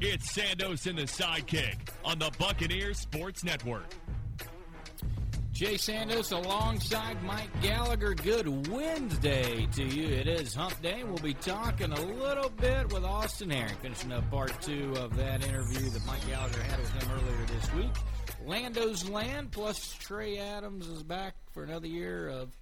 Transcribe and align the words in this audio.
It's 0.00 0.30
Sandos 0.32 0.86
and 0.86 0.96
the 0.96 1.02
sidekick 1.02 1.76
on 2.04 2.20
the 2.20 2.30
Buccaneers 2.38 3.00
Sports 3.00 3.42
Network. 3.42 3.92
Jay 5.50 5.74
Sandos 5.74 6.30
alongside 6.30 7.20
Mike 7.24 7.50
Gallagher. 7.60 8.14
Good 8.14 8.68
Wednesday 8.68 9.66
to 9.72 9.82
you. 9.82 10.06
It 10.06 10.28
is 10.28 10.54
Hump 10.54 10.80
Day. 10.82 11.02
We'll 11.02 11.18
be 11.18 11.34
talking 11.34 11.90
a 11.90 12.00
little 12.00 12.48
bit 12.48 12.92
with 12.92 13.02
Austin 13.02 13.50
Herink, 13.50 13.76
finishing 13.78 14.12
up 14.12 14.30
part 14.30 14.52
two 14.62 14.94
of 14.98 15.16
that 15.16 15.44
interview 15.44 15.90
that 15.90 16.06
Mike 16.06 16.24
Gallagher 16.28 16.62
had 16.62 16.78
with 16.78 16.92
him 16.92 17.10
earlier 17.10 17.46
this 17.46 17.74
week. 17.74 17.90
Lando's 18.46 19.08
Land 19.08 19.50
plus 19.50 19.94
Trey 19.94 20.38
Adams 20.38 20.86
is 20.86 21.02
back 21.02 21.34
for 21.50 21.64
another 21.64 21.88
year 21.88 22.28
of 22.28 22.56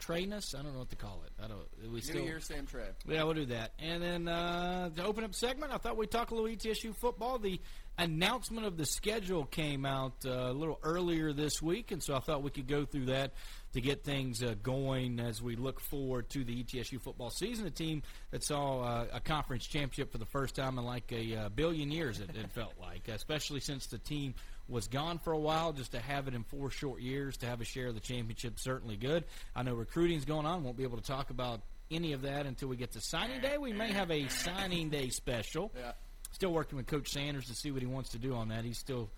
Trayness. 0.00 0.54
I 0.58 0.62
don't 0.62 0.72
know 0.72 0.80
what 0.80 0.90
to 0.90 0.96
call 0.96 1.22
it. 1.24 1.32
I 1.42 1.46
don't. 1.46 1.92
We 1.92 2.00
still 2.00 2.16
New 2.16 2.26
year, 2.26 2.40
same 2.40 2.66
Trey. 2.66 2.88
yeah, 3.06 3.22
we'll 3.22 3.34
do 3.34 3.46
that. 3.46 3.72
And 3.78 4.02
then 4.02 4.28
uh, 4.28 4.88
to 4.90 5.04
open 5.04 5.24
up 5.24 5.34
segment, 5.34 5.72
I 5.72 5.76
thought 5.76 5.96
we'd 5.96 6.10
talk 6.10 6.30
a 6.30 6.34
little 6.34 6.48
ETSU 6.48 6.94
football. 6.96 7.38
The 7.38 7.60
announcement 7.98 8.66
of 8.66 8.76
the 8.76 8.86
schedule 8.86 9.44
came 9.44 9.84
out 9.84 10.14
uh, 10.24 10.30
a 10.30 10.52
little 10.52 10.78
earlier 10.82 11.32
this 11.32 11.60
week, 11.60 11.92
and 11.92 12.02
so 12.02 12.14
I 12.14 12.20
thought 12.20 12.42
we 12.42 12.50
could 12.50 12.66
go 12.66 12.84
through 12.84 13.06
that 13.06 13.32
to 13.74 13.80
get 13.80 14.02
things 14.02 14.42
uh, 14.42 14.54
going 14.62 15.20
as 15.20 15.40
we 15.42 15.54
look 15.54 15.80
forward 15.80 16.28
to 16.30 16.42
the 16.42 16.64
ETSU 16.64 17.00
football 17.00 17.30
season. 17.30 17.66
A 17.66 17.70
team 17.70 18.02
that 18.30 18.42
saw 18.42 18.80
uh, 18.80 19.06
a 19.12 19.20
conference 19.20 19.66
championship 19.66 20.10
for 20.10 20.18
the 20.18 20.26
first 20.26 20.54
time 20.54 20.78
in 20.78 20.84
like 20.84 21.12
a 21.12 21.36
uh, 21.36 21.48
billion 21.50 21.90
years, 21.90 22.20
it, 22.20 22.30
it 22.34 22.50
felt 22.52 22.74
like, 22.80 23.08
especially 23.08 23.60
since 23.60 23.86
the 23.86 23.98
team 23.98 24.34
was 24.70 24.88
gone 24.88 25.18
for 25.18 25.32
a 25.32 25.38
while. 25.38 25.72
Just 25.72 25.92
to 25.92 26.00
have 26.00 26.28
it 26.28 26.34
in 26.34 26.44
four 26.44 26.70
short 26.70 27.00
years, 27.00 27.36
to 27.38 27.46
have 27.46 27.60
a 27.60 27.64
share 27.64 27.88
of 27.88 27.94
the 27.94 28.00
championship, 28.00 28.58
certainly 28.58 28.96
good. 28.96 29.24
I 29.54 29.62
know 29.62 29.74
recruiting's 29.74 30.24
going 30.24 30.46
on. 30.46 30.64
Won't 30.64 30.76
be 30.76 30.84
able 30.84 30.98
to 30.98 31.04
talk 31.04 31.30
about 31.30 31.60
any 31.90 32.12
of 32.12 32.22
that 32.22 32.46
until 32.46 32.68
we 32.68 32.76
get 32.76 32.92
to 32.92 33.00
signing 33.00 33.40
day. 33.40 33.58
We 33.58 33.72
may 33.72 33.92
have 33.92 34.10
a 34.10 34.28
signing 34.28 34.90
day 34.90 35.08
special. 35.08 35.72
Yeah. 35.76 35.92
Still 36.32 36.52
working 36.52 36.76
with 36.76 36.86
Coach 36.86 37.08
Sanders 37.10 37.46
to 37.48 37.54
see 37.54 37.70
what 37.72 37.82
he 37.82 37.86
wants 37.88 38.10
to 38.10 38.18
do 38.18 38.34
on 38.34 38.48
that. 38.50 38.64
He's 38.64 38.78
still 38.78 39.10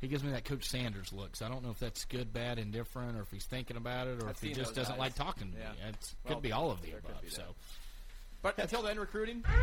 he 0.00 0.08
gives 0.08 0.24
me 0.24 0.32
that 0.32 0.44
Coach 0.44 0.68
Sanders 0.68 1.12
look. 1.12 1.36
So 1.36 1.46
I 1.46 1.48
don't 1.48 1.62
know 1.62 1.70
if 1.70 1.78
that's 1.78 2.04
good, 2.06 2.32
bad, 2.32 2.58
indifferent, 2.58 3.16
or 3.16 3.22
if 3.22 3.30
he's 3.30 3.44
thinking 3.46 3.76
about 3.76 4.06
it, 4.08 4.22
or 4.22 4.26
I've 4.28 4.36
if 4.36 4.42
he 4.42 4.52
just 4.52 4.74
doesn't 4.74 4.94
eyes. 4.94 4.98
like 4.98 5.14
talking 5.14 5.52
to 5.52 5.58
Yeah. 5.58 5.70
me. 5.72 5.78
It 5.90 6.14
Well, 6.24 6.34
could 6.34 6.42
be 6.42 6.52
all 6.52 6.70
of 6.70 6.82
the 6.82 6.92
above. 6.92 7.22
So 7.28 7.54
But 8.42 8.58
until 8.58 8.82
then, 8.82 8.98
recruiting. 8.98 9.44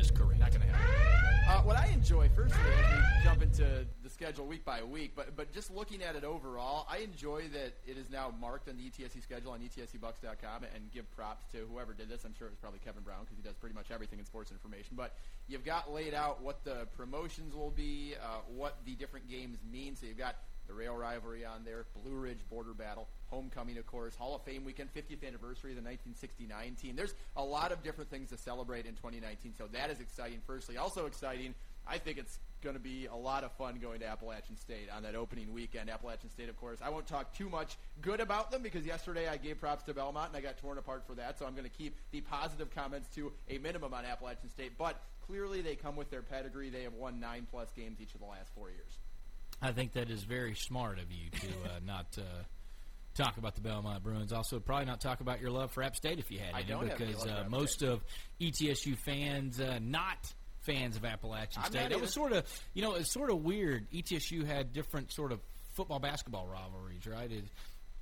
is 0.00 0.10
correct. 0.10 0.40
Not 0.40 0.50
going 0.50 0.62
to 0.62 0.68
happen. 0.68 1.20
Uh, 1.48 1.62
what 1.62 1.76
I 1.76 1.86
enjoy, 1.88 2.28
first 2.34 2.54
firstly, 2.54 2.72
as 2.72 2.90
we 2.94 3.24
jump 3.24 3.42
into 3.42 3.84
the 4.02 4.08
schedule 4.08 4.46
week 4.46 4.64
by 4.64 4.82
week, 4.82 5.12
but 5.14 5.36
but 5.36 5.52
just 5.52 5.70
looking 5.74 6.02
at 6.02 6.14
it 6.14 6.24
overall, 6.24 6.86
I 6.88 6.98
enjoy 6.98 7.48
that 7.52 7.74
it 7.86 7.98
is 7.98 8.08
now 8.08 8.32
marked 8.40 8.68
on 8.68 8.76
the 8.76 8.84
ETSC 8.84 9.22
schedule 9.22 9.52
on 9.52 9.60
E 9.60 9.68
ETSUBucks.com 9.68 10.64
and 10.74 10.90
give 10.92 11.10
props 11.10 11.44
to 11.52 11.66
whoever 11.70 11.92
did 11.92 12.08
this. 12.08 12.24
I'm 12.24 12.34
sure 12.34 12.46
it 12.46 12.50
was 12.50 12.58
probably 12.58 12.78
Kevin 12.78 13.02
Brown 13.02 13.24
because 13.24 13.36
he 13.36 13.42
does 13.42 13.56
pretty 13.56 13.74
much 13.74 13.90
everything 13.90 14.18
in 14.18 14.24
sports 14.24 14.50
information. 14.50 14.96
But 14.96 15.16
you've 15.48 15.64
got 15.64 15.92
laid 15.92 16.14
out 16.14 16.40
what 16.40 16.64
the 16.64 16.86
promotions 16.96 17.54
will 17.54 17.72
be, 17.72 18.14
uh, 18.22 18.40
what 18.54 18.78
the 18.86 18.94
different 18.94 19.28
games 19.28 19.58
mean. 19.70 19.96
So 19.96 20.06
you've 20.06 20.18
got 20.18 20.36
the 20.70 20.76
rail 20.76 20.96
rivalry 20.96 21.44
on 21.44 21.64
there, 21.64 21.84
Blue 22.02 22.14
Ridge 22.14 22.38
border 22.48 22.72
battle, 22.72 23.08
homecoming, 23.26 23.76
of 23.76 23.86
course, 23.86 24.14
Hall 24.14 24.36
of 24.36 24.42
Fame 24.42 24.64
weekend, 24.64 24.88
50th 24.94 25.26
anniversary 25.26 25.72
of 25.72 25.76
the 25.76 25.82
1969 25.82 26.76
team. 26.80 26.94
There's 26.94 27.14
a 27.36 27.44
lot 27.44 27.72
of 27.72 27.82
different 27.82 28.08
things 28.08 28.30
to 28.30 28.38
celebrate 28.38 28.86
in 28.86 28.94
2019, 28.94 29.54
so 29.58 29.66
that 29.72 29.90
is 29.90 30.00
exciting. 30.00 30.40
Firstly, 30.46 30.76
also 30.76 31.06
exciting. 31.06 31.54
I 31.88 31.98
think 31.98 32.18
it's 32.18 32.38
going 32.62 32.76
to 32.76 32.80
be 32.80 33.06
a 33.06 33.16
lot 33.16 33.42
of 33.42 33.50
fun 33.52 33.78
going 33.80 33.98
to 34.00 34.06
Appalachian 34.06 34.56
State 34.56 34.88
on 34.94 35.02
that 35.02 35.16
opening 35.16 35.52
weekend. 35.52 35.90
Appalachian 35.90 36.30
State, 36.30 36.48
of 36.48 36.56
course. 36.60 36.78
I 36.84 36.90
won't 36.90 37.06
talk 37.06 37.34
too 37.34 37.48
much 37.48 37.76
good 38.00 38.20
about 38.20 38.52
them 38.52 38.62
because 38.62 38.86
yesterday 38.86 39.26
I 39.26 39.38
gave 39.38 39.58
props 39.58 39.82
to 39.84 39.94
Belmont 39.94 40.28
and 40.28 40.36
I 40.36 40.40
got 40.40 40.58
torn 40.58 40.78
apart 40.78 41.02
for 41.06 41.14
that. 41.14 41.38
So 41.38 41.46
I'm 41.46 41.54
going 41.54 41.68
to 41.68 41.76
keep 41.76 41.96
the 42.12 42.20
positive 42.20 42.72
comments 42.72 43.08
to 43.14 43.32
a 43.48 43.58
minimum 43.58 43.94
on 43.94 44.04
Appalachian 44.04 44.50
State. 44.50 44.72
But 44.78 45.00
clearly 45.26 45.62
they 45.62 45.74
come 45.74 45.96
with 45.96 46.10
their 46.10 46.22
pedigree. 46.22 46.68
They 46.68 46.82
have 46.82 46.94
won 46.94 47.18
nine 47.18 47.46
plus 47.50 47.72
games 47.74 47.98
each 48.00 48.14
of 48.14 48.20
the 48.20 48.26
last 48.26 48.54
four 48.54 48.68
years. 48.68 48.98
I 49.62 49.72
think 49.72 49.92
that 49.92 50.10
is 50.10 50.22
very 50.22 50.54
smart 50.54 50.98
of 50.98 51.10
you 51.12 51.30
to 51.40 51.46
uh, 51.48 51.78
not 51.86 52.06
uh, 52.18 52.22
talk 53.14 53.36
about 53.36 53.54
the 53.54 53.60
Belmont 53.60 54.02
Bruins. 54.02 54.32
Also, 54.32 54.58
probably 54.60 54.86
not 54.86 55.00
talk 55.00 55.20
about 55.20 55.40
your 55.40 55.50
love 55.50 55.70
for 55.72 55.82
App 55.82 55.96
State 55.96 56.18
if 56.18 56.30
you 56.30 56.38
had 56.38 56.54
I 56.54 56.60
any, 56.60 56.68
don't 56.68 56.88
have 56.88 57.00
any 57.00 57.10
because 57.12 57.26
love 57.26 57.34
for 57.36 57.40
uh, 57.42 57.44
App 57.44 57.50
most 57.50 57.72
State. 57.74 57.88
of 57.88 58.00
ETSU 58.40 58.96
fans 58.98 59.60
uh, 59.60 59.78
not 59.82 60.32
fans 60.62 60.96
of 60.96 61.04
Appalachian 61.04 61.62
I'm 61.64 61.70
State. 61.70 61.82
not 61.84 61.92
It 61.92 62.00
was 62.00 62.12
sort 62.12 62.32
of 62.32 62.44
you 62.74 62.82
know 62.82 62.94
it's 62.94 63.12
sort 63.12 63.30
of 63.30 63.42
weird. 63.44 63.86
ETSU 63.92 64.46
had 64.46 64.72
different 64.72 65.12
sort 65.12 65.32
of 65.32 65.40
football 65.74 65.98
basketball 65.98 66.46
rivalries, 66.46 67.06
right? 67.06 67.30
It, 67.30 67.44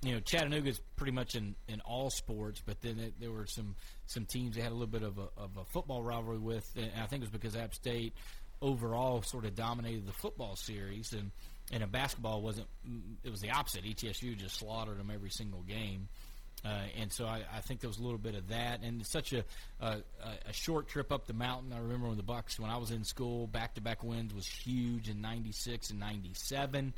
you 0.00 0.12
know, 0.14 0.20
Chattanooga's 0.20 0.80
pretty 0.94 1.10
much 1.10 1.34
in, 1.34 1.56
in 1.66 1.80
all 1.80 2.08
sports, 2.10 2.62
but 2.64 2.80
then 2.82 3.00
it, 3.00 3.14
there 3.20 3.32
were 3.32 3.46
some 3.46 3.74
some 4.06 4.24
teams 4.26 4.54
they 4.54 4.62
had 4.62 4.70
a 4.70 4.74
little 4.74 4.86
bit 4.86 5.02
of 5.02 5.18
a, 5.18 5.26
of 5.36 5.56
a 5.58 5.64
football 5.64 6.02
rivalry 6.04 6.38
with, 6.38 6.70
and 6.76 6.90
I 7.02 7.06
think 7.06 7.22
it 7.22 7.26
was 7.26 7.30
because 7.30 7.56
App 7.56 7.74
State 7.74 8.12
overall 8.60 9.22
sort 9.22 9.44
of 9.44 9.54
dominated 9.54 10.06
the 10.06 10.12
football 10.12 10.56
series, 10.56 11.12
and 11.12 11.30
and 11.72 11.82
in 11.82 11.88
basketball 11.90 12.42
wasn't. 12.42 12.66
It 13.24 13.30
was 13.30 13.40
the 13.40 13.50
opposite. 13.50 13.84
ETSU 13.84 14.36
just 14.36 14.56
slaughtered 14.56 14.98
them 14.98 15.10
every 15.12 15.30
single 15.30 15.62
game. 15.62 16.08
Uh, 16.64 16.68
and 17.00 17.12
so 17.12 17.24
I, 17.24 17.42
I 17.54 17.60
think 17.60 17.80
there 17.80 17.88
was 17.88 17.98
a 17.98 18.02
little 18.02 18.18
bit 18.18 18.34
of 18.34 18.48
that, 18.48 18.82
and 18.82 19.00
it's 19.00 19.10
such 19.10 19.32
a, 19.32 19.44
a 19.80 19.98
a 20.48 20.52
short 20.52 20.88
trip 20.88 21.12
up 21.12 21.26
the 21.26 21.32
mountain. 21.32 21.72
I 21.72 21.78
remember 21.78 22.08
when 22.08 22.16
the 22.16 22.22
Bucks, 22.22 22.58
when 22.58 22.70
I 22.70 22.78
was 22.78 22.90
in 22.90 23.04
school, 23.04 23.46
back-to-back 23.46 24.02
wins 24.02 24.34
was 24.34 24.46
huge 24.46 25.08
in 25.08 25.20
'96 25.20 25.90
and 25.90 26.00
'97. 26.00 26.92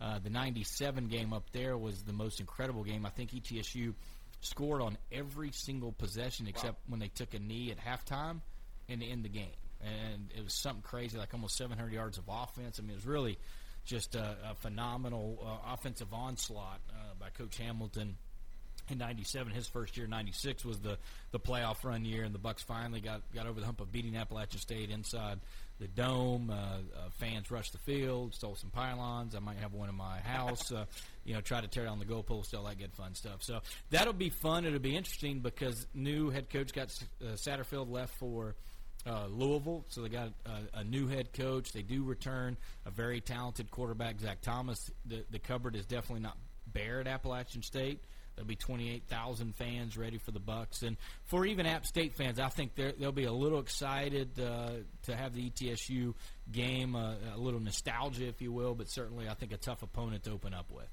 Uh, 0.00 0.18
the 0.18 0.30
'97 0.30 1.08
game 1.08 1.32
up 1.32 1.44
there 1.52 1.76
was 1.76 2.02
the 2.02 2.12
most 2.12 2.40
incredible 2.40 2.84
game. 2.84 3.04
I 3.04 3.10
think 3.10 3.32
ETSU 3.32 3.92
scored 4.40 4.80
on 4.80 4.96
every 5.12 5.50
single 5.52 5.92
possession 5.92 6.48
except 6.48 6.78
when 6.88 6.98
they 6.98 7.08
took 7.08 7.34
a 7.34 7.38
knee 7.38 7.70
at 7.70 7.78
halftime 7.78 8.40
and 8.88 9.00
to 9.00 9.06
end 9.06 9.24
the 9.24 9.28
game. 9.28 9.52
And 9.82 10.30
it 10.36 10.44
was 10.44 10.54
something 10.54 10.82
crazy, 10.82 11.18
like 11.18 11.34
almost 11.34 11.56
700 11.56 11.92
yards 11.92 12.18
of 12.18 12.24
offense. 12.28 12.78
I 12.78 12.82
mean, 12.82 12.92
it 12.92 12.96
was 12.96 13.06
really 13.06 13.38
just 13.84 14.14
a, 14.14 14.36
a 14.50 14.54
phenomenal 14.54 15.38
uh, 15.44 15.72
offensive 15.74 16.12
onslaught 16.12 16.80
uh, 16.90 17.14
by 17.18 17.30
Coach 17.30 17.58
Hamilton 17.58 18.16
in 18.88 18.98
'97. 18.98 19.52
His 19.52 19.66
first 19.66 19.96
year, 19.96 20.06
'96, 20.06 20.64
was 20.64 20.78
the 20.80 20.98
the 21.30 21.40
playoff 21.40 21.84
run 21.84 22.04
year, 22.04 22.24
and 22.24 22.34
the 22.34 22.38
Bucks 22.38 22.62
finally 22.62 23.00
got 23.00 23.22
got 23.34 23.46
over 23.46 23.60
the 23.60 23.66
hump 23.66 23.80
of 23.80 23.90
beating 23.90 24.16
Appalachian 24.16 24.60
State 24.60 24.90
inside 24.90 25.40
the 25.80 25.88
dome. 25.88 26.50
Uh, 26.50 26.54
uh, 26.54 26.78
fans 27.18 27.50
rushed 27.50 27.72
the 27.72 27.78
field, 27.78 28.34
stole 28.34 28.54
some 28.54 28.70
pylons. 28.70 29.34
I 29.34 29.40
might 29.40 29.58
have 29.58 29.72
one 29.72 29.88
in 29.88 29.94
my 29.94 30.20
house. 30.20 30.70
Uh, 30.70 30.84
you 31.24 31.34
know, 31.34 31.40
try 31.40 31.60
to 31.60 31.68
tear 31.68 31.84
down 31.84 31.98
the 31.98 32.04
goalpost, 32.04 32.56
all 32.56 32.64
that 32.64 32.78
good 32.78 32.92
fun 32.92 33.14
stuff. 33.14 33.42
So 33.42 33.60
that'll 33.90 34.12
be 34.12 34.30
fun. 34.30 34.64
It'll 34.64 34.78
be 34.78 34.96
interesting 34.96 35.40
because 35.40 35.86
new 35.94 36.30
head 36.30 36.50
coach 36.50 36.72
got 36.72 36.88
uh, 37.20 37.32
Satterfield 37.34 37.90
left 37.90 38.14
for. 38.18 38.54
Uh, 39.04 39.26
Louisville, 39.26 39.84
so 39.88 40.02
they 40.02 40.08
got 40.08 40.28
a, 40.46 40.78
a 40.78 40.84
new 40.84 41.08
head 41.08 41.32
coach. 41.32 41.72
They 41.72 41.82
do 41.82 42.04
return 42.04 42.56
a 42.86 42.90
very 42.90 43.20
talented 43.20 43.68
quarterback, 43.70 44.20
Zach 44.20 44.40
Thomas. 44.42 44.90
The 45.06 45.24
the 45.30 45.40
cupboard 45.40 45.74
is 45.74 45.86
definitely 45.86 46.22
not 46.22 46.36
bare 46.72 47.00
at 47.00 47.08
Appalachian 47.08 47.62
State. 47.62 48.00
There'll 48.34 48.48
be 48.48 48.56
28,000 48.56 49.54
fans 49.56 49.98
ready 49.98 50.18
for 50.18 50.30
the 50.30 50.40
Bucks, 50.40 50.82
and 50.82 50.96
for 51.26 51.44
even 51.44 51.66
App 51.66 51.84
State 51.84 52.14
fans, 52.14 52.38
I 52.38 52.48
think 52.48 52.74
they'll 52.74 53.12
be 53.12 53.24
a 53.24 53.32
little 53.32 53.58
excited 53.58 54.40
uh, 54.40 54.70
to 55.02 55.16
have 55.16 55.34
the 55.34 55.50
ETSU 55.50 56.14
game, 56.50 56.96
uh, 56.96 57.14
a 57.34 57.38
little 57.38 57.60
nostalgia, 57.60 58.26
if 58.26 58.40
you 58.40 58.50
will, 58.50 58.74
but 58.74 58.88
certainly 58.88 59.28
I 59.28 59.34
think 59.34 59.52
a 59.52 59.58
tough 59.58 59.82
opponent 59.82 60.24
to 60.24 60.30
open 60.30 60.54
up 60.54 60.70
with. 60.70 60.88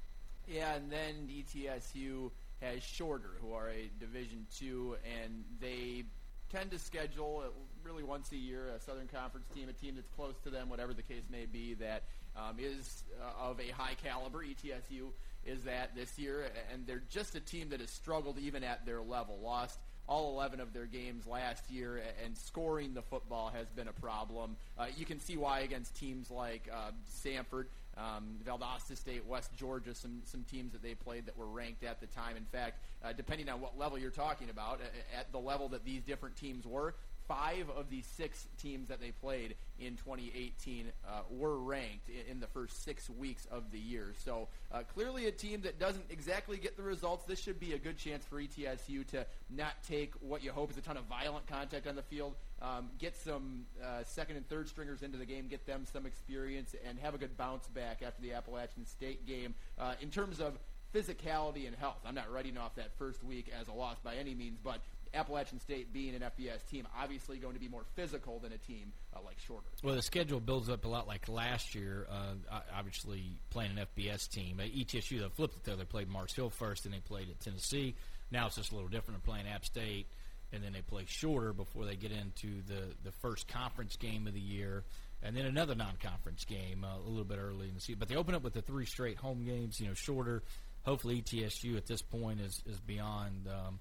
Yeah, 0.48 0.76
and 0.76 0.92
then 0.92 1.30
ETSU 1.30 2.32
has 2.62 2.84
Shorter, 2.84 3.32
who 3.42 3.54
are 3.54 3.70
a 3.70 3.90
Division 4.00 4.46
two, 4.58 4.98
and 5.24 5.46
they 5.62 6.04
tend 6.51 6.72
to 6.72 6.80
schedule 6.80 7.44
really 7.84 8.04
once 8.04 8.31
a 8.31 8.36
year 8.38 8.68
a 8.75 8.80
Southern 8.80 9.07
Conference 9.07 9.48
team, 9.54 9.69
a 9.69 9.74
team 9.74 9.96
that's 9.96 10.10
close 10.10 10.36
to 10.44 10.50
them, 10.50 10.69
whatever 10.69 10.94
the 10.94 11.01
case 11.01 11.24
may 11.31 11.46
be, 11.46 11.74
that 11.75 12.04
um, 12.36 12.57
is 12.60 13.04
uh, 13.22 13.50
of 13.50 13.60
a 13.60 13.69
high 13.72 13.96
caliber. 14.04 14.44
ETSU 14.44 15.07
is 15.46 15.63
that 15.63 15.96
this 15.96 16.18
year, 16.18 16.51
and 16.74 16.86
they're 16.86 17.04
just 17.10 17.36
a 17.36 17.40
team 17.40 17.69
that 17.69 17.80
has 17.80 17.90
struggled 17.90 18.38
even 18.40 18.63
at 18.63 18.86
their 18.86 19.01
level. 19.01 19.40
Lost 19.42 19.80
all 20.07 20.34
11 20.34 20.60
of 20.60 20.74
their 20.74 20.86
games 20.86 21.28
last 21.28 21.69
year, 21.69 22.01
and 22.25 22.36
scoring 22.36 22.94
the 22.94 23.01
football 23.01 23.51
has 23.54 23.68
been 23.69 23.88
a 23.88 23.94
problem. 23.94 24.56
Uh, 24.78 24.88
you 24.98 25.06
can 25.06 25.19
see 25.19 25.38
why 25.38 25.60
against 25.60 25.96
teams 25.96 26.31
like 26.31 26.68
uh, 26.74 26.92
Samford, 27.24 27.66
um, 28.00 28.38
Valdosta 28.46 28.98
State, 28.98 29.25
West 29.25 29.51
Georgia, 29.56 29.94
some 29.94 30.22
some 30.24 30.44
teams 30.44 30.72
that 30.72 30.81
they 30.81 30.96
played 30.96 31.25
that 31.25 31.38
were 31.38 31.48
ranked 31.48 31.84
at 31.84 32.00
the 32.00 32.07
time. 32.07 32.38
In 32.38 32.46
fact, 32.46 32.80
uh, 33.04 33.13
depending 33.13 33.50
on 33.50 33.62
what 33.62 33.78
level 33.78 33.98
you're 33.98 34.10
talking 34.10 34.50
about, 34.50 34.80
at 35.18 35.31
the 35.31 35.40
level 35.40 35.69
that 35.69 35.84
these 35.84 36.01
different 36.04 36.36
teams 36.36 36.66
were, 36.66 36.96
five 37.30 37.70
of 37.78 37.92
the 37.92 38.02
six 38.02 38.48
teams 38.58 38.90
that 38.90 39.00
they 39.00 39.12
played 39.12 39.56
in 39.80 39.96
2018 39.98 40.92
uh, 41.08 41.22
were 41.30 41.58
ranked 41.60 42.10
in, 42.10 42.31
in 42.31 42.40
the 42.40 42.48
first 42.48 42.84
six 42.84 43.08
weeks 43.08 43.46
of 43.52 43.72
the 43.72 43.78
year. 43.78 44.14
So 44.26 44.48
uh, 44.72 44.80
clearly, 44.96 45.28
a 45.28 45.31
team 45.31 45.62
that 45.62 45.80
doesn't 45.80 46.06
exactly 46.10 46.58
get 46.58 46.76
the 46.76 46.81
results. 46.81 47.26
This 47.26 47.40
should 47.40 47.60
be 47.60 47.74
a 47.74 47.78
good 47.78 47.98
chance 47.98 48.26
for 48.26 48.42
ETSU 48.42 49.06
to 49.10 49.28
not 49.50 49.74
take 49.88 50.14
what 50.22 50.44
you 50.44 50.52
hope 50.52 50.72
is 50.72 50.78
a 50.78 50.81
ton 50.81 50.98
of 50.98 51.06
violent 51.06 51.46
contact 51.46 51.88
on 51.88 51.96
the 51.96 52.02
field. 52.02 52.34
Um, 52.62 52.90
get 52.98 53.16
some 53.16 53.68
uh, 53.82 54.04
second 54.04 54.36
and 54.36 54.50
third 54.50 54.68
stringers 54.68 55.04
into 55.04 55.18
the 55.18 55.25
game, 55.25 55.48
get 55.48 55.68
them 55.68 55.86
some 55.92 56.08
experience, 56.08 56.75
and 56.88 56.98
have 57.00 57.14
a 57.14 57.20
good 57.20 57.38
bounce 57.38 57.68
back 57.68 58.02
after 58.06 58.22
the 58.24 58.34
Appalachian 58.34 58.88
State 58.88 59.28
game. 59.28 59.54
Uh, 59.78 59.94
in 60.02 60.10
terms 60.10 60.42
of 60.42 60.58
physicality 60.94 61.68
and 61.68 61.75
health, 61.75 62.00
I'm 62.06 62.16
not 62.16 62.32
writing 62.34 62.58
off 62.58 62.75
that 62.75 62.98
first 62.98 63.24
week 63.24 63.52
as 63.60 63.68
a 63.68 63.72
loss 63.72 63.98
by 64.04 64.16
any 64.16 64.34
means, 64.34 64.58
but 64.64 64.80
Appalachian 65.14 65.60
State 65.60 65.92
being 65.92 66.16
an 66.16 66.22
FBS 66.22 66.66
team, 66.70 66.88
obviously 66.98 67.38
going 67.38 67.54
to 67.54 67.60
be 67.60 67.68
more 67.68 67.84
physical 67.96 68.40
than 68.40 68.52
a 68.52 68.58
team 68.58 68.92
uh, 69.16 69.20
like 69.26 69.38
Shorter. 69.40 69.68
Well, 69.84 69.96
the 69.96 70.02
schedule 70.02 70.40
builds 70.40 70.70
up 70.70 70.86
a 70.86 70.88
lot 70.88 71.08
like 71.08 71.28
last 71.28 71.74
year. 71.76 72.08
Uh, 72.10 72.60
obviously, 72.76 73.40
playing 73.50 73.78
an 73.78 73.86
FBS 73.98 74.30
team. 74.30 74.60
Uh, 74.60 74.64
ETSU, 74.64 75.20
they 75.20 75.30
flipped 75.30 75.56
it 75.56 75.64
though. 75.64 75.76
They 75.76 75.86
played 75.86 76.10
Mars 76.10 76.34
Hill 76.34 76.50
first, 76.50 76.86
and 76.86 76.94
they 76.94 77.00
played 77.00 77.30
at 77.30 77.40
Tennessee. 77.40 77.96
Now 78.32 78.48
it's 78.48 78.56
just 78.56 78.72
a 78.72 78.76
little 78.76 78.90
different. 78.90 79.24
They're 79.24 79.34
playing 79.34 79.48
App 79.48 79.66
State, 79.66 80.08
and 80.54 80.64
then 80.64 80.74
they 80.74 80.82
play 80.82 81.06
shorter 81.08 81.54
before 81.54 81.86
they 81.86 81.96
get 81.96 82.12
into 82.12 82.62
the 82.68 82.94
the 83.04 83.12
first 83.22 83.48
conference 83.48 83.96
game 83.96 84.28
of 84.28 84.34
the 84.34 84.40
year, 84.40 84.84
and 85.24 85.36
then 85.36 85.46
another 85.46 85.74
non-conference 85.76 86.46
game 86.46 86.84
uh, 86.84 86.98
a 86.98 87.10
little 87.10 87.26
bit 87.26 87.40
early 87.40 87.68
in 87.68 87.74
the 87.74 87.82
season. 87.82 87.98
But 88.00 88.10
they 88.10 88.16
open 88.16 88.36
up 88.36 88.44
with 88.44 88.54
the 88.54 88.62
three 88.62 88.86
straight 88.86 89.18
home 89.18 89.44
games. 89.44 89.80
You 89.80 89.88
know, 89.88 89.94
shorter. 89.94 90.44
Hopefully, 90.84 91.22
ETSU 91.22 91.76
at 91.78 91.88
this 91.88 92.02
point 92.02 92.42
is 92.42 92.62
is 92.68 92.80
beyond. 92.80 93.48
Um, 93.48 93.80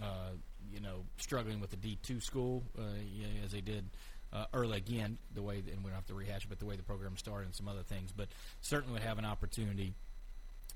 uh, 0.00 0.30
you 0.72 0.80
know, 0.80 1.04
struggling 1.18 1.60
with 1.60 1.70
the 1.70 1.76
D 1.76 1.98
two 2.02 2.20
school 2.20 2.62
uh, 2.78 2.82
as 3.44 3.52
they 3.52 3.60
did 3.60 3.84
uh, 4.32 4.46
early 4.54 4.78
again, 4.78 5.18
the 5.34 5.42
way 5.42 5.56
and 5.58 5.84
we 5.84 5.90
don't 5.90 5.94
have 5.94 6.06
to 6.06 6.14
rehash 6.14 6.44
it, 6.44 6.48
but 6.48 6.58
the 6.58 6.64
way 6.64 6.76
the 6.76 6.82
program 6.82 7.16
started 7.16 7.46
and 7.46 7.54
some 7.54 7.68
other 7.68 7.82
things, 7.82 8.12
but 8.16 8.28
certainly 8.60 8.94
would 8.94 9.02
have 9.02 9.18
an 9.18 9.24
opportunity 9.24 9.94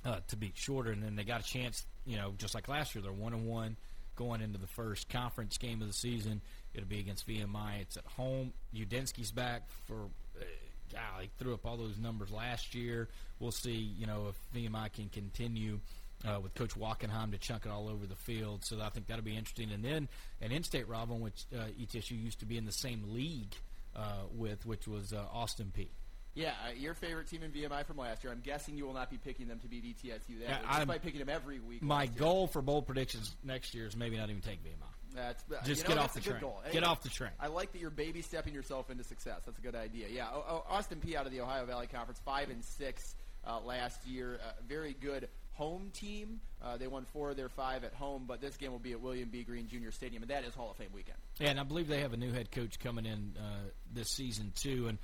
uh, 0.05 0.21
to 0.29 0.37
be 0.37 0.53
shorter, 0.55 0.91
and 0.91 1.03
then 1.03 1.17
they 1.17 1.25
got 1.25 1.41
a 1.41 1.45
chance, 1.45 1.85
you 2.05 2.17
know, 2.17 2.35
just 2.39 2.55
like 2.55 2.69
last 2.69 2.95
year, 2.95 3.03
they're 3.03 3.13
one 3.13 3.33
and 3.33 3.47
one 3.47 3.77
going 4.15 4.41
into 4.41 4.59
the 4.59 4.67
first 4.67 5.09
conference 5.09 5.59
game 5.59 5.83
of 5.83 5.89
the 5.89 5.95
season. 5.95 6.41
It'll 6.75 6.89
be 6.89 7.01
against 7.01 7.27
VMI. 7.29 7.81
It's 7.81 7.97
at 7.97 8.05
home. 8.05 8.53
Udinski's 8.75 9.31
back 9.31 9.63
for. 9.87 10.09
Uh, 10.39 10.45
golly, 10.93 11.31
threw 11.39 11.55
up 11.55 11.67
all 11.67 11.77
those 11.77 11.99
numbers 11.99 12.31
last 12.31 12.75
year. 12.75 13.09
We'll 13.41 13.51
see, 13.51 13.73
you 13.73 14.07
know, 14.07 14.29
if 14.29 14.37
VMI 14.55 14.93
can 14.93 15.09
continue 15.09 15.81
uh, 16.25 16.41
with 16.41 16.55
Coach 16.55 16.75
Wachenheim 16.79 17.31
to 17.33 17.39
chunk 17.39 17.67
it 17.67 17.71
all 17.71 17.89
over 17.89 18.07
the 18.07 18.17
field. 18.17 18.65
So 18.65 18.81
I 18.81 18.89
think 18.91 19.07
that'll 19.07 19.25
be 19.25 19.37
interesting. 19.37 19.71
And 19.73 19.85
then 19.85 20.09
an 20.41 20.53
in-state 20.53 20.89
rival, 20.89 21.19
which 21.19 21.45
uh, 21.55 21.65
ETSU 21.81 22.13
used 22.23 22.41
to 22.41 22.47
be 22.47 22.57
in 22.57 22.65
the 22.65 22.73
same 22.73 23.03
league 23.13 23.55
uh, 23.95 24.23
with, 24.35 24.65
which 24.67 24.87
was 24.89 25.13
uh, 25.13 25.25
Austin 25.33 25.73
Peay. 25.77 25.89
Yeah, 26.35 26.51
uh, 26.69 26.73
your 26.77 26.93
favorite 26.93 27.29
team 27.29 27.43
in 27.43 27.51
VMI 27.51 27.87
from 27.87 27.97
last 27.97 28.23
year. 28.23 28.31
I'm 28.33 28.41
guessing 28.41 28.77
you 28.77 28.85
will 28.87 28.93
not 28.93 29.11
be 29.11 29.17
picking 29.17 29.49
them 29.49 29.59
to 29.61 29.69
beat 29.69 29.85
ETSU 29.85 30.41
that 30.41 30.49
Yeah, 30.49 30.59
I'm- 30.69 30.81
despite 30.87 31.03
picking 31.03 31.21
them 31.21 31.31
every 31.31 31.61
week. 31.61 31.83
My 31.83 32.03
year. 32.05 32.13
goal 32.17 32.47
for 32.47 32.61
bold 32.61 32.87
predictions 32.87 33.35
next 33.43 33.75
year 33.75 33.87
is 33.87 33.97
maybe 33.97 34.19
not 34.19 34.29
even 34.29 34.43
take 34.43 34.63
VMI. 34.63 34.87
That's, 35.15 35.43
Just 35.65 35.85
you 35.85 35.89
know, 35.89 35.95
get 35.95 36.05
off 36.05 36.13
the 36.13 36.21
train. 36.21 36.41
Goal. 36.41 36.61
Get 36.73 36.85
off 36.85 37.03
the 37.03 37.09
train. 37.09 37.31
I 37.41 37.47
like 37.47 37.73
that 37.73 37.81
you're 37.81 37.89
baby 37.89 38.21
stepping 38.21 38.53
yourself 38.53 38.91
into 38.91 39.03
success. 39.03 39.41
That's 39.47 39.59
a 39.59 39.63
good 39.63 39.75
idea. 39.75 40.09
Yeah, 40.11 40.27
Austin 40.69 41.01
Peay 41.01 41.15
out 41.15 41.25
of 41.25 41.33
the 41.33 41.41
Ohio 41.41 41.65
Valley 41.65 41.87
Conference, 41.87 42.21
five 42.23 42.51
and 42.51 42.63
six 42.63 43.15
uh, 43.47 43.59
last 43.61 44.07
year. 44.07 44.39
Uh, 44.47 44.53
very 44.69 44.93
good 45.01 45.29
home 45.57 45.91
team. 45.93 46.41
Uh, 46.63 46.77
they 46.77 46.87
won 46.87 47.07
four 47.13 47.31
of 47.31 47.37
their 47.37 47.49
five 47.49 47.85
at 47.85 47.95
home, 47.95 48.25
but 48.27 48.41
this 48.41 48.57
game 48.57 48.73
will 48.73 48.79
be 48.79 48.93
at 48.93 49.01
William 49.01 49.29
B. 49.29 49.43
Green 49.43 49.69
Jr. 49.69 49.91
Stadium, 49.91 50.23
and 50.23 50.31
that 50.31 50.45
is 50.45 50.55
Hall 50.55 50.71
of 50.71 50.77
Fame 50.77 50.91
weekend. 50.95 51.19
Yeah, 51.39 51.51
and 51.51 51.61
I 51.61 51.63
believe 51.63 51.89
they 51.89 52.01
have 52.01 52.13
a 52.13 52.17
new 52.17 52.33
head 52.33 52.51
coach 52.51 52.79
coming 52.79 53.07
in 53.07 53.35
uh, 53.39 53.69
this 53.93 54.11
season 54.11 54.53
too. 54.55 54.87
And 54.89 54.99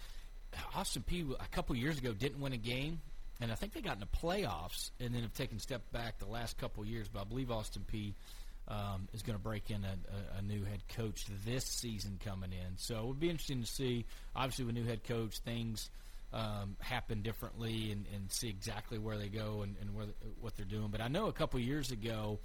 Austin 0.75 1.05
Peay 1.09 1.31
a 1.33 1.49
couple 1.49 1.75
years 1.77 1.99
ago 1.99 2.13
didn't 2.13 2.41
win 2.41 2.53
a 2.53 2.59
game, 2.59 3.01
and 3.41 3.51
I 3.51 3.55
think 3.55 3.73
they 3.73 3.81
got 3.81 3.95
in 3.95 4.01
the 4.01 4.07
playoffs, 4.07 4.91
and 5.01 5.15
then 5.15 5.23
have 5.23 5.35
taken 5.35 5.57
a 5.57 5.61
step 5.61 5.83
back 5.93 6.19
the 6.19 6.27
last 6.27 6.59
couple 6.59 6.85
years. 6.85 7.09
But 7.09 7.21
I 7.21 7.25
believe 7.25 7.51
Austin 7.51 7.85
Peay 7.91 8.15
um, 8.69 9.09
is 9.13 9.23
going 9.23 9.37
to 9.37 9.43
break 9.43 9.71
in 9.71 9.85
a, 9.85 9.97
a, 10.37 10.39
a 10.39 10.43
new 10.43 10.65
head 10.65 10.83
coach 10.97 11.25
this 11.45 11.65
season 11.65 12.19
coming 12.25 12.53
in. 12.53 12.77
So 12.77 12.99
it 12.99 13.07
would 13.07 13.21
be 13.21 13.31
interesting 13.31 13.63
to 13.63 13.67
see. 13.67 14.07
Obviously, 14.37 14.65
with 14.65 14.77
a 14.77 14.79
new 14.79 14.87
head 14.87 15.05
coach, 15.05 15.39
things. 15.39 15.91
Um, 16.35 16.77
happen 16.81 17.21
differently 17.21 17.93
and, 17.93 18.07
and 18.15 18.33
see 18.33 18.49
exactly 18.49 18.97
where 18.99 19.19
they 19.19 19.29
go 19.29 19.61
and, 19.65 19.77
and 19.83 19.95
where, 19.95 20.07
what 20.41 20.57
they're 20.57 20.65
doing. 20.65 20.89
But 20.91 21.03
I 21.03 21.09
know 21.09 21.27
a 21.27 21.33
couple 21.33 21.61
years 21.61 21.91
ago, 21.91 22.39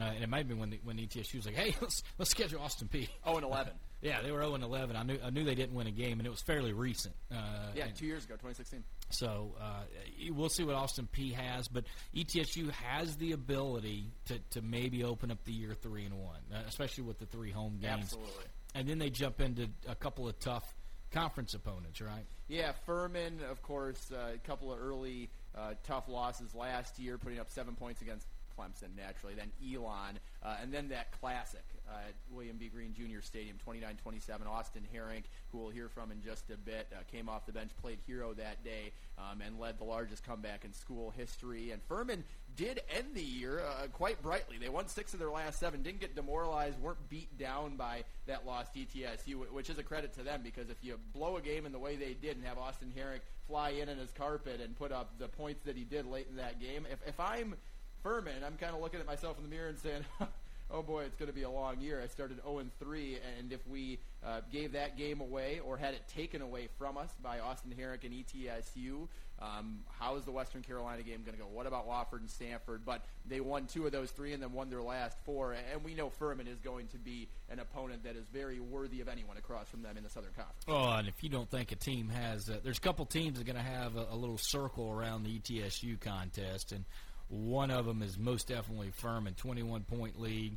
uh, 0.00 0.04
and 0.04 0.22
it 0.24 0.28
might 0.30 0.38
have 0.38 0.48
been 0.48 0.58
when 0.58 0.70
the, 0.70 0.80
when 0.84 0.96
ETSU 0.96 1.34
was 1.36 1.44
like, 1.44 1.54
"Hey, 1.54 1.76
let's 1.82 2.02
let's 2.18 2.30
schedule 2.30 2.62
Austin 2.62 2.88
Peay." 2.88 3.08
Oh, 3.26 3.36
and 3.36 3.44
11. 3.44 3.74
Yeah, 4.02 4.20
they 4.20 4.30
were 4.30 4.40
0 4.42 4.54
and 4.54 4.62
11. 4.62 4.94
I 4.94 5.02
knew 5.02 5.18
I 5.24 5.30
knew 5.30 5.42
they 5.42 5.54
didn't 5.54 5.74
win 5.74 5.86
a 5.86 5.90
game, 5.90 6.18
and 6.20 6.26
it 6.26 6.30
was 6.30 6.42
fairly 6.42 6.72
recent. 6.74 7.14
Uh, 7.32 7.36
Yeah, 7.74 7.86
two 7.96 8.04
years 8.06 8.24
ago, 8.26 8.34
2016. 8.34 8.84
so 9.08 9.54
uh, 9.58 9.84
we'll 10.32 10.50
see 10.50 10.64
what 10.64 10.74
Austin 10.76 11.08
Peay 11.12 11.32
has, 11.32 11.66
but 11.66 11.84
ETSU 12.14 12.70
has 12.72 13.16
the 13.16 13.32
ability 13.32 14.12
to, 14.26 14.38
to 14.50 14.60
maybe 14.62 15.02
open 15.02 15.30
up 15.30 15.42
the 15.44 15.52
year 15.52 15.72
three 15.74 16.04
and 16.04 16.14
one, 16.22 16.40
uh, 16.54 16.58
especially 16.68 17.04
with 17.04 17.18
the 17.18 17.26
three 17.26 17.50
home 17.50 17.78
games. 17.80 18.02
Absolutely. 18.02 18.44
And 18.74 18.86
then 18.86 18.98
they 18.98 19.08
jump 19.08 19.40
into 19.40 19.68
a 19.88 19.94
couple 19.94 20.28
of 20.28 20.38
tough 20.40 20.74
conference 21.10 21.54
opponents, 21.54 22.00
right? 22.02 22.26
Yeah, 22.48 22.72
Furman, 22.86 23.40
of 23.50 23.60
course, 23.62 24.12
uh, 24.12 24.34
a 24.34 24.38
couple 24.46 24.72
of 24.72 24.80
early 24.80 25.30
uh, 25.56 25.74
tough 25.82 26.08
losses 26.08 26.54
last 26.54 26.98
year, 26.98 27.18
putting 27.18 27.40
up 27.40 27.50
seven 27.50 27.74
points 27.74 28.02
against 28.02 28.26
Clemson, 28.56 28.96
naturally. 28.96 29.34
Then 29.34 29.50
Elon, 29.60 30.18
uh, 30.44 30.56
and 30.62 30.72
then 30.72 30.88
that 30.88 31.10
classic 31.20 31.64
uh, 31.88 32.08
at 32.08 32.14
William 32.30 32.56
B. 32.56 32.68
Green 32.68 32.94
Jr. 32.94 33.20
Stadium, 33.20 33.56
29-27. 33.66 34.46
Austin 34.46 34.82
Herink, 34.94 35.24
who 35.50 35.58
we'll 35.58 35.70
hear 35.70 35.88
from 35.88 36.12
in 36.12 36.22
just 36.22 36.48
a 36.50 36.56
bit, 36.56 36.86
uh, 36.92 37.02
came 37.10 37.28
off 37.28 37.46
the 37.46 37.52
bench, 37.52 37.70
played 37.82 37.98
hero 38.06 38.32
that 38.34 38.62
day, 38.64 38.92
um, 39.18 39.40
and 39.44 39.58
led 39.58 39.78
the 39.78 39.84
largest 39.84 40.24
comeback 40.24 40.64
in 40.64 40.72
school 40.72 41.12
history. 41.16 41.72
And 41.72 41.82
Furman 41.82 42.22
did 42.56 42.80
end 42.96 43.08
the 43.14 43.22
year 43.22 43.60
uh, 43.60 43.86
quite 43.92 44.22
brightly. 44.22 44.58
They 44.58 44.68
won 44.68 44.88
six 44.88 45.12
of 45.12 45.20
their 45.20 45.30
last 45.30 45.60
seven, 45.60 45.82
didn't 45.82 46.00
get 46.00 46.16
demoralized, 46.16 46.78
weren't 46.80 47.08
beat 47.08 47.36
down 47.38 47.76
by 47.76 48.04
that 48.26 48.46
lost 48.46 48.74
ETSU, 48.74 49.34
wh- 49.34 49.54
which 49.54 49.70
is 49.70 49.78
a 49.78 49.82
credit 49.82 50.14
to 50.14 50.22
them 50.22 50.40
because 50.42 50.70
if 50.70 50.76
you 50.82 50.98
blow 51.12 51.36
a 51.36 51.40
game 51.40 51.66
in 51.66 51.72
the 51.72 51.78
way 51.78 51.96
they 51.96 52.14
did 52.14 52.36
and 52.36 52.44
have 52.46 52.58
Austin 52.58 52.92
Herink 52.96 53.20
fly 53.46 53.70
in 53.70 53.88
on 53.88 53.96
his 53.98 54.10
carpet 54.10 54.60
and 54.60 54.76
put 54.76 54.90
up 54.92 55.18
the 55.18 55.28
points 55.28 55.62
that 55.64 55.76
he 55.76 55.84
did 55.84 56.06
late 56.06 56.26
in 56.30 56.36
that 56.36 56.60
game, 56.60 56.86
if, 56.90 56.98
if 57.06 57.20
I'm 57.20 57.54
Furman, 58.02 58.42
I'm 58.44 58.56
kind 58.56 58.74
of 58.74 58.80
looking 58.80 59.00
at 59.00 59.06
myself 59.06 59.36
in 59.36 59.44
the 59.44 59.50
mirror 59.50 59.68
and 59.68 59.78
saying, 59.78 60.04
oh 60.70 60.82
boy, 60.82 61.04
it's 61.04 61.16
going 61.16 61.28
to 61.28 61.34
be 61.34 61.42
a 61.42 61.50
long 61.50 61.80
year. 61.80 62.00
I 62.02 62.06
started 62.08 62.38
0 62.42 62.64
3, 62.78 63.18
and 63.38 63.52
if 63.52 63.66
we 63.68 63.98
uh, 64.24 64.40
gave 64.52 64.72
that 64.72 64.96
game 64.96 65.20
away 65.20 65.60
or 65.64 65.76
had 65.76 65.94
it 65.94 66.02
taken 66.08 66.42
away 66.42 66.68
from 66.78 66.96
us 66.96 67.10
by 67.22 67.38
Austin 67.38 67.72
Herink 67.76 68.04
and 68.04 68.12
ETSU, 68.12 69.08
um, 69.38 69.80
how 69.98 70.16
is 70.16 70.24
the 70.24 70.30
Western 70.30 70.62
Carolina 70.62 71.02
game 71.02 71.22
going 71.24 71.36
to 71.36 71.42
go? 71.42 71.48
What 71.52 71.66
about 71.66 71.86
Wofford 71.86 72.20
and 72.20 72.28
Samford? 72.28 72.80
But 72.86 73.04
they 73.28 73.40
won 73.40 73.66
two 73.66 73.84
of 73.84 73.92
those 73.92 74.10
three 74.10 74.32
and 74.32 74.42
then 74.42 74.52
won 74.52 74.70
their 74.70 74.82
last 74.82 75.18
four, 75.24 75.52
and 75.52 75.84
we 75.84 75.94
know 75.94 76.08
Furman 76.08 76.46
is 76.46 76.58
going 76.60 76.86
to 76.88 76.98
be 76.98 77.28
an 77.50 77.58
opponent 77.58 78.04
that 78.04 78.16
is 78.16 78.26
very 78.32 78.60
worthy 78.60 79.00
of 79.00 79.08
anyone 79.08 79.36
across 79.36 79.68
from 79.68 79.82
them 79.82 79.96
in 79.96 80.02
the 80.02 80.10
Southern 80.10 80.32
Conference. 80.32 80.64
Oh, 80.68 80.98
and 80.98 81.06
if 81.06 81.22
you 81.22 81.28
don't 81.28 81.50
think 81.50 81.70
a 81.72 81.76
team 81.76 82.08
has, 82.08 82.48
uh, 82.48 82.58
there's 82.64 82.78
a 82.78 82.80
couple 82.80 83.04
teams 83.04 83.38
that 83.38 83.42
are 83.46 83.52
going 83.52 83.62
to 83.62 83.70
have 83.70 83.96
a, 83.96 84.06
a 84.10 84.16
little 84.16 84.38
circle 84.38 84.90
around 84.90 85.24
the 85.24 85.38
ETSU 85.38 86.00
contest, 86.00 86.72
and 86.72 86.84
one 87.28 87.70
of 87.70 87.86
them 87.86 88.02
is 88.02 88.18
most 88.18 88.48
definitely 88.48 88.90
firm 88.90 89.24
Furman, 89.24 89.34
21 89.34 89.82
point 89.82 90.20
lead. 90.20 90.56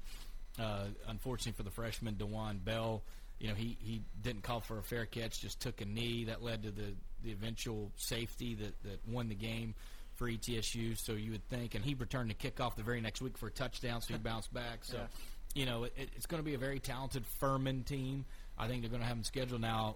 Uh, 0.59 0.85
unfortunately 1.07 1.53
for 1.53 1.63
the 1.63 1.71
freshman 1.71 2.15
Dewan 2.15 2.59
Bell, 2.63 3.01
you 3.39 3.47
know 3.47 3.53
he 3.53 3.77
he 3.79 4.01
didn't 4.21 4.43
call 4.43 4.59
for 4.59 4.77
a 4.77 4.83
fair 4.83 5.05
catch, 5.05 5.39
just 5.39 5.59
took 5.61 5.81
a 5.81 5.85
knee 5.85 6.25
that 6.25 6.43
led 6.43 6.63
to 6.63 6.71
the 6.71 6.93
the 7.23 7.31
eventual 7.31 7.91
safety 7.95 8.55
that 8.55 8.81
that 8.83 8.99
won 9.07 9.29
the 9.29 9.35
game 9.35 9.73
for 10.15 10.29
ETSU. 10.29 10.97
So 10.97 11.13
you 11.13 11.31
would 11.31 11.47
think, 11.49 11.75
and 11.75 11.83
he 11.83 11.93
returned 11.93 12.29
the 12.29 12.33
kickoff 12.33 12.75
the 12.75 12.83
very 12.83 12.99
next 12.99 13.21
week 13.21 13.38
for 13.38 13.47
a 13.47 13.51
touchdown, 13.51 14.01
so 14.01 14.13
he 14.13 14.19
bounced 14.23 14.53
back. 14.53 14.83
So. 14.83 14.97
Yeah. 14.97 15.07
You 15.55 15.65
know, 15.65 15.85
it, 15.85 16.11
it's 16.15 16.27
going 16.27 16.43
to 16.43 16.45
be 16.45 16.53
a 16.53 16.59
very 16.59 16.79
talented 16.79 17.25
Furman 17.25 17.83
team. 17.83 18.23
I 18.55 18.67
think 18.67 18.83
they're 18.83 18.89
going 18.91 19.01
to 19.01 19.07
have 19.07 19.17
them 19.17 19.23
scheduled 19.23 19.61
now. 19.61 19.95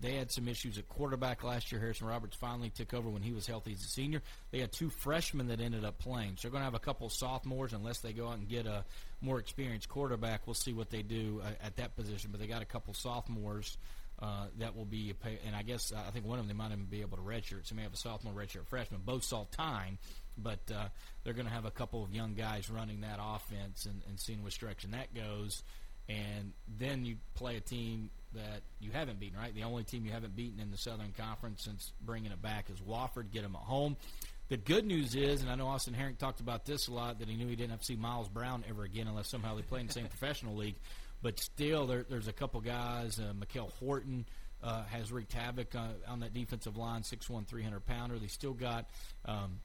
They 0.00 0.14
had 0.14 0.30
some 0.30 0.48
issues 0.48 0.76
at 0.76 0.88
quarterback 0.88 1.44
last 1.44 1.70
year. 1.70 1.80
Harrison 1.80 2.06
Roberts 2.06 2.36
finally 2.36 2.70
took 2.70 2.92
over 2.94 3.08
when 3.08 3.22
he 3.22 3.32
was 3.32 3.46
healthy 3.46 3.72
as 3.72 3.80
a 3.84 3.88
senior. 3.88 4.22
They 4.50 4.58
had 4.58 4.72
two 4.72 4.90
freshmen 4.90 5.48
that 5.48 5.60
ended 5.60 5.84
up 5.84 5.98
playing. 5.98 6.36
So 6.36 6.42
they're 6.42 6.50
going 6.50 6.62
to 6.62 6.66
have 6.66 6.74
a 6.74 6.80
couple 6.80 7.08
sophomores 7.08 7.72
unless 7.72 8.00
they 8.00 8.12
go 8.12 8.28
out 8.28 8.38
and 8.38 8.48
get 8.48 8.66
a 8.66 8.84
more 9.20 9.38
experienced 9.38 9.88
quarterback. 9.88 10.46
We'll 10.46 10.54
see 10.54 10.72
what 10.72 10.90
they 10.90 11.02
do 11.02 11.42
uh, 11.44 11.50
at 11.64 11.76
that 11.76 11.96
position. 11.96 12.30
But 12.32 12.40
they 12.40 12.46
got 12.46 12.62
a 12.62 12.66
couple 12.66 12.92
sophomores 12.94 13.78
uh, 14.20 14.46
that 14.58 14.76
will 14.76 14.84
be, 14.84 15.12
pay, 15.12 15.38
and 15.46 15.54
I 15.56 15.62
guess 15.62 15.92
uh, 15.92 16.00
I 16.06 16.10
think 16.10 16.26
one 16.26 16.38
of 16.38 16.46
them 16.46 16.56
they 16.56 16.62
might 16.62 16.72
even 16.72 16.84
be 16.84 17.00
able 17.00 17.16
to 17.16 17.22
redshirt. 17.22 17.66
So 17.66 17.74
they 17.74 17.76
may 17.76 17.82
have 17.82 17.94
a 17.94 17.96
sophomore 17.96 18.32
redshirt 18.32 18.66
freshman. 18.66 19.00
Both 19.04 19.24
saw 19.24 19.46
time, 19.52 19.98
but 20.36 20.60
uh, 20.74 20.88
they're 21.22 21.34
going 21.34 21.46
to 21.46 21.52
have 21.52 21.64
a 21.64 21.70
couple 21.70 22.02
of 22.02 22.12
young 22.12 22.34
guys 22.34 22.68
running 22.68 23.00
that 23.02 23.18
offense 23.22 23.86
and, 23.86 24.02
and 24.08 24.18
seeing 24.18 24.42
which 24.42 24.58
direction 24.58 24.90
that 24.92 25.14
goes. 25.14 25.62
And 26.08 26.52
then 26.78 27.04
you 27.04 27.16
play 27.34 27.56
a 27.56 27.60
team 27.60 28.10
that 28.34 28.62
you 28.80 28.90
haven't 28.92 29.20
beaten, 29.20 29.38
right? 29.38 29.54
The 29.54 29.62
only 29.62 29.84
team 29.84 30.04
you 30.04 30.12
haven't 30.12 30.36
beaten 30.36 30.60
in 30.60 30.70
the 30.70 30.76
Southern 30.76 31.12
Conference 31.16 31.62
since 31.62 31.92
bringing 32.00 32.32
it 32.32 32.42
back 32.42 32.66
is 32.70 32.80
Wofford. 32.80 33.30
Get 33.32 33.42
them 33.42 33.56
at 33.56 33.62
home. 33.62 33.96
The 34.48 34.56
good 34.58 34.84
news 34.84 35.14
is, 35.14 35.40
and 35.40 35.50
I 35.50 35.54
know 35.54 35.68
Austin 35.68 35.94
Herink 35.94 36.18
talked 36.18 36.40
about 36.40 36.66
this 36.66 36.88
a 36.88 36.92
lot, 36.92 37.18
that 37.20 37.28
he 37.28 37.36
knew 37.36 37.48
he 37.48 37.56
didn't 37.56 37.70
have 37.70 37.80
to 37.80 37.86
see 37.86 37.96
Miles 37.96 38.28
Brown 38.28 38.62
ever 38.68 38.84
again 38.84 39.06
unless 39.08 39.28
somehow 39.28 39.56
they 39.56 39.62
play 39.62 39.80
in 39.80 39.86
the 39.86 39.92
same 39.92 40.06
professional 40.18 40.54
league. 40.54 40.76
But 41.22 41.40
still, 41.40 41.86
there, 41.86 42.04
there's 42.08 42.28
a 42.28 42.32
couple 42.32 42.60
guys. 42.60 43.18
Uh, 43.18 43.32
Horton 43.80 44.26
uh, 44.62 44.84
has 44.84 45.10
wreaked 45.10 45.32
havoc 45.32 45.74
on, 45.74 45.94
on 46.06 46.20
that 46.20 46.34
defensive 46.34 46.76
line, 46.76 47.02
6'1", 47.02 47.46
300 47.46 47.86
pounder. 47.86 48.18
They 48.18 48.26
still 48.26 48.52
got 48.52 48.90
um, 49.24 49.60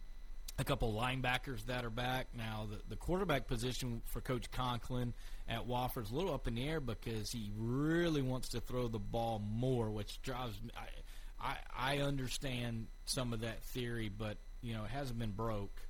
a 0.58 0.64
couple 0.64 0.94
linebackers 0.94 1.66
that 1.66 1.86
are 1.86 1.90
back. 1.90 2.28
Now, 2.38 2.68
the, 2.70 2.80
the 2.90 2.96
quarterback 2.96 3.48
position 3.48 4.02
for 4.06 4.22
Coach 4.22 4.52
Conklin 4.52 5.14
at 5.50 5.68
Wofford's 5.68 6.12
a 6.12 6.16
little 6.16 6.34
up 6.34 6.48
in 6.48 6.56
the 6.56 6.68
air 6.68 6.80
because 6.80 7.32
he 7.32 7.52
really 7.58 8.22
wants 8.22 8.50
to 8.50 8.62
throw 8.62 8.88
the 8.88 9.00
ball 9.00 9.42
more, 9.52 9.90
which 9.90 10.22
drives 10.22 10.62
me. 10.62 10.70
I, 10.78 11.58
I, 11.80 11.96
I 11.96 11.98
understand 12.00 12.88
some 13.06 13.34
of 13.34 13.42
that 13.42 13.64
theory, 13.64 14.10
but, 14.16 14.38
you 14.62 14.74
know, 14.74 14.84
it 14.84 14.92
hasn't 14.92 15.18
been 15.18 15.32
broke. 15.32 15.82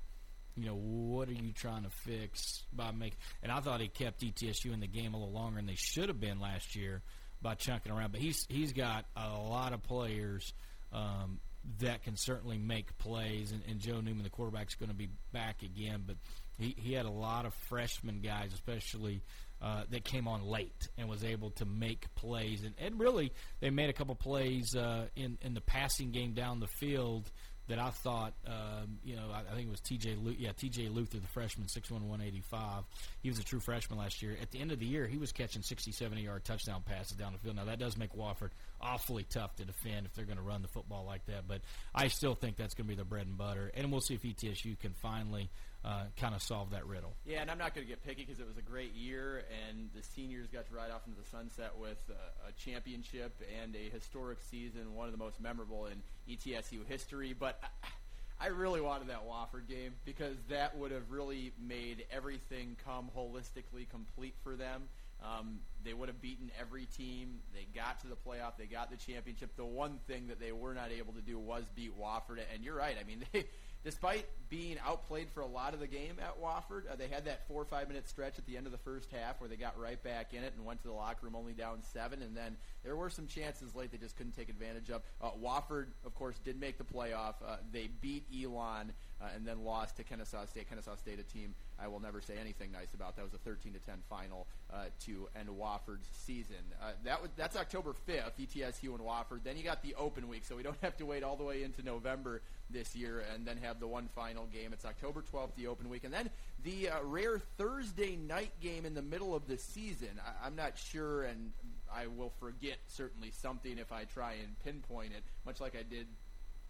You 0.56 0.66
know, 0.66 0.74
what 0.74 1.28
are 1.28 1.34
you 1.34 1.52
trying 1.52 1.84
to 1.84 1.90
fix 1.90 2.64
by 2.72 2.90
making? 2.90 3.18
And 3.42 3.52
I 3.52 3.60
thought 3.60 3.80
he 3.80 3.88
kept 3.88 4.22
ETSU 4.22 4.72
in 4.72 4.80
the 4.80 4.86
game 4.86 5.14
a 5.14 5.18
little 5.18 5.32
longer 5.32 5.56
than 5.56 5.66
they 5.66 5.76
should 5.76 6.08
have 6.08 6.20
been 6.20 6.40
last 6.40 6.74
year 6.74 7.02
by 7.42 7.54
chunking 7.54 7.92
around. 7.92 8.12
But 8.12 8.20
he's 8.20 8.46
he's 8.48 8.72
got 8.72 9.04
a 9.16 9.38
lot 9.38 9.72
of 9.72 9.82
players 9.82 10.52
um, 10.92 11.40
that 11.78 12.02
can 12.02 12.16
certainly 12.16 12.58
make 12.58 12.98
plays. 12.98 13.52
And, 13.52 13.62
and 13.68 13.78
Joe 13.80 14.00
Newman, 14.00 14.22
the 14.22 14.30
quarterback, 14.30 14.68
is 14.68 14.74
going 14.74 14.90
to 14.90 14.96
be 14.96 15.08
back 15.32 15.62
again. 15.62 16.04
But 16.06 16.16
he, 16.58 16.74
he 16.76 16.92
had 16.92 17.06
a 17.06 17.10
lot 17.10 17.46
of 17.46 17.54
freshman 17.68 18.20
guys, 18.20 18.52
especially 18.52 19.22
uh, 19.62 19.84
that 19.90 20.04
came 20.04 20.26
on 20.26 20.44
late 20.44 20.88
and 20.96 21.08
was 21.08 21.24
able 21.24 21.50
to 21.50 21.64
make 21.64 22.12
plays. 22.14 22.64
And, 22.64 22.74
and 22.78 22.98
really, 22.98 23.32
they 23.60 23.70
made 23.70 23.90
a 23.90 23.92
couple 23.92 24.14
plays 24.14 24.74
uh, 24.74 25.06
in, 25.16 25.38
in 25.42 25.54
the 25.54 25.60
passing 25.60 26.10
game 26.10 26.32
down 26.32 26.60
the 26.60 26.68
field 26.78 27.30
that 27.70 27.78
I 27.78 27.90
thought, 27.90 28.34
um, 28.48 28.98
you 29.04 29.14
know, 29.14 29.30
I, 29.32 29.40
I 29.50 29.54
think 29.54 29.68
it 29.68 29.70
was 29.70 29.80
T.J. 29.80 30.16
Lu- 30.16 30.34
yeah, 30.36 30.50
T.J. 30.56 30.88
Luther, 30.88 31.18
the 31.18 31.28
freshman, 31.28 31.68
six 31.68 31.88
one 31.88 32.08
one 32.08 32.20
eighty 32.20 32.42
five. 32.50 32.82
He 33.22 33.30
was 33.30 33.38
a 33.38 33.44
true 33.44 33.60
freshman 33.60 33.98
last 33.98 34.22
year. 34.22 34.36
At 34.42 34.50
the 34.50 34.60
end 34.60 34.72
of 34.72 34.80
the 34.80 34.86
year, 34.86 35.06
he 35.06 35.18
was 35.18 35.30
catching 35.30 35.62
60, 35.62 35.92
70 35.92 36.20
yard 36.22 36.44
touchdown 36.44 36.82
passes 36.84 37.16
down 37.16 37.32
the 37.32 37.38
field. 37.38 37.56
Now 37.56 37.66
that 37.66 37.78
does 37.78 37.96
make 37.96 38.12
Wofford 38.12 38.50
awfully 38.80 39.24
tough 39.30 39.54
to 39.56 39.64
defend 39.64 40.06
if 40.06 40.14
they're 40.14 40.24
going 40.24 40.36
to 40.36 40.42
run 40.42 40.62
the 40.62 40.68
football 40.68 41.04
like 41.06 41.24
that. 41.26 41.46
But 41.46 41.60
I 41.94 42.08
still 42.08 42.34
think 42.34 42.56
that's 42.56 42.74
going 42.74 42.86
to 42.86 42.88
be 42.88 42.96
their 42.96 43.04
bread 43.04 43.26
and 43.26 43.38
butter, 43.38 43.70
and 43.74 43.92
we'll 43.92 44.00
see 44.00 44.14
if 44.14 44.22
ETSU 44.22 44.78
can 44.80 44.92
finally 45.00 45.48
uh, 45.84 46.04
kind 46.16 46.34
of 46.34 46.42
solve 46.42 46.70
that 46.70 46.86
riddle. 46.86 47.14
Yeah, 47.24 47.40
and 47.40 47.50
I'm 47.50 47.58
not 47.58 47.74
going 47.74 47.86
to 47.86 47.88
get 47.90 48.04
picky 48.04 48.24
because 48.24 48.40
it 48.40 48.46
was 48.46 48.58
a 48.58 48.62
great 48.62 48.94
year, 48.94 49.44
and 49.68 49.88
the 49.94 50.02
seniors 50.02 50.48
got 50.48 50.68
to 50.68 50.74
ride 50.74 50.90
off 50.90 51.02
into 51.06 51.18
the 51.18 51.28
sunset 51.28 51.72
with 51.78 51.98
a, 52.10 52.48
a 52.48 52.52
championship 52.52 53.40
and 53.62 53.74
a 53.74 53.90
historic 53.90 54.38
season, 54.42 54.94
one 54.94 55.06
of 55.06 55.12
the 55.12 55.18
most 55.18 55.40
memorable 55.40 55.86
in 55.86 56.02
ETSU 56.28 56.86
history. 56.86 57.34
But 57.38 57.58
I, 57.62 58.46
I 58.46 58.48
really 58.48 58.80
wanted 58.80 59.08
that 59.08 59.26
Wofford 59.26 59.68
game 59.68 59.94
because 60.04 60.36
that 60.48 60.76
would 60.76 60.92
have 60.92 61.10
really 61.10 61.52
made 61.58 62.04
everything 62.10 62.76
come 62.84 63.10
holistically 63.16 63.88
complete 63.90 64.34
for 64.42 64.56
them. 64.56 64.82
Um, 65.22 65.60
they 65.84 65.92
would 65.92 66.08
have 66.08 66.20
beaten 66.22 66.50
every 66.58 66.86
team. 66.86 67.40
They 67.54 67.66
got 67.74 68.00
to 68.00 68.06
the 68.06 68.16
playoff. 68.16 68.56
They 68.58 68.64
got 68.64 68.90
the 68.90 68.96
championship. 68.96 69.54
The 69.56 69.64
one 69.64 69.98
thing 70.06 70.28
that 70.28 70.40
they 70.40 70.52
were 70.52 70.72
not 70.72 70.90
able 70.90 71.12
to 71.12 71.20
do 71.20 71.38
was 71.38 71.64
beat 71.74 71.92
Wofford. 71.98 72.38
And 72.54 72.64
you're 72.64 72.76
right. 72.76 72.96
I 72.98 73.04
mean, 73.04 73.24
they 73.32 73.44
despite 73.84 74.26
being 74.48 74.76
outplayed 74.84 75.28
for 75.30 75.40
a 75.40 75.46
lot 75.46 75.74
of 75.74 75.80
the 75.80 75.86
game 75.86 76.16
at 76.20 76.40
Wofford, 76.40 76.90
uh, 76.90 76.96
they 76.96 77.06
had 77.06 77.24
that 77.26 77.46
four 77.46 77.62
or 77.62 77.64
five 77.64 77.88
minute 77.88 78.08
stretch 78.08 78.38
at 78.38 78.46
the 78.46 78.56
end 78.56 78.66
of 78.66 78.72
the 78.72 78.78
first 78.78 79.10
half 79.12 79.40
where 79.40 79.48
they 79.48 79.56
got 79.56 79.78
right 79.78 80.02
back 80.02 80.34
in 80.34 80.42
it 80.42 80.52
and 80.56 80.66
went 80.66 80.82
to 80.82 80.88
the 80.88 80.94
locker 80.94 81.26
room 81.26 81.36
only 81.36 81.52
down 81.52 81.78
seven. 81.92 82.20
And 82.22 82.36
then 82.36 82.56
there 82.84 82.96
were 82.96 83.10
some 83.10 83.26
chances 83.26 83.74
late 83.74 83.92
they 83.92 83.98
just 83.98 84.16
couldn't 84.16 84.36
take 84.36 84.48
advantage 84.48 84.90
of. 84.90 85.02
Uh, 85.22 85.30
Wofford, 85.42 85.86
of 86.04 86.14
course, 86.14 86.38
did 86.44 86.60
make 86.60 86.78
the 86.78 86.84
playoff. 86.84 87.34
Uh, 87.46 87.56
they 87.72 87.88
beat 88.00 88.24
Elon 88.34 88.92
uh, 89.20 89.28
and 89.34 89.46
then 89.46 89.64
lost 89.64 89.96
to 89.96 90.04
Kennesaw 90.04 90.44
State. 90.46 90.68
Kennesaw 90.68 90.96
State, 90.96 91.20
a 91.20 91.22
team 91.22 91.54
I 91.82 91.88
will 91.88 92.00
never 92.00 92.20
say 92.20 92.34
anything 92.40 92.72
nice 92.72 92.92
about. 92.94 93.16
That 93.16 93.24
was 93.24 93.34
a 93.34 93.38
13 93.38 93.72
to 93.72 93.78
10 93.78 93.96
final 94.08 94.46
uh, 94.72 94.86
to 95.06 95.28
end 95.38 95.48
Wofford's 95.48 96.08
season. 96.12 96.56
Uh, 96.80 96.92
that 97.04 97.22
was 97.22 97.30
that's 97.36 97.56
October 97.56 97.94
5th, 98.08 98.32
ETSU 98.38 98.90
and 98.90 99.00
Wofford. 99.00 99.42
Then 99.44 99.56
you 99.56 99.62
got 99.62 99.82
the 99.82 99.94
open 99.94 100.28
week, 100.28 100.44
so 100.44 100.56
we 100.56 100.62
don't 100.62 100.76
have 100.82 100.96
to 100.98 101.06
wait 101.06 101.22
all 101.22 101.36
the 101.36 101.44
way 101.44 101.62
into 101.62 101.82
November 101.82 102.42
this 102.68 102.94
year 102.94 103.24
and 103.34 103.46
then 103.46 103.56
have 103.62 103.80
the 103.80 103.86
one 103.86 104.08
final 104.14 104.46
game. 104.46 104.72
It's 104.72 104.84
October 104.84 105.24
12th, 105.32 105.54
the 105.56 105.66
open 105.66 105.88
week, 105.88 106.04
and 106.04 106.12
then 106.12 106.30
the 106.62 106.90
uh, 106.90 107.02
rare 107.02 107.40
Thursday 107.58 108.16
night 108.16 108.52
game 108.60 108.86
in 108.86 108.94
the 108.94 109.02
middle 109.02 109.34
of 109.34 109.46
the 109.46 109.56
season. 109.56 110.20
I, 110.24 110.46
I'm 110.46 110.56
not 110.56 110.78
sure, 110.78 111.22
and 111.22 111.52
I 111.92 112.06
will 112.06 112.32
forget 112.38 112.78
certainly 112.86 113.30
something 113.30 113.78
if 113.78 113.92
I 113.92 114.04
try 114.04 114.34
and 114.34 114.58
pinpoint 114.64 115.12
it, 115.12 115.22
much 115.44 115.60
like 115.60 115.74
I 115.74 115.82
did 115.82 116.06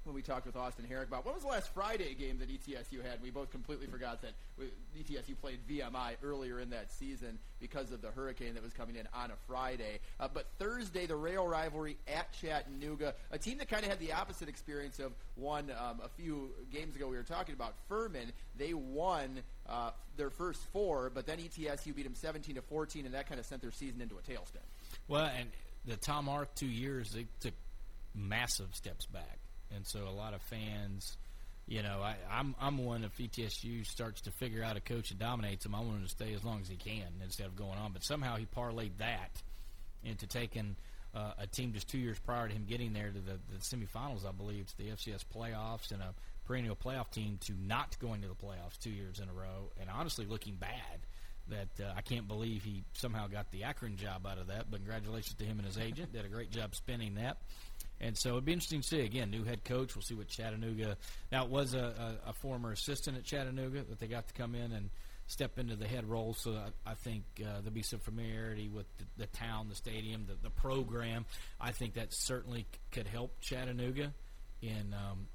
when 0.05 0.15
we 0.15 0.23
talked 0.23 0.47
with 0.47 0.57
Austin 0.57 0.87
Herink 0.91 1.09
about 1.09 1.27
what 1.27 1.35
was 1.35 1.43
the 1.43 1.49
last 1.49 1.73
Friday 1.75 2.15
game 2.15 2.39
that 2.39 2.49
ETSU 2.49 3.05
had. 3.05 3.23
We 3.23 3.31
both 3.31 3.51
completely 3.51 3.87
forgot 3.87 4.23
that 4.23 4.33
ETSU 4.99 5.39
played 5.41 5.59
VMI 5.69 6.15
earlier 6.23 6.59
in 6.59 6.71
that 6.71 6.91
season 6.91 7.39
because 7.61 7.93
of 7.93 8.01
the 8.01 8.11
hurricane 8.11 8.55
that 8.55 8.63
was 8.63 8.73
coming 8.73 8.97
in 8.97 9.07
on 9.13 9.31
a 9.31 9.37
Friday. 9.47 10.01
Uh, 10.19 10.29
but 10.33 10.47
Thursday, 10.59 11.07
the 11.07 11.17
rail 11.17 11.47
rivalry 11.47 11.99
at 12.09 12.33
Chattanooga, 12.33 13.15
a 13.31 13.39
team 13.39 13.59
that 13.59 13.69
kind 13.69 13.83
of 13.85 13.91
had 13.91 14.01
the 14.01 14.13
opposite 14.13 14.49
experience 14.49 14.99
of 14.99 15.13
one 15.35 15.71
um, 15.71 16.01
a 16.03 16.09
few 16.09 16.51
games 16.73 16.97
ago. 16.97 17.07
We 17.09 17.17
were 17.17 17.23
talking 17.23 17.55
about 17.55 17.75
Furman. 17.89 18.33
They 18.57 18.73
won 18.73 19.43
uh, 19.69 19.91
their 20.17 20.31
first 20.31 20.63
four, 20.73 21.11
but 21.15 21.27
then 21.27 21.39
ETSU 21.39 21.95
beat 21.95 22.05
them 22.05 22.15
17 22.15 22.55
to 22.55 22.63
14, 22.63 23.05
and 23.05 23.15
that 23.15 23.29
kind 23.29 23.39
of 23.39 23.45
sent 23.45 23.61
their 23.61 23.73
season 23.73 24.01
into 24.01 24.17
a 24.17 24.23
tailspin. 24.23 24.65
Well, 25.09 25.31
and 25.39 25.51
the 25.85 25.97
Tom 25.97 26.29
Arth 26.29 26.55
two 26.55 26.67
years, 26.67 27.11
they 27.11 27.27
took 27.41 27.55
massive 28.15 28.75
steps 28.75 29.07
back 29.07 29.40
and 29.75 29.87
so 29.87 30.09
a 30.09 30.11
lot 30.11 30.35
of 30.35 30.43
fans, 30.43 31.17
you 31.67 31.83
know, 31.83 32.01
I, 32.03 32.17
I'm 32.31 32.55
I'm 32.61 32.79
one 32.79 33.05
if 33.05 33.17
ETSU 33.17 33.87
starts 33.87 34.23
to 34.23 34.31
figure 34.33 34.63
out 34.63 34.77
a 34.77 34.81
coach 34.81 35.11
and 35.11 35.21
dominates 35.21 35.67
him, 35.67 35.75
I 35.75 35.81
want 35.81 35.99
him 35.99 36.03
to 36.03 36.09
stay 36.09 36.35
as 36.35 36.45
long 36.45 36.61
as 36.61 36.69
he 36.69 36.77
can 36.77 37.07
instead 37.23 37.47
of 37.47 37.57
going 37.57 37.79
on. 37.79 37.93
But 37.93 38.05
somehow 38.05 38.37
he 38.37 38.47
parlayed 38.47 38.99
that 38.99 39.43
into 40.05 40.27
taking 40.27 40.77
uh, 41.15 41.33
a 41.39 41.47
team 41.47 41.73
just 41.73 41.89
two 41.89 41.99
years 41.99 42.19
prior 42.19 42.49
to 42.49 42.55
him 42.55 42.65
getting 42.69 42.93
there 42.93 43.11
to 43.11 43.19
the, 43.19 43.39
the 43.53 43.59
semifinals, 43.61 44.27
I 44.27 44.33
believe, 44.33 44.67
to 44.69 44.79
the 44.79 44.91
FCS 44.91 45.25
playoffs 45.35 45.91
and 45.93 46.01
a 46.03 46.15
perennial 46.47 46.77
playoff 46.77 47.11
team 47.11 47.39
to 47.43 47.53
not 47.53 47.99
going 47.99 48.23
to 48.23 48.29
the 48.29 48.35
playoffs 48.35 48.79
two 48.81 48.91
years 48.91 49.21
in 49.21 49.29
a 49.29 49.33
row, 49.33 49.71
and 49.81 49.89
honestly 49.91 50.27
looking 50.27 50.55
bad. 50.55 50.71
That 51.49 51.85
uh, 51.85 51.93
I 51.97 52.03
can't 52.03 52.29
believe 52.29 52.63
he 52.63 52.85
somehow 52.93 53.27
got 53.27 53.51
the 53.51 53.65
Akron 53.65 53.97
job 53.97 54.25
out 54.25 54.39
of 54.39 54.49
that. 54.49 54.71
But 54.71 54.81
congratulations 54.81 55.35
to 55.35 55.45
him 55.45 55.59
and 55.59 55.67
his 55.67 55.79
agent. 55.79 56.13
Did 56.13 56.25
a 56.25 56.29
great 56.29 56.53
job 56.53 56.77
spinning 56.77 57.17
that. 57.17 57.39
And 58.01 58.17
so 58.17 58.31
it'd 58.31 58.45
be 58.45 58.53
interesting 58.53 58.81
to 58.81 58.87
see 58.87 59.01
again, 59.01 59.31
new 59.31 59.45
head 59.45 59.65
coach. 59.65 59.95
We'll 59.95 60.03
see 60.03 60.15
what 60.15 60.29
Chattanooga. 60.29 60.97
Now 61.31 61.45
it 61.45 61.51
was 61.51 61.75
a, 61.75 62.19
a, 62.27 62.31
a 62.31 62.33
former 62.33 62.73
assistant 62.73 63.19
at 63.19 63.25
Chattanooga 63.25 63.83
that 63.89 64.01
they 64.01 64.07
got 64.07 64.27
to 64.29 64.35
come 64.35 64.55
in 64.55 64.73
and 64.73 64.91
step 65.27 65.59
into 65.59 65.77
the 65.77 65.87
head 65.87 66.09
role. 66.09 66.35
So 66.35 66.53
I, 66.53 66.91
I 66.91 66.95
think 66.95 67.25
uh, 67.41 67.61
there'll 67.61 67.71
be 67.71 67.83
some 67.83 68.01
familiarity 68.01 68.69
with 68.69 68.87
the, 68.99 69.05
the 69.19 69.27
town, 69.27 69.69
the 69.69 69.75
stadium, 69.75 70.27
the, 70.27 70.35
the 70.43 70.51
program. 70.51 71.25
I 71.61 71.73
think 71.73 71.95
that 71.95 72.13
certainly 72.13 72.61
c- 72.73 72.79
could 72.91 73.07
help 73.07 73.39
Chattanooga 73.41 74.13
in 74.63 74.95
um, 74.95 75.29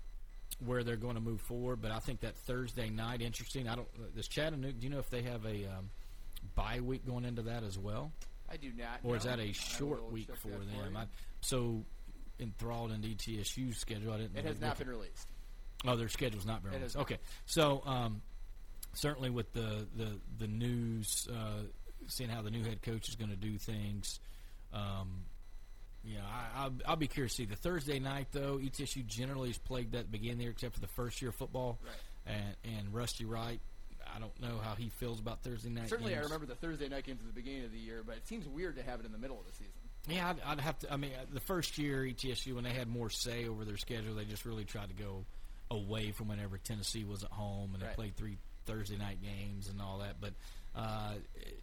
where 0.65 0.83
they're 0.83 0.97
going 0.97 1.15
to 1.15 1.21
move 1.21 1.41
forward. 1.41 1.81
But 1.81 1.91
I 1.91 1.99
think 1.99 2.21
that 2.21 2.35
Thursday 2.35 2.89
night, 2.89 3.21
interesting. 3.21 3.69
I 3.69 3.75
don't. 3.75 4.15
Does 4.15 4.27
Chattanooga? 4.27 4.73
Do 4.73 4.87
you 4.87 4.89
know 4.91 4.99
if 4.99 5.09
they 5.09 5.21
have 5.21 5.45
a 5.45 5.65
um, 5.65 5.89
bye 6.55 6.81
week 6.81 7.05
going 7.07 7.25
into 7.25 7.43
that 7.43 7.63
as 7.63 7.77
well? 7.77 8.11
I 8.51 8.57
do 8.57 8.71
not. 8.77 8.99
Or 9.03 9.11
know. 9.11 9.15
is 9.15 9.23
that 9.23 9.39
a 9.39 9.53
short 9.53 10.11
week 10.11 10.29
for 10.35 10.49
them? 10.49 10.67
For 10.91 10.97
I, 10.97 11.05
so 11.41 11.83
enthralled 12.39 12.91
in 12.91 13.01
ETSU's 13.01 13.77
schedule. 13.77 14.13
I 14.13 14.17
didn't. 14.17 14.37
It 14.37 14.45
has 14.45 14.59
not 14.59 14.77
been 14.77 14.89
released. 14.89 15.27
Oh, 15.85 15.95
their 15.95 16.09
schedule's 16.09 16.45
not 16.45 16.63
been 16.63 16.73
It 16.73 16.77
released. 16.77 16.97
Okay, 16.97 17.17
so 17.45 17.81
um, 17.85 18.21
certainly 18.93 19.29
with 19.29 19.51
the 19.53 19.87
the 19.95 20.19
the 20.37 20.47
news, 20.47 21.27
uh, 21.31 21.63
seeing 22.07 22.29
how 22.29 22.41
the 22.41 22.51
new 22.51 22.63
head 22.63 22.81
coach 22.81 23.09
is 23.09 23.15
going 23.15 23.31
to 23.31 23.35
do 23.35 23.57
things. 23.57 24.19
Um, 24.73 25.25
you 26.03 26.15
know, 26.15 26.23
I, 26.23 26.63
I'll, 26.63 26.73
I'll 26.85 26.95
be 26.95 27.07
curious 27.07 27.33
to 27.33 27.43
see. 27.43 27.45
The 27.45 27.55
Thursday 27.55 27.99
night, 27.99 28.27
though, 28.31 28.59
ETSU 28.61 29.05
generally 29.07 29.49
has 29.49 29.57
played 29.57 29.93
that 29.93 30.11
beginning 30.11 30.37
there, 30.37 30.51
except 30.51 30.75
for 30.75 30.79
the 30.79 30.87
first 30.87 31.21
year 31.21 31.29
of 31.29 31.35
football. 31.35 31.79
Right. 31.83 32.35
And, 32.35 32.77
and 32.77 32.93
Rusty 32.93 33.25
Wright, 33.25 33.59
I 34.15 34.19
don't 34.19 34.39
know 34.39 34.59
how 34.63 34.75
he 34.75 34.89
feels 34.89 35.19
about 35.19 35.41
Thursday 35.43 35.69
night. 35.69 35.89
Certainly, 35.89 36.15
I 36.15 36.19
remember 36.19 36.45
the 36.45 36.55
Thursday 36.55 36.87
night 36.89 37.05
games 37.05 37.21
at 37.21 37.27
the 37.27 37.33
beginning 37.33 37.65
of 37.65 37.71
the 37.71 37.79
year, 37.79 38.03
but 38.05 38.17
it 38.17 38.27
seems 38.27 38.47
weird 38.47 38.75
to 38.75 38.83
have 38.83 38.99
it 38.99 39.05
in 39.05 39.11
the 39.11 39.17
middle 39.17 39.39
of 39.39 39.45
the 39.45 39.51
season. 39.53 39.84
Yeah, 40.07 40.29
I'd, 40.29 40.41
I'd 40.45 40.59
have 40.59 40.77
to. 40.79 40.93
I 40.93 40.97
mean, 40.97 41.11
the 41.33 41.39
first 41.39 41.77
year 41.77 42.03
ETSU 42.03 42.53
when 42.53 42.63
they 42.63 42.73
had 42.73 42.87
more 42.87 43.09
say 43.09 43.47
over 43.47 43.65
their 43.65 43.77
schedule, 43.77 44.15
they 44.15 44.25
just 44.25 44.45
really 44.45 44.65
tried 44.65 44.89
to 44.89 45.03
go 45.03 45.25
away 45.71 46.11
from 46.11 46.27
whenever 46.27 46.57
Tennessee 46.59 47.03
was 47.03 47.23
at 47.23 47.31
home, 47.31 47.71
and 47.73 47.81
Right. 47.81 47.89
they 47.91 47.95
played 47.95 48.15
three 48.15 48.37
Thursday 48.65 48.97
night 48.97 49.17
games 49.21 49.67
and 49.67 49.81
all 49.81 49.99
that. 49.99 50.21
But 50.21 50.33
uh, 50.75 51.13
it- 51.35 51.59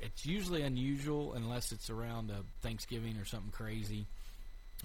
it's 0.00 0.26
usually 0.26 0.62
unusual 0.62 1.32
unless 1.34 1.70
it's 1.72 1.88
around 1.88 2.30
a 2.30 2.42
Thanksgiving 2.62 3.16
or 3.16 3.24
something 3.24 3.52
crazy. 3.52 4.06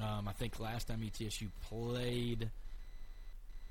Um, 0.02 0.28
I 0.28 0.32
think 0.34 0.60
last 0.60 0.88
time 0.88 1.02
ETSU 1.02 1.50
played. 1.64 2.50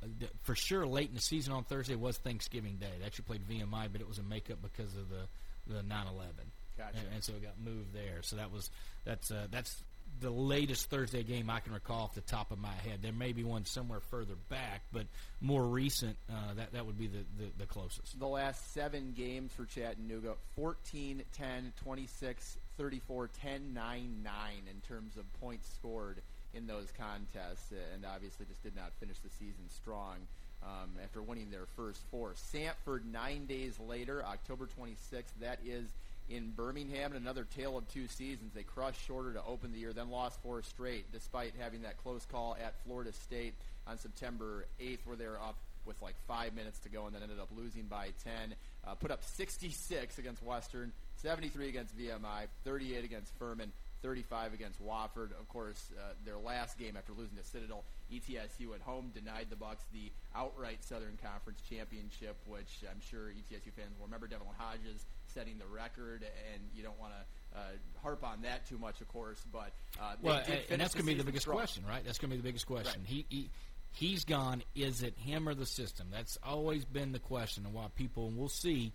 uh, 0.02 0.06
For 0.42 0.54
sure, 0.56 0.84
late 0.86 1.08
in 1.08 1.14
the 1.14 1.20
season 1.20 1.52
on 1.54 1.64
Thursday 1.64 1.94
was 1.94 2.18
Thanksgiving 2.18 2.76
Day. 2.76 2.90
They 2.98 3.06
actually 3.06 3.24
played 3.26 3.42
VMI, 3.48 3.88
but 3.90 4.00
it 4.00 4.08
was 4.08 4.18
a 4.18 4.22
makeup 4.22 4.58
because 4.62 4.94
of 4.96 5.08
the 5.08 5.26
the 5.72 5.82
9/11 5.82 6.50
Gotcha. 6.78 6.96
and, 6.96 7.14
and 7.14 7.24
so 7.24 7.32
it 7.32 7.42
got 7.42 7.58
moved 7.62 7.92
there. 7.92 8.22
So 8.22 8.36
that 8.36 8.52
was 8.52 8.70
that's 9.04 9.30
uh, 9.30 9.48
that's 9.50 9.82
the 10.20 10.30
latest 10.30 10.88
Thursday 10.90 11.22
game 11.22 11.50
I 11.50 11.60
can 11.60 11.72
recall 11.72 12.04
off 12.04 12.14
the 12.14 12.20
top 12.22 12.50
of 12.50 12.58
my 12.58 12.72
head. 12.72 13.00
There 13.02 13.12
may 13.12 13.32
be 13.32 13.44
one 13.44 13.64
somewhere 13.64 14.00
further 14.00 14.34
back, 14.48 14.82
but 14.92 15.06
more 15.40 15.62
recent. 15.62 16.16
Uh, 16.30 16.54
that 16.54 16.72
that 16.72 16.86
would 16.86 16.98
be 16.98 17.08
the, 17.08 17.24
the, 17.38 17.50
the 17.58 17.66
closest. 17.66 18.18
The 18.18 18.26
last 18.26 18.72
seven 18.72 19.12
games 19.16 19.52
for 19.52 19.64
Chattanooga 19.64 20.34
14, 20.56 21.22
10, 21.36 21.72
26, 21.82 22.56
34, 22.78 23.30
10, 23.42 23.74
9, 23.74 24.20
9 24.22 24.32
in 24.70 24.80
terms 24.88 25.16
of 25.16 25.40
points 25.40 25.68
scored 25.74 26.20
in 26.54 26.66
those 26.66 26.88
contests, 26.98 27.72
and 27.94 28.04
obviously 28.04 28.46
just 28.46 28.62
did 28.62 28.74
not 28.74 28.92
finish 28.98 29.18
the 29.18 29.30
season 29.30 29.68
strong 29.68 30.16
um, 30.62 30.90
after 31.02 31.22
winning 31.22 31.50
their 31.50 31.66
first 31.76 32.00
four. 32.10 32.34
Samford, 32.52 33.04
nine 33.12 33.46
days 33.46 33.78
later, 33.78 34.24
October 34.24 34.68
26th, 34.80 35.24
that 35.40 35.58
is 35.64 35.86
in 36.28 36.50
Birmingham, 36.50 37.12
another 37.14 37.44
tale 37.56 37.78
of 37.78 37.88
two 37.88 38.06
seasons. 38.08 38.52
They 38.54 38.62
crushed 38.62 39.04
Shorter 39.06 39.32
to 39.32 39.42
open 39.44 39.72
the 39.72 39.78
year, 39.78 39.92
then 39.92 40.10
lost 40.10 40.40
four 40.42 40.62
straight, 40.62 41.10
despite 41.12 41.52
having 41.58 41.82
that 41.82 41.96
close 41.98 42.24
call 42.26 42.56
at 42.62 42.74
Florida 42.84 43.12
State 43.12 43.54
on 43.86 43.98
September 43.98 44.66
8th, 44.80 44.98
where 45.06 45.16
they 45.16 45.26
were 45.26 45.38
up 45.38 45.56
with 45.86 46.00
like 46.02 46.14
five 46.26 46.54
minutes 46.54 46.78
to 46.80 46.88
go, 46.90 47.06
and 47.06 47.14
then 47.14 47.22
ended 47.22 47.40
up 47.40 47.48
losing 47.56 47.84
by 47.84 48.10
10. 48.22 48.54
Uh, 48.86 48.94
put 48.94 49.10
up 49.10 49.24
66 49.24 50.18
against 50.18 50.42
Western, 50.42 50.92
73 51.16 51.68
against 51.68 51.96
VMI, 51.98 52.46
38 52.64 53.04
against 53.04 53.32
Furman, 53.38 53.72
35 54.02 54.52
against 54.52 54.84
Wofford. 54.84 55.32
Of 55.38 55.48
course, 55.48 55.90
uh, 55.98 56.12
their 56.24 56.36
last 56.36 56.78
game 56.78 56.96
after 56.96 57.12
losing 57.12 57.36
to 57.38 57.44
Citadel, 57.44 57.84
ETSU 58.12 58.74
at 58.74 58.80
home 58.82 59.10
denied 59.14 59.46
the 59.50 59.56
Bucks 59.56 59.82
the 59.92 60.12
outright 60.36 60.84
Southern 60.84 61.18
Conference 61.22 61.60
championship, 61.68 62.36
which 62.46 62.84
I'm 62.88 63.00
sure 63.00 63.30
ETSU 63.30 63.72
fans 63.72 63.96
will 63.98 64.06
remember. 64.06 64.26
Devlin 64.26 64.50
Hodges 64.58 65.04
setting 65.38 65.58
the 65.58 65.66
record, 65.66 66.24
and 66.52 66.62
you 66.74 66.82
don't 66.82 66.98
want 66.98 67.12
to 67.12 67.58
uh, 67.58 67.62
harp 68.02 68.24
on 68.24 68.42
that 68.42 68.66
too 68.66 68.78
much, 68.78 69.00
of 69.00 69.08
course. 69.08 69.40
But 69.52 69.72
uh, 70.00 70.14
Well, 70.20 70.42
and, 70.70 70.80
that's 70.80 70.94
going 70.94 71.06
to 71.06 71.12
be 71.12 71.14
the 71.14 71.24
biggest 71.24 71.42
strong. 71.42 71.58
question, 71.58 71.84
right? 71.88 72.04
That's 72.04 72.18
going 72.18 72.30
to 72.30 72.36
be 72.36 72.42
the 72.42 72.48
biggest 72.48 72.66
question. 72.66 73.02
Right. 73.02 73.08
He, 73.08 73.26
he 73.28 73.50
he's 73.92 74.24
gone. 74.24 74.62
Is 74.74 75.02
it 75.02 75.14
him 75.16 75.48
or 75.48 75.54
the 75.54 75.66
system? 75.66 76.08
That's 76.10 76.38
always 76.42 76.84
been 76.84 77.12
the 77.12 77.18
question, 77.18 77.64
and 77.66 77.74
why 77.74 77.86
people. 77.94 78.28
And 78.28 78.36
we'll 78.36 78.48
see 78.48 78.92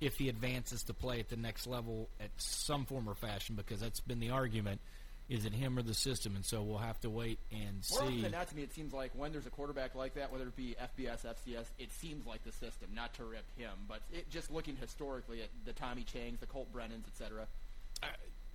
if 0.00 0.16
he 0.16 0.28
advances 0.28 0.82
to 0.84 0.94
play 0.94 1.20
at 1.20 1.28
the 1.28 1.36
next 1.36 1.66
level 1.66 2.08
at 2.20 2.30
some 2.36 2.84
form 2.84 3.08
or 3.08 3.14
fashion, 3.14 3.56
because 3.56 3.80
that's 3.80 4.00
been 4.00 4.20
the 4.20 4.30
argument. 4.30 4.80
Is 5.28 5.44
it 5.44 5.52
him 5.52 5.78
or 5.78 5.82
the 5.82 5.92
system? 5.94 6.34
And 6.36 6.44
so 6.44 6.62
we'll 6.62 6.78
have 6.78 6.98
to 7.00 7.10
wait 7.10 7.38
and 7.52 7.86
More 7.90 8.00
often 8.00 8.14
see. 8.16 8.22
than 8.22 8.32
not, 8.32 8.48
to 8.48 8.56
me, 8.56 8.62
it 8.62 8.72
seems 8.72 8.94
like 8.94 9.10
when 9.14 9.30
there's 9.30 9.44
a 9.46 9.50
quarterback 9.50 9.94
like 9.94 10.14
that, 10.14 10.32
whether 10.32 10.44
it 10.46 10.56
be 10.56 10.74
FBS, 10.98 11.26
FCS, 11.26 11.66
it 11.78 11.92
seems 11.92 12.26
like 12.26 12.42
the 12.44 12.52
system. 12.52 12.88
Not 12.94 13.12
to 13.14 13.24
rip 13.24 13.44
him, 13.58 13.70
but 13.86 14.00
it, 14.10 14.30
just 14.30 14.50
looking 14.50 14.76
historically 14.76 15.42
at 15.42 15.48
the 15.66 15.74
Timmy 15.74 16.04
Changs, 16.04 16.40
the 16.40 16.46
Colt 16.46 16.72
Brennans, 16.72 17.04
et 17.06 17.10
etc. 17.12 17.46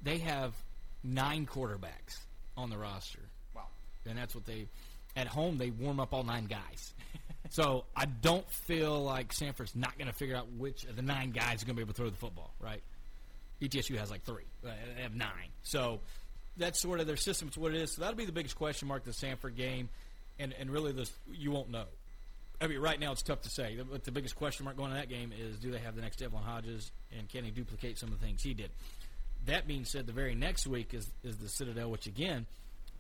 They 0.02 0.18
have 0.20 0.54
nine 1.04 1.46
quarterbacks 1.46 2.18
on 2.58 2.70
the 2.70 2.78
roster. 2.78 3.20
Wow. 3.56 3.68
and 4.08 4.18
that's 4.18 4.34
what 4.36 4.46
they 4.46 4.68
at 5.16 5.28
home 5.28 5.58
they 5.60 5.70
warm 5.70 6.00
up 6.00 6.14
all 6.14 6.24
nine 6.24 6.46
guys. 6.46 6.94
so 7.52 7.86
I 7.96 8.06
don't 8.06 8.50
feel 8.50 9.04
like 9.04 9.32
Samford's 9.32 9.76
not 9.76 9.96
going 9.98 10.08
to 10.08 10.14
figure 10.14 10.36
out 10.36 10.48
which 10.58 10.86
of 10.86 10.96
the 10.96 11.02
nine 11.04 11.30
guys 11.32 11.62
are 11.62 11.66
going 11.68 11.76
to 11.76 11.80
be 11.80 11.82
able 11.84 11.94
to 11.94 11.98
throw 11.98 12.10
the 12.10 12.16
football. 12.18 12.52
Right? 12.60 12.82
ETSU 13.62 13.98
has 13.98 14.10
like 14.10 14.24
three. 14.24 14.44
Uh, 14.66 14.70
They 14.96 15.04
have 15.04 15.16
nine. 15.16 15.50
So 15.62 16.00
that's 16.58 16.82
sort 16.82 17.00
of 17.00 17.08
their 17.08 17.18
system. 17.18 17.48
It's 17.48 17.58
what 17.58 17.74
it 17.74 17.82
is. 17.82 17.94
So 17.94 18.02
that'll 18.02 18.16
be 18.16 18.26
the 18.26 18.32
biggest 18.32 18.56
question 18.56 18.88
mark 18.88 19.04
the 19.04 19.12
Samford 19.12 19.56
game, 19.56 19.90
and 20.40 20.54
and 20.60 20.70
really 20.70 20.92
this 20.92 21.12
you 21.32 21.52
won't 21.52 21.70
know. 21.70 21.86
I 22.62 22.68
mean, 22.68 22.80
right 22.80 23.00
now 23.00 23.12
it's 23.12 23.24
tough 23.24 23.42
to 23.42 23.50
say. 23.50 23.78
But 23.90 24.04
the 24.04 24.12
biggest 24.12 24.36
question 24.36 24.66
mark 24.66 24.78
going 24.78 24.92
in 24.92 24.98
that 24.98 25.10
game 25.10 25.34
is 25.38 25.58
do 25.58 25.72
they 25.72 25.80
have 25.80 25.96
the 25.96 26.02
next 26.02 26.18
Devlin 26.18 26.44
Hodges 26.44 26.92
and 27.18 27.28
can 27.28 27.44
he 27.44 27.52
duplicate 27.52 27.98
some 27.98 28.12
of 28.12 28.20
the 28.20 28.26
things 28.26 28.42
he 28.42 28.54
did? 28.54 28.70
That 29.48 29.68
being 29.68 29.84
said, 29.84 30.08
the 30.08 30.14
very 30.14 30.36
next 30.36 30.68
week 30.68 30.94
is 30.94 31.10
is 31.24 31.38
the 31.38 31.50
Citadel, 31.50 31.90
which 31.90 32.08
again 32.08 32.46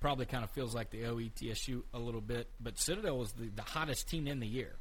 probably 0.01 0.25
kind 0.25 0.43
of 0.43 0.49
feels 0.49 0.75
like 0.75 0.89
the 0.89 1.03
OETSU 1.03 1.81
a 1.93 1.99
little 1.99 2.19
bit. 2.19 2.49
But 2.59 2.77
Citadel 2.77 3.17
was 3.17 3.31
the, 3.31 3.47
the 3.55 3.61
hottest 3.61 4.09
team 4.09 4.27
in 4.27 4.41
the 4.41 4.47
year. 4.47 4.75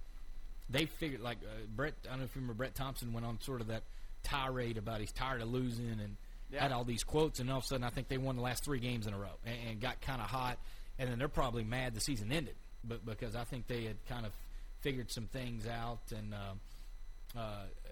They 0.68 0.86
figured 0.86 1.20
like 1.20 1.38
uh, 1.44 1.66
Brent. 1.76 1.94
I 2.06 2.10
don't 2.10 2.20
know 2.20 2.24
if 2.24 2.34
you 2.34 2.40
remember 2.40 2.54
Brent 2.54 2.74
Thompson 2.74 3.12
went 3.12 3.24
on 3.26 3.40
sort 3.40 3.60
of 3.60 3.68
that 3.68 3.84
tirade 4.24 4.78
about 4.78 5.00
he's 5.00 5.12
tired 5.12 5.42
of 5.42 5.48
losing 5.48 5.90
and 5.90 6.16
Yeah. 6.52 6.62
had 6.62 6.72
all 6.72 6.84
these 6.84 7.02
quotes, 7.04 7.40
and 7.40 7.50
all 7.50 7.58
of 7.58 7.64
a 7.64 7.66
sudden 7.66 7.84
I 7.84 7.90
think 7.90 8.08
they 8.08 8.18
won 8.18 8.36
the 8.36 8.42
last 8.42 8.64
three 8.64 8.78
games 8.80 9.06
in 9.06 9.14
a 9.14 9.18
row 9.18 9.38
and, 9.44 9.56
and 9.70 9.80
got 9.80 10.00
kind 10.00 10.20
of 10.20 10.28
hot. 10.28 10.58
And 10.98 11.10
then 11.10 11.18
they're 11.18 11.28
probably 11.28 11.64
mad 11.64 11.94
the 11.94 12.00
season 12.00 12.30
ended, 12.30 12.54
but 12.84 13.04
because 13.06 13.34
I 13.34 13.44
think 13.44 13.66
they 13.66 13.84
had 13.84 13.96
kind 14.06 14.26
of 14.26 14.32
figured 14.80 15.10
some 15.10 15.26
things 15.26 15.66
out 15.66 16.00
and. 16.16 16.34
Um, 16.34 16.60
uh, 17.36 17.40
uh, 17.40 17.90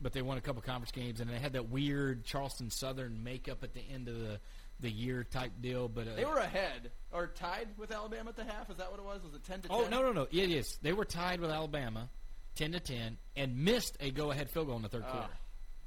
but 0.00 0.12
they 0.12 0.22
won 0.22 0.38
a 0.38 0.40
couple 0.40 0.62
conference 0.62 0.92
games, 0.92 1.20
and 1.20 1.28
they 1.28 1.38
had 1.40 1.54
that 1.54 1.68
weird 1.70 2.24
Charleston 2.24 2.70
Southern 2.70 3.24
makeup 3.24 3.64
at 3.64 3.74
the 3.74 3.80
end 3.92 4.08
of 4.08 4.18
the 4.18 4.38
the 4.80 4.88
year 4.90 5.24
type 5.24 5.50
deal. 5.60 5.88
But 5.88 6.06
uh, 6.06 6.14
They 6.14 6.24
were 6.24 6.36
ahead 6.38 6.92
or 7.12 7.26
tied 7.26 7.66
with 7.76 7.90
Alabama 7.90 8.30
at 8.30 8.36
the 8.36 8.44
half. 8.44 8.70
Is 8.70 8.76
that 8.76 8.92
what 8.92 9.00
it 9.00 9.04
was? 9.04 9.22
Was 9.24 9.34
it 9.34 9.42
ten 9.44 9.60
to 9.62 9.68
oh 9.70 9.82
10? 9.82 9.90
no 9.90 10.02
no 10.02 10.12
no 10.12 10.22
it 10.30 10.50
is 10.50 10.78
they 10.82 10.92
were 10.92 11.04
tied 11.04 11.40
with 11.40 11.50
Alabama, 11.50 12.08
ten 12.54 12.70
to 12.72 12.80
ten, 12.80 13.18
and 13.36 13.56
missed 13.64 13.96
a 13.98 14.12
go 14.12 14.30
ahead 14.30 14.48
field 14.48 14.68
goal 14.68 14.76
in 14.76 14.82
the 14.82 14.88
third 14.88 15.04
Ah, 15.08 15.10
quarter, 15.10 15.32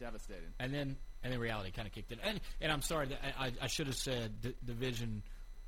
devastating. 0.01 0.49
and 0.59 0.73
then 0.73 0.97
and 1.23 1.31
then 1.31 1.39
reality 1.39 1.71
kind 1.71 1.87
of 1.87 1.93
kicked 1.93 2.11
in. 2.11 2.19
And 2.19 2.39
and 2.59 2.71
I'm 2.71 2.81
sorry, 2.81 3.07
that 3.07 3.19
I, 3.39 3.51
I, 3.61 3.67
should 3.67 3.87
have 3.87 3.95
said 3.95 4.41
d- 4.41 4.55
division. 4.65 5.23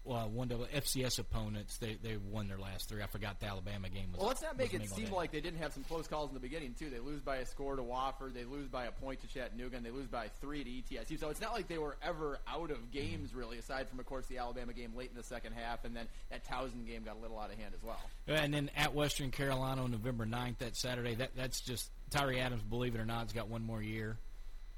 Uh, 0.06 0.26
one 0.26 0.50
double 0.50 0.66
FCS 0.66 1.18
opponents. 1.18 1.78
They 1.78 1.94
they 2.04 2.18
won 2.18 2.50
their 2.50 2.58
last 2.58 2.90
three. 2.90 3.02
I 3.02 3.08
forgot 3.08 3.40
the 3.40 3.46
Alabama 3.46 3.88
game 3.88 4.12
was. 4.12 4.20
Well, 4.20 4.28
let's 4.28 4.42
not 4.42 4.58
make 4.58 4.74
it 4.74 4.86
seem 4.90 5.06
Day. 5.06 5.12
like 5.12 5.32
they 5.32 5.40
didn't 5.40 5.60
have 5.60 5.72
some 5.72 5.86
close 5.86 6.08
calls 6.08 6.30
in 6.30 6.34
the 6.34 6.42
beginning 6.42 6.76
too. 6.78 6.90
They 6.90 7.00
lose 7.00 7.22
by 7.22 7.38
a 7.38 7.46
score 7.46 7.78
to 7.78 7.82
Wofford, 7.82 8.34
they 8.34 8.44
lose 8.44 8.68
by 8.68 8.84
a 8.84 8.92
point 8.92 9.22
to 9.22 9.28
Chattanooga, 9.28 9.78
and 9.78 9.86
they 9.86 9.92
lose 9.92 10.08
by 10.08 10.28
three 10.42 10.62
to 10.62 10.70
ETSU. 10.70 11.18
So 11.18 11.30
it's 11.30 11.40
not 11.40 11.54
like 11.54 11.70
they 11.70 11.78
were 11.78 11.96
ever 12.04 12.40
out 12.50 12.70
of 12.70 12.92
games 12.92 13.34
really, 13.34 13.58
aside 13.60 13.88
from 13.88 13.98
of 13.98 14.06
course 14.06 14.26
the 14.26 14.40
Alabama 14.40 14.74
game 14.74 14.92
late 14.94 15.10
in 15.10 15.16
the 15.16 15.24
second 15.24 15.54
half, 15.54 15.86
and 15.86 15.96
then 15.96 16.08
that 16.32 16.46
Towson 16.46 16.86
game 16.86 17.04
got 17.04 17.16
a 17.16 17.20
little 17.20 17.40
out 17.40 17.50
of 17.50 17.58
hand 17.58 17.74
as 17.74 17.82
well. 17.82 18.02
And 18.28 18.54
then 18.54 18.72
at 18.76 18.94
Western 18.94 19.32
Carolina 19.32 19.86
on 19.86 19.92
November 19.92 20.26
9th, 20.26 20.58
that 20.58 20.76
Saturday, 20.76 21.16
that 21.16 21.30
that's 21.38 21.62
just 21.62 21.90
Tyrie 22.14 22.40
Adams. 22.40 22.62
Believe 22.64 22.96
it 22.96 23.02
or 23.02 23.06
not, 23.06 23.22
has 23.24 23.34
got 23.34 23.48
one 23.50 23.64
more 23.64 23.82
year. 23.82 24.18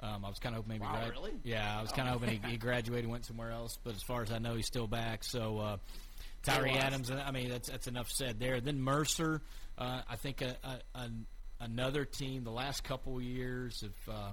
Um, 0.01 0.25
I 0.25 0.29
was 0.29 0.39
kind 0.39 0.55
of 0.55 0.63
hoping 0.63 0.73
maybe. 0.79 0.83
Wow, 0.83 0.93
grad- 0.99 1.11
really? 1.11 1.31
Yeah, 1.43 1.77
I 1.77 1.81
was 1.81 1.91
Oh, 1.91 1.95
kind 1.95 2.07
of 2.09 2.13
hoping 2.19 2.41
he, 2.41 2.51
he 2.51 2.57
graduated, 2.67 3.05
and 3.05 3.11
went 3.11 3.25
somewhere 3.25 3.51
else. 3.51 3.77
But 3.83 3.95
as 3.95 4.03
far 4.03 4.21
as 4.21 4.31
I 4.31 4.39
know, 4.39 4.55
he's 4.55 4.67
still 4.67 4.87
back. 4.87 5.23
So 5.23 5.59
uh, 5.59 5.77
Tyrie. 6.43 6.71
Adams. 6.71 7.09
I 7.11 7.31
mean, 7.31 7.49
that's 7.49 7.69
that's 7.69 7.87
enough 7.87 8.09
said 8.09 8.39
there. 8.39 8.59
Then 8.61 8.81
Mercer. 8.81 9.41
Uh, 9.77 10.01
I 10.09 10.15
think 10.15 10.41
a, 10.41 10.55
a, 10.63 10.99
a, 10.99 11.09
another 11.61 12.05
team. 12.05 12.43
The 12.43 12.51
last 12.51 12.83
couple 12.83 13.21
years 13.21 13.81
have. 13.81 14.15
Uh, 14.15 14.31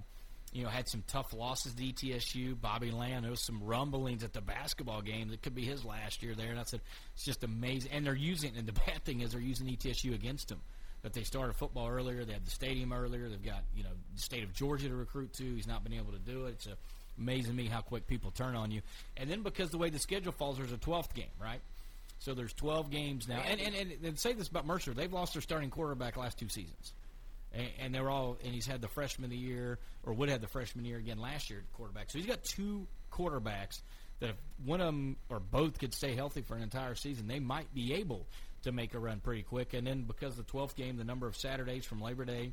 you 0.54 0.62
know, 0.64 0.68
had 0.68 0.86
some 0.86 1.02
tough 1.06 1.32
losses 1.32 1.72
to 1.72 1.82
ETSU. 1.82 2.60
Bobby 2.60 2.90
Lamb, 2.90 3.22
there 3.22 3.30
was 3.30 3.40
some 3.42 3.62
rumblings 3.62 4.22
at 4.22 4.34
the 4.34 4.42
basketball 4.42 5.00
game 5.00 5.30
that 5.30 5.40
could 5.40 5.54
be 5.54 5.64
his 5.64 5.82
last 5.82 6.22
year 6.22 6.34
there. 6.34 6.50
And 6.50 6.60
I 6.60 6.64
said, 6.64 6.82
it's 7.14 7.24
just 7.24 7.42
amazing. 7.42 7.90
And 7.90 8.04
they're 8.04 8.14
using, 8.14 8.52
and 8.58 8.66
the 8.66 8.74
bad 8.74 9.02
thing 9.02 9.22
is 9.22 9.32
they're 9.32 9.40
using 9.40 9.66
ETSU 9.66 10.12
against 10.14 10.48
them. 10.48 10.60
That 11.02 11.12
they 11.14 11.24
started 11.24 11.54
football 11.54 11.88
earlier, 11.88 12.24
they 12.24 12.32
had 12.32 12.46
the 12.46 12.50
stadium 12.50 12.92
earlier. 12.92 13.28
They've 13.28 13.44
got 13.44 13.62
you 13.74 13.82
know 13.82 13.90
the 14.14 14.20
state 14.20 14.44
of 14.44 14.52
Georgia 14.54 14.88
to 14.88 14.94
recruit 14.94 15.32
to. 15.34 15.42
He's 15.42 15.66
not 15.66 15.82
been 15.82 15.94
able 15.94 16.12
to 16.12 16.18
do 16.18 16.46
it. 16.46 16.50
It's 16.50 16.68
amazing 17.18 17.56
me 17.56 17.66
how 17.66 17.80
quick 17.80 18.06
people 18.06 18.30
turn 18.30 18.54
on 18.54 18.70
you. 18.70 18.82
And 19.16 19.28
then 19.28 19.42
because 19.42 19.70
the 19.70 19.78
way 19.78 19.90
the 19.90 19.98
schedule 19.98 20.32
falls, 20.32 20.58
there's 20.58 20.72
a 20.72 20.76
12th 20.76 21.12
game, 21.14 21.26
right? 21.40 21.60
So 22.20 22.34
there's 22.34 22.52
12 22.52 22.90
games 22.90 23.26
now. 23.28 23.42
And, 23.44 23.60
and, 23.60 23.74
and, 23.74 23.92
and 24.04 24.18
say 24.18 24.32
this 24.32 24.46
about 24.46 24.64
Mercer, 24.64 24.94
they've 24.94 25.12
lost 25.12 25.32
their 25.34 25.42
starting 25.42 25.70
quarterback 25.70 26.16
last 26.16 26.38
two 26.38 26.48
seasons 26.48 26.92
and, 27.54 27.68
and 27.80 27.94
they're 27.94 28.10
all 28.10 28.36
and 28.44 28.54
he's 28.54 28.66
had 28.66 28.80
the 28.80 28.88
freshman 28.88 29.24
of 29.24 29.30
the 29.30 29.36
year 29.36 29.78
or 30.04 30.12
would 30.12 30.28
have 30.28 30.40
the 30.40 30.48
freshman 30.48 30.84
year 30.84 30.98
again 30.98 31.18
last 31.18 31.50
year 31.50 31.62
quarterback. 31.74 32.10
So 32.10 32.18
he's 32.18 32.26
got 32.26 32.42
two 32.44 32.86
quarterbacks 33.12 33.80
that 34.20 34.30
if 34.30 34.36
one 34.64 34.80
of 34.80 34.86
them 34.86 35.16
or 35.28 35.40
both 35.40 35.78
could 35.78 35.94
stay 35.94 36.14
healthy 36.14 36.42
for 36.42 36.54
an 36.54 36.62
entire 36.62 36.94
season, 36.94 37.26
they 37.26 37.40
might 37.40 37.72
be 37.74 37.94
able 37.94 38.26
to 38.62 38.72
make 38.72 38.94
a 38.94 38.98
run 38.98 39.20
pretty 39.20 39.42
quick. 39.42 39.74
And 39.74 39.86
then 39.86 40.02
because 40.02 40.36
the 40.36 40.42
12th 40.44 40.74
game, 40.74 40.96
the 40.96 41.04
number 41.04 41.26
of 41.26 41.36
Saturdays 41.36 41.84
from 41.84 42.00
Labor 42.00 42.24
Day 42.24 42.52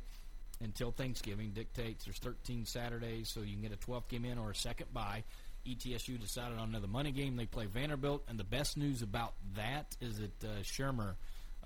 until 0.62 0.90
Thanksgiving 0.90 1.50
dictates 1.50 2.04
there's 2.04 2.18
13 2.18 2.66
Saturdays, 2.66 3.30
so 3.32 3.40
you 3.40 3.54
can 3.54 3.62
get 3.62 3.72
a 3.72 3.76
12th 3.76 4.08
game 4.08 4.24
in 4.24 4.38
or 4.38 4.50
a 4.50 4.54
second 4.54 4.92
bye. 4.92 5.24
ETSU 5.66 6.18
decided 6.18 6.58
on 6.58 6.70
another 6.70 6.86
money 6.86 7.12
game. 7.12 7.36
They 7.36 7.46
play 7.46 7.66
Vanderbilt, 7.66 8.24
and 8.28 8.38
the 8.38 8.44
best 8.44 8.76
news 8.76 9.02
about 9.02 9.34
that 9.56 9.96
is 10.00 10.18
that 10.18 10.44
uh, 10.44 10.62
Shurmur 10.62 11.14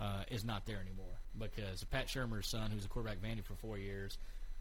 uh, 0.00 0.22
is 0.30 0.44
not 0.44 0.66
there 0.66 0.80
anymore 0.80 1.14
because 1.38 1.84
Pat 1.84 2.08
Shurmur's 2.08 2.50
son, 2.50 2.70
who's 2.70 2.84
a 2.84 2.88
quarterback 2.88 3.18
Vandy 3.18 3.44
for 3.44 3.54
four 3.54 3.78
years, 3.78 4.18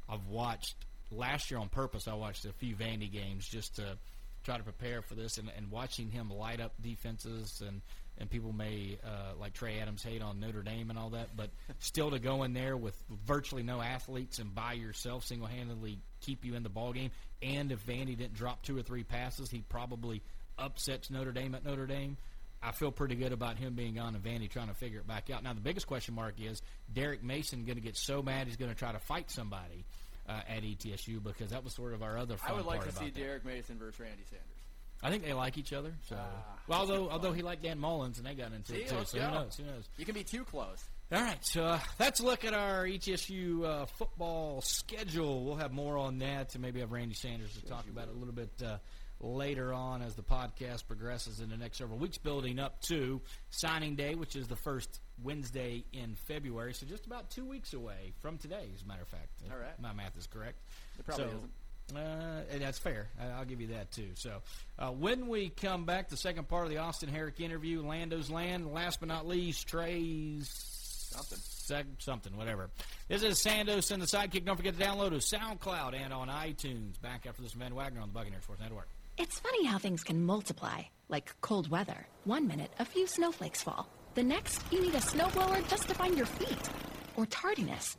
I've 0.08 0.26
watched 0.28 0.76
last 1.12 1.50
year 1.50 1.60
on 1.60 1.70
purpose. 1.70 2.08
I 2.08 2.14
watched 2.14 2.46
a 2.46 2.54
few 2.54 2.76
Vandy 2.76 3.12
games 3.12 3.48
just 3.48 3.76
to 3.78 3.98
try 4.44 4.58
to 4.58 4.64
prepare 4.64 5.02
for 5.02 5.16
this, 5.16 5.38
and, 5.38 5.50
and 5.56 5.72
watching 5.72 6.10
him 6.10 6.30
light 6.30 6.60
up 6.60 6.74
defenses 6.82 7.62
and 7.66 7.82
and 8.18 8.30
people 8.30 8.54
may 8.54 8.98
uh, 9.04 9.34
like 9.40 9.54
Trey 9.54 9.80
Adams 9.80 10.04
hate 10.04 10.22
on 10.22 10.40
Notre 10.40 10.62
Dame 10.62 10.90
and 10.90 11.00
all 11.00 11.10
that, 11.12 11.36
but 11.36 11.50
still 11.80 12.12
to 12.12 12.20
go 12.20 12.44
in 12.44 12.54
there 12.54 12.78
with 12.78 12.96
virtually 13.26 13.64
no 13.64 13.82
athletes 13.82 14.40
and 14.40 14.54
by 14.54 14.74
yourself 14.74 15.26
single 15.26 15.48
handedly 15.48 16.00
keep 16.22 16.46
you 16.46 16.56
in 16.56 16.64
the 16.64 16.70
ball 16.70 16.94
game. 16.94 17.12
And 17.42 17.72
if 17.72 17.86
Vandy 17.86 18.18
didn't 18.18 18.36
drop 18.36 18.64
two 18.64 18.78
or 18.78 18.82
three 18.82 19.04
passes, 19.04 19.50
he 19.50 19.60
probably 19.68 20.22
upsets 20.58 21.10
Notre 21.10 21.32
Dame 21.32 21.56
at 21.56 21.66
Notre 21.66 21.88
Dame. 21.88 22.18
I 22.62 22.72
feel 22.72 22.92
pretty 22.92 23.16
good 23.16 23.34
about 23.34 23.58
him 23.58 23.74
being 23.74 24.00
on 24.00 24.16
and 24.16 24.24
Vandy 24.24 24.50
trying 24.50 24.70
to 24.70 24.74
figure 24.74 25.00
it 25.00 25.08
back 25.08 25.30
out. 25.30 25.44
Now 25.44 25.54
the 25.54 25.60
biggest 25.60 25.86
question 25.88 26.16
mark 26.16 26.36
is 26.40 26.62
Derek 26.94 27.22
Mason 27.24 27.66
going 27.66 27.76
to 27.76 27.82
get 27.82 27.98
so 27.98 28.22
mad 28.22 28.48
he's 28.48 28.56
going 28.56 28.72
to 28.72 28.78
try 28.78 28.94
to 28.94 29.00
fight 29.00 29.30
somebody 29.30 29.84
uh, 30.30 30.40
at 30.48 30.64
ETSU 30.64 31.22
because 31.22 31.52
that 31.52 31.64
was 31.64 31.74
sort 31.74 31.94
of 31.94 32.02
our 32.02 32.18
other. 32.18 32.38
I 32.48 32.54
would 32.54 32.66
like 32.66 32.86
to 32.86 32.92
see 32.94 33.10
that. 33.10 33.16
Derek 33.16 33.46
Mason 33.46 33.78
versus 33.78 34.00
Randy 34.00 34.24
Sanders. 34.30 34.63
I 35.04 35.10
think 35.10 35.24
they 35.24 35.34
like 35.34 35.58
each 35.58 35.74
other. 35.74 35.94
So, 36.08 36.16
Ah, 36.18 36.56
well, 36.68 36.80
although 36.80 37.10
although 37.10 37.34
he 37.34 37.42
liked 37.42 37.64
Dan 37.64 37.78
Mullins 37.80 38.18
and 38.18 38.26
they 38.26 38.36
got 38.36 38.54
into 38.54 38.72
See, 38.72 38.78
it 38.84 38.90
too. 38.90 38.96
let's 38.96 39.12
So 39.12 39.18
go. 39.20 39.26
who 39.26 39.32
knows? 39.34 39.56
Who 39.58 39.64
knows? 39.66 39.90
You 39.98 40.06
can 40.06 40.16
be 40.16 40.24
too 40.24 40.44
close. 40.46 40.84
All 41.12 41.22
right, 41.22 41.38
so 41.46 41.64
uh, 41.66 41.80
let's 42.00 42.22
look 42.22 42.44
at 42.46 42.54
our 42.56 42.86
ETSU 42.86 43.64
uh, 43.66 43.86
football 43.86 44.62
schedule. 44.62 45.44
We'll 45.46 45.58
have 45.58 45.72
more 45.72 45.98
on 45.98 46.18
that, 46.20 46.54
and 46.56 46.62
maybe 46.64 46.80
have 46.80 46.92
Randy 46.92 47.14
Sanders 47.14 47.54
to 47.54 47.62
talk 47.66 47.86
about 47.88 48.08
it 48.08 48.16
a 48.16 48.18
little 48.18 48.34
bit 48.34 48.50
uh, 48.66 48.78
later 49.20 49.74
on 49.74 50.02
as 50.02 50.16
the 50.16 50.24
podcast 50.24 50.88
progresses 50.88 51.40
in 51.40 51.50
the 51.50 51.58
next 51.58 51.78
several 51.78 52.00
weeks, 52.00 52.18
building 52.18 52.58
up 52.58 52.82
to 52.88 53.22
signing 53.52 53.96
day, 53.96 54.16
which 54.16 54.36
is 54.36 54.48
the 54.48 54.56
first 54.56 55.02
Wednesday 55.22 55.84
in 55.94 56.16
February. 56.28 56.74
So 56.74 56.88
just 56.88 57.06
about 57.06 57.30
two 57.30 57.46
weeks 57.46 57.74
away 57.74 58.14
from 58.22 58.38
today, 58.40 58.70
as 58.74 58.82
a 58.82 58.88
matter 58.88 59.04
of 59.04 59.08
fact. 59.10 59.30
if 59.46 59.52
All 59.52 59.58
right. 59.60 59.80
my 59.80 59.94
math 59.94 60.18
is 60.18 60.26
correct. 60.26 60.58
It 60.98 61.06
probably 61.06 61.26
so, 61.26 61.30
isn't. 61.30 61.52
Uh, 61.94 62.42
and 62.52 62.62
that's 62.62 62.80
fair. 62.80 63.10
I- 63.20 63.28
I'll 63.40 63.46
give 63.46 63.60
you 63.62 63.68
that 63.68 63.92
too. 63.92 64.10
So, 64.16 64.42
uh, 64.80 64.90
when 64.92 65.28
we 65.28 65.50
come 65.50 65.86
back, 65.86 66.10
the 66.10 66.18
second 66.18 66.48
part 66.48 66.64
of 66.66 66.70
the 66.72 66.78
Austin 66.78 67.10
Herink 67.10 67.40
interview, 67.40 67.82
Lando's 67.86 68.30
Land. 68.30 68.74
Last 68.74 69.00
but 69.00 69.10
not 69.10 69.28
least, 69.28 69.68
Trey's 69.68 70.50
Something. 70.50 71.38
seg- 71.40 72.02
something, 72.02 72.36
whatever. 72.36 72.70
This 73.08 73.22
is 73.22 73.38
Sandos 73.44 73.92
and 73.92 74.02
the 74.02 74.08
Sidekick. 74.08 74.46
Don't 74.46 74.56
forget 74.58 74.78
to 74.78 74.84
download 74.84 75.14
us 75.14 75.30
SoundCloud 75.32 75.94
and 75.94 76.12
on 76.14 76.28
iTunes. 76.30 77.00
Back 77.02 77.26
after 77.28 77.42
this, 77.44 77.54
Van 77.54 77.76
Wagner 77.76 78.02
on 78.02 78.08
the 78.10 78.14
Buccaneer 78.14 78.42
Sports 78.42 78.62
Network. 78.62 78.88
It's 79.18 79.40
funny 79.40 79.66
how 79.66 79.78
things 79.78 80.04
can 80.04 80.24
multiply, 80.26 80.82
like 81.10 81.36
cold 81.42 81.70
weather. 81.70 82.08
One 82.24 82.48
minute, 82.48 82.72
a 82.80 82.86
few 82.86 83.06
snowflakes 83.06 83.62
fall. 83.62 83.88
The 84.16 84.24
next, 84.24 84.62
you 84.72 84.82
need 84.82 84.96
a 84.96 85.00
snowblower 85.00 85.68
just 85.70 85.88
to 85.90 85.94
find 85.94 86.18
your 86.18 86.26
feet. 86.26 86.70
Or 87.16 87.26
tardiness. 87.28 87.98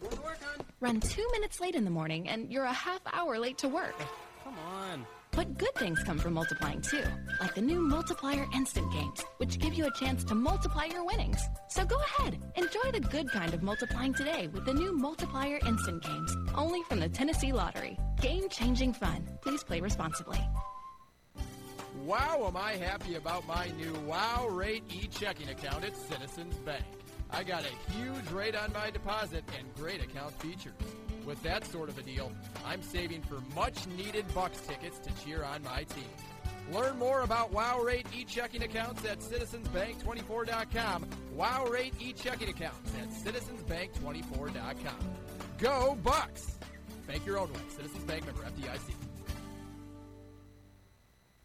Run 0.81 1.00
two 1.00 1.27
minutes 1.33 1.61
late 1.61 1.74
in 1.74 1.85
the 1.85 1.90
morning 1.90 2.29
and 2.29 2.53
you're 2.53 2.64
a 2.64 2.72
half 2.72 3.00
hour 3.12 3.38
late 3.38 3.59
to 3.59 3.68
work. 3.68 3.94
Come 4.42 4.55
on. 4.59 5.07
But 5.31 5.59
good 5.59 5.74
things 5.74 6.00
come 6.05 6.18
from 6.18 6.35
multiplying 6.35 6.81
too, 6.81 7.03
like 7.40 7.55
the 7.55 7.61
new 7.61 7.81
Multiplier 7.81 8.46
Instant 8.55 8.92
Games, 8.92 9.24
which 9.38 9.59
give 9.59 9.74
you 9.74 9.87
a 9.87 9.90
chance 9.98 10.22
to 10.24 10.35
multiply 10.35 10.85
your 10.85 11.05
winnings. 11.05 11.40
So 11.68 11.85
go 11.85 11.96
ahead, 11.96 12.38
enjoy 12.55 12.92
the 12.92 13.00
good 13.00 13.29
kind 13.31 13.53
of 13.53 13.62
multiplying 13.62 14.14
today 14.14 14.48
with 14.53 14.64
the 14.64 14.74
new 14.74 14.96
Multiplier 14.96 15.59
Instant 15.66 16.05
Games, 16.05 16.37
only 16.55 16.83
from 16.85 17.00
the 17.00 17.09
Tennessee 17.09 17.53
Lottery. 17.53 17.98
Game 18.20 18.48
changing 18.48 18.92
fun. 18.92 19.29
Please 19.42 19.64
play 19.64 19.81
responsibly. 19.81 20.38
Wow, 22.05 22.44
am 22.46 22.57
I 22.57 22.72
happy 22.72 23.16
about 23.16 23.44
my 23.48 23.68
new 23.77 23.92
Wow 24.07 24.46
Rate 24.48 24.85
e-checking 24.88 25.48
account 25.48 25.85
at 25.85 25.96
Citizens 25.96 26.55
Bank. 26.59 26.85
I 27.30 27.42
got 27.42 27.64
a 27.64 27.92
huge 27.92 28.30
rate 28.30 28.54
on 28.54 28.72
my 28.72 28.90
deposit 28.90 29.44
and 29.58 29.74
great 29.74 30.02
account 30.02 30.32
features. 30.40 30.72
With 31.26 31.42
that 31.42 31.64
sort 31.66 31.88
of 31.88 31.98
a 31.98 32.02
deal, 32.02 32.30
I'm 32.66 32.82
saving 32.82 33.22
for 33.22 33.40
much 33.54 33.87
needed 33.87 34.26
Bucks 34.34 34.60
tickets 34.60 34.98
to 35.00 35.24
cheer 35.24 35.42
on 35.42 35.62
my 35.62 35.84
team. 35.84 36.04
Learn 36.72 36.98
more 36.98 37.22
about 37.22 37.52
Wow 37.52 37.80
Rate 37.80 38.06
e-checking 38.14 38.62
accounts 38.62 39.04
at 39.04 39.20
citizensbank24.com. 39.20 41.06
Wow 41.34 41.66
Rate 41.66 41.94
e-checking 42.00 42.48
accounts 42.48 42.92
at 43.00 43.08
citizensbank24.com. 43.10 44.98
Go 45.58 45.98
Bucks! 46.02 46.58
Bank 47.06 47.26
your 47.26 47.38
own 47.38 47.52
way. 47.52 47.60
Citizens 47.68 48.04
Bank 48.04 48.24
member 48.24 48.42
FDIC. 48.42 48.94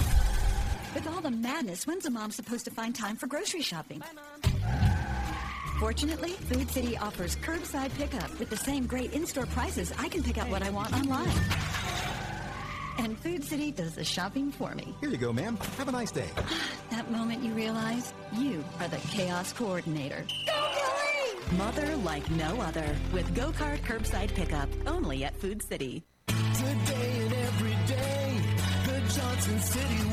With 0.93 1.08
all 1.08 1.21
the 1.21 1.32
madness, 1.32 1.88
when's 1.88 2.06
a 2.06 2.10
mom 2.12 2.32
supposed 2.32 2.65
to 2.65 2.71
find 2.71 2.95
time 2.95 3.15
for 3.15 3.28
grocery 3.28 3.62
shopping? 3.62 4.02
Fortunately, 5.80 6.32
Food 6.32 6.69
City 6.69 6.97
offers 6.97 7.36
curbside 7.38 7.93
pickup 7.97 8.38
with 8.39 8.49
the 8.49 8.58
same 8.58 8.86
great 8.86 9.12
in-store 9.13 9.47
prices. 9.47 9.91
I 9.97 10.08
can 10.08 10.23
pick 10.23 10.38
up 10.38 10.47
what 10.49 10.62
I 10.62 10.69
want 10.69 10.93
online. 10.93 11.32
And 12.99 13.17
Food 13.17 13.43
City 13.43 13.71
does 13.71 13.95
the 13.95 14.04
shopping 14.04 14.52
for 14.52 14.76
me. 14.76 14.95
Here 15.02 15.10
you 15.10 15.17
go, 15.17 15.34
ma'am. 15.34 15.58
Have 15.78 15.88
a 15.88 15.91
nice 15.91 16.12
day. 16.12 16.30
That 16.91 17.10
moment 17.10 17.43
you 17.43 17.54
realize 17.54 18.13
you 18.34 18.63
are 18.80 18.88
the 18.88 18.97
chaos 18.97 19.52
coordinator. 19.52 20.23
Mother 21.57 21.95
like 21.97 22.29
no 22.31 22.61
other 22.61 22.95
with 23.11 23.33
Go 23.35 23.51
Kart 23.51 23.79
Curbside 23.81 24.33
Pickup 24.33 24.69
only 24.87 25.23
at 25.23 25.35
Food 25.35 25.61
City. 25.61 26.03
Today 26.27 27.19
and 27.21 27.33
every 27.33 27.77
day, 27.85 28.41
the 28.85 29.13
Johnson 29.13 29.59
City. 29.59 30.12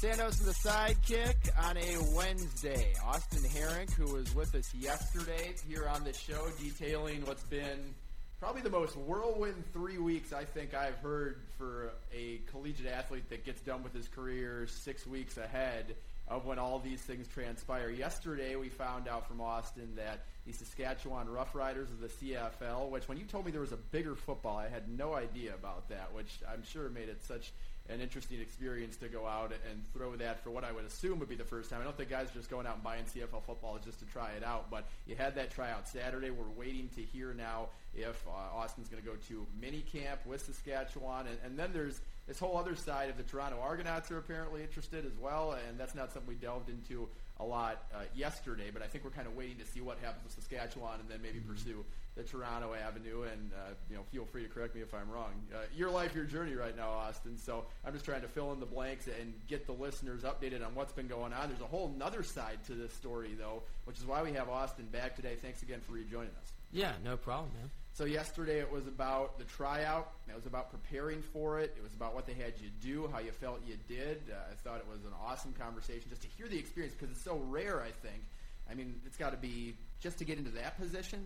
Sandos 0.00 0.40
and 0.40 0.48
the 0.48 0.54
Sidekick 0.54 1.50
on 1.68 1.76
a 1.76 2.16
Wednesday. 2.16 2.94
Austin 3.04 3.42
Herink, 3.42 3.92
who 3.92 4.14
was 4.14 4.34
with 4.34 4.54
us 4.54 4.72
yesterday 4.74 5.52
here 5.68 5.86
on 5.86 6.04
the 6.04 6.14
show, 6.14 6.48
detailing 6.58 7.26
what's 7.26 7.42
been 7.42 7.94
probably 8.38 8.62
the 8.62 8.70
most 8.70 8.96
whirlwind 8.96 9.62
three 9.74 9.98
weeks 9.98 10.32
I 10.32 10.46
think 10.46 10.72
I've 10.72 10.96
heard 11.00 11.42
for 11.58 11.92
a 12.14 12.40
collegiate 12.50 12.86
athlete 12.86 13.28
that 13.28 13.44
gets 13.44 13.60
done 13.60 13.82
with 13.82 13.92
his 13.92 14.08
career 14.08 14.66
six 14.66 15.06
weeks 15.06 15.36
ahead 15.36 15.94
of 16.30 16.46
when 16.46 16.60
all 16.60 16.78
these 16.78 17.00
things 17.00 17.26
transpire. 17.26 17.90
Yesterday, 17.90 18.54
we 18.54 18.68
found 18.68 19.08
out 19.08 19.26
from 19.26 19.40
Austin 19.40 19.92
that 19.96 20.20
the 20.46 20.52
Saskatchewan 20.52 21.26
Roughriders 21.26 21.90
of 21.90 22.00
the 22.00 22.08
CFL, 22.08 22.88
which 22.88 23.08
when 23.08 23.18
you 23.18 23.24
told 23.24 23.44
me 23.44 23.50
there 23.50 23.60
was 23.60 23.72
a 23.72 23.76
bigger 23.76 24.14
football, 24.14 24.56
I 24.56 24.68
had 24.68 24.88
no 24.88 25.14
idea 25.14 25.54
about 25.54 25.88
that, 25.88 26.14
which 26.14 26.38
I'm 26.50 26.62
sure 26.62 26.88
made 26.88 27.08
it 27.08 27.20
such 27.24 27.52
an 27.88 28.00
interesting 28.00 28.40
experience 28.40 28.96
to 28.98 29.08
go 29.08 29.26
out 29.26 29.52
and 29.68 29.82
throw 29.92 30.14
that 30.16 30.44
for 30.44 30.50
what 30.50 30.62
I 30.62 30.70
would 30.70 30.84
assume 30.84 31.18
would 31.18 31.28
be 31.28 31.34
the 31.34 31.44
first 31.44 31.70
time. 31.70 31.80
I 31.80 31.84
don't 31.84 31.96
think 31.96 32.10
guys 32.10 32.30
are 32.30 32.34
just 32.34 32.48
going 32.48 32.64
out 32.64 32.74
and 32.76 32.84
buying 32.84 33.02
CFL 33.04 33.42
football 33.44 33.80
just 33.84 33.98
to 33.98 34.04
try 34.06 34.30
it 34.30 34.44
out, 34.44 34.70
but 34.70 34.86
you 35.06 35.16
had 35.16 35.34
that 35.34 35.50
tryout 35.50 35.88
Saturday. 35.88 36.30
We're 36.30 36.44
waiting 36.56 36.88
to 36.94 37.02
hear 37.02 37.34
now 37.34 37.70
if 37.92 38.24
uh, 38.28 38.56
Austin's 38.56 38.88
going 38.88 39.02
to 39.02 39.08
go 39.08 39.16
to 39.28 39.46
mini 39.60 39.80
camp 39.80 40.20
with 40.24 40.42
Saskatchewan, 40.42 41.26
and, 41.26 41.38
and 41.44 41.58
then 41.58 41.70
there's 41.72 42.00
this 42.30 42.38
whole 42.38 42.56
other 42.56 42.76
side 42.76 43.10
of 43.10 43.16
the 43.16 43.24
Toronto 43.24 43.58
Argonauts 43.60 44.08
are 44.12 44.18
apparently 44.18 44.62
interested 44.62 45.04
as 45.04 45.18
well, 45.20 45.58
and 45.68 45.76
that's 45.76 45.96
not 45.96 46.12
something 46.12 46.28
we 46.28 46.36
delved 46.36 46.68
into 46.70 47.08
a 47.40 47.44
lot 47.44 47.82
uh, 47.92 48.02
yesterday, 48.14 48.70
but 48.72 48.82
I 48.82 48.86
think 48.86 49.02
we're 49.02 49.10
kind 49.10 49.26
of 49.26 49.34
waiting 49.34 49.56
to 49.56 49.66
see 49.66 49.80
what 49.80 49.98
happens 50.00 50.22
with 50.24 50.34
Saskatchewan 50.34 51.00
and 51.00 51.08
then 51.08 51.20
maybe 51.22 51.40
Mm-hmm. 51.40 51.50
pursue 51.50 51.84
the 52.14 52.22
Toronto 52.22 52.72
Avenue. 52.74 53.22
And 53.22 53.50
uh, 53.52 53.70
you 53.90 53.96
know, 53.96 54.02
feel 54.12 54.26
free 54.26 54.44
to 54.44 54.48
correct 54.48 54.76
me 54.76 54.80
if 54.82 54.94
I'm 54.94 55.10
wrong. 55.10 55.32
Uh, 55.52 55.58
your 55.74 55.90
life, 55.90 56.14
your 56.14 56.24
journey 56.24 56.54
right 56.54 56.76
now, 56.76 56.90
Austin. 56.90 57.36
So 57.36 57.64
I'm 57.84 57.92
just 57.94 58.04
trying 58.04 58.20
to 58.22 58.28
fill 58.28 58.52
in 58.52 58.60
the 58.60 58.66
blanks 58.66 59.08
and 59.08 59.32
get 59.48 59.66
the 59.66 59.72
listeners 59.72 60.22
updated 60.22 60.64
on 60.64 60.72
what's 60.76 60.92
been 60.92 61.08
going 61.08 61.32
on. 61.32 61.48
There's 61.48 61.62
a 61.62 61.64
whole 61.66 61.92
other 62.00 62.22
side 62.22 62.58
to 62.66 62.74
this 62.74 62.92
story, 62.92 63.30
though, 63.36 63.62
which 63.86 63.98
is 63.98 64.04
why 64.06 64.22
we 64.22 64.32
have 64.34 64.48
Austin 64.48 64.86
back 64.92 65.16
today. 65.16 65.34
Thanks 65.42 65.62
again 65.62 65.80
for 65.80 65.94
rejoining 65.94 66.30
us. 66.40 66.52
Yeah, 66.72 66.92
no 67.02 67.16
problem, 67.16 67.50
man. 67.58 67.70
So 67.92 68.04
yesterday 68.06 68.60
it 68.60 68.72
was 68.72 68.86
about 68.86 69.38
the 69.38 69.44
tryout. 69.44 70.12
It 70.28 70.34
was 70.34 70.46
about 70.46 70.70
preparing 70.70 71.20
for 71.20 71.60
it. 71.60 71.74
It 71.76 71.82
was 71.82 71.92
about 71.92 72.14
what 72.14 72.26
they 72.26 72.32
had 72.32 72.54
you 72.58 72.70
do, 72.80 73.10
how 73.12 73.18
you 73.18 73.32
felt 73.32 73.60
you 73.66 73.76
did. 73.88 74.22
Uh, 74.30 74.36
I 74.50 74.54
thought 74.64 74.78
it 74.78 74.86
was 74.90 75.04
an 75.04 75.12
awesome 75.22 75.52
conversation 75.52 76.08
just 76.08 76.22
to 76.22 76.28
hear 76.28 76.48
the 76.48 76.58
experience 76.58 76.94
because 76.98 77.14
it's 77.14 77.24
so 77.24 77.36
rare. 77.50 77.80
I 77.80 77.90
think. 78.06 78.22
I 78.70 78.74
mean, 78.74 79.00
it's 79.04 79.16
got 79.16 79.32
to 79.32 79.36
be 79.36 79.74
just 80.00 80.18
to 80.18 80.24
get 80.24 80.38
into 80.38 80.50
that 80.52 80.78
position. 80.78 81.22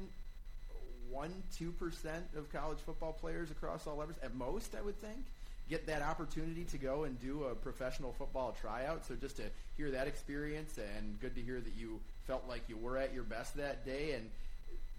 One, 1.10 1.30
two 1.56 1.70
percent 1.70 2.24
of 2.36 2.50
college 2.50 2.78
football 2.78 3.12
players 3.12 3.50
across 3.50 3.86
all 3.86 3.96
levels, 3.96 4.16
at 4.22 4.34
most, 4.34 4.74
I 4.74 4.82
would 4.82 5.00
think, 5.00 5.26
get 5.68 5.86
that 5.86 6.02
opportunity 6.02 6.64
to 6.64 6.78
go 6.78 7.04
and 7.04 7.20
do 7.20 7.44
a 7.44 7.54
professional 7.54 8.12
football 8.12 8.56
tryout. 8.60 9.04
So 9.06 9.14
just 9.14 9.36
to 9.36 9.44
hear 9.76 9.92
that 9.92 10.08
experience, 10.08 10.76
and 10.78 11.20
good 11.20 11.36
to 11.36 11.42
hear 11.42 11.60
that 11.60 11.74
you 11.76 12.00
felt 12.26 12.48
like 12.48 12.62
you 12.68 12.78
were 12.78 12.96
at 12.96 13.14
your 13.14 13.22
best 13.22 13.56
that 13.58 13.84
day, 13.84 14.12
and 14.14 14.28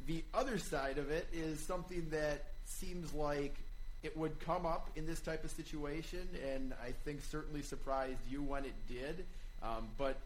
the 0.08 0.24
other 0.34 0.58
side 0.58 0.98
of 0.98 1.10
it 1.10 1.28
is 1.34 1.60
something 1.60 2.08
that 2.12 2.46
seems 2.65 3.13
like 3.13 3.56
it 4.04 4.15
would 4.15 4.39
come 4.39 4.65
up 4.65 4.89
in 4.96 5.08
this 5.08 5.20
type 5.20 5.44
of 5.44 5.52
situation, 5.52 6.28
and 6.54 6.74
I 6.84 6.91
think 7.04 7.24
certainly 7.24 7.63
surprised 7.63 8.20
you 8.30 8.44
when 8.44 8.65
it 8.65 8.76
did. 8.88 9.26
Um, 9.63 9.89
but 9.98 10.18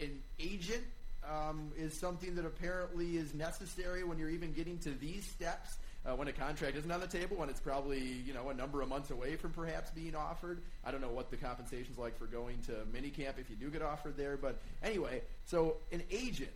an 0.00 0.20
agent 0.38 0.84
um, 1.26 1.72
is 1.78 1.94
something 1.94 2.34
that 2.34 2.44
apparently 2.44 3.16
is 3.16 3.32
necessary 3.32 4.04
when 4.04 4.18
you're 4.18 4.30
even 4.30 4.52
getting 4.52 4.78
to 4.80 4.90
these 4.90 5.24
steps. 5.24 5.76
Uh, 6.06 6.14
when 6.14 6.28
a 6.28 6.32
contract 6.32 6.76
isn't 6.76 6.90
on 6.90 7.00
the 7.00 7.06
table, 7.06 7.38
when 7.38 7.48
it's 7.48 7.60
probably 7.60 7.98
you 7.98 8.34
know 8.34 8.50
a 8.50 8.54
number 8.54 8.82
of 8.82 8.90
months 8.90 9.10
away 9.10 9.36
from 9.36 9.52
perhaps 9.52 9.90
being 9.92 10.14
offered. 10.14 10.60
I 10.84 10.90
don't 10.90 11.00
know 11.00 11.08
what 11.08 11.30
the 11.30 11.38
compensation's 11.38 11.96
like 11.96 12.18
for 12.18 12.26
going 12.26 12.58
to 12.66 12.72
minicamp 12.92 13.38
if 13.38 13.48
you 13.48 13.56
do 13.56 13.70
get 13.70 13.80
offered 13.80 14.18
there, 14.18 14.36
but 14.36 14.58
anyway, 14.82 15.22
so 15.46 15.76
an 15.92 16.02
agent 16.10 16.50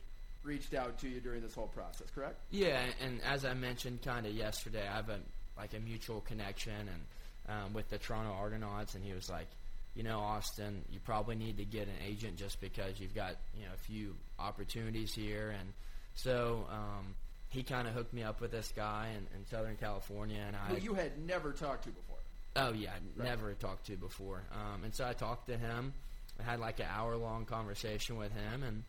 reached 0.48 0.74
out 0.74 0.98
to 1.00 1.08
you 1.08 1.20
during 1.20 1.42
this 1.42 1.54
whole 1.54 1.68
process, 1.68 2.08
correct? 2.14 2.40
Yeah, 2.50 2.80
and 3.04 3.20
as 3.22 3.44
I 3.44 3.54
mentioned 3.54 4.02
kind 4.02 4.26
of 4.26 4.32
yesterday, 4.32 4.82
I 4.90 4.96
have 4.96 5.08
a 5.10 5.18
like 5.56 5.74
a 5.74 5.80
mutual 5.80 6.20
connection 6.22 6.72
and 6.72 7.02
um, 7.48 7.72
with 7.74 7.88
the 7.90 7.98
Toronto 7.98 8.32
Argonauts, 8.32 8.94
and 8.94 9.04
he 9.04 9.12
was 9.12 9.28
like, 9.30 9.46
you 9.94 10.02
know, 10.02 10.18
Austin, 10.20 10.82
you 10.90 11.00
probably 11.04 11.34
need 11.34 11.56
to 11.58 11.64
get 11.64 11.88
an 11.88 11.94
agent 12.06 12.36
just 12.36 12.60
because 12.60 12.98
you've 13.00 13.14
got 13.14 13.36
you 13.56 13.64
know 13.64 13.72
a 13.74 13.78
few 13.78 14.14
opportunities 14.38 15.12
here, 15.14 15.54
and 15.58 15.72
so 16.14 16.66
um, 16.70 17.14
he 17.50 17.62
kind 17.62 17.86
of 17.88 17.94
hooked 17.94 18.12
me 18.14 18.22
up 18.22 18.40
with 18.40 18.50
this 18.50 18.72
guy 18.74 19.08
in, 19.16 19.38
in 19.38 19.46
Southern 19.46 19.76
California, 19.76 20.42
and 20.46 20.56
I 20.56 20.74
Who 20.74 20.76
you 20.82 20.94
had 20.94 21.18
never 21.26 21.52
talked 21.52 21.84
to 21.84 21.90
before. 21.90 22.16
Oh 22.56 22.72
yeah, 22.72 22.90
Right. 23.16 23.28
never 23.28 23.52
talked 23.54 23.86
to 23.86 23.96
before. 23.96 24.42
Um, 24.52 24.84
and 24.84 24.94
so 24.94 25.06
I 25.06 25.12
talked 25.12 25.48
to 25.48 25.56
him. 25.56 25.92
I 26.40 26.44
had 26.44 26.60
like 26.60 26.80
an 26.80 26.86
hour 26.90 27.16
long 27.16 27.44
conversation 27.46 28.16
with 28.16 28.32
him 28.32 28.62
and 28.62 28.84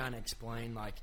kind 0.00 0.14
of 0.14 0.20
explain 0.20 0.74
like 0.74 0.94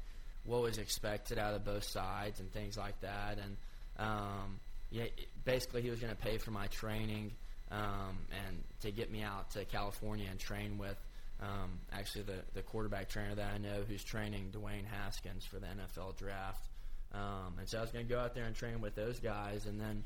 what 0.43 0.61
was 0.61 0.77
expected 0.79 1.37
out 1.37 1.53
of 1.53 1.63
both 1.63 1.83
sides 1.83 2.39
and 2.39 2.51
things 2.51 2.77
like 2.77 2.99
that. 3.01 3.37
And 3.37 3.57
um, 3.99 4.59
yeah, 4.89 5.05
basically 5.45 5.81
he 5.81 5.89
was 5.89 5.99
going 5.99 6.15
to 6.15 6.21
pay 6.21 6.37
for 6.37 6.51
my 6.51 6.67
training 6.67 7.31
um, 7.69 8.17
and 8.47 8.63
to 8.81 8.91
get 8.91 9.11
me 9.11 9.21
out 9.21 9.51
to 9.51 9.65
California 9.65 10.27
and 10.29 10.39
train 10.39 10.77
with 10.77 10.97
um, 11.39 11.79
actually 11.93 12.23
the 12.23 12.39
the 12.55 12.63
quarterback 12.63 13.09
trainer 13.09 13.35
that 13.35 13.53
I 13.53 13.57
know 13.59 13.83
who's 13.87 14.03
training 14.03 14.51
Dwayne 14.51 14.85
Haskins 14.85 15.45
for 15.45 15.59
the 15.59 15.67
NFL 15.67 16.17
draft. 16.17 16.67
Um, 17.13 17.53
and 17.59 17.67
so 17.69 17.77
I 17.77 17.81
was 17.81 17.91
going 17.91 18.07
to 18.07 18.13
go 18.13 18.19
out 18.19 18.33
there 18.33 18.45
and 18.45 18.55
train 18.55 18.81
with 18.81 18.95
those 18.95 19.19
guys, 19.19 19.65
and 19.65 19.79
then 19.79 20.03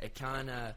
it 0.00 0.14
kind 0.14 0.50
of 0.50 0.74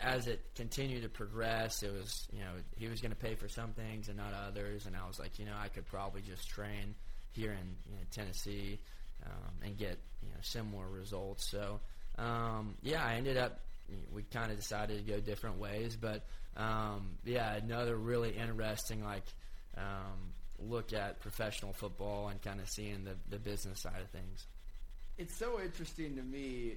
as 0.00 0.26
it 0.26 0.40
continued 0.54 1.02
to 1.02 1.08
progress, 1.08 1.82
it 1.82 1.92
was 1.92 2.28
you 2.32 2.40
know 2.40 2.52
he 2.76 2.88
was 2.88 3.00
going 3.00 3.10
to 3.10 3.16
pay 3.16 3.34
for 3.34 3.48
some 3.48 3.72
things 3.72 4.08
and 4.08 4.16
not 4.16 4.32
others, 4.32 4.86
and 4.86 4.96
I 4.96 5.06
was 5.06 5.18
like, 5.18 5.38
you 5.38 5.44
know, 5.44 5.54
I 5.58 5.68
could 5.68 5.86
probably 5.86 6.22
just 6.22 6.48
train 6.48 6.94
here 7.32 7.52
in 7.52 7.76
you 7.90 7.96
know, 7.96 8.02
Tennessee 8.10 8.78
um, 9.24 9.52
and 9.62 9.76
get 9.76 9.98
you 10.22 10.30
know 10.30 10.38
similar 10.42 10.88
results. 10.88 11.50
So 11.50 11.80
um, 12.18 12.76
yeah, 12.82 13.04
I 13.04 13.14
ended 13.14 13.36
up 13.36 13.60
we 14.14 14.22
kind 14.22 14.50
of 14.50 14.56
decided 14.56 15.04
to 15.04 15.12
go 15.12 15.20
different 15.20 15.58
ways, 15.58 15.96
but 16.00 16.24
um, 16.56 17.18
yeah, 17.24 17.54
another 17.54 17.96
really 17.96 18.30
interesting 18.30 19.04
like 19.04 19.24
um, 19.76 20.32
look 20.58 20.92
at 20.92 21.20
professional 21.20 21.72
football 21.72 22.28
and 22.28 22.40
kind 22.40 22.60
of 22.60 22.68
seeing 22.68 23.04
the 23.04 23.16
the 23.28 23.38
business 23.38 23.80
side 23.80 24.00
of 24.00 24.08
things. 24.10 24.46
It's 25.18 25.36
so 25.36 25.60
interesting 25.60 26.16
to 26.16 26.22
me 26.22 26.76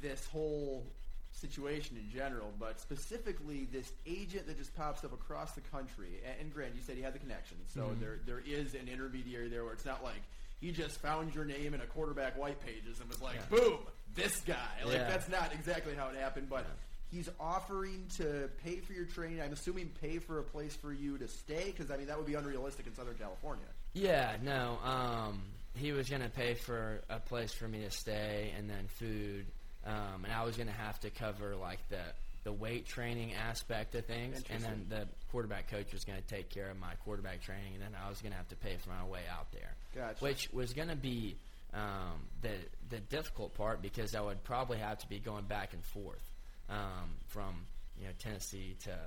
this 0.00 0.26
whole 0.26 0.84
situation 1.32 1.96
in 1.96 2.10
general, 2.10 2.52
but 2.58 2.80
specifically 2.80 3.66
this 3.72 3.90
agent 4.06 4.46
that 4.46 4.58
just 4.58 4.74
pops 4.76 5.04
up 5.04 5.12
across 5.12 5.52
the 5.52 5.60
country. 5.62 6.20
And, 6.24 6.40
and 6.42 6.54
Grant, 6.54 6.74
you 6.74 6.80
said 6.82 6.96
he 6.96 7.02
had 7.02 7.14
the 7.14 7.18
connection, 7.18 7.56
so 7.74 7.80
Mhm. 7.88 8.00
there 8.00 8.18
there 8.26 8.40
is 8.46 8.74
an 8.74 8.88
intermediary 8.88 9.48
there 9.48 9.64
where 9.64 9.72
it's 9.72 9.84
not 9.84 10.02
like 10.04 10.20
he 10.60 10.70
just 10.72 11.00
found 11.00 11.34
your 11.34 11.44
name 11.44 11.74
in 11.74 11.80
a 11.80 11.86
quarterback 11.86 12.36
white 12.38 12.60
pages 12.64 13.00
and 13.00 13.08
was 13.08 13.20
like, 13.20 13.36
Yeah. 13.36 13.58
boom, 13.58 13.78
this 14.14 14.40
guy. 14.42 14.56
Like 14.84 14.94
Yeah. 14.94 15.08
that's 15.08 15.28
not 15.28 15.52
exactly 15.52 15.94
how 15.94 16.08
it 16.08 16.16
happened, 16.16 16.48
but. 16.48 16.66
He's 17.10 17.28
offering 17.38 18.06
to 18.16 18.48
pay 18.64 18.76
for 18.80 18.94
your 18.94 19.04
training. 19.04 19.42
I'm 19.42 19.52
assuming 19.52 19.90
pay 20.00 20.18
for 20.18 20.38
a 20.38 20.42
place 20.42 20.74
for 20.74 20.94
you 20.94 21.18
to 21.18 21.28
stay 21.28 21.66
because 21.66 21.90
I 21.90 21.98
mean 21.98 22.06
that 22.06 22.16
would 22.16 22.24
be 22.26 22.32
unrealistic 22.36 22.86
in 22.86 22.94
Southern 22.94 23.16
California. 23.16 23.66
Yeah, 23.92 24.38
no. 24.42 24.78
Um, 24.82 25.42
he 25.74 25.92
was 25.92 26.08
going 26.08 26.22
to 26.22 26.30
pay 26.30 26.54
for 26.54 27.02
a 27.10 27.18
place 27.20 27.52
for 27.52 27.68
me 27.68 27.80
to 27.80 27.90
stay 27.90 28.54
and 28.56 28.70
then 28.70 28.86
food, 28.88 29.44
um, 29.86 30.24
and 30.24 30.32
I 30.32 30.44
was 30.44 30.56
going 30.56 30.68
to 30.68 30.74
have 30.74 30.98
to 31.00 31.10
cover 31.10 31.56
like 31.56 31.78
the 31.88 32.00
the 32.44 32.52
weight 32.52 32.86
training 32.86 33.34
aspect 33.34 33.94
of 33.94 34.04
things, 34.06 34.42
and 34.50 34.62
then 34.62 34.86
the 34.88 35.06
quarterback 35.30 35.70
coach 35.70 35.92
was 35.92 36.04
going 36.04 36.20
to 36.20 36.26
take 36.26 36.50
care 36.50 36.70
of 36.70 36.78
my 36.78 36.94
quarterback 37.04 37.40
training, 37.40 37.74
and 37.74 37.82
then 37.82 37.92
I 38.04 38.08
was 38.08 38.20
going 38.20 38.32
to 38.32 38.36
have 38.36 38.48
to 38.48 38.56
pay 38.56 38.76
for 38.82 38.90
my 38.90 39.04
way 39.04 39.20
out 39.30 39.52
there, 39.52 39.74
Gotcha. 39.94 40.24
which 40.24 40.48
was 40.52 40.72
going 40.72 40.88
to 40.88 40.96
be 40.96 41.36
um, 41.72 42.20
the 42.40 42.50
the 42.90 42.98
difficult 42.98 43.54
part 43.54 43.80
because 43.80 44.14
I 44.14 44.20
would 44.20 44.42
probably 44.44 44.78
have 44.78 44.98
to 44.98 45.08
be 45.08 45.18
going 45.18 45.44
back 45.44 45.72
and 45.72 45.84
forth 45.84 46.22
um, 46.68 47.10
from 47.28 47.54
you 47.98 48.06
know 48.06 48.12
Tennessee 48.18 48.76
to 48.84 48.98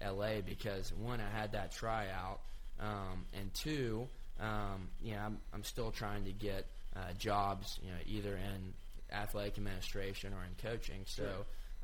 L.A. 0.00 0.40
because 0.40 0.92
one, 0.94 1.20
I 1.20 1.38
had 1.38 1.52
that 1.52 1.72
tryout, 1.72 2.40
um, 2.80 3.26
and 3.34 3.52
two, 3.52 4.08
um, 4.40 4.88
you 5.02 5.12
know, 5.12 5.20
I'm, 5.20 5.38
I'm 5.52 5.64
still 5.64 5.90
trying 5.90 6.24
to 6.24 6.32
get 6.32 6.66
uh, 6.96 7.12
jobs, 7.18 7.78
you 7.82 7.90
know, 7.90 7.98
either 8.06 8.36
in 8.36 8.72
athletic 9.12 9.58
administration 9.58 10.32
or 10.32 10.42
in 10.44 10.70
coaching. 10.70 11.00
So 11.06 11.24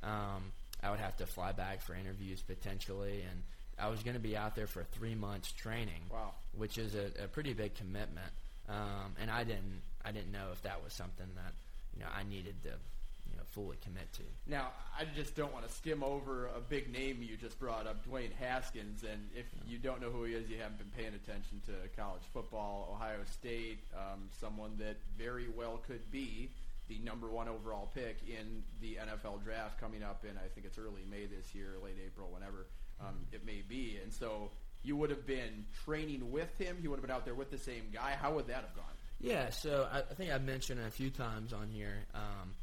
um, 0.03 0.53
I 0.83 0.91
would 0.91 1.01
have 1.01 1.17
to 1.19 1.27
fly 1.27 1.53
back 1.53 1.83
for 1.83 1.95
interviews 1.95 2.43
potentially, 2.43 3.23
and 3.29 3.43
I 3.79 3.89
was 3.89 4.03
going 4.03 4.15
to 4.15 4.21
be 4.23 4.37
out 4.37 4.55
there 4.57 4.67
for 4.67 4.85
three 4.85 5.15
months 5.15 5.53
training, 5.53 6.03
Wow. 6.11 6.33
which 6.57 6.79
is 6.79 6.95
a, 6.95 7.25
a 7.25 7.29
pretty 7.29 7.53
big 7.53 7.75
commitment. 7.75 8.29
Um, 8.69 9.15
and 9.21 9.31
I 9.31 9.45
didn't, 9.45 9.83
I 10.05 10.13
didn't 10.13 10.33
know 10.33 10.49
if 10.53 10.63
that 10.63 10.83
was 10.83 10.93
something 10.93 11.27
that 11.37 11.53
you 11.95 12.01
know 12.01 12.09
I 12.15 12.25
needed 12.25 12.55
to, 12.65 12.71
you 12.71 13.37
know, 13.37 13.43
fully 13.53 13.77
commit 13.85 14.13
to. 14.15 14.23
Now, 14.49 14.69
I 14.99 15.05
just 15.15 15.37
don't 15.37 15.53
want 15.53 15.67
to 15.69 15.73
skim 15.73 16.03
over 16.03 16.47
a 16.49 16.61
big 16.61 16.91
name 16.93 17.23
you 17.23 17.37
just 17.37 17.59
brought 17.61 17.87
up, 17.87 18.05
Dwayne 18.07 18.33
Haskins. 18.41 19.05
And 19.05 19.29
if 19.37 19.47
you 19.69 19.79
don't 19.79 20.01
know 20.01 20.11
who 20.11 20.25
he 20.25 20.35
is, 20.35 20.49
you 20.51 20.57
haven't 20.59 20.79
been 20.79 20.91
paying 20.97 21.15
attention 21.15 21.61
to 21.67 21.73
college 22.01 22.23
football. 22.33 22.91
Ohio 22.93 23.19
State, 23.33 23.79
um, 23.97 24.29
someone 24.41 24.73
that 24.79 24.97
very 25.17 25.47
well 25.57 25.81
could 25.87 26.11
be 26.11 26.51
the 26.89 26.99
number 27.01 27.29
one 27.29 27.49
overall 27.49 27.91
pick 27.95 28.19
in 28.29 28.63
the 28.81 28.99
NFL 29.01 29.43
draft 29.43 29.81
coming 29.81 30.03
up 30.03 30.25
in, 30.25 30.37
I 30.37 30.49
think 30.55 30.67
it's 30.67 30.79
early 30.79 31.03
May 31.11 31.27
this 31.27 31.55
year, 31.55 31.75
late 31.83 31.97
April, 32.05 32.29
whenever 32.33 32.67
um, 33.01 33.27
it 33.33 33.45
may 33.45 33.63
be. 33.67 33.99
And 34.03 34.13
so 34.13 34.51
you 34.83 34.97
would 34.97 35.11
have 35.11 35.27
been 35.27 35.67
training 35.85 36.31
with 36.31 36.57
him. 36.59 36.77
He 36.81 36.89
would 36.89 36.97
have 36.97 37.07
been 37.07 37.15
out 37.15 37.25
there 37.25 37.35
with 37.35 37.51
the 37.51 37.59
same 37.59 37.89
guy. 37.93 38.17
How 38.21 38.35
would 38.35 38.47
that 38.47 38.63
have 38.63 38.75
gone? 38.75 38.85
Yeah, 39.21 39.51
so 39.51 39.89
I, 39.91 39.99
I 39.99 40.15
think 40.15 40.31
I've 40.31 40.45
mentioned 40.45 40.81
it 40.81 40.87
a 40.87 40.91
few 40.91 41.11
times 41.11 41.53
on 41.53 41.71
here. 41.71 42.05
Um, 42.15 42.55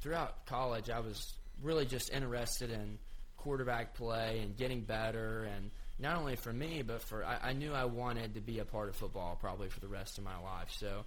throughout 0.00 0.46
college, 0.46 0.90
I 0.90 1.00
was 1.00 1.34
really 1.62 1.86
just 1.86 2.10
interested 2.12 2.70
in 2.70 2.98
quarterback 3.36 3.94
play 3.94 4.40
and 4.42 4.56
getting 4.56 4.82
better, 4.82 5.48
and 5.56 5.70
not 5.98 6.16
only 6.16 6.36
for 6.36 6.52
me, 6.52 6.82
but 6.82 7.02
for 7.02 7.24
I, 7.24 7.50
I 7.50 7.52
knew 7.52 7.72
I 7.72 7.84
wanted 7.84 8.34
to 8.34 8.40
be 8.40 8.58
a 8.58 8.64
part 8.64 8.88
of 8.88 8.96
football 8.96 9.36
probably 9.40 9.68
for 9.68 9.80
the 9.80 9.88
rest 9.88 10.18
of 10.18 10.24
my 10.24 10.38
life. 10.38 10.70
So 10.70 11.04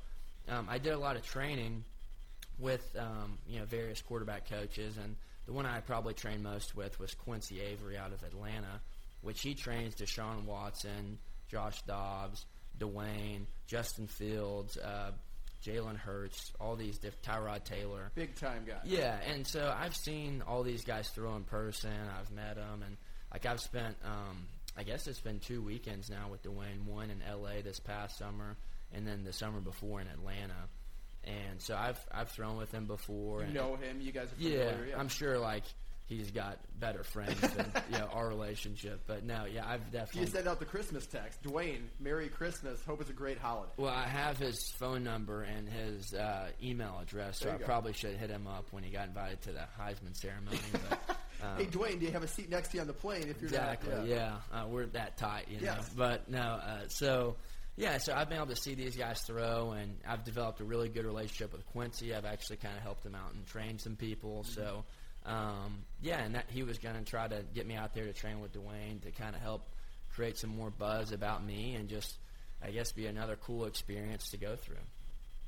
um, 0.48 0.68
I 0.70 0.78
did 0.78 0.94
a 0.94 0.98
lot 0.98 1.16
of 1.16 1.26
training 1.26 1.84
with 2.60 2.84
um, 2.98 3.38
you 3.48 3.60
know 3.60 3.66
various 3.66 4.02
quarterback 4.02 4.50
coaches, 4.50 4.98
and 4.98 5.16
the 5.46 5.54
one 5.54 5.66
I 5.66 5.80
probably 5.82 6.14
trained 6.14 6.44
most 6.44 6.76
with 6.76 7.00
was 7.00 7.14
Quincy 7.14 7.62
Avery 7.62 7.98
out 7.98 8.12
of 8.14 8.24
Atlanta, 8.24 8.82
which 9.22 9.42
he 9.42 9.54
trains 9.54 9.96
Deshaun 9.96 10.46
Watson, 10.46 11.18
Josh 11.50 11.82
Dobbs, 11.84 12.46
Dwayne, 12.80 13.46
Justin 13.68 14.08
Fields, 14.08 14.78
uh, 14.78 15.12
Jalen 15.64 15.98
Hurts, 15.98 16.52
all 16.60 16.76
these 16.76 16.98
diff- 17.00 17.22
Tyrod 17.22 17.64
Taylor. 17.64 18.12
Big 18.16 18.36
time 18.36 18.64
guys. 18.68 18.82
Yeah, 18.86 19.18
and 19.28 19.46
so 19.48 19.74
I've 19.76 19.96
seen 19.96 20.44
all 20.48 20.64
these 20.64 20.84
guys 20.84 21.10
throw 21.10 21.36
in 21.36 21.44
person. 21.44 21.92
I've 22.20 22.32
met 22.32 22.56
them, 22.56 22.84
and 22.86 22.98
like 23.32 23.46
I've 23.46 23.60
spent, 23.62 23.96
um, 24.06 24.46
I 24.78 24.84
guess 24.84 25.08
it's 25.08 25.22
been 25.22 25.40
two 25.40 25.62
weekends 25.62 26.10
now 26.10 26.28
with 26.30 26.44
Dwayne. 26.44 26.86
One 26.86 27.10
in 27.10 27.22
L.A. 27.22 27.62
this 27.62 27.80
past 27.80 28.18
summer, 28.18 28.56
and 28.94 29.08
then 29.08 29.24
the 29.24 29.34
summer 29.34 29.60
before 29.60 30.02
in 30.02 30.08
Atlanta. 30.08 30.70
And 31.26 31.62
so 31.62 31.76
I've 31.76 32.00
I've 32.12 32.30
thrown 32.30 32.58
with 32.58 32.72
him 32.72 32.86
before. 32.86 33.40
You 33.40 33.46
and 33.46 33.54
know 33.54 33.76
him. 33.76 34.00
You 34.02 34.12
guys 34.12 34.28
are 34.28 34.36
yeah, 34.38 34.70
familiar. 34.70 34.86
Yeah, 34.92 35.00
I'm 35.00 35.08
sure 35.10 35.40
like 35.40 35.64
he's 36.08 36.30
got 36.30 36.60
better 36.80 37.04
friends 37.04 37.40
than 37.42 37.72
you 37.92 37.98
know 37.98 38.08
our 38.14 38.28
relationship. 38.28 39.02
But 39.08 39.24
no, 39.24 39.46
yeah, 39.52 39.66
I've 39.68 39.82
If 39.82 39.86
you 39.94 40.00
definitely. 40.00 40.32
send 40.32 40.48
out 40.48 40.60
the 40.60 40.66
Christmas 40.66 41.06
text, 41.08 41.42
Dwayne, 41.44 41.82
Merry 42.00 42.28
Christmas. 42.30 42.80
Hope 42.86 43.02
it's 43.02 43.10
a 43.10 43.14
great 43.14 43.38
holiday. 43.40 43.72
Well, 43.78 43.94
I 43.94 44.08
have 44.08 44.38
his 44.38 44.70
phone 44.72 45.04
number 45.04 45.42
and 45.44 45.68
his 45.68 46.14
uh, 46.14 46.50
email 46.64 47.00
address, 47.02 47.40
so 47.40 47.50
I 47.52 47.58
go. 47.58 47.66
probably 47.66 47.94
should 47.94 48.16
hit 48.18 48.30
him 48.30 48.46
up 48.48 48.68
when 48.72 48.84
he 48.84 48.92
got 48.92 49.08
invited 49.08 49.42
to 49.44 49.52
the 49.52 49.66
Heisman 49.80 50.16
ceremony. 50.16 50.60
But, 50.90 51.18
um, 51.42 51.58
hey, 51.58 51.66
Dwayne, 51.66 52.00
do 52.00 52.06
you 52.06 52.12
have 52.12 52.24
a 52.24 52.28
seat 52.28 52.50
next 52.52 52.70
to 52.70 52.78
you 52.78 52.82
on 52.82 52.88
the 52.88 52.94
plane? 52.94 53.24
If 53.28 53.42
you're 53.42 53.50
exactly, 53.50 53.96
not, 53.96 54.06
yeah, 54.08 54.36
Uh, 54.54 54.66
we're 54.70 54.86
that 54.88 55.18
tight, 55.18 55.48
you 55.50 55.58
know. 55.58 55.74
Yes. 55.74 55.90
But 55.98 56.30
no, 56.30 56.40
uh, 56.40 56.88
so 56.88 57.36
yeah, 57.78 57.98
so 57.98 58.14
I've 58.14 58.30
been 58.30 58.38
able 58.38 58.48
to 58.48 58.56
see 58.56 58.76
these 58.76 58.96
guys 58.96 59.22
throw, 59.22 59.72
and 59.72 59.98
I've 60.08 60.24
developed 60.24 60.62
a 60.62 60.64
really 60.64 60.90
good 60.90 61.06
relationship 61.06 61.52
with 61.52 61.66
Quincy. 61.68 62.16
I've 62.16 62.26
actually 62.26 62.58
kind 62.58 62.76
of 62.78 62.84
helped 62.84 63.06
him 63.06 63.16
out 63.16 63.34
and 63.34 63.46
trained 63.48 63.82
some 63.82 63.96
people. 63.96 64.44
So 64.44 64.86
um, 65.26 65.84
yeah, 66.02 66.22
and 66.22 66.36
that 66.36 66.46
he 66.50 66.64
was 66.64 66.78
going 66.78 66.96
to 66.96 67.04
try 67.04 67.28
to 67.28 67.44
get 67.54 67.66
me 67.66 67.76
out 67.76 67.94
there 67.94 68.06
to 68.06 68.14
train 68.14 68.40
with 68.42 68.54
Dwayne 68.54 69.02
to 69.04 69.12
kind 69.12 69.36
of 69.36 69.42
help 69.42 69.64
create 70.14 70.38
some 70.38 70.56
more 70.56 70.70
buzz 70.70 71.12
about 71.12 71.44
me 71.44 71.76
and 71.76 71.90
just 71.90 72.16
I 72.64 72.72
guess 72.72 72.92
be 72.92 73.08
another 73.08 73.36
cool 73.36 73.66
experience 73.66 74.30
to 74.30 74.38
go 74.38 74.56
through. 74.56 74.78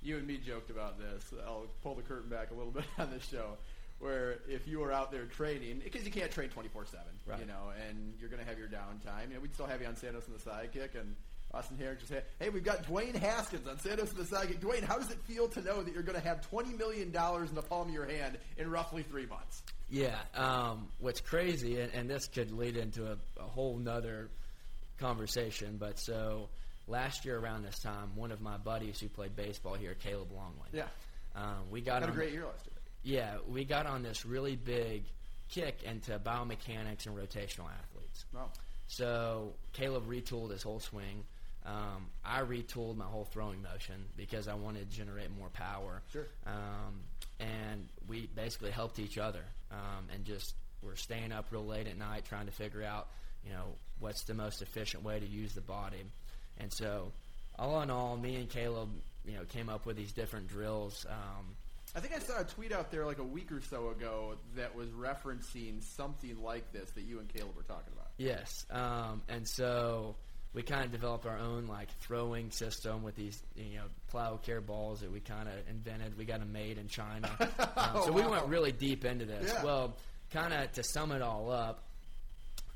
You 0.02 0.18
and 0.18 0.28
me 0.28 0.38
joked 0.38 0.70
about 0.70 1.00
this. 1.00 1.24
I'll 1.46 1.68
pull 1.84 1.96
the 1.96 2.02
curtain 2.02 2.30
back 2.30 2.52
a 2.52 2.54
little 2.54 2.72
bit 2.74 2.86
on 2.98 3.12
this 3.12 3.28
show, 3.28 3.58
where 4.00 4.40
if 4.48 4.68
you 4.68 4.80
were 4.80 4.92
out 4.92 5.12
there 5.12 5.26
training, 5.26 5.82
because 5.84 6.06
you 6.06 6.12
can't 6.12 6.32
train 6.32 6.50
twenty 6.50 6.70
four 6.70 6.86
seven, 6.86 7.40
you 7.40 7.46
know, 7.46 7.72
and 7.88 8.14
you're 8.20 8.30
going 8.30 8.42
to 8.42 8.48
have 8.48 8.58
your 8.58 8.68
downtime. 8.68 9.30
You 9.30 9.36
know, 9.36 9.42
we'd 9.42 9.54
still 9.54 9.68
have 9.68 9.82
you 9.82 9.88
on 9.88 9.96
Santos 9.96 10.28
and 10.28 10.36
the 10.36 10.42
Sidekick, 10.42 11.00
and 11.00 11.16
Austin 11.54 11.78
Herink 11.78 11.98
just 12.00 12.10
said, 12.10 12.26
"Hey, 12.40 12.50
we've 12.50 12.64
got 12.64 12.84
Dwayne 12.84 13.16
Haskins 13.16 13.68
on 13.68 13.80
Santos 13.80 14.10
and 14.12 14.18
the 14.18 14.24
Sidekick. 14.24 14.60
Dwayne, 14.60 14.84
how 14.84 14.98
does 14.98 15.10
it 15.12 15.20
feel 15.26 15.48
to 15.50 15.62
know 15.62 15.82
that 15.82 15.94
you're 15.94 16.04
going 16.04 16.20
to 16.20 16.28
have 16.28 16.42
twenty 16.50 16.74
million 16.74 17.12
dollars 17.12 17.50
in 17.50 17.56
the 17.56 17.62
palm 17.62 17.88
of 17.88 17.94
your 17.94 18.06
hand 18.06 18.38
in 18.58 18.70
roughly 18.70 19.04
three 19.04 19.26
months?" 19.26 19.64
Yeah, 19.90 20.18
um, 20.36 20.90
what's 21.00 21.22
crazy, 21.22 21.80
and, 21.80 21.94
and 21.94 22.10
this 22.10 22.28
could 22.28 22.52
lead 22.52 22.76
into 22.76 23.06
a, 23.06 23.18
a 23.40 23.44
whole 23.44 23.78
nother 23.78 24.30
conversation, 25.00 25.78
but 25.80 25.98
so 26.00 26.50
last 26.88 27.24
year 27.26 27.38
around 27.38 27.64
this 27.64 27.80
time, 27.80 28.12
one 28.16 28.32
of 28.32 28.42
my 28.42 28.58
buddies 28.58 29.00
who 29.00 29.08
played 29.08 29.36
baseball 29.36 29.76
here, 29.76 29.96
Caleb 29.96 30.32
Longley, 30.36 30.70
Yeah, 30.74 30.88
um, 31.36 31.70
we 31.72 31.80
got 31.82 32.02
had 32.02 32.10
a 32.10 32.12
on 32.12 32.14
great 32.18 32.34
year 32.34 32.46
last 32.46 32.66
year. 32.66 32.74
Yeah, 33.04 33.38
we 33.48 33.64
got 33.64 33.86
on 33.86 34.04
this 34.04 34.26
really 34.26 34.58
big 34.58 35.04
kick 35.50 35.84
into 35.84 36.20
biomechanics 36.20 37.06
and 37.06 37.16
rotational 37.16 37.70
athletes. 37.72 38.26
Wow. 38.34 38.50
So 38.88 39.54
Caleb 39.74 40.08
retooled 40.08 40.52
his 40.52 40.64
whole 40.64 40.80
swing. 40.82 41.24
Um, 41.68 42.08
I 42.24 42.42
retooled 42.42 42.96
my 42.96 43.06
whole 43.06 43.26
throwing 43.26 43.62
motion 43.62 44.06
because 44.16 44.48
I 44.48 44.54
wanted 44.54 44.90
to 44.90 44.98
generate 44.98 45.30
more 45.38 45.50
power. 45.50 46.02
Sure. 46.14 46.28
Um, 46.46 47.02
and 47.40 47.88
we 48.08 48.30
basically 48.36 48.72
helped 48.72 49.00
each 49.00 49.18
other 49.18 49.44
um, 49.72 50.08
and 50.14 50.24
just 50.24 50.56
we're 50.82 50.96
staying 50.96 51.32
up 51.32 51.48
real 51.52 51.66
late 51.66 51.88
at 51.88 51.98
night 51.98 52.26
trying 52.26 52.46
to 52.46 52.52
figure 52.52 52.84
out, 52.84 53.08
you 53.46 53.52
know, 53.52 53.66
what's 54.00 54.24
the 54.24 54.34
most 54.34 54.62
efficient 54.62 55.04
way 55.04 55.20
to 55.20 55.26
use 55.26 55.54
the 55.54 55.62
body. 55.62 56.04
And 56.60 56.72
so, 56.72 57.12
all 57.60 57.82
in 57.82 57.90
all, 57.90 58.16
me 58.16 58.36
and 58.36 58.50
Caleb, 58.50 58.90
you 59.26 59.34
know, 59.34 59.44
came 59.44 59.70
up 59.70 59.86
with 59.86 59.98
these 59.98 60.14
different 60.14 60.48
drills. 60.48 61.06
Um, 61.10 61.56
I 61.96 62.00
think 62.00 62.16
I 62.16 62.20
saw 62.20 62.40
a 62.40 62.44
tweet 62.44 62.72
out 62.72 62.92
there 62.92 63.06
like 63.06 63.18
a 63.18 63.24
week 63.24 63.52
or 63.52 63.62
so 63.62 63.90
ago 63.90 64.36
that 64.56 64.76
was 64.76 64.90
referencing 64.90 65.82
something 65.96 66.42
like 66.42 66.72
this 66.72 66.90
that 66.92 67.04
you 67.04 67.20
and 67.20 67.28
Caleb 67.28 67.56
were 67.56 67.64
talking 67.64 67.92
about. 67.94 68.08
Yes, 68.18 68.66
um, 68.70 69.22
and 69.28 69.48
so 69.48 70.16
we 70.54 70.64
kind 70.64 70.84
of 70.86 70.92
developed 70.92 71.26
our 71.26 71.38
own 71.38 71.68
like 71.68 71.90
throwing 72.00 72.50
system 72.52 73.04
with 73.04 73.16
these 73.16 73.42
you 73.56 73.76
know 73.78 73.84
PlyoCare 74.14 74.66
balls 74.66 75.02
that 75.02 75.12
we 75.12 75.20
kind 75.20 75.48
of 75.48 75.54
invented. 75.70 76.18
We 76.18 76.26
got 76.26 76.40
them 76.40 76.52
made 76.52 76.78
in 76.78 76.88
China, 76.88 77.30
um, 77.78 78.04
so 78.06 78.12
we 78.12 78.22
Wow. 78.22 78.32
went 78.32 78.46
really 78.48 78.72
deep 78.72 79.06
into 79.06 79.26
this. 79.26 79.52
Yeah. 79.54 79.64
Well, 79.64 79.96
kind 80.32 80.54
of 80.54 80.72
to 80.74 80.84
sum 80.84 81.12
it 81.12 81.22
all 81.22 81.52
up, 81.52 81.84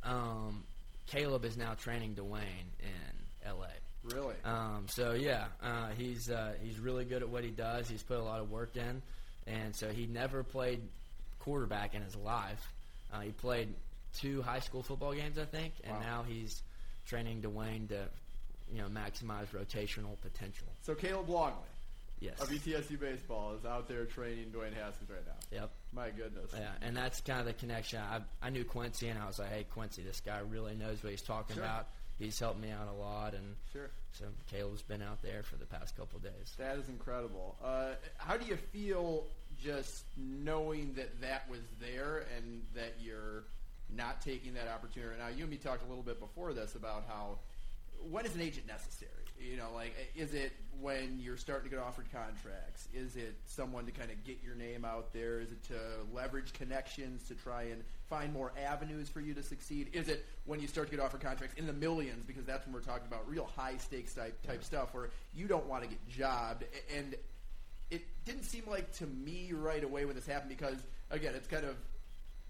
um, 0.04 0.64
Caleb 1.08 1.46
is 1.46 1.58
now 1.58 1.74
training 1.74 2.16
Dwayne 2.16 2.70
in 2.80 3.46
L.A. 3.46 3.70
Really? 4.16 4.36
Um, 4.46 4.86
so 4.90 5.12
yeah, 5.14 5.46
uh, 5.62 5.90
he's 5.98 6.30
uh, 6.30 6.54
he's 6.64 6.80
really 6.80 7.06
good 7.06 7.22
at 7.22 7.30
what 7.30 7.44
he 7.44 7.52
does. 7.52 7.88
He's 7.88 8.02
put 8.04 8.18
a 8.18 8.24
lot 8.24 8.40
of 8.40 8.50
work 8.50 8.76
in, 8.76 9.02
and 9.48 9.76
so 9.76 9.90
he 9.90 10.08
never 10.08 10.44
played 10.44 10.82
quarterback 11.40 11.94
in 11.96 12.02
his 12.02 12.16
life. 12.16 12.62
Uh, 13.14 13.20
he 13.22 13.32
played 13.32 13.70
two 14.20 14.42
high 14.42 14.60
school 14.60 14.82
football 14.84 15.14
games, 15.14 15.38
I 15.38 15.46
think, 15.46 15.74
and 15.84 15.94
Wow. 15.94 16.00
now 16.02 16.24
he's 16.28 16.62
training 17.12 17.42
Dwayne 17.42 17.90
to 17.90 18.08
you 18.74 18.82
know 18.82 18.88
maximize 18.88 19.48
rotational 19.48 20.16
potential. 20.22 20.66
So 20.84 20.96
Caleb 20.96 21.28
Longley 21.30 21.58
Yes. 22.22 22.40
of 22.40 22.50
ETSU 22.50 23.00
baseball 23.00 23.54
is 23.60 23.66
out 23.66 23.88
there 23.90 24.06
training 24.06 24.52
Dwayne 24.56 24.74
Haskins 24.76 25.10
right 25.10 25.26
now. 25.26 25.58
Yep. 25.60 25.70
My 25.92 26.10
goodness. 26.12 26.52
Yeah, 26.54 26.70
and 26.84 26.96
that's 26.96 27.20
kind 27.22 27.40
of 27.42 27.48
the 27.48 27.54
connection. 27.54 28.00
I, 28.00 28.22
I 28.46 28.50
knew 28.52 28.64
Quincy, 28.64 29.10
and 29.10 29.20
I 29.20 29.26
was 29.28 29.40
like, 29.40 29.50
"Hey, 29.50 29.66
Quincy, 29.72 30.04
this 30.04 30.22
guy 30.22 30.40
really 30.50 30.76
knows 30.76 31.04
what 31.04 31.10
he's 31.12 31.22
talking 31.24 31.56
Sure. 31.56 31.66
about. 31.66 31.88
He's 32.20 32.38
helped 32.40 32.62
me 32.62 32.70
out 32.72 32.88
a 32.88 32.94
lot." 32.94 33.34
And 33.34 33.56
Sure. 33.74 33.90
so 34.14 34.26
Caleb's 34.52 34.84
been 34.84 35.02
out 35.02 35.22
there 35.24 35.42
for 35.44 35.56
the 35.58 35.66
past 35.66 35.98
couple 35.98 36.18
of 36.18 36.24
days. 36.24 36.54
That 36.60 36.78
is 36.78 36.88
incredible. 36.88 37.58
Uh, 37.62 37.96
how 38.18 38.38
do 38.38 38.46
you 38.46 38.56
feel 38.56 39.26
just 39.62 40.06
knowing 40.16 40.94
that 40.94 41.20
that 41.22 41.50
was 41.50 41.60
there 41.82 42.26
and 42.38 42.62
that 42.76 42.94
you're 43.02 43.44
not 43.96 44.22
taking 44.22 44.54
that 44.56 44.68
opportunity? 44.68 45.16
Now, 45.20 45.28
you 45.28 45.44
and 45.44 45.52
me 45.52 45.58
talked 45.58 45.84
a 45.84 45.88
little 45.88 46.04
bit 46.04 46.20
before 46.20 46.54
this 46.54 46.76
about 46.76 47.06
how 47.08 47.40
when 48.10 48.26
is 48.26 48.34
an 48.36 48.42
agent 48.42 48.68
necessary? 48.68 49.12
You 49.40 49.58
know, 49.58 49.70
like 49.74 49.96
is 50.16 50.34
it 50.34 50.52
when 50.80 51.20
you're 51.20 51.38
starting 51.38 51.70
to 51.70 51.76
get 51.76 51.84
offered 51.84 52.06
contracts? 52.12 52.88
Is 52.94 53.16
it 53.16 53.36
someone 53.46 53.86
to 53.86 53.92
kind 53.92 54.12
of 54.12 54.24
get 54.24 54.38
your 54.44 54.56
name 54.56 54.86
out 54.86 55.14
there? 55.14 55.40
Is 55.40 55.52
it 55.52 55.64
to 55.66 55.76
leverage 56.14 56.54
connections 56.54 57.28
to 57.28 57.36
try 57.36 57.64
and 57.64 57.84
find 58.10 58.34
more 58.34 58.52
avenues 58.64 59.10
for 59.10 59.20
you 59.20 59.34
to 59.34 59.44
succeed? 59.44 59.90
Is 59.94 60.10
it 60.10 60.26
when 60.46 60.60
you 60.60 60.68
start 60.68 60.90
to 60.90 60.96
get 60.96 61.04
offered 61.04 61.22
contracts 61.22 61.60
in 61.60 61.66
the 61.66 61.74
millions 61.74 62.26
because 62.26 62.46
that's 62.46 62.66
when 62.66 62.74
we're 62.74 62.82
talking 62.82 63.08
about 63.08 63.28
real 63.28 63.50
high 63.56 63.78
stakes 63.78 64.14
type 64.14 64.40
type 64.46 64.64
stuff 64.64 64.94
where 64.94 65.10
you 65.34 65.48
don't 65.48 65.66
want 65.66 65.84
to 65.84 65.90
get 65.90 66.08
jobbed 66.08 66.64
and 66.96 67.16
it 67.90 68.04
didn't 68.26 68.44
seem 68.44 68.64
like 68.70 68.92
to 68.94 69.06
me 69.06 69.52
right 69.54 69.84
away 69.84 70.06
when 70.06 70.16
this 70.16 70.26
happened 70.26 70.50
because 70.50 70.78
again 71.10 71.34
it's 71.36 71.48
kind 71.48 71.66
of 71.66 71.76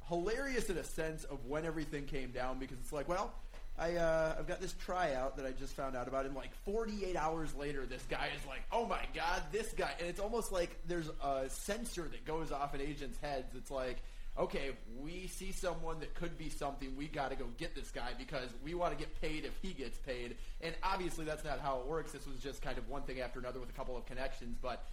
hilarious 0.07 0.69
in 0.69 0.77
a 0.77 0.83
sense 0.83 1.23
of 1.25 1.45
when 1.45 1.65
everything 1.65 2.05
came 2.05 2.31
down 2.31 2.59
because 2.59 2.77
it's 2.79 2.93
like 2.93 3.07
well 3.07 3.33
I, 3.79 3.95
uh, 3.95 4.35
I've 4.37 4.47
got 4.47 4.61
this 4.61 4.73
tryout 4.73 5.37
that 5.37 5.45
I 5.45 5.51
just 5.51 5.73
found 5.73 5.95
out 5.95 6.07
about, 6.07 6.25
and 6.25 6.35
like 6.35 6.53
48 6.65 7.15
hours 7.15 7.55
later, 7.55 7.85
this 7.85 8.03
guy 8.09 8.29
is 8.37 8.45
like, 8.45 8.61
"Oh 8.71 8.85
my 8.85 9.01
god, 9.15 9.41
this 9.51 9.73
guy!" 9.73 9.91
And 9.99 10.07
it's 10.07 10.19
almost 10.19 10.51
like 10.51 10.77
there's 10.87 11.09
a 11.23 11.49
sensor 11.49 12.03
that 12.03 12.25
goes 12.25 12.51
off 12.51 12.75
in 12.75 12.81
agents' 12.81 13.17
heads. 13.21 13.55
It's 13.55 13.71
like, 13.71 13.97
okay, 14.37 14.71
we 14.99 15.27
see 15.27 15.51
someone 15.51 15.99
that 15.99 16.13
could 16.15 16.37
be 16.37 16.49
something. 16.49 16.95
We 16.95 17.07
got 17.07 17.31
to 17.31 17.35
go 17.35 17.45
get 17.57 17.73
this 17.73 17.91
guy 17.91 18.11
because 18.17 18.49
we 18.63 18.73
want 18.73 18.91
to 18.91 18.99
get 18.99 19.19
paid 19.21 19.45
if 19.45 19.57
he 19.61 19.73
gets 19.73 19.97
paid. 19.99 20.35
And 20.61 20.75
obviously, 20.83 21.25
that's 21.25 21.43
not 21.43 21.59
how 21.59 21.79
it 21.79 21.87
works. 21.87 22.11
This 22.11 22.27
was 22.27 22.39
just 22.39 22.61
kind 22.61 22.77
of 22.77 22.87
one 22.89 23.01
thing 23.03 23.21
after 23.21 23.39
another 23.39 23.59
with 23.59 23.69
a 23.69 23.73
couple 23.73 23.97
of 23.97 24.05
connections, 24.05 24.57
but 24.61 24.85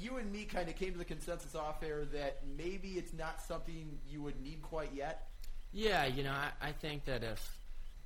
you 0.00 0.16
and 0.16 0.30
me 0.30 0.44
kind 0.44 0.68
of 0.68 0.76
came 0.76 0.92
to 0.92 0.98
the 0.98 1.04
consensus 1.04 1.54
off 1.54 1.82
air 1.82 2.04
that 2.12 2.40
maybe 2.56 2.90
it's 2.90 3.12
not 3.12 3.40
something 3.42 3.98
you 4.08 4.22
would 4.22 4.40
need 4.40 4.62
quite 4.62 4.92
yet. 4.94 5.28
Yeah, 5.72 6.06
you 6.06 6.22
know, 6.22 6.32
I, 6.32 6.68
I 6.68 6.72
think 6.72 7.04
that 7.06 7.22
if 7.22 7.58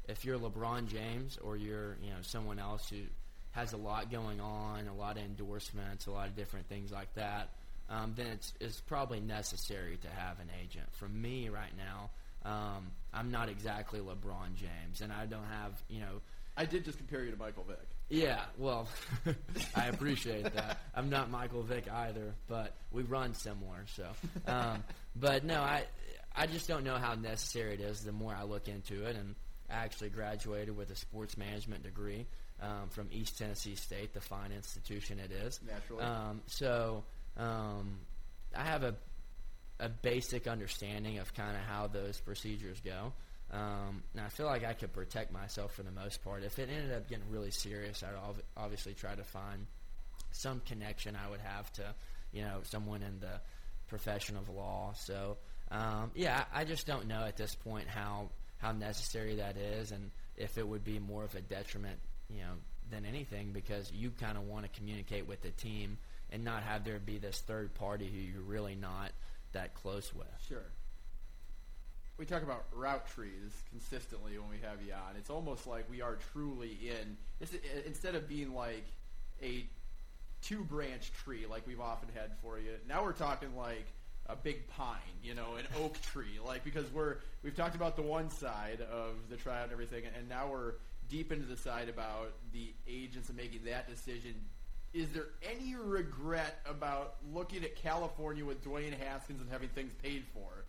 if 0.09 0.25
you're 0.25 0.39
LeBron 0.39 0.89
James 0.89 1.39
or 1.39 1.57
you're 1.57 1.97
you 2.03 2.11
know 2.11 2.23
someone 2.23 2.59
else 2.59 2.89
who 2.89 3.03
has 3.53 3.73
a 3.73 3.77
lot 3.77 4.11
going 4.11 4.41
on, 4.41 4.89
a 4.89 4.95
lot 4.95 5.17
of 5.17 5.25
endorsements, 5.25 6.07
a 6.07 6.11
lot 6.11 6.29
of 6.29 6.37
different 6.37 6.69
things 6.69 6.91
like 6.91 7.13
that, 7.15 7.51
um, 7.89 8.15
then 8.17 8.27
it's 8.29 8.53
it's 8.61 8.81
probably 8.81 9.21
necessary 9.21 9.99
to 9.99 10.09
have 10.09 10.41
an 10.41 10.49
agent. 10.63 10.87
For 10.93 11.09
me 11.09 11.49
right 11.51 11.73
now, 11.77 12.11
um, 12.51 12.91
I'm 13.13 13.31
not 13.31 13.49
exactly 13.49 14.01
LeBron 14.01 14.55
James, 14.57 15.01
and 15.01 15.13
I 15.13 15.27
don't 15.27 15.45
have 15.45 15.83
you 15.89 16.01
know. 16.01 16.21
I 16.55 16.67
did 16.67 16.85
just 16.85 16.99
compare 16.99 17.25
you 17.25 17.31
to 17.31 17.39
Michael 17.39 17.65
Vick. 17.67 17.79
Yeah, 18.13 18.41
well, 18.59 18.89
I 19.75 19.87
appreciate 19.87 20.43
that. 20.55 20.81
I'm 20.95 21.09
not 21.09 21.31
Michael 21.31 21.63
Vick 21.63 21.91
either, 21.91 22.35
but 22.47 22.75
we 22.91 23.05
run 23.05 23.33
similar. 23.33 23.87
So, 23.97 24.07
um, 24.47 24.85
but 25.17 25.45
no, 25.45 25.63
I 25.63 25.85
I 26.37 26.47
just 26.47 26.69
don't 26.69 26.85
know 26.85 26.97
how 26.97 27.15
necessary 27.15 27.73
it 27.73 27.81
is. 27.81 28.01
The 28.01 28.13
more 28.13 28.35
I 28.35 28.43
look 28.43 28.69
into 28.69 29.07
it, 29.07 29.17
and 29.17 29.35
I 29.71 29.77
actually 29.77 30.11
graduated 30.11 30.77
with 30.77 30.91
a 30.91 30.95
sports 30.95 31.39
management 31.39 31.85
degree 31.85 32.27
um, 32.61 32.91
from 32.91 33.09
East 33.13 33.39
Tennessee 33.39 33.77
State, 33.77 34.13
the 34.13 34.21
fine 34.21 34.53
institution 34.53 35.19
it 35.19 35.33
is. 35.33 35.59
Naturally. 35.67 36.05
Um, 36.05 36.43
so 36.49 37.05
um, 37.39 37.97
I 38.55 38.65
have 38.65 38.83
a 38.83 38.95
a 39.81 39.89
basic 39.89 40.47
understanding 40.47 41.19
of 41.19 41.33
kind 41.33 41.57
of 41.57 41.63
how 41.63 41.87
those 41.87 42.21
procedures 42.21 42.79
go. 42.85 43.15
Um, 43.53 44.03
now 44.15 44.25
I 44.25 44.29
feel 44.29 44.47
like 44.47 44.65
I 44.65 44.73
could 44.73 44.93
protect 44.93 45.33
myself 45.33 45.75
for 45.75 45.83
the 45.83 45.91
most 45.91 46.25
part. 46.25 46.43
If 46.43 46.59
it 46.59 46.71
ended 46.71 46.93
up 46.93 47.09
getting 47.09 47.29
really 47.31 47.51
serious, 47.51 48.03
I'd 48.03 48.15
ov- 48.15 48.43
obviously 48.57 48.95
try 48.95 49.15
to 49.15 49.25
find 49.25 49.67
some 50.31 50.61
connection 50.61 51.17
I 51.17 51.29
would 51.29 51.41
have 51.41 51.71
to, 51.75 51.95
you 52.33 52.43
know, 52.43 52.61
someone 52.65 53.03
in 53.03 53.21
the 53.21 53.41
profession 53.89 54.37
of 54.37 54.49
law. 54.49 54.95
So 54.97 55.37
um, 55.71 56.11
yeah, 56.15 56.45
I 56.53 56.65
just 56.65 56.87
don't 56.87 57.07
know 57.09 57.25
at 57.25 57.37
this 57.37 57.55
point 57.55 57.89
how 57.89 58.31
how 58.59 58.73
necessary 58.73 59.37
that 59.37 59.57
is, 59.57 59.91
and 59.91 60.11
if 60.37 60.57
it 60.57 60.67
would 60.67 60.85
be 60.85 60.99
more 60.99 61.25
of 61.25 61.35
a 61.35 61.41
detriment, 61.41 61.99
you 62.31 62.39
know, 62.39 62.55
than 62.91 63.05
anything, 63.05 63.53
because 63.53 63.91
you 63.93 64.11
kind 64.11 64.39
of 64.39 64.45
want 64.45 64.65
to 64.65 64.79
communicate 64.79 65.27
with 65.27 65.41
the 65.43 65.51
team 65.51 65.99
and 66.31 66.45
not 66.45 66.63
have 66.63 66.85
there 66.85 66.99
be 66.99 67.19
this 67.19 67.41
third 67.41 67.75
party 67.75 68.07
who 68.07 68.19
you're 68.19 68.43
really 68.43 68.77
not 68.77 69.11
that 69.53 69.75
close 69.75 70.15
with. 70.15 70.29
Sure. 70.49 70.65
We 72.19 72.27
talk 72.27 72.43
about 72.43 72.67
route 72.73 73.09
trees 73.09 73.53
consistently 73.71 74.39
when 74.39 74.49
we 74.49 74.59
have 74.63 74.83
you 74.87 74.93
on. 74.93 75.17
It's 75.17 75.31
almost 75.31 75.67
like 75.67 75.91
we 75.91 76.03
are 76.03 76.19
truly 76.33 76.79
in. 76.83 77.17
Instead 77.87 78.15
of 78.15 78.29
being 78.29 78.55
like 78.55 78.85
a 79.43 79.65
two 80.43 80.63
branch 80.65 81.13
tree 81.25 81.47
like 81.49 81.67
we've 81.67 81.81
often 81.81 82.09
had 82.15 82.33
for 82.43 82.59
you, 82.59 82.73
now 82.89 83.03
we're 83.03 83.13
talking 83.13 83.57
like 83.57 83.87
a 84.27 84.37
big 84.37 84.69
pine, 84.69 84.99
you 85.23 85.35
know, 85.35 85.57
an 85.59 85.67
oak 85.83 86.01
tree, 86.03 86.39
like 86.47 86.65
because 86.65 86.85
we're 86.93 87.17
we've 87.43 87.57
talked 87.57 87.75
about 87.75 87.97
the 87.97 88.03
one 88.03 88.31
side 88.31 88.81
of 88.93 89.15
the 89.29 89.37
tryout 89.37 89.65
and 89.65 89.73
everything, 89.73 90.05
and 90.17 90.29
now 90.29 90.49
we're 90.51 90.75
deep 91.09 91.33
into 91.33 91.47
the 91.47 91.57
side 91.57 91.89
about 91.89 92.33
the 92.53 92.73
agents 92.87 93.29
and 93.29 93.37
making 93.37 93.65
that 93.65 93.89
decision. 93.89 94.35
Is 94.95 95.11
there 95.13 95.29
any 95.43 95.75
regret 95.75 96.61
about 96.67 97.17
looking 97.33 97.65
at 97.65 97.77
California 97.77 98.45
with 98.45 98.63
Dwayne 98.63 98.93
Haskins 98.99 99.41
and 99.41 99.51
having 99.51 99.71
things 99.71 99.93
paid 100.03 100.25
for? 100.35 100.62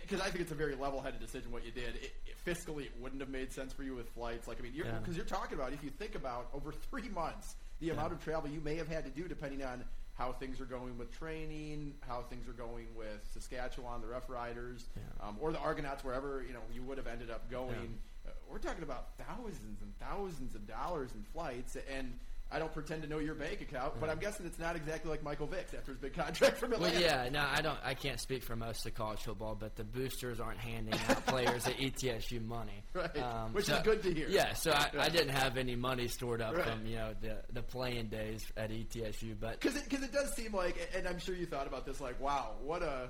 Because 0.00 0.20
I 0.20 0.24
think 0.28 0.40
it's 0.40 0.52
a 0.52 0.56
very 0.56 0.74
level-headed 0.74 1.20
decision 1.20 1.50
what 1.52 1.64
you 1.64 1.70
did. 1.70 1.96
It, 1.96 2.12
it, 2.26 2.34
fiscally, 2.46 2.84
it 2.86 2.92
wouldn't 3.00 3.20
have 3.20 3.30
made 3.30 3.52
sense 3.52 3.72
for 3.72 3.82
you 3.82 3.94
with 3.94 4.08
flights. 4.10 4.48
Like 4.48 4.58
I 4.58 4.62
mean, 4.62 4.72
because 4.72 4.86
you're, 4.86 5.02
Yeah. 5.04 5.16
you're 5.16 5.24
talking 5.24 5.58
about 5.58 5.72
if 5.72 5.82
you 5.84 5.90
think 5.90 6.14
about 6.14 6.48
over 6.54 6.72
three 6.72 7.08
months, 7.08 7.56
the 7.80 7.86
Yeah. 7.86 7.92
amount 7.94 8.12
of 8.12 8.22
travel 8.22 8.48
you 8.50 8.60
may 8.60 8.76
have 8.76 8.88
had 8.88 9.04
to 9.04 9.10
do, 9.10 9.28
depending 9.28 9.62
on 9.62 9.84
how 10.14 10.32
things 10.32 10.60
are 10.60 10.66
going 10.66 10.98
with 10.98 11.10
training, 11.18 11.94
how 12.06 12.22
things 12.22 12.46
are 12.48 12.52
going 12.52 12.86
with 12.94 13.20
Saskatchewan, 13.32 14.00
the 14.02 14.06
Roughriders, 14.06 14.84
um, 15.20 15.36
or 15.40 15.52
the 15.52 15.58
Argonauts, 15.58 16.04
wherever 16.04 16.42
you 16.46 16.52
know 16.52 16.60
you 16.72 16.82
would 16.82 16.98
have 16.98 17.06
ended 17.06 17.30
up 17.30 17.50
going. 17.50 17.98
Uh, 18.26 18.30
we're 18.50 18.58
talking 18.58 18.82
about 18.84 19.16
thousands 19.18 19.80
and 19.82 19.92
thousands 19.98 20.54
of 20.54 20.66
dollars 20.66 21.10
in 21.14 21.22
flights, 21.32 21.76
and 21.90 22.18
I 22.52 22.58
don't 22.58 22.72
pretend 22.72 23.02
to 23.02 23.08
know 23.08 23.18
your 23.18 23.34
bank 23.34 23.60
account, 23.62 23.94
but 23.98 24.10
I'm 24.10 24.18
guessing 24.18 24.44
it's 24.46 24.58
not 24.58 24.76
exactly 24.76 25.10
like 25.10 25.22
Michael 25.22 25.46
Vick's 25.46 25.72
after 25.74 25.92
his 25.92 25.98
big 26.00 26.12
contract 26.14 26.58
from 26.58 26.72
Atlanta. 26.72 26.94
Well, 26.94 27.02
yeah, 27.02 27.28
no, 27.30 27.40
I 27.48 27.62
don't. 27.62 27.78
I 27.82 27.94
can't 27.94 28.20
speak 28.20 28.42
for 28.42 28.54
most 28.56 28.84
of 28.86 28.94
college 28.94 29.20
football, 29.20 29.54
but 29.54 29.74
the 29.76 29.84
boosters 29.84 30.38
aren't 30.40 30.58
handing 30.58 30.94
out 31.08 31.24
players 31.26 31.66
at 31.66 31.76
ETSU 31.78 32.44
money, 32.44 32.82
Um, 32.94 33.02
Right, 33.14 33.48
which 33.54 33.68
is 33.68 33.78
good 33.80 34.02
to 34.02 34.12
hear. 34.12 34.28
Yeah, 34.28 34.52
so 34.52 34.70
I, 34.72 34.90
I 34.98 35.08
didn't 35.08 35.30
have 35.34 35.56
any 35.56 35.76
money 35.76 36.08
stored 36.08 36.42
up 36.42 36.54
Right. 36.56 36.64
from 36.66 36.84
you 36.86 36.96
know 36.96 37.14
the 37.20 37.38
the 37.52 37.62
playing 37.62 38.08
days 38.08 38.44
at 38.56 38.70
ETSU, 38.70 39.34
but 39.40 39.58
Because 39.60 39.76
it, 39.76 39.88
'cause 39.88 40.02
it 40.02 40.12
does 40.12 40.34
seem 40.34 40.52
like, 40.52 40.76
and 40.94 41.08
I'm 41.08 41.18
sure 41.18 41.34
you 41.34 41.46
thought 41.46 41.66
about 41.66 41.86
this, 41.86 42.00
like, 42.00 42.20
wow, 42.20 42.52
what 42.62 42.82
a 42.82 43.08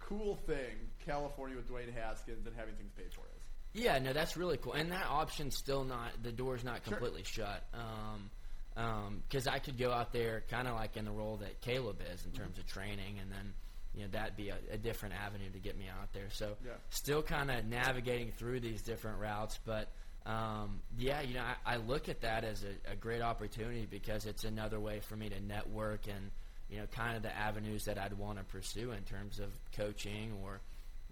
cool 0.00 0.36
thing 0.46 0.76
California 1.06 1.56
with 1.56 1.68
Dwayne 1.70 1.92
Haskins 1.94 2.46
and 2.46 2.54
having 2.56 2.74
things 2.74 2.90
paid 2.96 3.12
for 3.14 3.22
is. 3.36 3.42
Yeah, 3.74 3.98
no, 4.00 4.12
that's 4.12 4.36
really 4.36 4.58
cool, 4.58 4.74
and 4.74 4.92
that 4.92 5.06
option's 5.08 5.56
still 5.56 5.84
not 5.84 6.10
the 6.22 6.30
door's 6.32 6.62
not 6.62 6.84
Sure. 6.84 6.92
completely 6.98 7.22
shut. 7.24 7.62
Um, 7.72 8.30
because 8.74 9.46
I 9.46 9.58
could 9.58 9.78
go 9.78 9.90
out 9.92 10.12
there 10.12 10.42
kind 10.50 10.66
of 10.68 10.74
like 10.74 10.96
in 10.96 11.04
the 11.04 11.10
role 11.10 11.36
that 11.38 11.60
Caleb 11.60 12.00
is 12.12 12.24
in 12.24 12.32
terms 12.32 12.58
of 12.58 12.66
training, 12.66 13.18
and 13.20 13.30
then 13.30 13.52
you 13.94 14.02
know 14.02 14.08
that'd 14.12 14.36
be 14.36 14.48
a, 14.48 14.56
a 14.72 14.78
different 14.78 15.14
avenue 15.14 15.50
to 15.52 15.58
get 15.58 15.76
me 15.78 15.86
out 15.88 16.12
there. 16.12 16.28
So 16.30 16.56
Yeah. 16.64 16.72
still 16.90 17.22
kind 17.22 17.50
of 17.50 17.64
navigating 17.66 18.32
through 18.32 18.60
these 18.60 18.82
different 18.82 19.18
routes, 19.18 19.58
but 19.64 19.88
um, 20.24 20.80
yeah, 20.96 21.20
you 21.20 21.34
know 21.34 21.42
I, 21.66 21.74
I 21.74 21.76
look 21.76 22.08
at 22.08 22.20
that 22.22 22.44
as 22.44 22.64
a, 22.64 22.92
a 22.92 22.96
great 22.96 23.22
opportunity 23.22 23.86
because 23.90 24.24
it's 24.26 24.44
another 24.44 24.80
way 24.80 25.00
for 25.00 25.16
me 25.16 25.28
to 25.28 25.40
network 25.40 26.06
and 26.06 26.30
you 26.70 26.78
know 26.78 26.86
kind 26.86 27.16
of 27.16 27.22
the 27.22 27.36
avenues 27.36 27.84
that 27.84 27.98
I'd 27.98 28.14
want 28.14 28.38
to 28.38 28.44
pursue 28.44 28.92
in 28.92 29.02
terms 29.02 29.38
of 29.40 29.50
coaching 29.76 30.32
or 30.42 30.60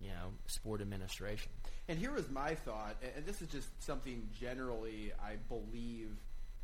you 0.01 0.09
know 0.09 0.31
sport 0.47 0.81
administration. 0.81 1.51
And 1.89 1.99
here 1.99 2.13
was 2.13 2.31
my 2.31 2.55
thought, 2.55 2.97
and 3.17 3.27
this 3.27 3.43
is 3.43 3.49
just 3.49 3.69
something 3.83 4.29
generally 4.41 5.13
I 5.23 5.37
believe 5.49 6.17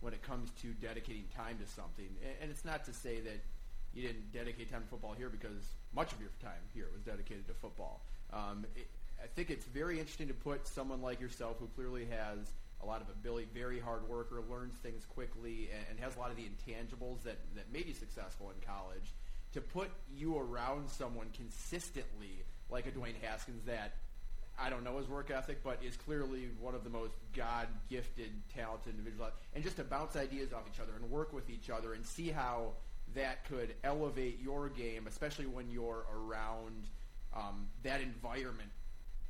when 0.07 0.14
it 0.14 0.22
comes 0.22 0.50
to 0.62 0.68
dedicating 0.74 1.24
time 1.36 1.59
to 1.59 1.66
something. 1.66 2.07
A- 2.22 2.40
And 2.40 2.48
it's 2.48 2.64
not 2.64 2.84
to 2.84 2.92
say 2.94 3.18
that 3.18 3.40
you 3.92 4.07
didn't 4.07 4.32
dedicate 4.32 4.70
time 4.70 4.82
to 4.82 4.86
football 4.86 5.14
here 5.18 5.28
because 5.28 5.66
much 5.92 6.12
of 6.12 6.20
your 6.20 6.30
time 6.40 6.62
here 6.72 6.86
was 6.94 7.02
dedicated 7.02 7.44
to 7.48 7.54
football. 7.54 8.00
Um, 8.32 8.64
it, 8.76 8.86
I 9.20 9.26
think 9.26 9.50
it's 9.50 9.64
very 9.66 9.98
interesting 9.98 10.28
to 10.28 10.34
put 10.34 10.68
someone 10.68 11.02
like 11.02 11.20
yourself, 11.20 11.57
who 11.59 11.66
clearly 11.74 12.04
has 12.04 12.38
a 12.84 12.86
lot 12.86 13.00
of 13.02 13.09
ability, 13.09 13.48
very 13.52 13.80
hard 13.80 14.09
worker, 14.09 14.40
learns 14.48 14.76
things 14.76 15.04
quickly, 15.12 15.70
and, 15.74 15.84
and 15.90 15.98
has 15.98 16.14
a 16.14 16.20
lot 16.20 16.30
of 16.30 16.36
the 16.36 16.44
intangibles 16.44 17.24
that, 17.24 17.38
that 17.57 17.72
made 17.72 17.88
you 17.88 17.94
successful 17.94 18.52
in 18.54 18.64
college, 18.64 19.11
to 19.54 19.61
put 19.61 19.88
you 20.14 20.38
around 20.38 20.88
someone 20.88 21.26
consistently 21.34 22.44
like 22.70 22.86
a 22.86 22.92
Dwayne 22.92 23.18
Haskins 23.22 23.64
that 23.66 23.94
I 24.59 24.70
don't 24.70 24.84
know 24.84 24.96
his 24.98 25.09
work 25.09 25.30
ethic, 25.30 25.62
but 25.62 25.78
is 25.84 25.96
clearly 25.96 26.48
one 26.61 26.74
of 26.74 26.82
the 26.82 26.90
most 26.90 27.12
God 27.34 27.68
gifted, 27.90 28.30
talented 28.54 28.94
individuals. 28.94 29.32
And 29.54 29.62
just 29.62 29.76
to 29.76 29.84
bounce 29.84 30.16
ideas 30.16 30.52
off 30.52 30.62
each 30.72 30.80
other 30.80 30.92
and 31.00 31.11
work 31.11 31.32
with 31.32 31.50
each 31.50 31.68
other 31.68 31.94
and 31.94 32.04
see 32.07 32.28
how 32.28 32.72
that 33.14 33.46
could 33.48 33.74
elevate 33.84 34.40
your 34.42 34.68
game, 34.68 35.07
especially 35.07 35.46
when 35.46 35.70
you're 35.70 36.07
around 36.14 36.86
um, 37.34 37.66
that 37.82 38.00
environment 38.00 38.70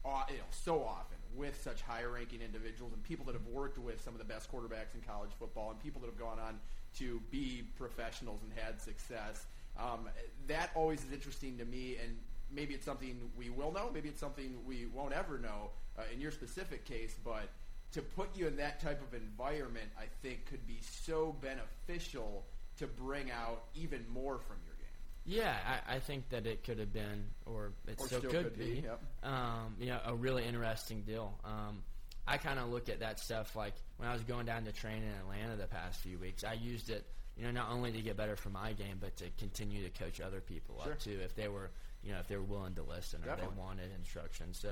au- 0.04 0.24
you 0.30 0.38
know, 0.38 0.44
so 0.50 0.82
often 0.82 1.18
with 1.34 1.60
such 1.62 1.82
high-ranking 1.82 2.40
individuals 2.40 2.92
and 2.94 3.02
people 3.02 3.26
that 3.26 3.34
have 3.34 3.46
worked 3.46 3.78
with 3.78 4.02
some 4.02 4.14
of 4.14 4.18
the 4.18 4.24
best 4.24 4.50
quarterbacks 4.50 4.94
in 4.94 5.00
college 5.06 5.30
football 5.38 5.70
and 5.70 5.82
people 5.82 6.00
that 6.00 6.06
have 6.06 6.18
gone 6.18 6.38
on 6.38 6.58
to 6.98 7.20
be 7.30 7.64
professionals 7.76 8.40
and 8.42 8.52
had 8.58 8.80
success. 8.80 9.44
Um, 9.78 10.08
that 10.46 10.70
always 10.74 11.04
is 11.04 11.12
interesting 11.12 11.58
to 11.58 11.64
me, 11.66 11.96
and 12.02 12.16
maybe 12.50 12.74
it's 12.74 12.84
something 12.84 13.30
we 13.36 13.50
will 13.50 13.72
know, 13.72 13.90
maybe 13.92 14.08
it's 14.08 14.20
something 14.20 14.56
we 14.66 14.86
won't 14.86 15.12
ever 15.12 15.38
know 15.38 15.70
uh, 15.98 16.02
in 16.12 16.20
your 16.20 16.30
specific 16.30 16.84
case, 16.84 17.16
but 17.24 17.48
to 17.92 18.02
put 18.02 18.36
you 18.36 18.46
in 18.46 18.56
that 18.56 18.80
type 18.80 19.00
of 19.02 19.14
environment, 19.14 19.86
I 19.98 20.04
think 20.22 20.46
could 20.46 20.66
be 20.66 20.78
so 21.04 21.34
beneficial 21.40 22.44
to 22.78 22.86
bring 22.86 23.30
out 23.30 23.62
even 23.74 24.04
more 24.12 24.38
from 24.38 24.56
your 24.66 24.74
game. 24.74 24.82
Yeah, 25.24 25.56
I, 25.88 25.96
I 25.96 25.98
think 26.00 26.28
that 26.30 26.46
it 26.46 26.62
could 26.64 26.78
have 26.78 26.92
been, 26.92 27.24
or 27.46 27.72
it 27.88 27.98
Or 27.98 28.06
still, 28.06 28.18
still 28.20 28.30
could, 28.30 28.44
could 28.44 28.58
be, 28.58 28.74
be, 28.76 28.80
yep. 28.82 29.00
um, 29.22 29.74
you 29.80 29.86
know, 29.86 29.98
a 30.04 30.14
really 30.14 30.44
interesting 30.44 31.02
deal. 31.02 31.34
Um, 31.44 31.82
I 32.28 32.36
kind 32.38 32.58
of 32.58 32.68
look 32.70 32.88
at 32.88 33.00
that 33.00 33.18
stuff 33.20 33.54
like 33.56 33.74
when 33.96 34.08
I 34.08 34.12
was 34.12 34.22
going 34.22 34.46
down 34.46 34.64
to 34.64 34.72
train 34.72 35.02
in 35.02 35.10
Atlanta 35.20 35.56
the 35.56 35.66
past 35.66 36.00
few 36.00 36.18
weeks. 36.18 36.44
I 36.44 36.52
used 36.54 36.90
it, 36.90 37.04
you 37.36 37.44
know, 37.44 37.50
not 37.50 37.70
only 37.70 37.92
to 37.92 38.00
get 38.02 38.16
better 38.16 38.36
for 38.36 38.50
my 38.50 38.72
game, 38.72 38.98
but 39.00 39.16
to 39.18 39.24
continue 39.38 39.82
to 39.88 39.90
coach 40.04 40.20
other 40.20 40.40
people 40.40 40.80
Sure. 40.82 40.92
up 40.92 40.98
too, 41.00 41.18
if 41.24 41.34
they 41.34 41.48
were, 41.48 41.70
you 42.06 42.12
know, 42.12 42.20
if 42.20 42.28
they 42.28 42.36
were 42.36 42.42
willing 42.42 42.74
to 42.74 42.82
listen 42.82 43.20
or 43.22 43.26
Definitely. 43.26 43.54
they 43.56 43.60
wanted 43.62 43.90
instruction. 43.98 44.54
So, 44.54 44.70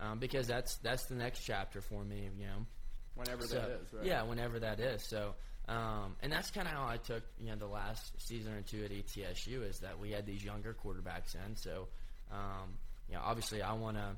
um, 0.00 0.18
because 0.18 0.46
that's 0.46 0.76
that's 0.78 1.06
the 1.06 1.14
next 1.14 1.40
chapter 1.44 1.80
for 1.80 2.04
me, 2.04 2.28
you 2.38 2.46
know. 2.46 2.66
Whenever 3.14 3.46
So- 3.46 3.54
that 3.60 3.70
is, 3.70 3.92
right? 3.92 4.04
Yeah, 4.06 4.22
whenever 4.24 4.58
that 4.60 4.80
is. 4.80 5.02
So, 5.08 5.34
um, 5.68 6.16
and 6.22 6.32
that's 6.32 6.50
kind 6.50 6.66
of 6.68 6.74
how 6.74 6.86
I 6.86 6.96
took 6.98 7.22
you 7.40 7.46
know 7.50 7.56
the 7.56 7.66
last 7.66 8.12
season 8.20 8.52
or 8.54 8.62
two 8.62 8.84
at 8.84 8.90
ETSU 8.90 9.62
is 9.68 9.78
that 9.80 9.98
we 9.98 10.10
had 10.10 10.26
these 10.26 10.44
younger 10.44 10.74
quarterbacks 10.74 11.34
in. 11.34 11.56
So, 11.56 11.88
um, 12.30 12.76
you 13.08 13.14
know, 13.14 13.22
obviously 13.24 13.62
I 13.62 13.72
want 13.74 13.96
to 13.96 14.16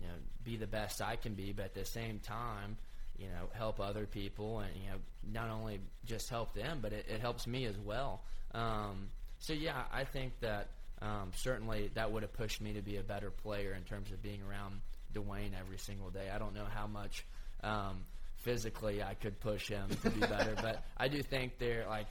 you 0.00 0.06
know 0.06 0.14
be 0.44 0.56
the 0.56 0.66
best 0.66 1.00
I 1.02 1.16
can 1.16 1.34
be, 1.34 1.52
but 1.52 1.64
at 1.66 1.74
the 1.74 1.84
same 1.84 2.18
time, 2.20 2.76
you 3.16 3.28
know, 3.28 3.48
help 3.54 3.80
other 3.80 4.06
people 4.06 4.60
and 4.60 4.74
you 4.76 4.90
know 4.90 4.96
not 5.32 5.48
only 5.50 5.80
just 6.04 6.28
help 6.28 6.52
them, 6.54 6.78
but 6.82 6.92
it, 6.92 7.06
it 7.08 7.20
helps 7.20 7.46
me 7.46 7.64
as 7.64 7.78
well. 7.78 8.22
Um, 8.52 9.08
so 9.38 9.52
yeah, 9.52 9.84
I 9.92 10.04
think 10.04 10.38
that 10.40 10.68
um, 11.04 11.30
certainly 11.36 11.90
that 11.94 12.10
would 12.10 12.22
have 12.22 12.32
pushed 12.32 12.60
me 12.60 12.72
to 12.72 12.82
be 12.82 12.96
a 12.96 13.02
better 13.02 13.30
player 13.30 13.74
in 13.74 13.82
terms 13.84 14.10
of 14.10 14.22
being 14.22 14.40
around 14.48 14.80
Dwayne 15.14 15.50
every 15.58 15.78
single 15.78 16.10
day. 16.10 16.30
I 16.34 16.38
don't 16.38 16.54
know 16.54 16.66
how 16.72 16.86
much 16.86 17.24
um, 17.62 17.98
physically 18.38 19.02
I 19.02 19.14
could 19.14 19.38
push 19.40 19.68
him 19.68 19.88
to 20.02 20.10
be 20.10 20.20
better, 20.20 20.54
but 20.62 20.82
I 20.96 21.08
do 21.08 21.22
think 21.22 21.58
they're 21.58 21.86
like, 21.88 22.06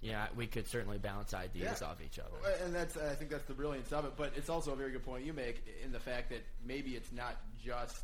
yeah, 0.00 0.28
we 0.36 0.46
could 0.46 0.68
certainly 0.68 0.98
bounce 0.98 1.34
ideas 1.34 1.78
Yeah. 1.80 1.88
off 1.88 1.96
each 2.04 2.18
other. 2.20 2.36
And 2.64 2.72
that's 2.74 2.96
I 2.96 3.14
think 3.16 3.30
that's 3.30 3.46
the 3.46 3.54
brilliance 3.54 3.92
of 3.92 4.04
it. 4.04 4.12
But 4.16 4.32
it's 4.36 4.48
also 4.48 4.72
a 4.72 4.76
very 4.76 4.92
good 4.92 5.04
point 5.04 5.24
you 5.24 5.32
make 5.32 5.60
in 5.84 5.90
the 5.90 5.98
fact 5.98 6.30
that 6.30 6.44
maybe 6.64 6.92
it's 6.92 7.10
not 7.12 7.34
just 7.64 7.98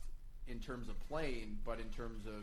in 0.49 0.59
terms 0.59 0.89
of 0.89 1.09
playing, 1.09 1.57
but 1.65 1.79
in 1.79 1.89
terms 1.91 2.27
of 2.27 2.35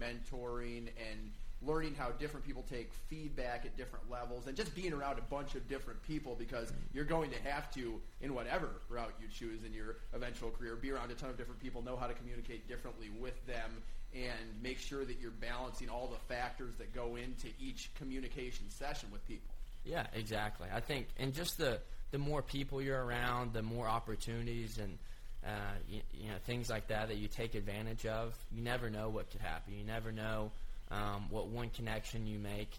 mentoring 0.00 0.88
and 1.10 1.30
learning 1.62 1.94
how 1.94 2.10
different 2.10 2.46
people 2.46 2.64
take 2.68 2.92
feedback 3.08 3.64
at 3.64 3.76
different 3.76 4.10
levels 4.10 4.46
and 4.46 4.56
just 4.56 4.74
being 4.74 4.92
around 4.92 5.18
a 5.18 5.22
bunch 5.22 5.54
of 5.54 5.66
different 5.68 6.00
people 6.02 6.36
because 6.38 6.72
you're 6.92 7.04
going 7.04 7.30
to 7.30 7.40
have 7.48 7.72
to 7.72 8.00
in 8.20 8.34
whatever 8.34 8.68
route 8.88 9.12
you 9.20 9.26
choose 9.28 9.64
in 9.64 9.72
your 9.72 9.96
eventual 10.12 10.50
career 10.50 10.76
be 10.76 10.90
around 10.90 11.10
a 11.10 11.14
ton 11.14 11.30
of 11.30 11.38
different 11.38 11.60
people 11.60 11.82
know 11.82 11.96
how 11.96 12.06
to 12.06 12.14
communicate 12.14 12.68
differently 12.68 13.10
with 13.20 13.44
them 13.46 13.70
and 14.14 14.62
make 14.62 14.78
sure 14.78 15.04
that 15.04 15.18
you're 15.20 15.30
balancing 15.30 15.88
all 15.88 16.08
the 16.08 16.34
factors 16.34 16.74
that 16.78 16.94
go 16.94 17.16
into 17.16 17.48
each 17.58 17.90
communication 17.94 18.68
session 18.68 19.08
with 19.10 19.26
people 19.26 19.54
Yeah, 19.84 20.06
exactly. 20.14 20.68
I 20.74 20.80
think, 20.80 21.06
and 21.18 21.32
just 21.32 21.58
the 21.58 21.80
the 22.12 22.18
more 22.18 22.42
people 22.42 22.80
you're 22.80 23.04
around, 23.04 23.52
the 23.52 23.62
more 23.62 23.88
opportunities 23.88 24.78
and 24.78 24.98
uh, 25.44 25.50
you, 25.88 26.00
you 26.12 26.28
know 26.28 26.36
things 26.44 26.68
like 26.68 26.88
that 26.88 27.08
that 27.08 27.16
you 27.18 27.28
take 27.28 27.54
advantage 27.54 28.04
of. 28.06 28.34
You 28.52 28.62
never 28.62 28.90
know 28.90 29.08
what 29.08 29.30
could 29.30 29.40
happen. 29.40 29.74
You 29.74 29.84
never 29.84 30.12
know 30.12 30.50
um, 30.90 31.26
what 31.30 31.48
one 31.48 31.70
connection 31.70 32.26
you 32.26 32.38
make 32.38 32.70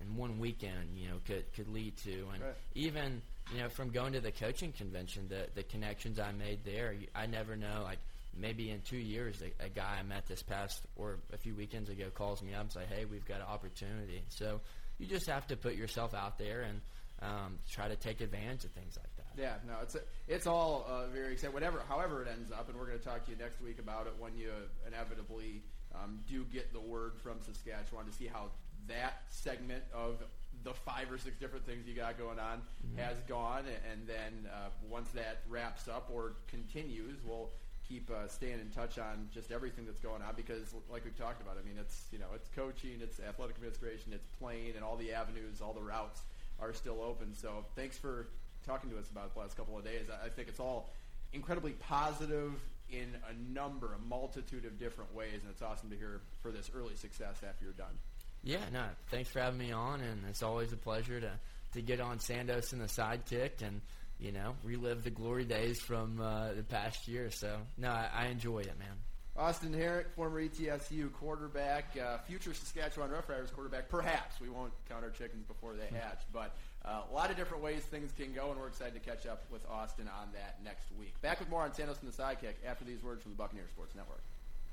in 0.00 0.16
one 0.16 0.38
weekend, 0.38 0.96
you 0.96 1.08
know, 1.08 1.16
could 1.26 1.44
could 1.54 1.68
lead 1.68 1.96
to. 1.98 2.12
And 2.34 2.42
Right. 2.42 2.54
even 2.74 3.20
you 3.52 3.58
know 3.60 3.68
from 3.68 3.90
going 3.90 4.12
to 4.14 4.20
the 4.20 4.32
coaching 4.32 4.72
convention, 4.72 5.26
the 5.28 5.46
the 5.54 5.62
connections 5.62 6.18
I 6.18 6.32
made 6.32 6.64
there, 6.64 6.94
I 7.14 7.26
never 7.26 7.56
know. 7.56 7.82
Like 7.84 7.98
maybe 8.36 8.70
in 8.70 8.80
two 8.82 8.96
years, 8.96 9.42
a, 9.42 9.64
a 9.66 9.68
guy 9.68 9.98
I 9.98 10.02
met 10.02 10.26
this 10.26 10.42
past 10.42 10.82
or 10.96 11.18
a 11.32 11.36
few 11.36 11.54
weekends 11.54 11.90
ago 11.90 12.06
calls 12.14 12.42
me 12.42 12.54
up 12.54 12.62
and 12.62 12.72
say, 12.72 12.84
"Hey, 12.88 13.04
we've 13.04 13.26
got 13.26 13.40
an 13.40 13.46
opportunity." 13.46 14.22
So 14.28 14.60
you 14.98 15.06
just 15.06 15.26
have 15.28 15.46
to 15.48 15.56
put 15.56 15.74
yourself 15.74 16.14
out 16.14 16.38
there 16.38 16.62
and 16.62 16.80
um, 17.22 17.58
try 17.70 17.88
to 17.88 17.96
take 17.96 18.20
advantage 18.22 18.64
of 18.64 18.70
things 18.70 18.96
like 18.96 19.14
that. 19.16 19.40
Yeah, 19.40 19.54
no, 19.66 19.74
it's 19.82 19.96
it's 20.28 20.46
all 20.46 20.86
uh, 20.88 21.06
very 21.08 21.34
exciting. 21.34 21.52
Whatever, 21.52 21.82
however 21.88 22.22
it 22.22 22.28
ends 22.28 22.50
up, 22.50 22.68
and 22.70 22.78
we're 22.78 22.86
going 22.86 22.98
to 22.98 23.04
talk 23.04 23.24
to 23.26 23.30
you 23.30 23.36
next 23.36 23.60
week 23.60 23.78
about 23.78 24.06
it 24.06 24.14
when 24.18 24.34
you 24.36 24.50
inevitably 24.86 25.62
um, 25.94 26.20
do 26.28 26.44
get 26.52 26.72
the 26.72 26.80
word 26.80 27.12
from 27.22 27.38
Saskatchewan 27.42 28.06
to 28.06 28.12
see 28.12 28.26
how 28.26 28.50
that 28.88 29.22
segment 29.30 29.82
of 29.94 30.22
the 30.62 30.74
five 30.74 31.10
or 31.10 31.18
six 31.18 31.36
different 31.38 31.64
things 31.66 31.86
you 31.86 31.94
got 31.94 32.18
going 32.18 32.38
on 32.38 32.60
has 32.96 33.16
gone, 33.26 33.64
and 33.90 34.06
then 34.06 34.50
uh, 34.52 34.68
once 34.88 35.08
that 35.10 35.40
wraps 35.48 35.88
up 35.88 36.10
or 36.12 36.34
continues, 36.48 37.16
we'll 37.24 37.50
keep 37.88 38.10
uh, 38.10 38.28
staying 38.28 38.60
in 38.60 38.70
touch 38.70 38.98
on 38.98 39.28
just 39.32 39.50
everything 39.50 39.86
that's 39.86 40.00
going 40.00 40.22
on 40.22 40.34
because, 40.36 40.74
like 40.90 41.04
we've 41.04 41.16
talked 41.18 41.40
about, 41.40 41.56
I 41.60 41.66
mean, 41.66 41.76
it's 41.78 42.04
you 42.12 42.18
know, 42.18 42.26
it's 42.34 42.48
coaching, 42.54 42.98
it's 43.00 43.20
athletic 43.20 43.56
administration, 43.56 44.12
it's 44.12 44.26
playing, 44.38 44.74
and 44.76 44.84
all 44.84 44.96
the 44.96 45.12
avenues, 45.12 45.60
all 45.60 45.72
the 45.72 45.82
routes 45.82 46.20
are 46.60 46.72
still 46.72 47.00
open. 47.02 47.34
So 47.34 47.64
thanks 47.74 47.96
for 47.96 48.28
talking 48.66 48.90
to 48.90 48.98
us 48.98 49.10
about 49.10 49.34
the 49.34 49.40
last 49.40 49.56
couple 49.56 49.78
of 49.78 49.84
days. 49.84 50.06
I 50.10 50.26
I 50.26 50.28
think 50.28 50.48
it's 50.48 50.60
all 50.60 50.90
incredibly 51.32 51.72
positive 51.72 52.52
in 52.92 53.16
a 53.28 53.52
number, 53.52 53.92
a 53.94 54.08
multitude 54.08 54.64
of 54.64 54.78
different 54.78 55.14
ways, 55.14 55.40
and 55.42 55.50
it's 55.50 55.62
awesome 55.62 55.90
to 55.90 55.96
hear 55.96 56.20
for 56.42 56.50
this 56.50 56.70
early 56.74 56.94
success 56.96 57.36
after 57.46 57.64
you're 57.64 57.72
done. 57.72 57.98
Yeah, 58.42 58.64
no, 58.72 58.84
thanks 59.10 59.30
for 59.30 59.40
having 59.40 59.58
me 59.58 59.72
on, 59.72 60.00
and 60.00 60.22
it's 60.28 60.42
always 60.42 60.72
a 60.72 60.76
pleasure 60.76 61.20
to, 61.20 61.32
to 61.74 61.82
get 61.82 62.00
on 62.00 62.20
Santos 62.20 62.72
and 62.72 62.80
the 62.80 62.86
sidekick 62.86 63.62
and, 63.62 63.80
you 64.18 64.32
know, 64.32 64.54
relive 64.64 65.04
the 65.04 65.10
glory 65.10 65.44
days 65.44 65.80
from 65.80 66.20
uh, 66.20 66.52
the 66.54 66.62
past 66.62 67.06
year. 67.06 67.30
So, 67.30 67.58
no, 67.76 67.88
I, 67.88 68.08
I 68.14 68.26
enjoy 68.26 68.60
it, 68.60 68.78
man. 68.78 68.96
Austin 69.36 69.72
Herink, 69.72 70.10
former 70.16 70.42
ETSU 70.42 71.12
quarterback, 71.12 71.96
uh, 71.96 72.18
future 72.18 72.52
Saskatchewan 72.52 73.10
Roughriders 73.10 73.52
quarterback. 73.52 73.88
Perhaps 73.88 74.40
we 74.40 74.48
won't 74.48 74.72
count 74.88 75.04
our 75.04 75.10
chickens 75.10 75.44
before 75.46 75.74
they 75.74 75.86
hatch, 75.96 76.20
but 76.32 76.54
uh, 76.84 77.02
a 77.10 77.14
lot 77.14 77.30
of 77.30 77.36
different 77.36 77.62
ways 77.62 77.82
things 77.82 78.12
can 78.16 78.32
go, 78.32 78.50
and 78.50 78.58
we're 78.58 78.68
excited 78.68 78.94
to 78.94 79.00
catch 79.00 79.26
up 79.26 79.44
with 79.50 79.62
Austin 79.68 80.08
on 80.08 80.28
that 80.32 80.58
next 80.64 80.86
week. 80.98 81.20
Back 81.20 81.38
with 81.38 81.50
more 81.50 81.62
on 81.62 81.74
Santos 81.74 81.98
and 82.02 82.10
the 82.10 82.16
Sidekick 82.16 82.54
after 82.66 82.84
these 82.84 83.02
words 83.02 83.22
from 83.22 83.32
the 83.32 83.36
Buccaneer 83.36 83.66
Sports 83.68 83.94
Network. 83.94 84.22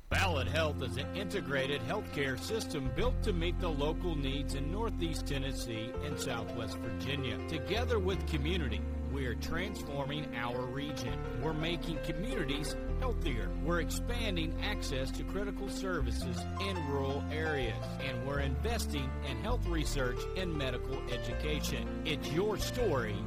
Ballad 0.09 0.47
Health 0.47 0.81
is 0.83 0.95
an 0.95 1.15
integrated 1.17 1.81
healthcare 1.81 2.39
system 2.39 2.89
built 2.95 3.21
to 3.23 3.33
meet 3.33 3.59
the 3.59 3.67
local 3.67 4.15
needs 4.15 4.53
in 4.53 4.71
Northeast 4.71 5.27
Tennessee 5.27 5.91
and 6.05 6.17
Southwest 6.17 6.77
Virginia. 6.77 7.37
Together 7.49 7.99
with 7.99 8.25
community, 8.25 8.79
we 9.11 9.25
are 9.25 9.35
transforming 9.35 10.33
our 10.33 10.61
region. 10.61 11.19
We're 11.43 11.51
making 11.51 11.97
communities 12.05 12.77
healthier. 13.01 13.49
We're 13.65 13.81
expanding 13.81 14.57
access 14.63 15.11
to 15.11 15.23
critical 15.23 15.67
services 15.67 16.37
in 16.61 16.87
rural 16.87 17.21
areas. 17.29 17.75
And 18.01 18.25
we're 18.25 18.39
investing 18.39 19.09
in 19.29 19.35
health 19.43 19.67
research 19.67 20.19
and 20.37 20.57
medical 20.57 20.97
education. 21.11 21.85
It's 22.05 22.31
your 22.31 22.57
story. 22.57 23.17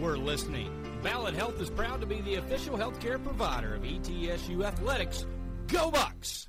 We're 0.00 0.16
listening. 0.16 0.70
Ballad 1.02 1.34
Health 1.34 1.60
is 1.60 1.68
proud 1.68 2.00
to 2.00 2.06
be 2.06 2.22
the 2.22 2.36
official 2.36 2.78
healthcare 2.78 3.22
provider 3.22 3.74
of 3.74 3.82
ETSU 3.82 4.64
Athletics. 4.64 5.26
Go 5.68 5.90
Bucks! 5.90 6.48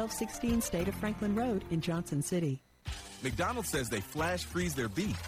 1216 0.00 0.62
State 0.62 0.88
of 0.88 0.94
Franklin 0.94 1.34
Road 1.34 1.62
in 1.70 1.82
Johnson 1.82 2.22
City. 2.22 2.62
McDonald's 3.22 3.68
says 3.68 3.90
they 3.90 4.00
flash 4.00 4.44
freeze 4.44 4.74
their 4.74 4.88
beef. 4.88 5.20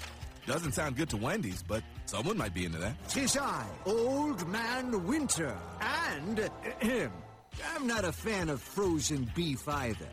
Doesn't 0.46 0.72
sound 0.72 0.96
good 0.96 1.10
to 1.10 1.18
Wendy's, 1.18 1.62
but 1.62 1.82
someone 2.06 2.38
might 2.38 2.54
be 2.54 2.64
into 2.64 2.78
that. 2.78 2.94
Tis 3.10 3.36
I, 3.36 3.66
Old 3.84 4.48
Man 4.48 5.06
Winter, 5.06 5.54
and 5.78 6.50
ahem, 6.80 7.12
I'm 7.74 7.86
not 7.86 8.06
a 8.06 8.12
fan 8.12 8.48
of 8.48 8.62
frozen 8.62 9.30
beef 9.34 9.68
either. 9.68 10.08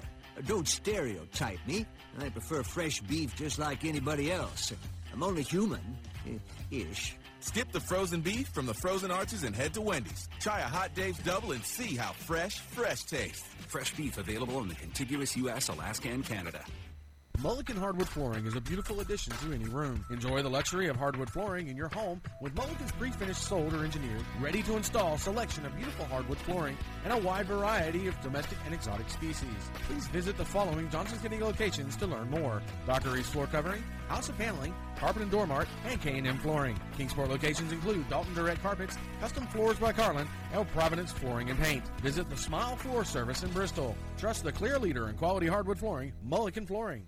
Don't 0.45 0.68
stereotype 0.68 1.60
me. 1.66 1.86
I 2.20 2.28
prefer 2.28 2.62
fresh 2.62 2.99
beef 2.99 3.38
just 3.38 3.60
like 3.60 3.86
anybody 3.86 4.30
else. 4.30 4.74
I'm 5.14 5.24
only 5.24 5.43
human, 5.43 5.97
ish. 6.70 7.16
Skip 7.42 7.72
the 7.72 7.80
frozen 7.80 8.22
beef 8.22 8.48
from 8.50 8.66
the 8.66 8.74
frozen 8.74 9.12
arches 9.12 9.44
and 9.44 9.56
head 9.56 9.74
to 9.74 9.82
Wendy's. 9.82 10.28
Try 10.40 10.60
a 10.60 10.64
Hot 10.64 10.94
Dave's 10.94 11.20
Double 11.20 11.54
and 11.54 11.64
see 11.64 11.96
how 11.96 12.12
fresh, 12.12 12.60
fresh 12.60 13.04
tastes. 13.04 13.44
Fresh 13.68 13.96
beef 13.96 14.18
available 14.18 14.60
in 14.62 14.68
the 14.68 14.76
contiguous 14.76 15.38
U.S., 15.38 15.70
Alaska, 15.70 16.10
and 16.10 16.26
Canada. 16.26 16.64
Mullican 17.42 17.78
Hardwood 17.78 18.10
Flooring 18.10 18.46
is 18.46 18.56
a 18.56 18.60
beautiful 18.60 19.00
addition 19.00 19.32
to 19.38 19.54
any 19.54 19.64
room. 19.64 20.04
Enjoy 20.10 20.42
the 20.42 20.50
luxury 20.50 20.90
of 20.90 20.98
hardwood 20.98 21.30
flooring 21.30 21.70
in 21.70 21.78
your 21.78 21.88
home 21.88 22.22
with 22.42 22.54
Mullican's 22.54 22.92
pre-finished 22.92 23.42
sold 23.42 23.74
or 23.74 23.86
engineered, 23.86 24.26
ready 24.42 24.62
to 24.64 24.76
install 24.76 25.18
selection 25.18 25.66
of 25.66 25.74
beautiful 25.78 26.04
hardwood 26.08 26.38
flooring 26.40 26.78
and 27.06 27.14
a 27.14 27.18
wide 27.18 27.46
variety 27.46 28.08
of 28.08 28.22
domestic 28.22 28.58
and 28.66 28.74
exotic 28.74 29.10
species. 29.10 29.72
Please 29.88 30.06
visit 30.08 30.36
the 30.36 30.44
following 30.44 30.90
Johnson 30.90 31.18
City 31.20 31.40
locations 31.40 31.96
to 31.96 32.08
learn 32.08 32.30
more. 32.30 32.62
Dr. 32.86 33.16
East 33.16 33.32
Floor 33.32 33.48
Covering, 33.48 33.84
House 34.10 34.28
of 34.28 34.38
Paneling, 34.38 34.74
Carpet 34.97 35.22
and 35.22 35.32
Door 35.32 35.47
Mart, 35.47 35.68
and 35.86 36.01
K&M 36.01 36.38
Flooring. 36.39 36.78
Kingsport 36.97 37.30
locations 37.30 37.72
include 37.72 38.10
Dalton 38.10 38.34
Direct 38.34 38.62
Carpets, 38.62 38.97
Custom 39.22 39.47
Floors 39.47 39.78
by 39.78 39.93
Carlin, 39.93 40.28
and 40.51 40.68
Providence 40.72 41.14
Flooring 41.14 41.49
and 41.49 41.60
Paint. 41.60 41.86
Visit 42.01 42.30
the 42.30 42.36
Smile 42.36 42.76
Floor 42.76 43.05
Service 43.05 43.43
in 43.43 43.51
Bristol. 43.51 43.95
Trust 44.18 44.43
the 44.43 44.51
clear 44.51 44.78
leader 44.80 45.07
in 45.07 45.16
quality 45.16 45.47
hardwood 45.47 45.80
flooring, 45.80 46.12
Mullican 46.28 46.68
Flooring. 46.68 47.07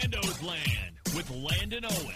Lando's 0.00 0.42
Land 0.42 0.94
with 1.16 1.28
Landon 1.30 1.84
Owen. 1.84 2.14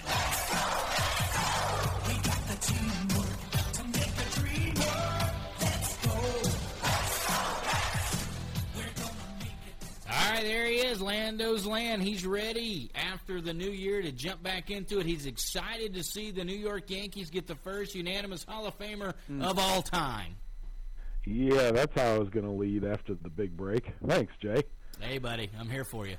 We 2.07 2.15
got 2.23 2.47
the 2.47 2.57
teamwork 2.61 3.73
to 3.73 3.85
make 3.85 4.15
a 4.19 4.31
dream 4.39 4.75
work. 4.75 5.35
Let's 5.61 6.07
go. 6.07 6.13
All 10.11 10.31
right, 10.31 10.45
there 10.45 10.67
he 10.67 10.77
is, 10.77 11.03
Lando's 11.03 11.67
Land. 11.67 12.05
He's 12.05 12.25
ready 12.25 12.93
after 12.95 13.41
the 13.41 13.53
new 13.53 13.71
year 13.71 14.01
to 14.01 14.13
jump 14.13 14.45
back 14.45 14.71
into 14.71 15.01
it. 15.01 15.07
He's 15.07 15.27
excited 15.27 15.95
to 15.95 16.05
see 16.05 16.31
the 16.31 16.45
New 16.45 16.57
York 16.57 16.89
Yankees 16.89 17.31
get 17.31 17.49
the 17.49 17.57
first 17.57 17.97
unanimous 17.97 18.45
Hall 18.45 18.65
of 18.67 18.79
Famer 18.79 19.15
hmm. 19.27 19.43
of 19.43 19.59
all 19.59 19.83
time. 19.83 20.37
Yeah, 21.27 21.73
that's 21.73 21.95
how 21.97 22.15
I 22.15 22.19
was 22.19 22.29
going 22.29 22.47
to 22.47 22.53
lead 22.53 22.85
after 22.85 23.15
the 23.15 23.29
big 23.29 23.57
break. 23.57 23.91
Thanks, 24.07 24.35
Jay. 24.41 24.63
Hey, 25.01 25.19
buddy, 25.19 25.51
I'm 25.59 25.69
here 25.69 25.85
for 25.85 26.07
you. 26.07 26.17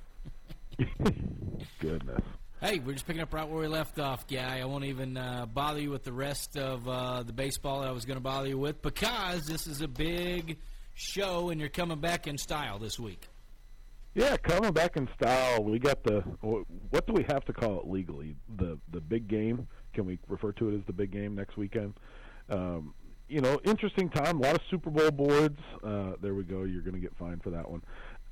goodness. 1.80 2.22
Hey, 2.62 2.80
we're 2.80 2.94
just 2.94 3.06
picking 3.06 3.22
up 3.22 3.34
right 3.34 3.48
where 3.48 3.60
we 3.60 3.68
left 3.68 4.00
off, 4.00 4.26
guy. 4.26 4.60
I 4.60 4.66
won't 4.66 4.86
even 4.86 5.18
uh, 5.18 5.46
bother 5.46 5.82
you 5.82 5.90
with 5.90 6.04
the 6.04 6.14
rest 6.14 6.56
of 6.58 6.88
uh, 6.88 7.24
the 7.24 7.34
baseball 7.34 7.82
that 7.82 7.90
I 7.90 7.92
was 7.92 8.06
going 8.06 8.16
to 8.18 8.24
bother 8.24 8.48
you 8.48 8.58
with 8.58 8.82
because 8.82 9.46
this 9.46 9.68
is 9.68 9.82
a 9.82 9.88
big 9.88 10.58
show 10.94 11.50
and 11.50 11.60
you're 11.60 11.70
coming 11.70 12.00
back 12.00 12.26
in 12.26 12.38
style 12.38 12.80
this 12.80 12.98
week. 12.98 13.28
Yeah, 14.16 14.38
coming 14.38 14.72
back 14.72 14.96
in 14.96 15.10
style. 15.20 15.64
We 15.64 15.80
got 15.80 16.04
the 16.04 16.22
what 16.42 17.08
do 17.08 17.14
we 17.14 17.24
have 17.24 17.44
to 17.46 17.54
call 17.54 17.80
it 17.80 17.88
legally? 17.88 18.36
The 18.58 18.80
the 18.92 19.02
big 19.02 19.28
game. 19.28 19.68
Can 19.94 20.06
we 20.06 20.20
refer 20.28 20.52
to 20.54 20.70
it 20.70 20.76
as 20.76 20.86
the 20.86 20.94
big 20.94 21.12
game 21.12 21.36
next 21.36 21.58
weekend? 21.58 21.96
Um, 22.50 22.94
you 23.28 23.42
know, 23.42 23.60
interesting 23.64 24.10
time. 24.10 24.40
A 24.40 24.42
lot 24.42 24.56
of 24.56 24.62
Super 24.70 24.90
Bowl 24.90 25.10
boards. 25.12 25.60
Uh, 25.84 26.14
there 26.22 26.36
we 26.36 26.44
go. 26.44 26.64
You're 26.64 26.82
going 26.82 26.94
to 26.94 27.00
get 27.00 27.16
fined 27.18 27.42
for 27.44 27.50
that 27.50 27.70
one. 27.70 27.82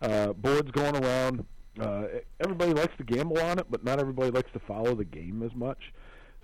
Uh, 0.01 0.33
boards 0.33 0.69
going 0.71 0.95
around. 1.03 1.45
Uh, 1.79 2.03
everybody 2.39 2.73
likes 2.73 2.93
to 2.97 3.03
gamble 3.03 3.39
on 3.39 3.59
it, 3.59 3.65
but 3.69 3.83
not 3.83 3.99
everybody 3.99 4.31
likes 4.31 4.51
to 4.53 4.59
follow 4.59 4.93
the 4.95 5.05
game 5.05 5.41
as 5.43 5.53
much. 5.55 5.93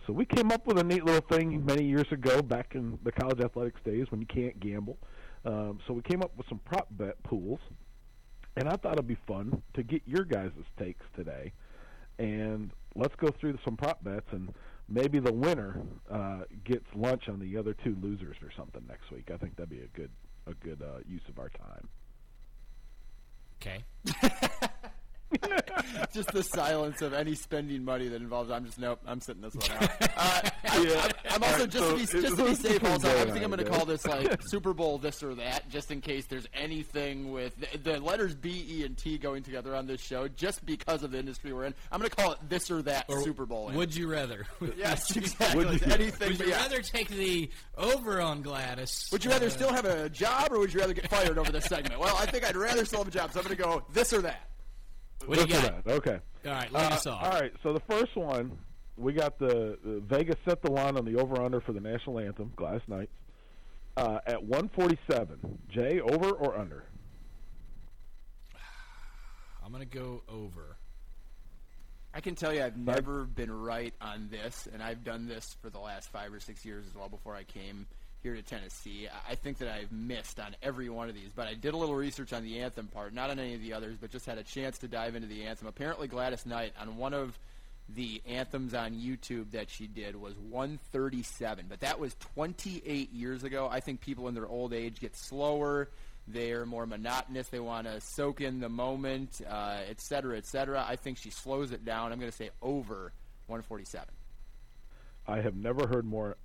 So 0.06 0.14
we 0.14 0.26
came 0.26 0.52
up 0.52 0.66
with 0.66 0.78
a 0.80 0.84
neat 0.84 1.04
little 1.04 1.26
thing 1.30 1.66
many 1.66 1.84
years 1.84 2.10
ago, 2.12 2.42
back 2.42 2.76
in 2.76 2.98
the 3.04 3.12
college 3.12 3.42
athletics 3.42 3.82
days 3.84 4.06
when 4.10 4.22
you 4.22 4.28
can't 4.28 4.58
gamble. 4.60 4.98
Um, 5.44 5.80
so 5.86 5.94
we 5.94 6.02
came 6.02 6.22
up 6.22 6.32
with 6.38 6.48
some 6.48 6.60
prop 6.60 6.88
bet 6.92 7.22
pools, 7.24 7.60
and 8.56 8.70
I 8.70 8.78
thought 8.78 8.94
it'd 8.94 9.08
be 9.08 9.18
fun 9.28 9.62
to 9.74 9.84
get 9.84 10.02
your 10.06 10.24
guys' 10.24 10.52
takes 10.80 11.06
today. 11.16 11.52
And 12.20 12.72
let's 12.96 13.16
go 13.16 13.30
through 13.40 13.58
some 13.66 13.76
prop 13.76 14.04
bets, 14.04 14.28
and 14.32 14.54
maybe 14.88 15.20
the 15.20 15.34
winner 15.34 15.82
uh, 16.10 16.44
gets 16.64 16.86
lunch 16.96 17.28
on 17.28 17.40
the 17.40 17.58
other 17.58 17.74
two 17.74 17.98
losers 18.02 18.38
or 18.42 18.50
something 18.56 18.84
next 18.88 19.12
week. 19.12 19.30
I 19.34 19.38
think 19.38 19.58
that'd 19.58 19.70
be 19.70 19.82
a 19.82 19.88
good 19.98 20.10
a 20.48 20.54
good 20.54 20.82
uh, 20.82 21.00
use 21.06 21.22
of 21.28 21.38
our 21.40 21.50
time. 21.50 21.90
Okay. 23.62 23.84
just 26.14 26.32
the 26.32 26.44
silence 26.44 27.02
of 27.02 27.14
any 27.14 27.36
spending 27.36 27.84
money 27.84 28.08
that 28.08 28.22
involves. 28.22 28.50
I'm 28.50 28.66
just 28.66 28.80
nope. 28.80 29.00
I'm 29.06 29.22
sitting 29.22 29.42
this 29.42 29.56
one 29.56 29.72
out. 29.72 29.92
Uh, 30.18 30.42
Yeah. 30.84 31.10
I, 31.30 31.36
am 31.36 31.44
also 31.44 31.56
Alright, 31.56 31.70
just 31.70 31.86
so 31.86 31.92
to 31.92 31.98
be 31.98 32.22
just 32.22 32.38
to 32.38 32.46
be 32.46 32.56
safe. 32.56 32.84
Also, 32.84 33.10
I 33.10 33.26
think 33.26 33.44
I'm 33.44 33.52
going 33.52 33.64
to 33.64 33.66
call 33.66 33.86
this 33.86 34.06
like 34.06 34.42
Super 34.48 34.74
Bowl 34.74 34.98
this 34.98 35.24
or 35.24 35.36
that, 35.36 35.70
just 35.70 35.92
in 35.92 36.02
case 36.02 36.26
there's 36.26 36.48
anything 36.54 37.32
with 37.32 37.56
the, 37.56 37.78
the 37.78 38.00
letters 38.00 38.36
B, 38.36 38.66
E, 38.70 38.84
and 38.84 38.98
T 38.98 39.18
going 39.18 39.44
together 39.44 39.76
on 39.76 39.88
this 39.88 40.02
show, 40.02 40.28
just 40.28 40.66
because 40.66 41.04
of 41.04 41.12
the 41.12 41.20
industry 41.20 41.54
we're 41.54 41.66
in. 41.66 41.74
I'm 41.92 42.00
going 42.00 42.10
to 42.10 42.16
call 42.16 42.34
it 42.34 42.40
this 42.50 42.70
or 42.72 42.82
that 42.84 43.06
Or 43.10 43.22
Super 43.22 43.46
Bowl. 43.46 43.72
Would 43.74 43.96
you 43.96 44.10
rather? 44.10 44.46
Yes, 44.76 45.16
exactly. 45.16 45.80
Anything. 45.86 46.30
Would 46.30 46.40
you 46.40 46.48
yeah. 46.48 46.62
rather 46.62 46.82
take 46.82 47.10
the 47.10 47.50
over 47.78 48.22
on 48.22 48.42
Gladys? 48.42 49.08
Would 49.12 49.24
you 49.24 49.32
rather 49.32 49.48
uh, 49.48 49.52
still 49.52 49.74
have 49.74 49.86
a 49.86 50.10
job, 50.10 50.52
or 50.52 50.60
would 50.60 50.74
you 50.74 50.80
rather 50.80 50.94
get 50.94 51.10
fired 51.10 51.38
over 51.38 51.52
this 51.52 51.66
segment? 51.66 52.00
Well, 52.00 52.16
I 52.18 52.26
think 52.26 52.44
I'd 52.44 52.56
rather 52.56 52.86
still 52.86 53.00
have 53.00 53.08
a 53.08 53.12
job, 53.12 53.32
so 53.32 53.40
I'm 53.40 53.46
going 53.46 53.58
to 53.58 53.64
go 53.64 53.84
this 53.94 54.14
or 54.14 54.22
that. 54.22 54.50
What 55.26 55.36
do 55.40 55.42
you 55.46 55.48
got? 55.62 55.84
that. 55.86 55.92
Okay. 55.94 56.20
All 56.46 56.52
right, 56.52 56.72
lead 56.72 56.92
Uh, 56.92 56.96
us 56.96 57.08
off. 57.08 57.24
All 57.24 57.32
right. 57.40 57.52
So 57.64 57.74
the 57.74 57.82
first 57.82 58.16
one, 58.16 58.58
we 58.98 59.14
got 59.14 59.38
the, 59.40 59.78
the 59.84 60.00
Vegas 60.02 60.36
set 60.48 60.62
the 60.62 60.72
line 60.72 60.98
on 60.98 61.06
the 61.06 61.16
over 61.20 61.42
under 61.42 61.60
for 61.62 61.74
the 61.74 61.82
national 61.82 62.20
anthem, 62.20 62.52
Gladys 62.56 62.82
Knight's, 62.88 63.12
uh, 63.98 64.20
at 64.26 64.44
147. 64.44 65.60
Jay, 65.70 66.00
over 66.00 66.30
or 66.32 66.58
under? 66.58 66.86
I'm 69.66 69.72
going 69.72 69.88
to 69.88 69.98
go 69.98 70.24
over. 70.30 70.78
I 72.14 72.22
can 72.22 72.36
tell 72.36 72.54
you 72.54 72.64
I've 72.64 72.78
never 72.78 73.26
been 73.26 73.52
right 73.52 73.94
on 74.02 74.30
this, 74.32 74.68
and 74.72 74.82
I've 74.82 75.04
done 75.04 75.28
this 75.28 75.56
for 75.62 75.70
the 75.70 75.80
last 75.80 76.10
five 76.12 76.34
or 76.34 76.40
six 76.40 76.66
years 76.66 76.86
as 76.88 76.96
well 76.96 77.10
before 77.10 77.36
I 77.36 77.44
came 77.44 77.86
here 78.28 78.36
to 78.36 78.42
Tennessee. 78.42 79.08
I- 79.30 79.36
think 79.36 79.60
that 79.60 79.70
I've 79.70 79.92
missed 79.92 80.40
on 80.40 80.56
every 80.62 80.90
one 80.90 81.08
of 81.08 81.16
these, 81.16 81.32
but 81.34 81.48
I 81.48 81.54
did 81.54 81.74
a 81.74 81.78
little 81.78 81.96
research 81.96 82.34
on 82.34 82.44
the 82.44 82.60
anthem 82.60 82.88
part, 82.88 83.14
not 83.14 83.30
on 83.30 83.40
any 83.40 83.54
of 83.54 83.62
the 83.62 83.74
others, 83.74 83.96
but 84.00 84.12
just 84.12 84.26
had 84.26 84.38
a 84.38 84.44
chance 84.44 84.80
to 84.80 84.88
dive 84.90 85.16
into 85.16 85.28
the 85.28 85.46
anthem. 85.46 85.68
Apparently, 85.68 86.08
Gladys 86.08 86.46
Knight 86.46 86.74
on 86.78 86.98
one 86.98 87.14
of 87.14 87.40
the 87.88 88.22
anthems 88.26 88.74
on 88.74 88.96
YouTube 88.96 89.52
that 89.52 89.70
she 89.70 89.88
did 89.88 90.18
was 90.18 90.36
137, 90.40 91.68
but 91.70 91.80
that 91.80 92.00
was 92.00 92.16
28 92.36 93.14
years 93.14 93.46
ago. 93.46 93.70
I 93.72 93.80
think 93.80 94.02
people 94.02 94.28
in 94.28 94.34
their 94.34 94.48
old 94.48 94.74
age 94.74 95.00
get 95.00 95.16
slower. 95.16 95.88
They're 96.28 96.66
more 96.66 96.86
monotonous. 96.86 97.48
They 97.48 97.62
want 97.62 97.88
to 97.88 98.02
soak 98.02 98.42
in 98.42 98.60
the 98.60 98.68
moment, 98.68 99.40
uh, 99.48 99.78
et 99.88 100.02
cetera, 100.02 100.36
et 100.38 100.46
cetera. 100.46 100.84
I 100.86 100.98
think 100.98 101.18
she 101.20 101.30
slows 101.30 101.72
it 101.72 101.86
down. 101.86 102.12
I'm 102.12 102.20
going 102.20 102.32
to 102.32 102.38
say 102.38 102.50
over 102.62 103.14
147. 103.46 104.10
I 105.26 105.40
have 105.40 105.56
never 105.56 105.88
heard 105.88 106.06
more 106.06 106.36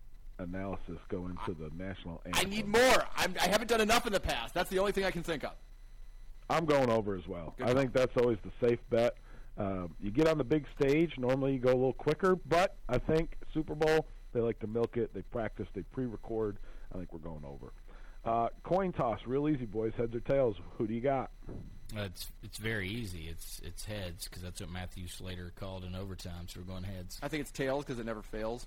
analysis 0.42 0.98
go 1.08 1.26
into 1.26 1.58
the 1.58 1.70
national 1.76 2.22
anthem. 2.24 2.46
I 2.46 2.48
need 2.48 2.68
more. 2.68 3.06
I'm, 3.16 3.34
I 3.40 3.48
haven't 3.48 3.68
done 3.68 3.80
enough 3.80 4.06
in 4.06 4.12
the 4.12 4.20
past. 4.20 4.54
That's 4.54 4.70
the 4.70 4.78
only 4.78 4.92
thing 4.92 5.04
I 5.04 5.10
can 5.10 5.22
think 5.22 5.44
of. 5.44 5.52
I'm 6.50 6.66
going 6.66 6.90
over 6.90 7.16
as 7.16 7.26
well. 7.26 7.54
Good 7.56 7.68
I 7.68 7.74
think 7.74 7.92
that's 7.92 8.16
always 8.16 8.38
the 8.44 8.66
safe 8.66 8.80
bet. 8.90 9.16
Um, 9.58 9.94
you 10.00 10.10
get 10.10 10.28
on 10.28 10.38
the 10.38 10.44
big 10.44 10.66
stage, 10.78 11.12
normally 11.18 11.54
you 11.54 11.58
go 11.58 11.70
a 11.70 11.74
little 11.74 11.92
quicker, 11.92 12.36
but 12.36 12.76
I 12.88 12.98
think 12.98 13.36
Super 13.52 13.74
Bowl, 13.74 14.06
they 14.32 14.40
like 14.40 14.58
to 14.60 14.66
milk 14.66 14.96
it. 14.96 15.12
They 15.14 15.22
practice, 15.22 15.66
they 15.74 15.82
pre 15.82 16.06
record. 16.06 16.58
I 16.92 16.98
think 16.98 17.12
we're 17.12 17.18
going 17.18 17.44
over. 17.44 17.72
Uh, 18.24 18.48
coin 18.62 18.92
toss, 18.92 19.20
real 19.26 19.48
easy, 19.48 19.66
boys. 19.66 19.92
Heads 19.96 20.14
or 20.14 20.20
tails? 20.20 20.56
Who 20.78 20.86
do 20.86 20.94
you 20.94 21.00
got? 21.00 21.30
Uh, 21.96 22.02
it's 22.02 22.30
it's 22.42 22.56
very 22.56 22.88
easy. 22.88 23.28
It's 23.28 23.60
it's 23.64 23.84
heads 23.84 24.28
because 24.28 24.42
that's 24.42 24.60
what 24.60 24.70
Matthew 24.70 25.08
Slater 25.08 25.52
called 25.56 25.84
in 25.84 25.94
overtime. 25.94 26.46
So 26.46 26.60
we're 26.60 26.72
going 26.72 26.84
heads. 26.84 27.18
I 27.22 27.28
think 27.28 27.42
it's 27.42 27.50
tails 27.50 27.84
because 27.84 27.98
it 27.98 28.06
never 28.06 28.22
fails. 28.22 28.66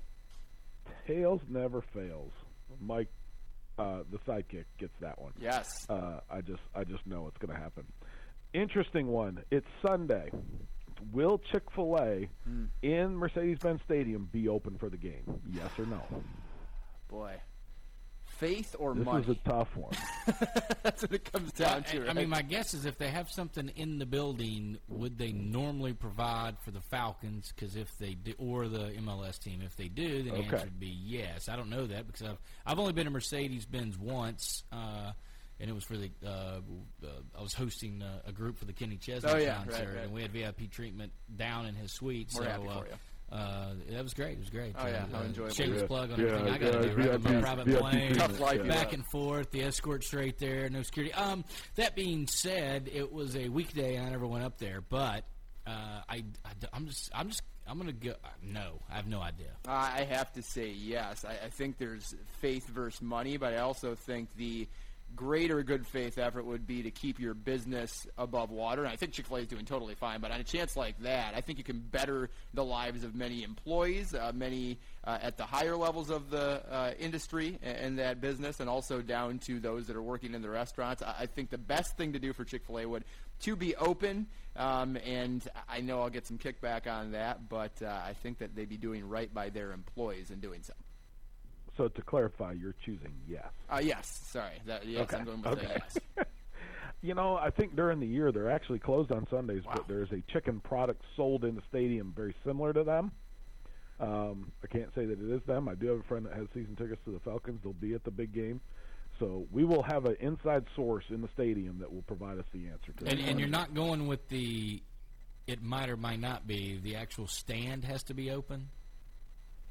Tails 1.08 1.42
never 1.50 1.82
fails. 1.94 2.32
Mike, 2.82 3.10
uh, 3.78 4.00
the 4.12 4.18
sidekick, 4.20 4.66
gets 4.78 4.94
that 5.02 5.22
one. 5.22 5.34
Yes. 5.40 5.86
Uh, 5.90 6.20
I 6.30 6.42
just 6.42 6.62
I 6.76 6.84
just 6.84 7.06
know 7.06 7.28
it's 7.28 7.38
going 7.38 7.56
to 7.56 7.62
happen. 7.62 7.86
Interesting 8.54 9.08
one. 9.08 9.44
It's 9.52 9.68
Sunday. 9.86 10.32
Will 11.12 11.40
Chick 11.52 11.64
Fil 11.76 11.98
A 11.98 12.30
Hmm. 12.46 12.66
in 12.82 13.16
Mercedes-Benz 13.18 13.82
Stadium 13.86 14.30
be 14.32 14.48
open 14.48 14.78
for 14.78 14.90
the 14.90 14.98
game? 14.98 15.42
Yes 15.52 15.70
or 15.78 15.86
no? 15.86 16.02
Boy. 17.10 17.36
Faith 18.38 18.76
or 18.80 18.94
this 18.94 19.06
money? 19.06 19.24
is 19.24 19.30
a 19.30 19.36
tough 19.50 19.76
one. 19.78 19.94
That's 20.84 21.02
what 21.04 21.14
it 21.14 21.32
comes 21.32 21.52
down 21.54 21.84
to. 21.86 22.06
I, 22.08 22.10
I 22.10 22.14
mean, 22.14 22.30
my 22.30 22.42
guess 22.42 22.74
is 22.74 22.86
if 22.86 22.98
they 22.98 23.08
have 23.10 23.30
something 23.30 23.70
in 23.76 23.98
the 23.98 24.06
building, 24.06 24.78
would 24.90 25.18
they 25.18 25.32
normally 25.32 25.94
provide 25.94 26.58
for 26.60 26.72
the 26.72 26.82
Falcons? 26.82 27.54
Because 27.56 27.76
if 27.76 27.98
they 27.98 28.14
do, 28.14 28.34
or 28.38 28.68
the 28.68 28.92
MLS 29.00 29.40
team, 29.40 29.62
if 29.64 29.76
they 29.78 29.88
do, 29.88 30.24
then 30.24 30.34
the 30.34 30.40
Okay. 30.40 30.44
answer 30.48 30.66
would 30.66 30.80
be 30.80 30.88
yes. 30.88 31.48
I 31.48 31.56
don't 31.56 31.70
know 31.70 31.86
that 31.88 32.08
because 32.08 32.24
I've 32.28 32.38
I've 32.66 32.80
only 32.80 32.94
been 32.94 33.06
to 33.06 33.12
Mercedes 33.12 33.66
Benz 33.66 33.98
once. 33.98 34.64
Uh, 34.72 35.12
and 35.58 35.70
it 35.70 35.74
was 35.74 35.86
for 35.86 35.96
the. 35.96 36.10
Uh, 36.26 36.30
uh, 37.02 37.08
I 37.38 37.42
was 37.42 37.54
hosting 37.54 38.02
uh, 38.02 38.20
a 38.28 38.34
group 38.34 38.58
for 38.58 38.66
the 38.66 38.74
Kenny 38.74 38.98
Chesney 38.98 39.32
Oh, 39.32 39.38
yeah, 39.38 39.56
concert, 39.56 39.72
right, 39.88 39.88
right. 39.96 40.04
and 40.04 40.12
we 40.14 40.22
had 40.22 40.34
VIP 40.34 40.70
treatment 40.70 41.14
down 41.34 41.66
in 41.66 41.76
his 41.76 41.94
suite. 41.94 42.30
We're 42.36 42.44
so, 42.44 42.50
happy 42.50 42.68
uh, 42.68 42.80
for 42.82 42.88
you. 42.88 42.94
Uh, 43.32 43.72
that 43.90 44.04
was 44.04 44.14
great. 44.14 44.34
It 44.34 44.40
was 44.40 44.50
great. 44.50 44.76
Oh, 44.78 44.88
yeah, 44.88 45.06
uh, 45.12 45.18
how 45.18 45.24
enjoyable. 45.24 45.54
Shameless 45.54 45.82
Yeah, 45.82 45.88
plug 45.88 46.12
on 46.12 46.20
yeah, 46.20 46.26
everything 46.28 46.54
I 46.54 46.58
got 46.58 46.72
to 46.72 46.88
yeah, 46.88 46.94
do. 46.94 46.96
Right, 46.96 47.20
VIP 47.20 47.24
my 47.24 47.42
private 47.42 47.66
VIP 47.66 47.80
plane, 47.80 48.16
Tough 48.16 48.40
life 48.40 48.68
back 48.68 48.78
have. 48.78 48.94
and 48.94 49.06
forth. 49.08 49.52
The 49.52 49.64
escort 49.64 50.04
straight 50.04 50.38
there, 50.38 50.70
no 50.70 50.84
security. 50.84 51.14
Um, 51.14 51.44
that 51.76 51.96
being 51.96 52.28
said, 52.28 52.90
it 52.94 53.12
was 53.12 53.36
a 53.36 53.50
weekday. 53.50 54.00
I 54.00 54.10
never 54.10 54.28
went 54.28 54.44
up 54.44 54.58
there, 54.60 54.82
but 54.82 55.26
uh, 55.68 56.02
I, 56.08 56.24
I, 56.46 56.76
am 56.78 56.86
just, 56.88 57.10
I'm 57.14 57.30
just, 57.30 57.42
I'm 57.68 57.78
gonna 57.80 57.92
go. 57.94 58.14
No, 58.44 58.80
I 58.92 58.96
have 58.96 59.08
no 59.08 59.22
idea. 59.22 59.50
I 59.68 60.04
have 60.08 60.32
to 60.34 60.44
say 60.44 60.70
yes. 60.70 61.26
I, 61.26 61.46
I 61.46 61.50
think 61.50 61.78
there's 61.80 62.14
faith 62.42 62.68
versus 62.68 63.02
money, 63.02 63.38
but 63.38 63.54
I 63.54 63.58
also 63.58 63.96
think 63.96 64.30
the 64.38 64.68
greater 65.16 65.64
good 65.64 65.86
faith 65.86 66.18
effort 66.18 66.46
would 66.46 66.68
be 66.68 66.84
to 66.84 66.92
keep 66.92 67.20
your 67.20 67.34
business 67.34 68.08
above 68.18 68.52
water. 68.52 68.84
And 68.84 68.92
I 68.92 68.96
think 68.96 69.14
Chick 69.14 69.28
Fil 69.28 69.38
A 69.38 69.40
is 69.42 69.48
doing 69.48 69.66
totally 69.66 69.96
fine, 69.96 70.20
but 70.20 70.32
on 70.32 70.40
a 70.40 70.44
chance 70.44 70.76
like 70.76 71.00
that, 71.00 71.34
I 71.36 71.42
think 71.42 71.58
you 71.58 71.64
can 71.64 71.80
better 71.80 72.30
the 72.54 72.64
lives 72.64 73.04
of 73.04 73.16
many 73.16 73.44
employees, 73.44 74.14
uh, 74.14 74.32
many 74.34 74.78
uh, 75.04 75.18
at 75.22 75.38
the 75.38 75.44
higher 75.44 75.76
levels 75.76 76.10
of 76.10 76.30
the 76.30 76.62
uh, 76.70 76.94
industry 77.00 77.60
and, 77.64 77.78
and 77.78 78.00
that 78.00 78.22
business, 78.22 78.60
and 78.60 78.70
also 78.70 79.02
down 79.02 79.40
to 79.40 79.60
those 79.60 79.88
that 79.88 79.96
are 79.96 80.02
working 80.02 80.34
in 80.34 80.42
the 80.42 80.50
restaurants. 80.50 81.02
I, 81.02 81.16
I 81.22 81.26
think 81.26 81.50
the 81.50 81.58
best 81.58 81.98
thing 81.98 82.14
to 82.14 82.20
do 82.20 82.34
for 82.34 82.44
Chick 82.44 82.64
Fil 82.66 82.80
A 82.80 82.86
would 82.86 83.04
to 83.42 83.56
be 83.56 83.76
open, 83.76 84.28
um, 84.56 84.98
and 85.06 85.46
I 85.68 85.82
know 85.82 86.02
I'll 86.02 86.10
get 86.10 86.26
some 86.26 86.38
kickback 86.38 86.88
on 86.88 87.12
that, 87.12 87.50
but 87.50 87.74
uh, 87.82 87.88
I 87.88 88.14
think 88.24 88.38
that 88.40 88.56
they'd 88.56 88.70
be 88.70 88.78
doing 88.78 89.08
right 89.08 89.34
by 89.34 89.50
their 89.50 89.72
employees 89.74 90.32
in 90.32 90.40
doing 90.40 90.62
so. 90.64 90.74
So 91.78 91.88
to 91.90 92.02
clarify, 92.02 92.54
you're 92.54 92.76
choosing 92.86 93.14
yes. 93.28 93.46
Uh, 93.70 93.82
yes, 93.84 94.22
sorry. 94.28 94.54
That, 94.66 94.86
yes, 94.86 95.02
Okay, 95.04 95.18
I'm 95.18 95.26
going 95.26 95.42
with 95.42 95.60
okay. 95.60 95.78
yes. 96.18 96.26
You 97.02 97.14
know, 97.14 97.36
I 97.38 97.52
think 97.52 97.76
during 97.76 98.00
the 98.00 98.08
year 98.08 98.32
they're 98.32 98.50
actually 98.50 98.80
closed 98.80 99.12
on 99.12 99.28
Sundays, 99.30 99.62
but 99.72 99.88
there's 99.88 100.12
a 100.12 100.22
chicken 100.34 100.60
product 100.60 101.04
sold 101.16 101.44
in 101.46 101.54
the 101.54 101.62
stadium 101.70 102.14
very 102.16 102.34
similar 102.44 102.74
to 102.74 102.84
them. 102.84 103.12
Um, 104.00 104.52
I 104.64 104.68
can't 104.68 104.90
say 104.96 105.06
that 105.06 105.20
it 105.22 105.32
is 105.32 105.42
them. 105.46 105.70
I 105.70 105.76
do 105.76 105.88
have 105.88 106.00
a 106.00 106.04
friend 106.04 106.26
that 106.26 106.34
has 106.34 106.48
season 106.56 106.76
tickets 106.76 107.00
to 107.06 107.12
the 107.12 107.20
Falcons. 107.20 107.60
They'll 107.64 107.74
be 107.74 107.94
at 107.94 108.04
the 108.06 108.12
big 108.12 108.34
game. 108.34 108.60
So 109.20 109.46
we 109.52 109.64
will 109.66 109.84
have 109.84 110.06
an 110.06 110.16
inside 110.20 110.66
source 110.76 111.04
in 111.10 111.22
the 111.22 111.30
stadium 111.34 111.78
that 111.80 111.94
will 111.94 112.02
provide 112.02 112.40
us 112.40 112.46
the 112.54 112.68
answer 112.70 112.92
to 112.98 113.06
And, 113.08 113.20
that. 113.20 113.30
and 113.30 113.40
you're 113.40 113.50
not 113.50 113.74
going 113.76 114.08
with 114.08 114.28
the. 114.30 114.82
It 115.46 115.62
might 115.62 115.90
or 115.90 115.98
might 115.98 116.20
not 116.20 116.48
be. 116.48 116.80
The 116.82 116.96
actual 116.96 117.28
stand 117.28 117.86
has 117.86 118.02
to 118.04 118.16
be 118.16 118.32
open. 118.32 118.70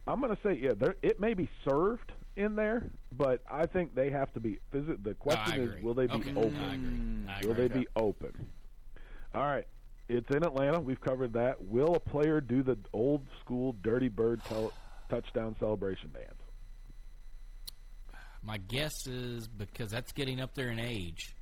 I'm 0.07 0.21
going 0.21 0.35
to 0.35 0.43
say, 0.43 0.59
yeah, 0.61 0.73
there, 0.77 0.97
it 1.03 1.19
may 1.21 1.35
be 1.35 1.49
served 1.69 2.13
in 2.37 2.57
there, 2.57 2.91
but 3.17 3.41
I 3.51 3.67
think 3.67 3.95
they 3.95 4.11
have 4.11 4.33
to 4.35 4.41
be. 4.41 4.59
Visit. 4.73 5.03
The 5.05 5.15
question 5.15 5.63
is, 5.63 5.83
will 5.83 5.95
they 5.95 6.07
be 6.07 6.15
Okay, 6.15 6.31
open? 6.37 7.27
Mm, 7.27 7.31
I 7.31 7.39
agree. 7.39 7.43
I 7.43 7.47
Will 7.47 7.53
agree. 7.53 7.69
they 7.69 7.79
be 7.81 7.87
open? 7.97 8.47
All 9.35 9.43
right. 9.47 9.67
It's 10.09 10.29
in 10.31 10.45
Atlanta. 10.45 10.81
We've 10.81 11.01
covered 11.01 11.33
that. 11.33 11.65
Will 11.65 11.95
a 11.95 12.01
player 12.01 12.41
do 12.43 12.63
the 12.63 12.77
old 12.93 13.23
school 13.41 13.75
Dirty 13.83 14.09
Bird 14.09 14.43
tel- 14.45 14.73
touchdown 15.09 15.57
celebration 15.59 16.11
dance? 16.13 16.35
My 18.43 18.59
guess 18.59 19.07
is 19.07 19.49
because 19.49 19.91
that's 19.91 20.13
getting 20.13 20.41
up 20.41 20.55
there 20.55 20.69
in 20.71 20.79
age. 20.79 21.35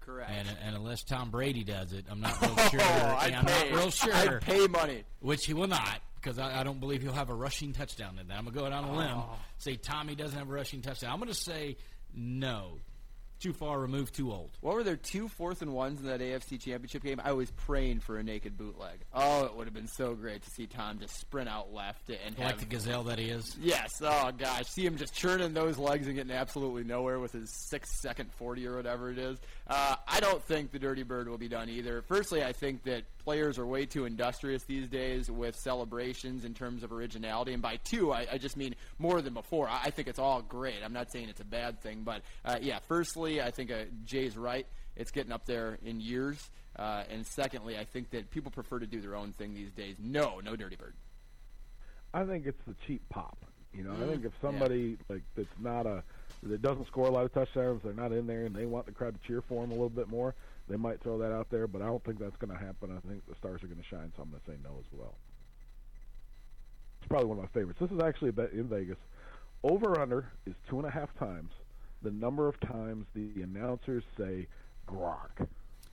Correct. 0.00 0.30
And, 0.30 0.48
and 0.62 0.76
unless 0.76 1.02
Tom 1.02 1.30
Brady 1.30 1.64
does 1.64 1.92
it, 1.92 2.04
I'm 2.08 2.20
not 2.20 2.40
real 2.42 2.56
sure. 2.68 2.80
Oh, 2.82 3.16
I'd 3.18 3.32
I'm 3.34 3.44
pay- 3.46 3.70
not 3.70 3.78
real 3.80 3.90
sure. 3.90 4.14
I'd 4.14 4.40
pay 4.42 4.66
money. 4.68 5.02
Which 5.20 5.46
he 5.46 5.54
will 5.54 5.66
not, 5.66 6.00
because 6.24 6.38
I, 6.38 6.60
I 6.60 6.64
don't 6.64 6.80
believe 6.80 7.02
he'll 7.02 7.12
have 7.12 7.28
a 7.30 7.34
rushing 7.34 7.72
touchdown 7.74 8.18
in 8.18 8.28
that. 8.28 8.38
I'm 8.38 8.44
going 8.44 8.54
to 8.54 8.60
go 8.60 8.66
out 8.66 8.72
on 8.72 8.84
a 8.84 8.96
limb, 8.96 9.16
Oh. 9.18 9.36
say 9.58 9.76
Tommy 9.76 10.14
doesn't 10.14 10.38
have 10.38 10.48
a 10.48 10.52
rushing 10.52 10.80
touchdown. 10.80 11.12
I'm 11.12 11.18
going 11.18 11.28
to 11.28 11.34
say 11.38 11.76
no. 12.14 12.78
Too 13.40 13.52
far 13.52 13.78
removed, 13.78 14.14
too 14.14 14.32
old. 14.32 14.52
What 14.62 14.74
were 14.74 14.84
there 14.84 14.96
two 14.96 15.28
fourth 15.28 15.60
and 15.60 15.74
ones 15.74 16.00
in 16.00 16.06
that 16.06 16.20
AFC 16.20 16.58
Championship 16.58 17.02
game? 17.02 17.20
I 17.22 17.32
was 17.32 17.50
praying 17.50 18.00
for 18.00 18.16
a 18.16 18.22
naked 18.22 18.56
bootleg. 18.56 19.00
Oh, 19.12 19.44
it 19.44 19.54
would 19.54 19.66
have 19.66 19.74
been 19.74 19.88
so 19.88 20.14
great 20.14 20.42
to 20.44 20.50
see 20.50 20.66
Tom 20.66 20.98
just 21.00 21.18
sprint 21.18 21.48
out 21.48 21.70
left 21.74 22.08
and 22.08 22.38
Like 22.38 22.48
have 22.52 22.60
the 22.60 22.64
gazelle 22.66 23.02
that 23.02 23.18
he 23.18 23.26
is. 23.26 23.54
Yes. 23.60 23.90
Oh 24.00 24.30
gosh, 24.38 24.66
see 24.68 24.86
him 24.86 24.96
just 24.96 25.12
churning 25.12 25.52
those 25.52 25.76
legs 25.76 26.06
and 26.06 26.16
getting 26.16 26.32
absolutely 26.32 26.84
nowhere 26.84 27.18
with 27.18 27.32
his 27.32 27.50
six 27.50 27.90
second 28.00 28.32
forty 28.32 28.66
or 28.66 28.76
whatever 28.76 29.10
it 29.10 29.18
is. 29.18 29.36
Uh, 29.66 29.96
I 30.08 30.20
don't 30.20 30.42
think 30.44 30.70
the 30.70 30.78
Dirty 30.78 31.02
Bird 31.02 31.28
will 31.28 31.36
be 31.36 31.48
done 31.48 31.68
either. 31.68 32.02
Firstly, 32.02 32.42
I 32.42 32.52
think 32.52 32.84
that 32.84 33.02
players 33.24 33.58
are 33.58 33.66
way 33.66 33.86
too 33.86 34.04
industrious 34.04 34.62
these 34.64 34.88
days 34.88 35.30
with 35.30 35.56
celebrations 35.56 36.44
in 36.44 36.54
terms 36.54 36.82
of 36.82 36.92
originality, 36.92 37.52
and 37.52 37.62
by 37.62 37.76
two, 37.84 38.12
I, 38.12 38.26
I 38.32 38.38
just 38.38 38.56
mean 38.56 38.74
more 38.98 39.22
than 39.22 39.34
before. 39.34 39.68
I, 39.68 39.84
I 39.84 39.90
think 39.90 40.08
it's 40.08 40.18
all 40.18 40.42
great. 40.42 40.76
I'm 40.84 40.92
not 40.92 41.10
saying 41.10 41.28
it's 41.28 41.40
a 41.40 41.44
bad 41.44 41.80
thing, 41.80 42.02
but 42.04 42.22
uh, 42.44 42.58
yeah. 42.60 42.78
Firstly, 42.86 43.40
I 43.40 43.50
think 43.50 43.70
uh, 43.70 43.84
Jay's 44.04 44.36
right. 44.36 44.66
It's 44.96 45.10
getting 45.10 45.32
up 45.32 45.46
there 45.46 45.78
in 45.84 46.00
years. 46.00 46.50
Uh, 46.76 47.04
and 47.10 47.26
secondly, 47.26 47.78
I 47.78 47.84
think 47.84 48.10
that 48.10 48.30
people 48.30 48.50
prefer 48.50 48.78
to 48.78 48.86
do 48.86 49.00
their 49.00 49.16
own 49.16 49.32
thing 49.32 49.54
these 49.54 49.72
days. 49.72 49.96
No, 49.98 50.40
no 50.40 50.54
Dirty 50.56 50.76
Bird. 50.76 50.94
I 52.12 52.24
think 52.24 52.46
it's 52.46 52.60
the 52.66 52.74
cheap 52.86 53.02
pop. 53.08 53.38
You 53.72 53.82
know, 53.82 53.92
I 54.00 54.04
Mm, 54.04 54.10
think 54.10 54.24
if 54.24 54.32
somebody 54.40 54.98
like 55.08 55.22
that's 55.34 55.48
not 55.60 55.86
a 55.86 56.02
that 56.44 56.62
doesn't 56.62 56.86
score 56.86 57.06
a 57.06 57.10
lot 57.10 57.24
of 57.24 57.32
touchdowns, 57.32 57.80
they're 57.82 57.92
not 57.92 58.12
in 58.12 58.26
there, 58.26 58.44
and 58.44 58.54
they 58.54 58.66
want 58.66 58.86
the 58.86 58.92
crowd 58.92 59.14
to 59.20 59.26
cheer 59.26 59.42
for 59.48 59.62
them 59.62 59.70
a 59.70 59.74
little 59.74 59.88
bit 59.88 60.08
more, 60.08 60.34
they 60.68 60.76
might 60.76 61.00
throw 61.02 61.18
that 61.18 61.32
out 61.32 61.48
there. 61.50 61.66
But 61.66 61.82
I 61.82 61.86
don't 61.86 62.02
think 62.04 62.18
that's 62.18 62.36
going 62.36 62.56
to 62.56 62.64
happen. 62.64 62.90
I 62.96 63.06
think 63.08 63.26
the 63.28 63.34
stars 63.36 63.62
are 63.62 63.66
going 63.66 63.80
to 63.80 63.86
shine, 63.88 64.12
so 64.16 64.22
I'm 64.22 64.30
going 64.30 64.40
to 64.44 64.50
say 64.50 64.56
no 64.62 64.76
as 64.78 64.86
well. 64.92 65.14
It's 67.00 67.08
probably 67.08 67.26
one 67.28 67.38
of 67.38 67.44
my 67.44 67.50
favorites. 67.60 67.80
This 67.80 67.90
is 67.90 68.00
actually 68.02 68.30
a 68.30 68.32
bet 68.32 68.52
in 68.52 68.64
Vegas. 68.68 68.96
Over 69.62 70.00
under 70.00 70.30
is 70.46 70.54
two 70.68 70.78
and 70.78 70.86
a 70.86 70.90
half 70.90 71.14
times 71.18 71.50
the 72.02 72.10
number 72.10 72.48
of 72.48 72.58
times 72.60 73.06
the 73.14 73.42
announcers 73.42 74.04
say 74.18 74.46
Gronk. 74.86 75.46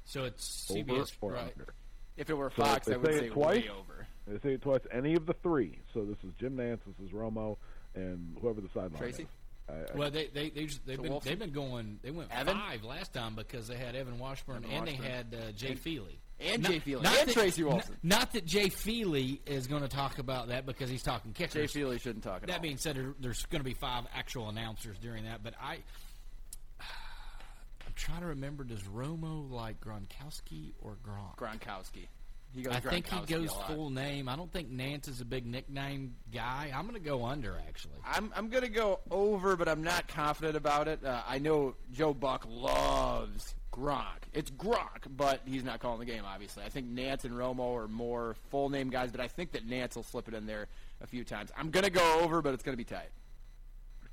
So 0.04 0.26
it's 0.26 0.70
Over 0.70 0.80
CBS, 0.82 1.14
or 1.22 1.32
right? 1.34 1.54
under. 1.54 1.74
If 2.18 2.30
it 2.30 2.34
were 2.34 2.52
So 2.56 2.64
Fox, 2.64 2.88
they 2.88 2.94
I 2.96 2.98
would 2.98 3.14
say 3.14 3.20
say 3.20 3.30
twice. 3.30 3.64
way 3.64 3.70
over. 3.70 4.08
They 4.28 4.40
say 4.40 4.54
it 4.56 4.62
twice. 4.62 4.82
Any 4.92 5.16
of 5.16 5.26
the 5.26 5.34
three. 5.42 5.80
So 5.94 6.04
this 6.04 6.18
is 6.26 6.34
Jim 6.40 6.58
Nantz, 6.58 6.80
this 6.86 7.08
is 7.08 7.14
Romo, 7.14 7.58
and 7.96 8.38
whoever 8.42 8.60
the 8.62 8.68
sideline 8.74 8.98
Tracy? 9.00 9.24
is. 9.24 9.30
I, 9.72 9.94
I, 9.94 9.98
Well, 9.98 10.12
they 10.12 10.28
they 10.28 10.50
they 10.50 10.66
just, 10.66 10.86
they've 10.86 11.02
been 11.02 11.12
Wilson? 11.12 11.30
they've 11.30 11.40
been 11.40 11.52
going. 11.52 12.00
They 12.04 12.12
went 12.12 12.32
Evan? 12.32 12.58
five 12.58 12.84
last 12.84 13.14
time 13.14 13.36
because 13.36 13.68
they 13.68 13.78
had 13.78 13.96
Evan 13.96 14.20
Washburn 14.20 14.66
Evan 14.66 14.78
and 14.78 14.88
they 14.88 14.94
had 14.94 15.34
uh, 15.36 15.52
Jay 15.54 15.70
And- 15.70 15.80
Feely 15.80 16.20
and 16.40 16.64
Not- 16.64 16.72
Jay 16.72 16.80
Feely. 16.80 17.04
not 17.04 17.18
And 17.20 17.28
that- 17.30 17.34
Tracy 17.34 17.62
n- 17.62 17.68
Wilson. 17.70 17.98
Not 18.04 18.34
that 18.34 18.46
Jay 18.46 18.70
Feely 18.70 19.42
is 19.46 19.68
going 19.68 19.84
to 19.84 19.88
talk 19.88 20.18
about 20.18 20.48
that 20.48 20.66
because 20.66 20.90
he's 20.90 21.04
talking 21.04 21.34
kickers. 21.34 21.54
Jay 21.72 21.80
Feely 21.80 22.00
shouldn't 22.00 22.24
talk 22.24 22.42
at 22.42 22.48
That 22.48 22.56
all. 22.58 22.62
being 22.62 22.78
said, 22.78 22.96
there, 22.96 23.14
there's 23.20 23.46
going 23.46 23.60
to 23.60 23.64
be 23.66 23.76
five 23.76 24.06
actual 24.14 24.50
announcers 24.50 24.98
during 25.00 25.26
that. 25.26 25.44
But 25.44 25.54
I, 25.62 25.76
I'm 26.80 27.94
trying 27.96 28.22
to 28.22 28.28
remember. 28.28 28.64
Does 28.64 28.82
Romo 28.84 29.50
like 29.52 29.80
Gronkowski 29.82 30.74
or 30.82 30.98
Gronk? 31.06 31.38
Gronkowski. 31.38 32.08
He 32.54 32.64
goes 32.64 32.74
I 32.76 32.80
think 32.82 33.08
he 33.08 33.20
goes 33.34 33.50
full 33.68 33.90
name. 33.90 34.28
I 34.28 34.36
don't 34.36 34.52
think 34.52 34.72
Nantz 34.72 35.08
is 35.08 35.22
a 35.22 35.26
big 35.26 35.46
nickname 35.46 36.16
guy. 36.34 36.72
I'm 36.76 36.82
going 36.84 37.02
to 37.02 37.06
go 37.10 37.24
under 37.26 37.56
actually. 37.68 37.94
I'm 38.06 38.32
I'm 38.36 38.50
gonna 38.50 38.68
go 38.68 39.00
over, 39.10 39.56
but 39.56 39.70
I'm 39.70 39.84
not 39.84 40.08
confident 40.10 40.58
about 40.58 40.88
it. 40.90 41.04
Uh, 41.06 41.22
I 41.28 41.40
know 41.40 41.76
Joe 41.94 42.14
Buck 42.14 42.46
loves 42.50 43.56
Gronk. 43.72 44.24
It's 44.34 44.52
Gronk, 44.52 45.06
but 45.16 45.42
he's 45.46 45.64
not 45.64 45.80
calling 45.80 46.00
the 46.00 46.06
game. 46.06 46.24
Obviously, 46.26 46.64
I 46.64 46.70
think 46.70 46.88
Nantz 46.94 47.24
and 47.24 47.34
Romo 47.34 47.74
are 47.84 47.88
more 47.88 48.36
full 48.50 48.70
name 48.70 48.90
guys, 48.90 49.12
but 49.12 49.22
I 49.22 49.28
think 49.28 49.54
that 49.54 49.66
Nantz 49.68 49.96
will 49.96 50.04
slip 50.04 50.28
it 50.28 50.34
in 50.34 50.46
there 50.46 50.68
a 51.02 51.08
few 51.08 51.24
times. 51.24 51.52
I'm 51.58 51.70
gonna 51.72 51.90
go 51.90 52.20
over, 52.20 52.42
but 52.42 52.54
it's 52.54 52.64
gonna 52.64 52.76
be 52.78 52.84
tight. 52.84 53.10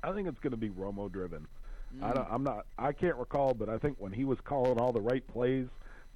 I 0.01 0.13
think 0.13 0.29
it's 0.29 0.39
going 0.39 0.51
to 0.51 0.57
be 0.57 0.69
Romo 0.69 1.11
driven. 1.11 1.45
I 2.01 2.11
Mm. 2.11 2.15
don't, 2.15 2.27
I'm 2.31 2.43
not. 2.43 2.65
I 2.77 2.93
can't 2.93 3.17
recall, 3.17 3.53
but 3.53 3.67
I 3.67 3.77
think 3.77 3.97
when 3.99 4.13
he 4.13 4.23
was 4.23 4.39
calling 4.39 4.79
all 4.79 4.93
the 4.93 5.01
right 5.01 5.27
plays 5.27 5.67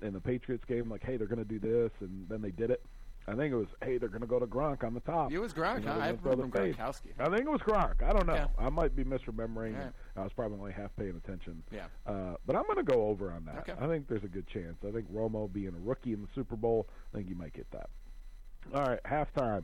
in 0.01 0.13
the 0.13 0.19
Patriots 0.19 0.65
game, 0.65 0.89
like, 0.89 1.03
hey, 1.03 1.17
they're 1.17 1.27
going 1.27 1.45
to 1.45 1.45
do 1.45 1.59
this, 1.59 1.91
and 2.01 2.27
then 2.29 2.41
they 2.41 2.51
did 2.51 2.69
it. 2.71 2.83
I 3.25 3.35
think 3.35 3.53
it 3.53 3.55
was, 3.55 3.67
hey, 3.81 3.97
they're 3.97 4.09
going 4.09 4.21
to 4.21 4.27
go 4.27 4.37
to 4.37 4.45
Gronk 4.45 4.83
on 4.83 4.93
the 4.93 4.99
top. 4.99 5.31
It 5.31 5.39
was 5.39 5.53
Gronk, 5.53 5.79
You 5.79 5.85
know, 5.85 5.93
huh? 5.93 5.99
I 5.99 6.09
remember. 6.09 6.59
Gronkowski. 6.59 7.11
I 7.17 7.29
think 7.29 7.41
it 7.41 7.49
was 7.49 7.61
Gronk. 7.61 8.03
I 8.03 8.11
don't 8.11 8.27
know. 8.27 8.33
Yeah. 8.33 8.47
I 8.59 8.67
might 8.67 8.97
be 8.97 9.05
misremembering. 9.05 9.77
Right. 9.77 9.93
I 10.17 10.23
was 10.23 10.33
probably 10.33 10.59
only 10.59 10.73
half 10.73 10.93
paying 10.97 11.15
attention. 11.15 11.63
Yeah. 11.71 11.85
Uh, 12.05 12.35
but 12.45 12.57
I'm 12.57 12.63
going 12.63 12.77
to 12.77 12.83
go 12.83 13.07
over 13.07 13.31
on 13.31 13.45
that. 13.45 13.59
Okay. 13.59 13.73
I 13.79 13.87
think 13.87 14.09
there's 14.09 14.25
a 14.25 14.27
good 14.27 14.47
chance. 14.47 14.75
I 14.85 14.91
think 14.91 15.09
Romo 15.09 15.51
being 15.51 15.69
a 15.69 15.79
rookie 15.79 16.11
in 16.11 16.21
the 16.21 16.27
Super 16.35 16.57
Bowl, 16.57 16.89
I 17.13 17.17
think 17.17 17.29
you 17.29 17.35
might 17.35 17.53
get 17.53 17.71
that. 17.71 17.89
All 18.73 18.81
right, 18.81 18.99
halftime. 19.05 19.63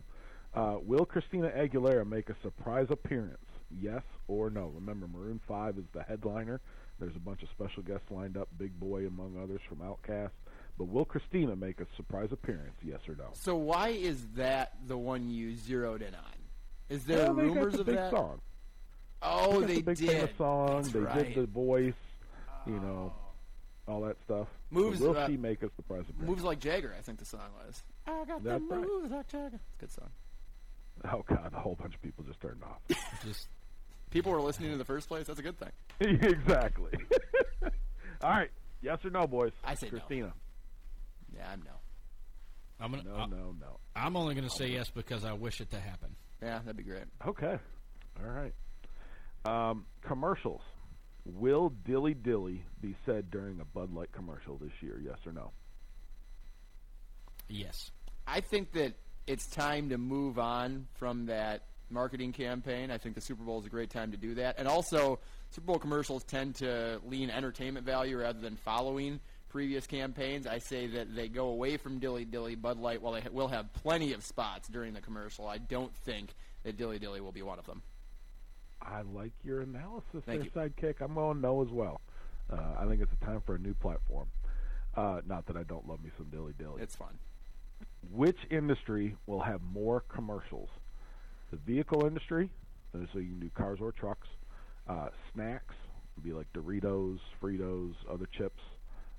Uh, 0.53 0.77
will 0.81 1.05
Christina 1.05 1.49
Aguilera 1.49 2.07
make 2.07 2.29
a 2.29 2.35
surprise 2.41 2.87
appearance? 2.89 3.37
Yes 3.77 4.03
or 4.27 4.49
no? 4.49 4.71
Remember, 4.73 5.07
Maroon 5.07 5.39
5 5.47 5.77
is 5.77 5.85
the 5.93 6.01
headliner. 6.01 6.61
There's 6.99 7.15
a 7.15 7.19
bunch 7.19 7.43
of 7.43 7.49
special 7.49 7.81
guests 7.83 8.05
lined 8.11 8.37
up, 8.37 8.47
Big 8.57 8.77
Boi 8.79 9.07
among 9.07 9.39
others 9.41 9.61
from 9.67 9.77
OutKast. 9.77 10.31
But 10.77 10.85
will 10.85 11.05
Christina 11.05 11.55
make 11.55 11.79
a 11.81 11.85
surprise 11.95 12.29
appearance? 12.31 12.75
Yes 12.83 12.99
or 13.07 13.15
no? 13.15 13.29
So 13.33 13.55
why 13.55 13.89
is 13.89 14.25
that 14.35 14.73
the 14.87 14.97
one 14.97 15.29
you 15.29 15.55
zeroed 15.55 16.01
in 16.01 16.13
on? 16.15 16.21
Is 16.89 17.03
there 17.05 17.25
Well, 17.25 17.33
they 17.35 17.41
got 17.47 17.53
rumors 17.55 17.73
the 17.73 17.79
of 17.81 17.85
big 17.85 17.95
that? 17.95 18.11
song. 18.11 18.41
Oh, 19.21 19.59
got 19.59 19.67
they 19.67 19.75
the 19.75 19.81
big 19.81 19.97
did. 19.97 20.09
famous 20.09 20.29
song. 20.37 20.75
That's 20.77 20.91
they 20.91 20.99
right. 20.99 21.33
did 21.33 21.43
the 21.43 21.47
voice. 21.51 21.93
You 22.65 22.79
know, 22.79 23.13
all 23.87 24.01
that 24.01 24.17
stuff. 24.25 24.47
Moves, 24.69 24.99
So 24.99 25.11
will 25.11 25.17
uh, 25.17 25.27
she 25.27 25.37
make 25.37 25.63
a 25.63 25.69
surprise 25.75 26.03
appearance? 26.09 26.29
Moves 26.29 26.43
like 26.43 26.59
Jagger, 26.59 26.93
I 26.97 27.01
think 27.01 27.19
the 27.19 27.25
song 27.25 27.41
was. 27.65 27.81
I 28.07 28.23
got 28.25 28.43
That's 28.43 28.63
the 28.69 28.75
right. 28.75 28.85
moves 28.87 29.11
like 29.11 29.27
Jagger. 29.29 29.55
It's 29.55 29.75
a 29.77 29.79
good 29.79 29.91
song. 29.91 30.09
Oh 31.11 31.23
God, 31.27 31.51
a 31.53 31.59
whole 31.59 31.75
bunch 31.75 31.95
of 31.95 32.01
people 32.01 32.23
just 32.25 32.41
turned 32.41 32.61
off. 32.63 32.79
Just 33.25 33.47
People 34.09 34.31
were 34.31 34.41
listening 34.41 34.71
in 34.71 34.77
the 34.77 34.85
first 34.85 35.07
place. 35.07 35.27
That's 35.27 35.39
a 35.39 35.43
good 35.43 35.57
thing. 35.59 35.71
exactly. 35.99 36.91
all 38.21 38.29
right, 38.29 38.49
yes 38.81 39.03
or 39.05 39.09
no, 39.11 39.27
boys? 39.27 39.51
I 39.63 39.75
say 39.75 39.87
no. 39.87 39.91
Christina. 39.91 40.33
Yeah, 41.35 41.47
I'm 41.51 41.61
no. 41.61 41.71
I'm 42.79 42.91
gonna, 42.91 43.03
No, 43.03 43.15
I, 43.15 43.27
no, 43.27 43.55
no. 43.59 43.79
I'm 43.95 44.15
only 44.15 44.35
going 44.35 44.47
to 44.47 44.55
say 44.55 44.67
yes 44.67 44.89
because 44.89 45.25
I 45.25 45.33
wish 45.33 45.59
it 45.59 45.69
to 45.71 45.79
happen. 45.79 46.15
Yeah, 46.41 46.59
that'd 46.59 46.77
be 46.77 46.83
great. 46.83 47.03
Okay. 47.27 47.57
All 48.23 48.29
right. 48.31 48.53
Um, 49.45 49.85
commercials. 50.01 50.61
Will 51.25 51.73
dilly 51.85 52.13
dilly 52.13 52.63
be 52.81 52.95
said 53.05 53.29
during 53.29 53.59
a 53.59 53.65
Bud 53.65 53.93
Light 53.93 54.11
commercial 54.13 54.57
this 54.57 54.71
year? 54.81 55.01
Yes 55.03 55.17
or 55.25 55.33
no? 55.33 55.51
Yes. 57.49 57.91
I 58.25 58.41
think 58.41 58.71
that 58.73 58.93
it's 59.27 59.45
time 59.47 59.89
to 59.89 59.97
move 59.97 60.39
on 60.39 60.87
from 60.95 61.25
that 61.27 61.63
marketing 61.89 62.33
campaign. 62.33 62.91
I 62.91 62.97
think 62.97 63.15
the 63.15 63.21
Super 63.21 63.43
Bowl 63.43 63.59
is 63.59 63.65
a 63.65 63.69
great 63.69 63.89
time 63.89 64.11
to 64.11 64.17
do 64.17 64.35
that. 64.35 64.55
And 64.57 64.67
also, 64.67 65.19
Super 65.51 65.65
Bowl 65.67 65.79
commercials 65.79 66.23
tend 66.23 66.55
to 66.55 66.99
lean 67.05 67.29
entertainment 67.29 67.85
value 67.85 68.19
rather 68.19 68.39
than 68.39 68.55
following 68.55 69.19
previous 69.49 69.87
campaigns. 69.87 70.45
I 70.47 70.59
say 70.59 70.87
that 70.87 71.15
they 71.15 71.27
go 71.27 71.47
away 71.47 71.77
from 71.77 71.99
Dilly 71.99 72.25
Dilly. 72.25 72.55
Bud 72.55 72.79
Light, 72.79 73.01
while 73.01 73.13
they 73.13 73.21
ha- 73.21 73.29
will 73.31 73.47
have 73.47 73.73
plenty 73.73 74.13
of 74.13 74.23
spots 74.23 74.69
during 74.69 74.93
the 74.93 75.01
commercial, 75.01 75.47
I 75.47 75.57
don't 75.57 75.93
think 75.95 76.33
that 76.63 76.77
Dilly 76.77 76.99
Dilly 76.99 77.21
will 77.21 77.31
be 77.31 77.41
one 77.41 77.59
of 77.59 77.65
them. 77.65 77.81
I 78.81 79.01
like 79.01 79.33
your 79.43 79.61
analysis 79.61 80.23
Thank 80.25 80.53
there, 80.53 80.69
sidekick. 80.69 81.01
I'm 81.01 81.15
going 81.15 81.41
no 81.41 81.61
as 81.61 81.69
well. 81.69 82.01
Uh, 82.51 82.75
I 82.79 82.85
think 82.87 83.01
it's 83.01 83.11
a 83.21 83.25
time 83.25 83.41
for 83.45 83.55
a 83.55 83.59
new 83.59 83.73
platform. 83.73 84.27
Uh, 84.95 85.21
not 85.27 85.45
that 85.47 85.57
I 85.57 85.63
don't 85.63 85.87
love 85.87 86.03
me 86.03 86.09
some 86.17 86.27
dilly 86.27 86.53
dilly. 86.57 86.81
It's 86.81 86.95
fun. 86.95 87.19
Which 88.11 88.37
industry 88.49 89.15
will 89.27 89.41
have 89.41 89.61
more 89.61 90.01
commercials? 90.01 90.69
The 91.51 91.57
vehicle 91.57 92.05
industry, 92.05 92.49
so 92.93 93.19
you 93.19 93.29
can 93.29 93.39
do 93.39 93.49
cars 93.55 93.79
or 93.81 93.91
trucks. 93.91 94.27
Uh, 94.87 95.09
snacks 95.33 95.75
would 96.15 96.23
be 96.23 96.33
like 96.33 96.51
Doritos, 96.53 97.19
Fritos, 97.41 97.93
other 98.11 98.27
chips, 98.31 98.61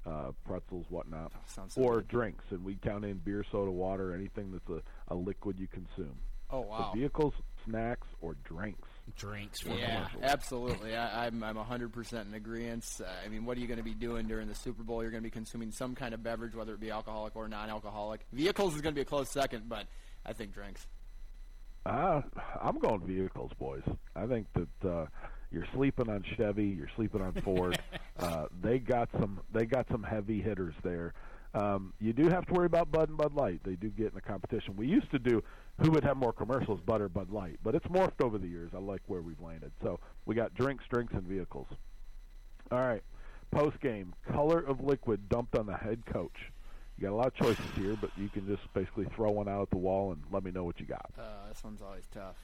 uh, 0.06 0.32
pretzels, 0.46 0.86
whatnot. 0.88 1.32
sounds 1.46 1.74
so 1.74 1.82
or 1.82 1.96
good. 1.96 2.08
drinks, 2.08 2.44
and 2.50 2.64
we 2.64 2.76
count 2.76 3.04
in 3.04 3.18
beer, 3.18 3.44
soda, 3.50 3.70
water, 3.70 4.14
anything 4.14 4.52
that's 4.52 4.68
a, 4.68 5.14
a 5.14 5.14
liquid 5.14 5.58
you 5.58 5.66
consume. 5.68 6.16
Oh, 6.52 6.60
wow. 6.62 6.90
So 6.92 6.98
vehicles, 6.98 7.34
snacks, 7.64 8.08
or 8.20 8.34
drinks. 8.44 8.88
Drinks. 9.16 9.60
for 9.60 9.70
Yeah, 9.70 10.06
absolutely. 10.22 10.96
I, 10.96 11.26
I'm 11.26 11.42
I'm 11.42 11.56
100% 11.56 12.26
in 12.26 12.34
agreement. 12.34 12.84
Uh, 13.00 13.04
I 13.24 13.28
mean, 13.28 13.44
what 13.44 13.56
are 13.56 13.60
you 13.60 13.66
going 13.66 13.78
to 13.78 13.84
be 13.84 13.94
doing 13.94 14.28
during 14.28 14.46
the 14.46 14.54
Super 14.54 14.82
Bowl? 14.82 15.02
You're 15.02 15.10
going 15.10 15.22
to 15.22 15.26
be 15.26 15.32
consuming 15.32 15.72
some 15.72 15.94
kind 15.94 16.14
of 16.14 16.22
beverage, 16.22 16.54
whether 16.54 16.74
it 16.74 16.80
be 16.80 16.90
alcoholic 16.90 17.34
or 17.34 17.48
non-alcoholic. 17.48 18.20
Vehicles 18.32 18.74
is 18.74 18.80
going 18.80 18.94
to 18.94 18.96
be 18.96 19.02
a 19.02 19.06
close 19.06 19.30
second, 19.30 19.68
but 19.68 19.86
I 20.24 20.32
think 20.32 20.54
drinks. 20.54 20.86
Uh, 21.86 22.22
I'm 22.60 22.78
going 22.78 23.00
vehicles, 23.06 23.52
boys. 23.58 23.82
I 24.14 24.26
think 24.26 24.46
that 24.54 24.88
uh, 24.88 25.06
you're 25.50 25.66
sleeping 25.74 26.10
on 26.10 26.24
Chevy, 26.36 26.66
you're 26.66 26.90
sleeping 26.96 27.22
on 27.22 27.32
Ford. 27.42 27.78
uh, 28.18 28.46
they 28.62 28.78
got 28.78 29.08
some, 29.18 29.40
they 29.52 29.64
got 29.64 29.86
some 29.90 30.02
heavy 30.02 30.40
hitters 30.40 30.74
there. 30.82 31.14
Um, 31.52 31.92
you 31.98 32.12
do 32.12 32.28
have 32.28 32.46
to 32.46 32.52
worry 32.52 32.66
about 32.66 32.92
Bud 32.92 33.08
and 33.08 33.18
Bud 33.18 33.34
Light. 33.34 33.60
They 33.64 33.74
do 33.74 33.88
get 33.88 34.08
in 34.08 34.14
the 34.14 34.20
competition. 34.20 34.76
We 34.76 34.86
used 34.86 35.10
to 35.10 35.18
do 35.18 35.42
who 35.82 35.90
would 35.90 36.04
have 36.04 36.16
more 36.16 36.32
commercials, 36.32 36.80
Bud 36.86 37.00
or 37.00 37.08
Bud 37.08 37.30
Light, 37.30 37.58
but 37.64 37.74
it's 37.74 37.86
morphed 37.86 38.22
over 38.22 38.38
the 38.38 38.46
years. 38.46 38.70
I 38.74 38.78
like 38.78 39.02
where 39.06 39.22
we've 39.22 39.40
landed. 39.40 39.72
So 39.82 39.98
we 40.26 40.34
got 40.34 40.54
drinks, 40.54 40.84
drinks, 40.90 41.12
and 41.14 41.22
vehicles. 41.22 41.66
All 42.70 42.78
right. 42.78 43.02
Post 43.50 43.80
game, 43.80 44.14
color 44.30 44.60
of 44.60 44.80
liquid 44.80 45.28
dumped 45.28 45.58
on 45.58 45.66
the 45.66 45.76
head 45.76 46.04
coach. 46.06 46.52
You 47.00 47.06
got 47.06 47.14
a 47.14 47.16
lot 47.16 47.26
of 47.28 47.34
choices 47.34 47.64
here, 47.76 47.96
but 47.98 48.10
you 48.18 48.28
can 48.28 48.46
just 48.46 48.62
basically 48.74 49.06
throw 49.16 49.30
one 49.30 49.48
out 49.48 49.62
at 49.62 49.70
the 49.70 49.78
wall 49.78 50.12
and 50.12 50.22
let 50.30 50.44
me 50.44 50.50
know 50.50 50.64
what 50.64 50.78
you 50.78 50.84
got. 50.84 51.10
Uh, 51.18 51.48
this 51.48 51.64
one's 51.64 51.80
always 51.80 52.04
tough. 52.12 52.36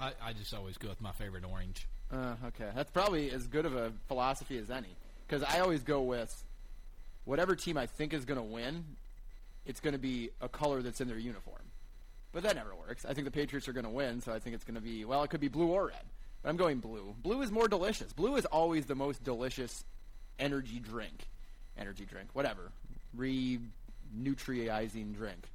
I, 0.00 0.12
I 0.22 0.32
just 0.32 0.54
always 0.54 0.78
go 0.78 0.88
with 0.88 1.00
my 1.00 1.10
favorite 1.10 1.44
orange. 1.44 1.88
Uh, 2.12 2.34
okay, 2.46 2.70
that's 2.76 2.90
probably 2.92 3.32
as 3.32 3.48
good 3.48 3.66
of 3.66 3.74
a 3.74 3.90
philosophy 4.06 4.58
as 4.58 4.70
any. 4.70 4.94
Because 5.26 5.42
I 5.42 5.58
always 5.58 5.82
go 5.82 6.02
with 6.02 6.44
whatever 7.24 7.56
team 7.56 7.76
I 7.76 7.86
think 7.86 8.14
is 8.14 8.24
going 8.24 8.38
to 8.38 8.44
win. 8.44 8.84
It's 9.64 9.80
going 9.80 9.94
to 9.94 9.98
be 9.98 10.30
a 10.40 10.48
color 10.48 10.82
that's 10.82 11.00
in 11.00 11.08
their 11.08 11.18
uniform, 11.18 11.62
but 12.32 12.44
that 12.44 12.54
never 12.54 12.76
works. 12.76 13.04
I 13.04 13.12
think 13.12 13.24
the 13.24 13.32
Patriots 13.32 13.66
are 13.66 13.72
going 13.72 13.86
to 13.86 13.90
win, 13.90 14.20
so 14.20 14.32
I 14.32 14.38
think 14.38 14.54
it's 14.54 14.62
going 14.62 14.76
to 14.76 14.80
be 14.80 15.04
well. 15.04 15.24
It 15.24 15.30
could 15.30 15.40
be 15.40 15.48
blue 15.48 15.66
or 15.66 15.88
red, 15.88 16.04
but 16.44 16.50
I'm 16.50 16.56
going 16.56 16.78
blue. 16.78 17.16
Blue 17.24 17.42
is 17.42 17.50
more 17.50 17.66
delicious. 17.66 18.12
Blue 18.12 18.36
is 18.36 18.44
always 18.44 18.86
the 18.86 18.94
most 18.94 19.24
delicious 19.24 19.84
energy 20.38 20.78
drink, 20.78 21.26
energy 21.76 22.04
drink, 22.04 22.28
whatever, 22.32 22.70
re-nutriizing 24.16 25.12
drink. 25.12 25.46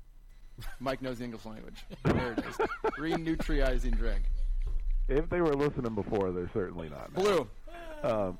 Mike 0.79 1.01
knows 1.01 1.17
the 1.19 1.25
English 1.25 1.45
language. 1.45 1.85
There 2.03 2.33
it 2.33 2.39
is. 2.39 2.67
Re-nutriizing 2.97 3.95
drink. 3.97 4.23
If 5.07 5.29
they 5.29 5.41
were 5.41 5.55
listening 5.55 5.95
before, 5.95 6.31
they're 6.31 6.51
certainly 6.53 6.89
not. 6.89 7.11
now. 7.15 7.21
Blue. 7.21 7.47
Um, 8.03 8.37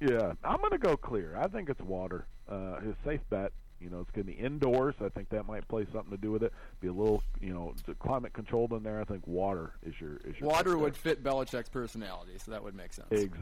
yeah, 0.00 0.32
I'm 0.44 0.58
going 0.58 0.70
to 0.72 0.78
go 0.78 0.96
clear. 0.96 1.36
I 1.36 1.48
think 1.48 1.68
it's 1.68 1.80
water. 1.80 2.26
Uh, 2.48 2.80
his 2.80 2.94
safe 3.04 3.20
bet. 3.30 3.52
You 3.80 3.90
know, 3.90 4.00
it's 4.00 4.10
going 4.10 4.26
to 4.26 4.32
be 4.32 4.38
indoors. 4.38 4.96
I 5.00 5.08
think 5.08 5.28
that 5.28 5.46
might 5.46 5.66
play 5.68 5.86
something 5.92 6.10
to 6.10 6.16
do 6.16 6.32
with 6.32 6.42
it. 6.42 6.52
Be 6.80 6.88
a 6.88 6.92
little, 6.92 7.22
you 7.40 7.54
know, 7.54 7.74
climate 8.00 8.32
controlled 8.32 8.72
in 8.72 8.82
there. 8.82 9.00
I 9.00 9.04
think 9.04 9.24
water 9.26 9.74
is 9.84 9.94
your 10.00 10.16
is 10.24 10.38
your 10.40 10.48
Water 10.48 10.76
would 10.76 10.96
fit 10.96 11.22
Belichick's 11.22 11.68
personality, 11.68 12.32
so 12.44 12.50
that 12.50 12.64
would 12.64 12.74
make 12.74 12.92
sense. 12.92 13.06
there. 13.10 13.20
Ex- 13.20 13.38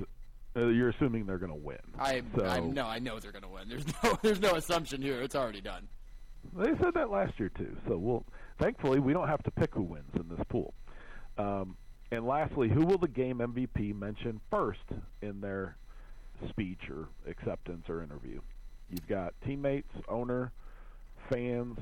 uh, 0.57 0.66
you're 0.68 0.90
assuming 0.90 1.24
they're 1.26 1.38
going 1.38 1.52
to 1.52 1.59
win. 1.59 1.78
I, 1.98 2.22
so, 2.36 2.44
I 2.44 2.61
know, 2.61 2.86
I 2.86 2.98
know 2.98 3.18
they're 3.18 3.32
going 3.32 3.42
to 3.44 3.48
win. 3.48 3.68
There's 3.68 3.84
no, 4.04 4.18
there's 4.22 4.40
no 4.40 4.54
assumption 4.57 5.00
here. 5.02 5.20
It's 5.22 5.34
already 5.34 5.61
done. 5.62 5.88
They 6.57 6.76
said 6.82 6.94
that 6.94 7.11
last 7.11 7.38
year 7.38 7.50
too. 7.50 7.76
So 7.88 7.98
we'll. 7.98 8.24
Thankfully, 8.59 9.00
we 9.00 9.12
don't 9.12 9.28
have 9.28 9.42
to 9.42 9.50
pick 9.50 9.74
who 9.74 9.82
wins 9.82 10.11
in 10.14 10.28
this 10.28 10.44
pool. 10.48 10.72
Um, 11.36 11.76
and 12.11 12.26
lastly, 12.26 12.68
who 12.68 12.86
will 12.86 12.98
the 12.98 13.09
game 13.09 13.38
MVP 13.38 13.94
mention 13.94 14.40
first 14.50 14.80
in 15.20 15.40
their 15.40 15.76
speech 16.48 16.88
or 16.90 17.09
acceptance 17.28 17.84
or 17.88 18.02
interview? 18.02 18.40
You've 18.88 19.07
got 19.09 19.34
teammates, 19.44 19.90
owner, 20.09 20.52
fans, 21.30 21.78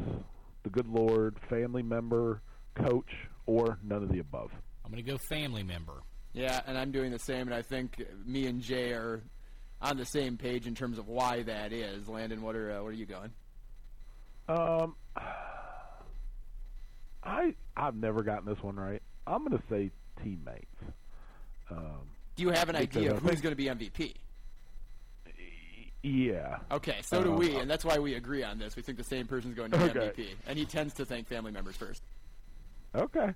the 0.62 0.70
good 0.70 0.88
Lord, 0.88 1.36
family 1.48 1.82
member, 1.82 2.40
coach, 2.74 3.10
or 3.46 3.78
none 3.84 4.02
of 4.02 4.10
the 4.10 4.18
above. 4.18 4.50
I'm 4.84 4.90
going 4.90 5.04
to 5.04 5.10
go 5.10 5.18
family 5.18 5.62
member. 5.62 6.02
Yeah, 6.32 6.60
and 6.66 6.76
I'm 6.76 6.90
doing 6.90 7.12
the 7.12 7.18
same, 7.18 7.42
and 7.42 7.54
I 7.54 7.62
think 7.62 8.02
me 8.26 8.46
and 8.46 8.60
Jay 8.60 8.92
are 8.92 9.22
on 9.80 9.96
the 9.96 10.06
same 10.06 10.36
page 10.36 10.66
in 10.66 10.74
terms 10.74 10.98
of 10.98 11.06
why 11.06 11.42
that 11.42 11.72
is. 11.72 12.08
Landon, 12.08 12.42
what 12.42 12.56
are 12.56 12.78
uh, 12.78 12.82
what 12.82 12.88
are 12.88 12.96
you 12.96 13.06
going? 13.06 13.30
Um, 14.49 14.95
I 17.22 17.55
I've 17.76 17.97
never 17.97 18.22
gotten 18.22 18.47
this 18.47 18.62
one 18.62 18.76
right. 18.76 19.03
I'm 19.26 19.45
going 19.47 19.59
to 19.59 19.64
say 19.70 19.90
teammates. 20.22 20.66
Um, 21.70 22.01
Do 22.36 22.42
you 22.42 22.51
have 22.51 22.68
an 22.68 22.76
idea 22.76 23.12
of 23.12 23.20
who's 23.20 23.40
going 23.40 23.53
to 23.53 23.57
be 23.57 23.64
MVP? 23.66 24.14
Yeah. 26.03 26.59
Okay, 26.70 26.97
so 27.03 27.24
do 27.24 27.32
Um, 27.32 27.38
we, 27.38 27.57
and 27.57 27.70
that's 27.70 27.82
why 27.84 27.99
we 27.99 28.14
agree 28.14 28.42
on 28.42 28.59
this. 28.59 28.76
We 28.76 28.82
think 28.82 28.99
the 28.99 29.05
same 29.05 29.26
person's 29.26 29.55
going 29.55 29.70
to 29.70 29.78
be 29.78 29.84
Okay. 29.84 30.12
MVP, 30.22 30.26
and 30.47 30.59
he 30.59 30.66
tends 30.66 30.92
to 30.95 31.07
thank 31.07 31.26
family 31.28 31.51
members 31.51 31.76
first. 31.76 32.03
Okay. 32.95 33.32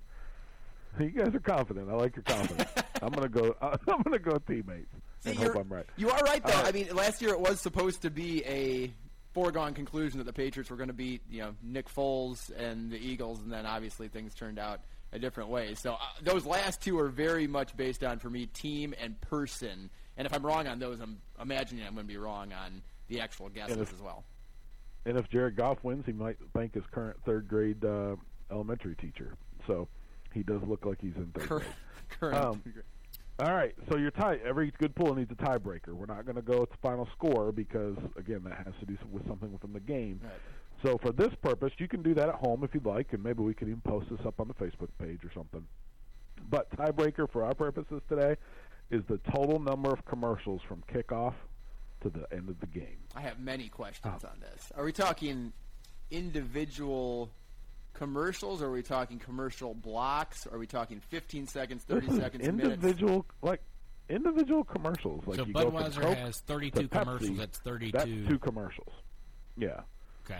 You 0.99 1.09
guys 1.09 1.33
are 1.33 1.39
confident. 1.39 1.89
I 1.89 1.93
like 1.95 2.15
your 2.15 2.23
confidence. 2.23 2.69
I'm 3.01 3.09
gonna 3.11 3.29
go. 3.29 3.55
I'm 3.61 4.01
gonna 4.03 4.19
go 4.19 4.37
teammates. 4.39 4.87
See, 5.21 5.31
and 5.31 5.39
hope 5.39 5.55
I'm 5.55 5.69
right. 5.69 5.85
You 5.97 6.09
are 6.09 6.19
right, 6.21 6.43
though. 6.45 6.53
All 6.53 6.65
I 6.65 6.71
mean, 6.71 6.95
last 6.95 7.21
year 7.21 7.31
it 7.31 7.39
was 7.39 7.59
supposed 7.59 8.01
to 8.03 8.09
be 8.09 8.43
a 8.45 8.91
foregone 9.33 9.73
conclusion 9.73 10.17
that 10.17 10.25
the 10.25 10.33
Patriots 10.33 10.69
were 10.69 10.77
going 10.77 10.87
to 10.89 10.93
beat, 10.93 11.21
you 11.29 11.41
know, 11.41 11.55
Nick 11.63 11.87
Foles 11.93 12.51
and 12.57 12.91
the 12.91 12.97
Eagles, 12.97 13.39
and 13.39 13.51
then 13.51 13.65
obviously 13.65 14.07
things 14.07 14.33
turned 14.33 14.59
out 14.59 14.81
a 15.11 15.19
different 15.19 15.49
way. 15.49 15.73
So 15.75 15.93
uh, 15.93 15.97
those 16.21 16.45
last 16.45 16.81
two 16.81 16.97
are 16.99 17.09
very 17.09 17.47
much 17.47 17.75
based 17.77 18.03
on, 18.03 18.19
for 18.19 18.29
me, 18.29 18.45
team 18.47 18.93
and 19.01 19.19
person. 19.21 19.89
And 20.17 20.25
if 20.25 20.33
I'm 20.33 20.45
wrong 20.45 20.67
on 20.67 20.79
those, 20.79 20.99
I'm 20.99 21.17
imagining 21.41 21.85
I'm 21.85 21.93
going 21.93 22.05
to 22.05 22.11
be 22.13 22.17
wrong 22.17 22.51
on 22.53 22.81
the 23.07 23.21
actual 23.21 23.49
guesses 23.49 23.77
if- 23.77 23.93
as 23.93 24.01
well. 24.01 24.23
And 25.05 25.17
if 25.17 25.29
Jared 25.29 25.55
Goff 25.55 25.81
wins, 25.83 26.05
he 26.05 26.11
might 26.11 26.35
thank 26.53 26.73
his 26.73 26.83
current 26.91 27.17
third 27.25 27.47
grade 27.47 27.83
uh, 27.85 28.15
elementary 28.51 28.95
teacher. 28.95 29.33
So 29.65 29.87
he 30.33 30.43
does 30.43 30.61
look 30.63 30.85
like 30.85 30.99
he's 31.01 31.15
in 31.15 31.31
third 31.33 31.47
Cur- 31.47 31.59
grade. 31.59 31.71
current. 32.19 32.35
Um, 32.37 32.63
all 33.39 33.53
right, 33.53 33.73
so 33.89 33.97
your 33.97 34.11
tie. 34.11 34.39
Every 34.45 34.71
good 34.77 34.95
pool 34.95 35.15
needs 35.15 35.31
a 35.31 35.35
tiebreaker. 35.35 35.93
We're 35.93 36.05
not 36.05 36.25
going 36.25 36.35
to 36.35 36.41
go 36.41 36.65
to 36.65 36.77
final 36.81 37.07
score 37.13 37.51
because, 37.51 37.95
again, 38.17 38.41
that 38.43 38.57
has 38.65 38.73
to 38.81 38.85
do 38.85 38.97
with 39.11 39.25
something 39.27 39.51
within 39.51 39.73
the 39.73 39.79
game. 39.79 40.19
So 40.83 40.97
for 40.97 41.11
this 41.11 41.33
purpose, 41.41 41.71
you 41.77 41.87
can 41.87 42.01
do 42.01 42.13
that 42.15 42.29
at 42.29 42.35
home 42.35 42.63
if 42.63 42.73
you'd 42.73 42.85
like, 42.85 43.13
and 43.13 43.23
maybe 43.23 43.43
we 43.43 43.53
can 43.53 43.67
even 43.67 43.81
post 43.81 44.09
this 44.09 44.25
up 44.25 44.39
on 44.39 44.47
the 44.47 44.53
Facebook 44.53 44.89
page 45.01 45.23
or 45.23 45.31
something. 45.33 45.65
But 46.49 46.69
tiebreaker 46.77 47.29
for 47.29 47.43
our 47.43 47.53
purposes 47.53 48.01
today 48.09 48.35
is 48.89 49.03
the 49.07 49.19
total 49.31 49.59
number 49.59 49.91
of 49.91 50.03
commercials 50.05 50.61
from 50.67 50.83
kickoff 50.93 51.33
to 52.01 52.09
the 52.09 52.25
end 52.31 52.49
of 52.49 52.59
the 52.59 52.67
game. 52.67 52.97
I 53.15 53.21
have 53.21 53.39
many 53.39 53.69
questions 53.69 54.23
uh-huh. 54.23 54.33
on 54.33 54.39
this. 54.39 54.71
Are 54.75 54.83
we 54.83 54.91
talking 54.91 55.53
individual 56.11 57.29
commercials? 57.93 58.61
Or 58.61 58.67
are 58.67 58.71
we 58.71 58.83
talking 58.83 59.19
commercial 59.19 59.73
blocks? 59.73 60.47
Are 60.47 60.57
we 60.57 60.67
talking 60.67 60.99
15 61.09 61.47
seconds, 61.47 61.83
30 61.83 62.07
this 62.07 62.15
is 62.15 62.21
seconds, 62.21 62.45
minutes? 62.45 62.73
individual 62.73 63.25
like 63.41 63.61
individual 64.09 64.63
commercials. 64.63 65.25
Like 65.27 65.37
So 65.37 65.45
you 65.45 65.53
go 65.53 65.71
from 65.71 65.83
Budweiser 65.83 66.01
Coke 66.01 66.17
has 66.17 66.37
to 66.39 66.43
32 66.45 66.87
Pepsi, 66.87 66.89
commercials, 66.89 67.37
that's 67.37 67.57
32. 67.59 67.91
That's 67.91 68.09
two 68.29 68.39
commercials. 68.39 68.93
Yeah. 69.57 69.81
Okay. 70.25 70.39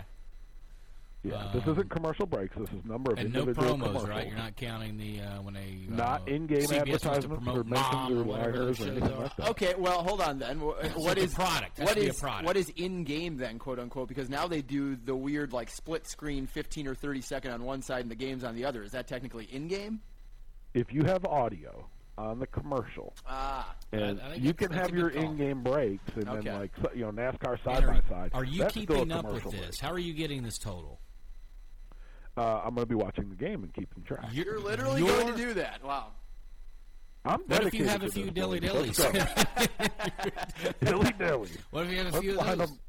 Yeah. 1.21 1.49
this 1.53 1.63
Um, 1.65 1.71
isn't 1.73 1.89
commercial 1.89 2.25
breaks. 2.25 2.55
This 2.55 2.69
is 2.69 2.85
number 2.85 3.11
of 3.11 3.19
And 3.19 3.33
no 3.33 3.41
individual 3.41 3.77
promos, 3.77 4.07
right? 4.07 4.27
You're 4.27 4.37
not 4.37 4.55
counting 4.55 4.95
the 4.97 5.19
uh, 5.21 5.41
when 5.41 5.53
they 5.53 5.81
uh, 5.91 5.95
Not 5.95 6.29
in-game 6.29 6.59
CBS 6.59 6.69
wants 6.69 6.71
to 6.71 6.79
advertisements 6.79 7.43
promote 7.43 7.57
or 7.57 7.63
Mom 7.65 8.13
or 8.13 8.19
or 8.19 8.23
whatever 8.23 8.51
wires 8.51 8.69
or 8.69 8.73
shows 8.75 8.87
anything 8.87 9.11
are. 9.11 9.21
like. 9.37 9.49
Okay, 9.49 9.73
well, 9.77 10.01
hold 10.03 10.21
on 10.21 10.39
then. 10.39 10.59
Wh- 10.59 10.81
It's 10.85 10.95
What 10.95 11.17
a 11.17 11.21
is 11.21 11.33
product. 11.33 11.77
Has 11.77 11.87
What 11.87 11.93
to 11.95 11.99
be 11.99 12.07
a 12.07 12.09
is 12.11 12.19
product. 12.21 12.45
what 12.45 12.55
is 12.55 12.69
in 12.77 13.03
game 13.03 13.35
then, 13.35 13.59
quote 13.59 13.79
unquote? 13.79 14.07
Because 14.07 14.29
now 14.29 14.47
they 14.47 14.61
do 14.61 14.95
the 14.95 15.15
weird 15.15 15.51
like 15.51 15.69
split 15.69 16.07
screen, 16.07 16.47
15 16.47 16.87
or 16.87 16.95
30 16.95 17.19
second 17.21 17.51
on 17.51 17.63
one 17.65 17.81
side 17.81 18.01
and 18.01 18.09
the 18.11 18.15
games 18.15 18.45
on 18.45 18.55
the 18.55 18.63
other. 18.63 18.81
Is 18.81 18.91
that 18.91 19.07
technically 19.07 19.43
in 19.45 19.67
game? 19.67 19.99
If 20.73 20.93
you 20.93 21.03
have 21.03 21.25
audio 21.25 21.89
on 22.17 22.39
the 22.39 22.47
commercial, 22.47 23.13
Ah, 23.25 23.75
and 23.91 24.21
I- 24.21 24.31
I 24.31 24.33
you 24.35 24.53
can 24.53 24.71
have 24.71 24.93
your 24.93 25.09
call. 25.09 25.21
in-game 25.23 25.63
breaks, 25.63 26.03
and 26.15 26.29
Okay. 26.29 26.49
then 26.49 26.59
like 26.59 26.71
you 26.95 27.01
know 27.01 27.11
NASCAR 27.11 27.61
side 27.63 27.83
are, 27.83 27.87
by 27.93 28.01
side. 28.09 28.31
are 28.33 28.43
you 28.45 28.59
That's 28.59 28.73
keeping 28.73 29.11
up 29.11 29.25
with 29.25 29.43
this? 29.43 29.51
break. 29.53 29.79
How 29.81 29.91
are 29.91 29.99
you 29.99 30.13
getting 30.13 30.43
this 30.43 30.57
total? 30.57 30.99
Uh, 32.39 32.61
I'm 32.63 32.73
going 32.75 32.87
to 32.87 32.89
be 32.89 32.95
watching 32.95 33.29
the 33.29 33.35
game 33.35 33.63
and 33.63 33.73
keeping 33.73 34.01
track. 34.03 34.25
you're 34.31 34.59
literally 34.59 35.01
You're- 35.01 35.11
going 35.13 35.27
to 35.33 35.37
do 35.37 35.53
that. 35.55 35.83
Wow. 35.83 36.07
I'm 37.25 37.41
What 37.41 37.65
if 37.67 37.73
you 37.73 37.85
have 37.85 38.01
a 38.03 38.07
few 38.09 38.31
dilly 38.31 38.61
boys. 38.61 38.97
dillies? 38.97 39.67
Dilly 40.79 41.11
dilly. 41.19 41.49
What 41.71 41.85
if 41.85 41.91
you 41.91 41.97
have 41.97 42.07
a 42.07 42.11
Let's 42.11 42.19
few 42.21 42.31
of 42.31 42.37
line 42.37 42.57
those? 42.59 42.69
them- 42.69 42.79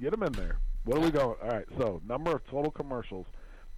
Get 0.00 0.10
them 0.10 0.22
in 0.24 0.32
there. 0.32 0.58
What 0.84 0.98
are 0.98 1.00
we 1.00 1.10
going? 1.10 1.36
All 1.42 1.48
right. 1.48 1.64
So 1.78 2.02
number 2.06 2.32
of 2.32 2.44
total 2.48 2.70
commercials. 2.70 3.26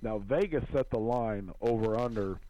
Now 0.02 0.18
Vegas 0.18 0.64
set 0.72 0.90
the 0.90 0.98
line 0.98 1.52
over 1.60 1.96
under 2.00 2.40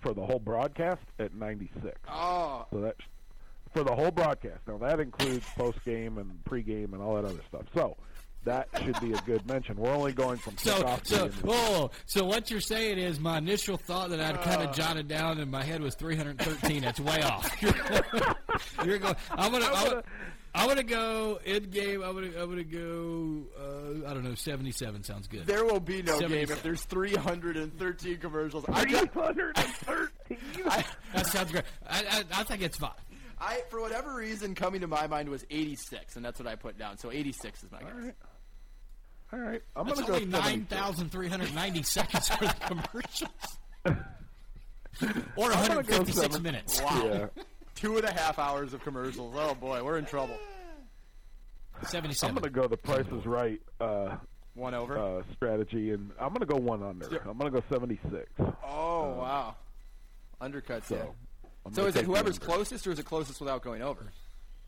for 0.00 0.14
the 0.14 0.24
whole 0.24 0.38
broadcast 0.38 1.00
at 1.18 1.34
96. 1.34 1.98
Oh, 2.08 2.66
So 2.70 2.80
that's 2.80 3.00
for 3.72 3.82
the 3.82 3.94
whole 3.94 4.10
broadcast. 4.12 4.60
Now 4.68 4.78
that 4.78 5.00
includes 5.00 5.44
post 5.56 5.84
game 5.84 6.18
and 6.18 6.44
pre 6.44 6.62
game 6.62 6.94
and 6.94 7.02
all 7.02 7.16
that 7.16 7.24
other 7.24 7.40
stuff. 7.48 7.62
So 7.74 7.96
that 8.44 8.68
should 8.82 8.98
be 9.00 9.12
a 9.12 9.18
good 9.22 9.46
mention. 9.46 9.76
We're 9.76 9.92
only 9.92 10.12
going 10.12 10.38
from 10.38 10.56
So, 10.58 10.82
kickoff 10.82 11.02
to 11.02 11.08
so, 11.08 11.16
the 11.16 11.22
end 11.24 11.34
of 11.34 11.42
the 11.42 11.48
oh, 11.50 11.90
so 12.06 12.24
what 12.24 12.50
you're 12.50 12.60
saying 12.60 12.98
is 12.98 13.18
my 13.20 13.38
initial 13.38 13.76
thought 13.76 14.10
that 14.10 14.20
I'd 14.20 14.40
kind 14.42 14.62
of 14.62 14.74
jotted 14.74 15.08
down 15.08 15.38
in 15.38 15.50
my 15.50 15.62
head 15.62 15.80
was 15.82 15.94
313. 15.94 16.82
That's 16.82 17.00
way 17.00 17.22
off. 17.22 17.50
you're 18.84 18.98
going. 18.98 19.16
I'm 19.30 19.50
gonna. 19.52 19.64
I'm 19.66 19.84
gonna, 19.88 20.02
I'm 20.56 20.68
gonna 20.68 20.82
go 20.84 21.40
in 21.44 21.64
game. 21.64 22.02
I'm 22.02 22.14
gonna. 22.14 22.30
I'm 22.40 22.48
gonna 22.48 22.62
go. 22.64 23.42
Uh, 23.58 24.08
I 24.08 24.14
don't 24.14 24.22
know. 24.24 24.34
77 24.34 25.02
sounds 25.02 25.26
good. 25.26 25.46
there 25.46 25.64
will 25.64 25.80
be 25.80 26.02
no 26.02 26.18
game 26.20 26.32
if 26.50 26.62
there's 26.62 26.82
313 26.82 28.18
commercials. 28.18 28.64
I, 28.68 28.84
got- 28.84 29.12
313. 29.12 30.38
That 31.14 31.26
sounds 31.26 31.50
great. 31.50 31.64
I, 31.88 32.24
I, 32.32 32.40
I 32.40 32.42
think 32.44 32.62
it's 32.62 32.76
fine. 32.76 32.90
I, 33.40 33.62
for 33.68 33.80
whatever 33.80 34.14
reason, 34.14 34.54
coming 34.54 34.80
to 34.82 34.86
my 34.86 35.06
mind 35.06 35.28
was 35.28 35.44
86, 35.50 36.16
and 36.16 36.24
that's 36.24 36.38
what 36.38 36.46
I 36.48 36.54
put 36.54 36.78
down. 36.78 36.98
So 36.98 37.10
86 37.10 37.64
is 37.64 37.70
my 37.72 37.80
guess. 37.80 38.12
All 39.34 39.40
right. 39.40 39.60
I'm 39.74 39.86
That's 39.86 40.00
going 40.00 40.20
to 40.20 40.26
go 40.30 40.38
only 40.38 40.48
76. 40.68 40.70
9,390 40.70 41.82
seconds 41.82 42.28
for 42.28 42.44
the 42.44 42.54
commercials. 42.60 43.30
or 45.36 45.52
I'm 45.52 45.66
gonna 45.68 45.82
go 45.82 45.98
156 45.98 46.40
minutes. 46.40 46.80
Wow. 46.80 47.04
Yeah. 47.04 47.26
Two 47.74 47.96
and 47.96 48.04
a 48.06 48.12
half 48.12 48.38
hours 48.38 48.72
of 48.72 48.82
commercials. 48.84 49.34
Oh 49.36 49.54
boy, 49.54 49.82
we're 49.82 49.98
in 49.98 50.04
trouble. 50.06 50.38
77. 51.88 52.28
I'm 52.36 52.40
going 52.40 52.52
to 52.54 52.60
go. 52.60 52.68
The 52.68 52.76
Price 52.76 53.06
is 53.08 53.26
Right. 53.26 53.60
Uh, 53.80 54.16
One 54.54 54.74
over. 54.74 54.96
uh, 54.96 55.22
strategy, 55.34 55.90
and 55.90 56.12
I'm 56.20 56.28
going 56.28 56.40
to 56.40 56.46
go 56.46 56.56
one 56.56 56.84
under. 56.84 57.06
I'm 57.28 57.36
going 57.36 57.52
to 57.52 57.60
go 57.60 57.66
76. 57.68 58.30
Oh 58.38 59.10
Um, 59.10 59.16
wow, 59.16 59.56
undercuts 60.40 60.84
so, 60.84 60.94
it. 60.94 61.74
So 61.74 61.86
is 61.86 61.96
it 61.96 62.04
whoever's 62.04 62.38
closest, 62.38 62.86
or 62.86 62.92
is 62.92 63.00
it 63.00 63.04
closest 63.06 63.40
without 63.40 63.62
going 63.62 63.82
over? 63.82 64.12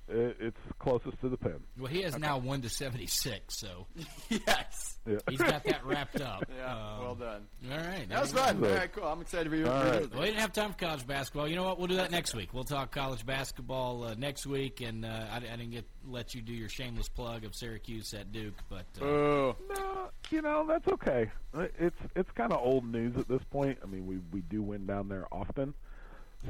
It, 0.08 0.36
it's 0.38 0.60
closest 0.78 1.20
to 1.22 1.28
the 1.28 1.36
pin. 1.36 1.58
Well, 1.76 1.88
he 1.88 2.02
has 2.02 2.16
now 2.16 2.38
one 2.38 2.62
to 2.62 2.68
seventy 2.68 3.08
six, 3.08 3.56
so 3.58 3.86
yes, 4.30 4.98
Yeah. 5.04 5.16
he's 5.28 5.40
got 5.40 5.64
that 5.64 5.84
wrapped 5.84 6.20
up. 6.20 6.44
Yeah, 6.56 6.72
Um, 6.72 7.00
well 7.00 7.14
done. 7.16 7.46
All 7.70 7.76
right, 7.76 8.08
That 8.08 8.20
was 8.22 8.32
there 8.32 8.44
fun. 8.44 8.60
go. 8.60 8.68
All 8.68 8.74
right, 8.76 8.92
cool. 8.92 9.04
I'm 9.04 9.20
excited 9.20 9.50
for 9.50 9.56
you. 9.56 9.66
All 9.66 9.80
for 9.80 9.90
right. 9.90 10.02
you. 10.02 10.08
Well, 10.12 10.20
we 10.20 10.26
didn't 10.26 10.40
have 10.40 10.52
time 10.52 10.70
for 10.72 10.78
college 10.78 11.04
basketball. 11.06 11.48
You 11.48 11.56
know 11.56 11.64
what? 11.64 11.78
We'll 11.78 11.88
do 11.88 11.96
that 11.96 12.12
next 12.12 12.34
week. 12.36 12.54
We'll 12.54 12.62
talk 12.64 12.92
college 12.92 13.26
basketball 13.26 14.04
uh, 14.04 14.14
next 14.16 14.46
week, 14.46 14.80
and 14.80 15.04
uh, 15.04 15.08
I, 15.32 15.36
I 15.38 15.40
didn't 15.40 15.70
get 15.72 15.84
let 16.06 16.36
you 16.36 16.40
do 16.42 16.52
your 16.52 16.68
shameless 16.68 17.08
plug 17.08 17.44
of 17.44 17.56
Syracuse 17.56 18.14
at 18.14 18.30
Duke, 18.30 18.54
but 18.70 18.86
uh, 19.02 19.04
Oh, 19.04 19.56
No, 19.74 20.08
you 20.30 20.40
know 20.40 20.64
that's 20.68 20.86
okay. 20.86 21.30
It's 21.80 21.96
it's 22.14 22.30
kind 22.36 22.52
of 22.52 22.60
old 22.64 22.84
news 22.84 23.16
at 23.16 23.26
this 23.28 23.42
point. 23.50 23.78
I 23.82 23.86
mean, 23.86 24.06
we 24.06 24.18
we 24.32 24.42
do 24.42 24.62
win 24.62 24.86
down 24.86 25.08
there 25.08 25.26
often, 25.32 25.74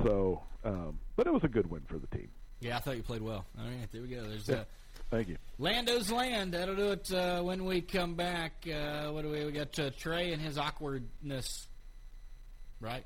so 0.04 0.42
um, 0.64 0.98
but 1.16 1.26
it 1.26 1.32
was 1.32 1.44
a 1.44 1.48
good 1.48 1.70
win 1.70 1.82
for 1.88 1.98
the 1.98 2.06
team. 2.08 2.28
Yeah, 2.60 2.76
I 2.76 2.80
thought 2.80 2.96
you 2.96 3.02
played 3.02 3.22
well. 3.22 3.44
All 3.58 3.64
right, 3.64 3.90
there 3.92 4.02
we 4.02 4.08
go. 4.08 4.22
There's 4.24 4.48
Yeah. 4.48 4.56
uh, 4.56 4.64
Thank 5.10 5.28
you. 5.28 5.36
Lando's 5.58 6.10
land. 6.10 6.52
That'll 6.54 6.74
do 6.74 6.90
it 6.90 7.12
uh, 7.12 7.40
when 7.42 7.64
we 7.64 7.80
come 7.80 8.14
back. 8.14 8.52
Uh, 8.66 9.10
what 9.10 9.22
do 9.22 9.30
we? 9.30 9.44
We 9.44 9.52
got 9.52 9.78
uh, 9.78 9.90
Trey 9.96 10.32
and 10.32 10.42
his 10.42 10.58
awkwardness, 10.58 11.68
right? 12.80 13.04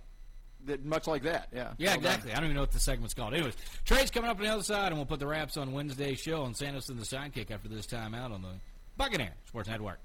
That, 0.67 0.85
much 0.85 1.07
like 1.07 1.23
that. 1.25 1.49
Yeah. 1.55 1.73
Yeah, 1.79 1.91
Well 1.91 2.01
done. 2.01 2.05
exactly. 2.13 2.33
I 2.33 2.35
don't 2.37 2.45
even 2.45 2.55
know 2.55 2.63
what 2.63 2.71
the 2.73 2.81
segment's 2.81 3.13
called. 3.15 3.35
Anyways, 3.35 3.55
Trey's 3.85 4.11
coming 4.11 4.31
up 4.31 4.39
on 4.39 4.45
the 4.45 4.51
other 4.53 4.63
side, 4.63 4.89
and 4.89 4.97
we'll 4.97 5.07
put 5.07 5.19
the 5.21 5.27
wraps 5.27 5.57
on 5.57 5.73
Wednesday's 5.73 6.19
show 6.21 6.43
on 6.43 6.55
Santos 6.55 6.89
and 6.89 6.99
the 6.99 7.05
Sidekick 7.05 7.51
after 7.51 7.69
this 7.69 7.87
time 7.87 8.15
out 8.15 8.31
on 8.33 8.43
the 8.43 8.53
Buccaneer 8.97 9.33
Sports 9.47 9.69
Network. 9.69 9.99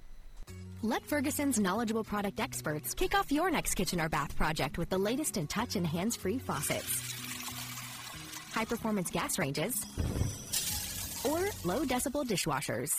Let 0.82 1.04
Ferguson's 1.06 1.60
knowledgeable 1.60 2.04
product 2.04 2.40
experts 2.40 2.94
kick 2.94 3.16
off 3.16 3.32
your 3.32 3.50
next 3.50 3.74
kitchen 3.76 4.00
or 4.00 4.08
bath 4.10 4.36
project 4.36 4.78
with 4.78 4.90
the 4.90 4.98
latest 4.98 5.38
in 5.38 5.48
touch 5.48 5.76
and 5.76 5.86
hands 5.88 6.16
free 6.16 6.38
faucets, 6.40 7.14
high 8.56 8.66
performance 8.66 9.12
gas 9.12 9.38
ranges, 9.38 9.76
or 11.26 11.40
low 11.66 11.84
decibel 11.84 12.26
dishwashers. 12.26 12.90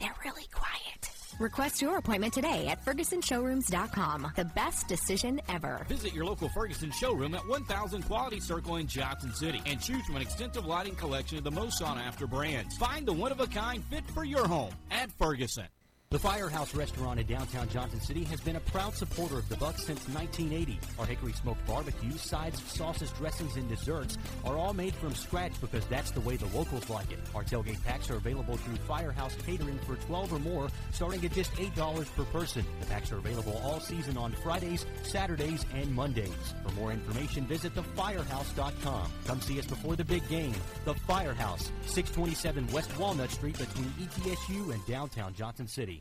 They're 0.00 0.14
really 0.24 0.46
quiet. 0.52 1.10
Request 1.38 1.82
your 1.82 1.98
appointment 1.98 2.32
today 2.32 2.66
at 2.66 2.84
FergusonShowrooms.com. 2.84 4.32
The 4.34 4.44
best 4.44 4.88
decision 4.88 5.40
ever. 5.48 5.86
Visit 5.88 6.12
your 6.12 6.24
local 6.24 6.48
Ferguson 6.48 6.90
showroom 6.90 7.34
at 7.34 7.46
1000 7.46 8.02
Quality 8.02 8.40
Circle 8.40 8.76
in 8.76 8.86
Johnson 8.88 9.32
City 9.34 9.60
and 9.66 9.80
choose 9.80 10.04
from 10.04 10.16
an 10.16 10.22
extensive 10.22 10.66
lighting 10.66 10.96
collection 10.96 11.38
of 11.38 11.44
the 11.44 11.50
most 11.50 11.78
sought 11.78 11.98
after 11.98 12.26
brands. 12.26 12.76
Find 12.76 13.06
the 13.06 13.12
one 13.12 13.30
of 13.30 13.40
a 13.40 13.46
kind 13.46 13.84
fit 13.84 14.04
for 14.10 14.24
your 14.24 14.48
home 14.48 14.72
at 14.90 15.12
Ferguson. 15.12 15.66
The 16.10 16.18
Firehouse 16.18 16.74
Restaurant 16.74 17.20
in 17.20 17.26
downtown 17.26 17.68
Johnson 17.68 18.00
City 18.00 18.24
has 18.24 18.40
been 18.40 18.56
a 18.56 18.60
proud 18.60 18.94
supporter 18.94 19.36
of 19.36 19.46
the 19.50 19.58
Bucks 19.58 19.84
since 19.84 20.08
1980. 20.08 20.80
Our 20.98 21.04
hickory 21.04 21.34
smoked 21.34 21.66
barbecue, 21.66 22.16
sides, 22.16 22.62
sauces, 22.62 23.10
dressings, 23.10 23.56
and 23.56 23.68
desserts 23.68 24.16
are 24.42 24.56
all 24.56 24.72
made 24.72 24.94
from 24.94 25.14
scratch 25.14 25.52
because 25.60 25.84
that's 25.84 26.10
the 26.10 26.22
way 26.22 26.36
the 26.36 26.46
locals 26.56 26.88
like 26.88 27.12
it. 27.12 27.18
Our 27.34 27.44
tailgate 27.44 27.84
packs 27.84 28.08
are 28.08 28.16
available 28.16 28.56
through 28.56 28.76
Firehouse 28.76 29.36
Catering 29.44 29.78
for 29.80 29.96
12 29.96 30.32
or 30.32 30.38
more, 30.38 30.68
starting 30.92 31.22
at 31.26 31.32
just 31.34 31.52
$8 31.52 32.16
per 32.16 32.24
person. 32.24 32.64
The 32.80 32.86
packs 32.86 33.12
are 33.12 33.18
available 33.18 33.60
all 33.62 33.78
season 33.78 34.16
on 34.16 34.32
Fridays, 34.32 34.86
Saturdays, 35.02 35.66
and 35.74 35.94
Mondays. 35.94 36.54
For 36.66 36.72
more 36.72 36.90
information, 36.90 37.46
visit 37.46 37.74
thefirehouse.com. 37.74 39.12
Come 39.26 39.40
see 39.42 39.58
us 39.58 39.66
before 39.66 39.94
the 39.94 40.06
big 40.06 40.26
game. 40.30 40.54
The 40.86 40.94
Firehouse, 40.94 41.70
627 41.82 42.66
West 42.68 42.98
Walnut 42.98 43.30
Street 43.30 43.58
between 43.58 43.92
ETSU 44.00 44.72
and 44.72 44.86
downtown 44.86 45.34
Johnson 45.34 45.68
City. 45.68 45.97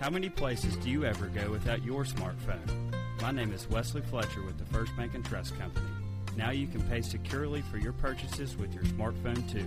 How 0.00 0.10
many 0.10 0.28
places 0.28 0.76
do 0.76 0.90
you 0.90 1.04
ever 1.04 1.26
go 1.26 1.50
without 1.50 1.82
your 1.82 2.04
smartphone? 2.04 2.94
My 3.20 3.32
name 3.32 3.52
is 3.52 3.68
Wesley 3.68 4.00
Fletcher 4.00 4.42
with 4.42 4.56
the 4.56 4.64
First 4.66 4.96
Bank 4.96 5.14
and 5.16 5.24
Trust 5.24 5.58
Company. 5.58 5.88
Now 6.36 6.50
you 6.50 6.68
can 6.68 6.82
pay 6.82 7.02
securely 7.02 7.62
for 7.62 7.78
your 7.78 7.92
purchases 7.94 8.56
with 8.56 8.72
your 8.72 8.84
smartphone 8.84 9.50
too. 9.50 9.66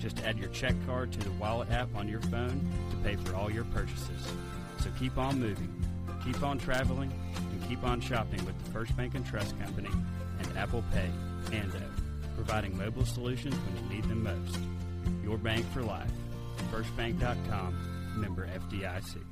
Just 0.00 0.18
add 0.24 0.36
your 0.36 0.48
check 0.48 0.74
card 0.84 1.12
to 1.12 1.20
the 1.20 1.30
wallet 1.32 1.70
app 1.70 1.94
on 1.94 2.08
your 2.08 2.20
phone 2.22 2.68
to 2.90 2.96
pay 3.08 3.14
for 3.14 3.36
all 3.36 3.52
your 3.52 3.66
purchases. 3.66 4.26
So 4.80 4.90
keep 4.98 5.16
on 5.16 5.38
moving, 5.38 5.72
keep 6.24 6.42
on 6.42 6.58
traveling, 6.58 7.12
and 7.36 7.68
keep 7.68 7.84
on 7.84 8.00
shopping 8.00 8.44
with 8.44 8.58
the 8.64 8.72
First 8.72 8.96
Bank 8.96 9.14
and 9.14 9.24
Trust 9.24 9.56
Company 9.60 9.90
and 10.40 10.58
Apple 10.58 10.82
Pay, 10.92 11.08
Ando, 11.56 11.88
providing 12.34 12.76
mobile 12.76 13.06
solutions 13.06 13.54
when 13.54 13.84
you 13.84 13.94
need 13.94 14.08
them 14.08 14.24
most. 14.24 14.58
Your 15.22 15.38
bank 15.38 15.64
for 15.72 15.82
life. 15.82 16.10
FirstBank.com, 16.72 18.20
member 18.20 18.48
FDIC. 18.48 19.22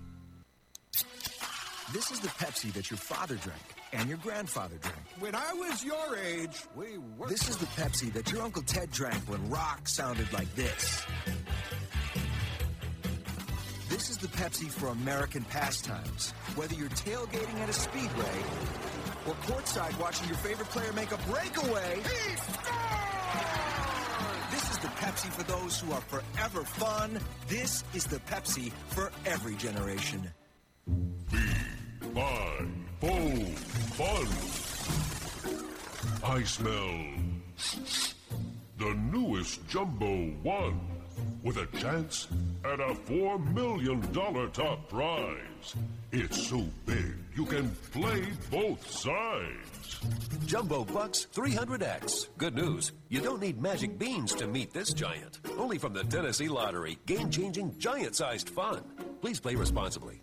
This 1.93 2.11
is 2.11 2.19
the 2.19 2.29
Pepsi 2.29 2.73
that 2.73 2.91
your 2.91 2.99
father 2.99 3.37
drank 3.37 3.63
and 3.93 4.09
your 4.09 4.19
grandfather 4.19 4.77
drank. 4.83 4.99
When 5.21 5.37
I 5.37 5.53
was 5.53 5.85
your 5.85 6.17
age, 6.17 6.65
we 6.75 6.99
were. 7.17 7.29
This 7.29 7.49
is 7.49 7.57
the 7.57 7.67
Pepsi 7.67 8.13
that 8.13 8.33
your 8.33 8.43
Uncle 8.43 8.63
Ted 8.63 8.91
drank 8.91 9.23
when 9.29 9.49
rock 9.49 9.89
sounded 9.89 10.31
like 10.33 10.53
this. 10.57 11.05
This 13.89 14.11
is 14.11 14.19
the 14.19 14.27
Pepsi 14.27 14.69
for 14.69 14.89
American 14.89 15.45
pastimes. 15.45 16.33
Whether 16.57 16.75
you're 16.75 16.89
tailgating 16.89 17.61
at 17.61 17.69
a 17.69 17.73
speedway 17.73 18.43
or 19.29 19.35
courtside 19.47 19.97
watching 20.01 20.27
your 20.27 20.39
favorite 20.39 20.69
player 20.71 20.93
make 20.93 21.13
a 21.13 21.19
breakaway. 21.31 22.01
This 24.51 24.71
is 24.71 24.79
the 24.79 24.89
Pepsi 24.89 25.31
for 25.31 25.45
those 25.45 25.79
who 25.81 25.93
are 25.93 26.01
forever 26.01 26.65
fun. 26.65 27.21
This 27.47 27.85
is 27.95 28.07
the 28.07 28.19
Pepsi 28.19 28.73
for 28.89 29.13
every 29.25 29.55
generation. 29.55 30.29
Buy, 32.17 32.65
bold, 32.99 33.59
fun. 33.93 34.27
I 36.25 36.43
smell 36.45 37.05
the 38.79 38.95
newest 39.13 39.69
Jumbo 39.69 40.29
One 40.43 40.81
with 41.43 41.59
a 41.59 41.67
chance 41.79 42.29
at 42.65 42.81
a 42.81 42.95
$4 42.95 43.55
million 43.55 44.01
top 44.53 44.89
prize. 44.89 45.75
It's 46.11 46.49
so 46.49 46.65
big 46.87 47.15
you 47.35 47.45
can 47.45 47.69
play 47.93 48.25
both 48.51 48.91
sides. 48.91 50.01
Jumbo 50.47 50.85
Bucks 50.85 51.27
300X. 51.35 52.29
Good 52.39 52.55
news. 52.55 52.93
You 53.11 53.21
don't 53.21 53.43
need 53.43 53.61
magic 53.61 53.99
beans 53.99 54.35
to 54.37 54.47
meet 54.47 54.73
this 54.73 54.95
giant. 54.95 55.41
Only 55.59 55.77
from 55.77 55.93
the 55.93 56.05
Tennessee 56.05 56.49
Lottery. 56.49 56.97
Game 57.05 57.31
changing, 57.31 57.79
giant 57.79 58.17
sized 58.17 58.49
fun. 58.49 58.83
Please 59.21 59.39
play 59.39 59.55
responsibly. 59.55 60.23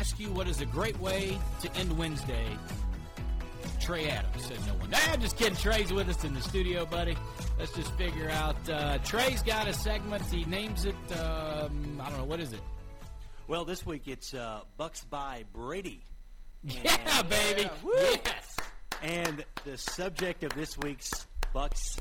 Ask 0.00 0.18
you 0.18 0.30
what 0.32 0.48
is 0.48 0.62
a 0.62 0.66
great 0.66 0.98
way 0.98 1.38
to 1.60 1.70
end 1.76 1.96
Wednesday. 1.98 2.46
Trey 3.80 4.08
Adams 4.08 4.46
said 4.46 4.58
no 4.66 4.72
one. 4.74 4.88
Nah, 4.90 5.16
just 5.16 5.36
kidding. 5.36 5.54
Trey's 5.56 5.92
with 5.92 6.08
us 6.08 6.24
in 6.24 6.32
the 6.34 6.40
studio, 6.40 6.86
buddy. 6.86 7.16
Let's 7.58 7.72
just 7.74 7.92
figure 7.98 8.30
out. 8.30 8.56
Uh, 8.68 8.96
Trey's 8.98 9.42
got 9.42 9.68
a 9.68 9.74
segment. 9.74 10.24
He 10.26 10.44
names 10.46 10.86
it. 10.86 10.94
Um, 11.18 12.00
I 12.02 12.08
don't 12.08 12.18
know 12.18 12.24
what 12.24 12.40
is 12.40 12.52
it. 12.54 12.60
Well, 13.46 13.64
this 13.66 13.84
week 13.84 14.02
it's 14.06 14.32
uh, 14.32 14.60
Bucks 14.76 15.04
by 15.04 15.44
Brady. 15.52 16.02
Yeah, 16.62 17.22
baby. 17.22 17.70
Yes. 17.96 18.56
And 19.02 19.42
the 19.64 19.78
subject 19.78 20.44
of 20.44 20.52
this 20.52 20.76
week's 20.76 21.26
Bucks 21.54 21.96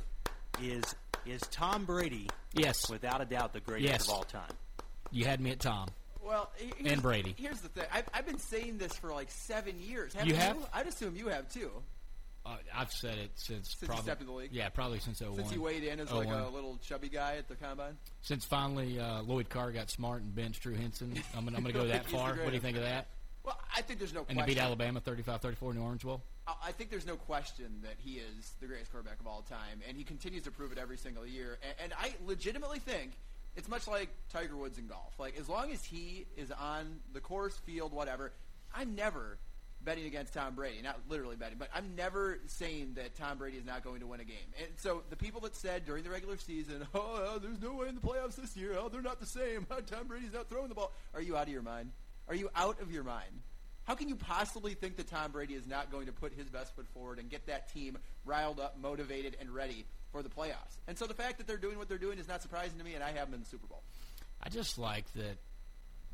is 0.62 0.84
is 1.26 1.40
Tom 1.50 1.86
Brady. 1.86 2.28
Yes. 2.54 2.90
Without 2.90 3.22
a 3.22 3.26
doubt, 3.26 3.54
the 3.54 3.62
greatest 3.62 3.90
Yes. 3.90 4.04
of 4.10 4.14
all 4.16 4.24
time. 4.24 4.52
You 5.12 5.24
had 5.26 5.40
me 5.40 5.52
at 5.52 5.62
Tom. 5.62 5.88
Well, 6.24 6.52
here's- 6.58 6.76
And 6.94 7.02
Brady. 7.02 7.34
Here's 7.38 7.62
the 7.62 7.70
thing. 7.70 7.86
I've, 7.94 8.08
I've 8.14 8.26
been 8.26 8.40
saying 8.40 8.78
this 8.78 8.94
for 8.94 9.12
like 9.14 9.32
seven 9.32 9.80
years. 9.80 10.14
You 10.24 10.36
Haven't 10.36 10.62
have? 10.62 10.70
I'd 10.74 10.88
assume 10.88 11.16
you 11.16 11.28
have 11.30 11.52
too. 11.52 11.72
Uh, 12.46 12.56
I've 12.74 12.92
said 12.92 13.18
it 13.18 13.32
since, 13.36 13.70
Since 13.70 13.80
he 13.82 13.86
probably. 13.88 14.04
stepped 14.04 14.22
in 14.22 14.28
the 14.28 14.34
league? 14.34 14.50
Yeah, 14.54 14.70
probably 14.70 15.00
since 15.00 15.22
01. 15.22 15.36
Since 15.36 15.52
he 15.52 15.58
weighed 15.58 15.84
in 15.84 16.00
as 16.00 16.12
like 16.12 16.28
a 16.30 16.50
little 16.54 16.78
chubby 16.82 17.10
guy 17.10 17.36
at 17.38 17.48
the 17.48 17.56
combine. 17.56 17.98
Since 18.22 18.46
finally 18.46 19.00
uh, 19.00 19.22
Lloyd 19.24 19.50
Carr 19.50 19.72
got 19.72 19.90
smart 19.90 20.22
and 20.22 20.34
benched 20.34 20.64
Drew 20.64 20.74
Henson. 20.76 21.14
I'm 21.36 21.48
I'm 21.48 21.54
gonna 21.54 21.72
go 21.74 21.86
that 21.88 22.06
far. 22.08 22.36
What 22.36 22.48
do 22.48 22.54
you 22.54 22.60
think 22.62 22.78
of 22.78 22.84
that? 22.84 23.08
Well, 23.44 23.60
I 23.76 23.82
think 23.82 24.00
there's 24.00 24.14
no 24.14 24.22
And 24.22 24.30
to 24.30 24.34
question. 24.36 24.54
beat 24.56 24.62
Alabama 24.62 25.02
35-34 25.02 25.72
in 25.72 25.78
Orange 25.80 26.04
Bowl. 26.04 26.22
I 26.48 26.54
I 26.68 26.72
think 26.72 26.90
there's 26.90 27.06
no 27.06 27.16
question 27.18 27.66
that 27.84 27.96
he 27.98 28.14
is 28.20 28.54
the 28.62 28.68
greatest 28.68 28.92
quarterback 28.92 29.20
of 29.20 29.28
all 29.28 29.42
time, 29.44 29.82
and 29.88 29.96
he 29.98 30.04
continues 30.04 30.44
to 30.44 30.52
prove 30.52 30.72
it 30.72 30.78
every 30.78 30.98
single 30.98 31.26
year. 31.26 31.58
And, 31.62 31.92
and 31.92 31.94
I 32.00 32.14
legitimately 32.26 32.80
think 32.80 33.12
it's 33.56 33.68
much 33.68 33.88
like 33.88 34.10
Tiger 34.32 34.56
Woods 34.56 34.78
in 34.78 34.88
golf. 34.88 35.14
Like 35.20 35.38
as 35.40 35.50
long 35.50 35.72
as 35.72 35.84
he 35.84 36.26
is 36.38 36.52
on 36.52 37.00
the 37.14 37.20
course, 37.20 37.56
field, 37.58 37.94
whatever, 37.94 38.32
I'm 38.74 38.96
never 38.96 39.38
betting 39.82 40.06
against 40.06 40.34
Tom 40.34 40.56
Brady. 40.56 40.82
Not 40.82 41.00
literally 41.08 41.36
betting, 41.36 41.58
but 41.58 41.70
I'm 41.74 41.96
never 41.96 42.40
saying 42.48 42.94
that 42.96 43.16
Tom 43.16 43.38
Brady 43.38 43.58
is 43.58 43.66
not 43.66 43.84
going 43.84 44.02
to 44.02 44.08
win 44.08 44.20
a 44.20 44.26
game. 44.26 44.38
And 44.60 44.68
so 44.78 45.04
the 45.10 45.16
people 45.16 45.42
that 45.42 45.56
said 45.56 45.86
during 45.86 46.04
the 46.04 46.10
regular 46.10 46.38
season, 46.38 46.86
"Oh, 46.94 47.36
uh, 47.36 47.40
there's 47.40 47.62
no 47.62 47.74
way 47.74 47.88
in 47.88 47.96
the 47.96 48.02
playoffs 48.02 48.36
this 48.36 48.56
year. 48.56 48.76
Oh, 48.78 48.90
they're 48.90 49.02
not 49.02 49.20
the 49.20 49.26
same. 49.26 49.66
Tom 49.88 50.08
Brady's 50.08 50.34
not 50.34 50.50
throwing 50.50 50.70
the 50.70 50.76
ball." 50.76 50.94
Are 51.14 51.22
you 51.22 51.36
out 51.36 51.44
of 51.44 51.54
your 51.54 51.62
mind? 51.62 51.92
Are 52.28 52.36
you 52.36 52.50
out 52.56 52.82
of 52.82 52.92
your 52.92 53.04
mind? 53.04 53.42
How 53.86 53.96
can 53.96 54.08
you 54.08 54.16
possibly 54.16 54.76
think 54.76 54.98
that 54.98 55.08
Tom 55.08 55.32
Brady 55.32 55.56
is 55.56 55.66
not 55.66 55.92
going 55.92 56.06
to 56.06 56.12
put 56.12 56.34
his 56.34 56.48
best 56.48 56.76
foot 56.76 56.88
forward 56.94 57.18
and 57.18 57.28
get 57.28 57.48
that 57.48 57.74
team 57.74 57.98
riled 58.24 58.60
up, 58.60 58.78
motivated, 58.80 59.36
and 59.42 59.50
ready 59.50 59.86
for 60.12 60.24
the 60.24 60.30
playoffs? 60.30 60.78
And 60.88 60.98
so 60.98 61.06
the 61.06 61.14
fact 61.14 61.38
that 61.38 61.48
they're 61.48 61.58
doing 61.58 61.78
what 61.78 61.90
they're 61.90 61.98
doing 61.98 62.20
is 62.20 62.28
not 62.28 62.42
surprising 62.42 62.78
to 62.78 62.84
me, 62.84 62.94
and 62.96 63.04
I 63.04 63.12
have 63.12 63.28
them 63.28 63.36
in 63.36 63.40
the 63.42 63.46
Super 63.46 63.68
Bowl. 63.68 63.82
I 64.42 64.50
just 64.50 64.78
like 64.78 65.12
that 65.14 65.38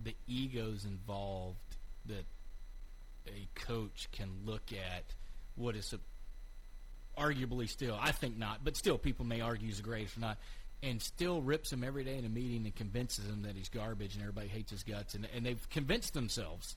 the 0.03 0.15
egos 0.27 0.85
involved 0.85 1.57
that 2.07 2.25
a 3.27 3.47
coach 3.55 4.07
can 4.11 4.29
look 4.45 4.71
at 4.71 5.03
what 5.55 5.75
is 5.75 5.93
a, 5.93 7.19
arguably 7.19 7.69
still, 7.69 7.97
I 7.99 8.11
think 8.11 8.37
not, 8.37 8.63
but 8.63 8.75
still 8.75 8.97
people 8.97 9.25
may 9.25 9.41
argue 9.41 9.67
he's 9.67 9.77
the 9.77 9.83
greatest 9.83 10.17
or 10.17 10.21
not, 10.21 10.37
and 10.83 11.01
still 11.01 11.41
rips 11.41 11.71
him 11.71 11.83
every 11.83 12.03
day 12.03 12.17
in 12.17 12.25
a 12.25 12.29
meeting 12.29 12.65
and 12.65 12.75
convinces 12.75 13.25
him 13.25 13.43
that 13.43 13.55
he's 13.55 13.69
garbage 13.69 14.13
and 14.13 14.21
everybody 14.21 14.47
hates 14.47 14.71
his 14.71 14.83
guts. 14.83 15.15
And, 15.15 15.27
and 15.35 15.45
they've 15.45 15.69
convinced 15.69 16.13
themselves 16.13 16.75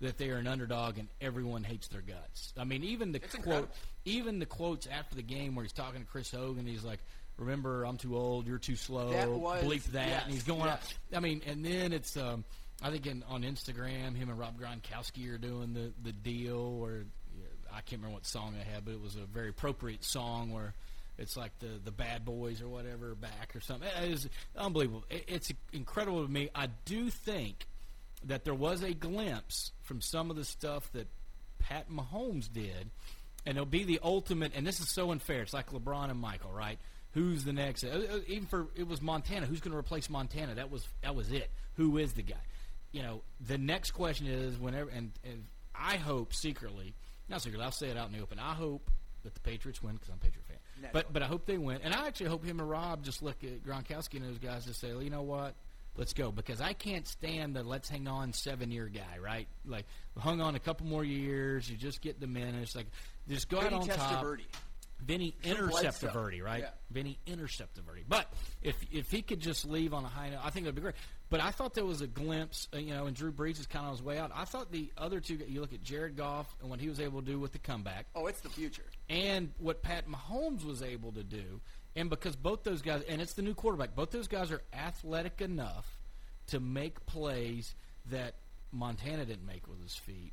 that 0.00 0.16
they 0.18 0.30
are 0.30 0.36
an 0.36 0.46
underdog 0.46 0.98
and 0.98 1.08
everyone 1.20 1.62
hates 1.64 1.88
their 1.88 2.00
guts. 2.00 2.52
I 2.58 2.64
mean, 2.64 2.84
even 2.84 3.12
the 3.12 3.18
It's 3.22 3.34
quote, 3.34 3.44
incredible. 3.46 3.74
even 4.04 4.38
the 4.38 4.46
quotes 4.46 4.86
after 4.86 5.14
the 5.14 5.22
game 5.22 5.54
where 5.54 5.62
he's 5.62 5.72
talking 5.72 6.00
to 6.00 6.06
Chris 6.06 6.30
Hogan, 6.30 6.66
he's 6.66 6.84
like, 6.84 7.00
"Remember, 7.36 7.84
I'm 7.84 7.96
too 7.98 8.16
old. 8.16 8.46
You're 8.46 8.58
too 8.58 8.76
slow. 8.76 9.10
That 9.12 9.28
was- 9.30 9.62
Bleep 9.62 9.84
that." 9.92 10.08
yes, 10.08 10.22
and 10.24 10.32
he's 10.32 10.44
going 10.44 10.60
yes. 10.64 10.94
out. 11.12 11.16
I 11.16 11.20
mean, 11.20 11.42
and 11.46 11.64
then 11.64 11.92
it's 11.92 12.16
um, 12.16 12.44
I 12.82 12.90
think 12.90 13.06
in, 13.06 13.22
on 13.28 13.42
Instagram, 13.42 14.16
him 14.16 14.30
and 14.30 14.38
Rob 14.38 14.58
Gronkowski 14.58 15.32
are 15.34 15.38
doing 15.38 15.74
the 15.74 15.92
the 16.02 16.12
deal 16.12 16.58
or 16.82 17.04
I 17.72 17.82
can't 17.82 18.00
remember 18.02 18.14
what 18.14 18.26
song 18.26 18.54
I 18.60 18.64
had, 18.64 18.84
but 18.84 18.92
it 18.94 19.00
was 19.00 19.14
a 19.16 19.24
very 19.26 19.50
appropriate 19.50 20.02
song 20.04 20.50
where 20.52 20.74
it's 21.18 21.36
like 21.36 21.56
the 21.60 21.78
the 21.84 21.92
Bad 21.92 22.24
Boys 22.24 22.62
or 22.62 22.68
whatever 22.68 23.14
back 23.14 23.54
or 23.54 23.60
something. 23.60 23.88
It 24.02 24.10
is 24.10 24.28
unbelievable. 24.56 25.04
It, 25.10 25.24
it's 25.28 25.52
incredible 25.72 26.24
to 26.24 26.30
me. 26.32 26.48
I 26.54 26.68
do 26.86 27.10
think 27.10 27.66
that 28.24 28.44
there 28.44 28.54
was 28.54 28.82
a 28.82 28.92
glimpse 28.92 29.72
from 29.82 30.00
some 30.00 30.30
of 30.30 30.36
the 30.36 30.44
stuff 30.44 30.90
that 30.92 31.08
Pat 31.58 31.90
Mahomes 31.90 32.52
did, 32.52 32.90
and 33.46 33.56
it'll 33.56 33.66
be 33.66 33.84
the 33.84 34.00
ultimate. 34.02 34.52
And 34.54 34.66
this 34.66 34.80
is 34.80 34.90
so 34.92 35.10
unfair. 35.10 35.42
It's 35.42 35.52
like 35.54 35.70
LeBron 35.72 36.10
and 36.10 36.18
Michael, 36.20 36.52
right? 36.52 36.78
Who's 37.12 37.44
the 37.44 37.52
next? 37.52 37.82
uh, 37.84 37.88
uh, 37.88 38.18
Even 38.28 38.46
for 38.46 38.68
it 38.76 38.86
was 38.86 39.02
Montana. 39.02 39.46
Who's 39.46 39.60
going 39.60 39.72
to 39.72 39.78
replace 39.78 40.08
Montana? 40.08 40.54
That 40.56 40.70
was 40.70 40.86
that 41.02 41.14
was 41.14 41.30
it. 41.32 41.50
Who 41.74 41.98
is 41.98 42.12
the 42.12 42.22
guy? 42.22 42.36
You 42.92 43.02
know, 43.02 43.22
the 43.46 43.58
next 43.58 43.92
question 43.92 44.26
is 44.26 44.58
whenever, 44.58 44.90
and, 44.90 45.12
and 45.24 45.44
I 45.74 45.96
hope 45.96 46.34
secretly, 46.34 46.94
not 47.28 47.40
secretly, 47.42 47.64
I'll 47.64 47.70
say 47.72 47.88
it 47.88 47.96
out 47.96 48.08
in 48.08 48.12
the 48.12 48.20
open. 48.20 48.38
I 48.38 48.54
hope 48.54 48.90
that 49.22 49.34
the 49.34 49.40
Patriots 49.40 49.82
win 49.82 49.94
because 49.94 50.08
I'm 50.08 50.16
a 50.16 50.18
Patriot 50.24 50.44
fan. 50.46 50.56
Naturally. 50.82 51.02
But 51.04 51.12
but 51.12 51.22
I 51.22 51.26
hope 51.26 51.46
they 51.46 51.58
win, 51.58 51.80
and 51.84 51.94
I 51.94 52.06
actually 52.06 52.26
hope 52.30 52.44
him 52.44 52.58
and 52.60 52.68
Rob 52.68 53.04
just 53.04 53.22
look 53.22 53.42
at 53.44 53.64
Gronkowski 53.64 54.14
and 54.16 54.24
those 54.24 54.38
guys 54.38 54.66
and 54.66 54.74
say, 54.74 54.92
well, 54.92 55.02
you 55.02 55.10
know 55.10 55.22
what? 55.22 55.54
Let's 55.96 56.12
go 56.12 56.30
because 56.30 56.60
I 56.60 56.72
can't 56.72 57.06
stand 57.06 57.54
the 57.56 57.62
let's 57.62 57.88
hang 57.88 58.08
on 58.08 58.32
seven 58.32 58.70
year 58.70 58.86
guy, 58.86 59.18
right? 59.22 59.48
Like 59.66 59.86
hung 60.18 60.40
on 60.40 60.54
a 60.54 60.60
couple 60.60 60.86
more 60.86 61.04
years, 61.04 61.68
you 61.68 61.76
just 61.76 62.00
get 62.00 62.20
diminished. 62.20 62.74
Like 62.76 62.86
just 63.28 63.48
go 63.48 63.58
out 63.58 63.64
Vinny 63.64 63.76
on 63.76 63.86
top. 63.88 64.24
Testaverde. 64.24 64.44
Vinny 65.02 65.34
intercept 65.44 66.00
Bledsoe. 66.02 66.10
Verdi, 66.12 66.42
right? 66.42 66.60
Yeah. 66.62 66.70
Vinny 66.90 67.18
intercept 67.26 67.76
Verdi. 67.78 68.04
But 68.06 68.30
if 68.62 68.76
if 68.92 69.10
he 69.10 69.22
could 69.22 69.40
just 69.40 69.64
leave 69.66 69.92
on 69.94 70.04
a 70.04 70.08
high 70.08 70.30
note, 70.30 70.40
I 70.44 70.50
think 70.50 70.64
it 70.66 70.68
would 70.68 70.74
be 70.76 70.82
great. 70.82 70.94
But 71.30 71.40
I 71.40 71.50
thought 71.52 71.74
there 71.74 71.84
was 71.86 72.00
a 72.02 72.06
glimpse, 72.06 72.68
uh, 72.74 72.78
you 72.78 72.92
know, 72.92 73.06
and 73.06 73.14
Drew 73.16 73.30
Brees 73.32 73.60
is 73.60 73.66
kind 73.66 73.84
of 73.84 73.90
on 73.92 73.96
his 73.96 74.02
way 74.02 74.18
out. 74.18 74.30
I 74.34 74.44
thought 74.44 74.72
the 74.72 74.90
other 74.98 75.20
two, 75.20 75.38
you 75.46 75.60
look 75.60 75.72
at 75.72 75.82
Jared 75.82 76.16
Goff 76.16 76.54
and 76.60 76.68
what 76.68 76.80
he 76.80 76.88
was 76.88 76.98
able 77.00 77.20
to 77.20 77.26
do 77.26 77.38
with 77.38 77.52
the 77.52 77.58
comeback, 77.60 78.06
Oh, 78.16 78.26
it's 78.26 78.40
the 78.40 78.48
future. 78.48 78.82
and 79.08 79.52
what 79.58 79.80
Pat 79.80 80.06
Mahomes 80.08 80.64
was 80.64 80.82
able 80.82 81.12
to 81.12 81.22
do, 81.22 81.60
and 81.96 82.10
because 82.10 82.36
both 82.36 82.62
those 82.62 82.82
guys, 82.82 83.02
and 83.08 83.20
it's 83.20 83.34
the 83.34 83.42
new 83.42 83.54
quarterback, 83.54 83.94
both 83.94 84.10
those 84.10 84.28
guys 84.28 84.50
are 84.50 84.62
athletic 84.72 85.40
enough 85.40 85.98
to 86.48 86.60
make 86.60 87.04
plays 87.06 87.74
that 88.10 88.34
Montana 88.72 89.24
didn't 89.24 89.46
make 89.46 89.66
with 89.68 89.82
his 89.82 89.94
feet. 89.94 90.32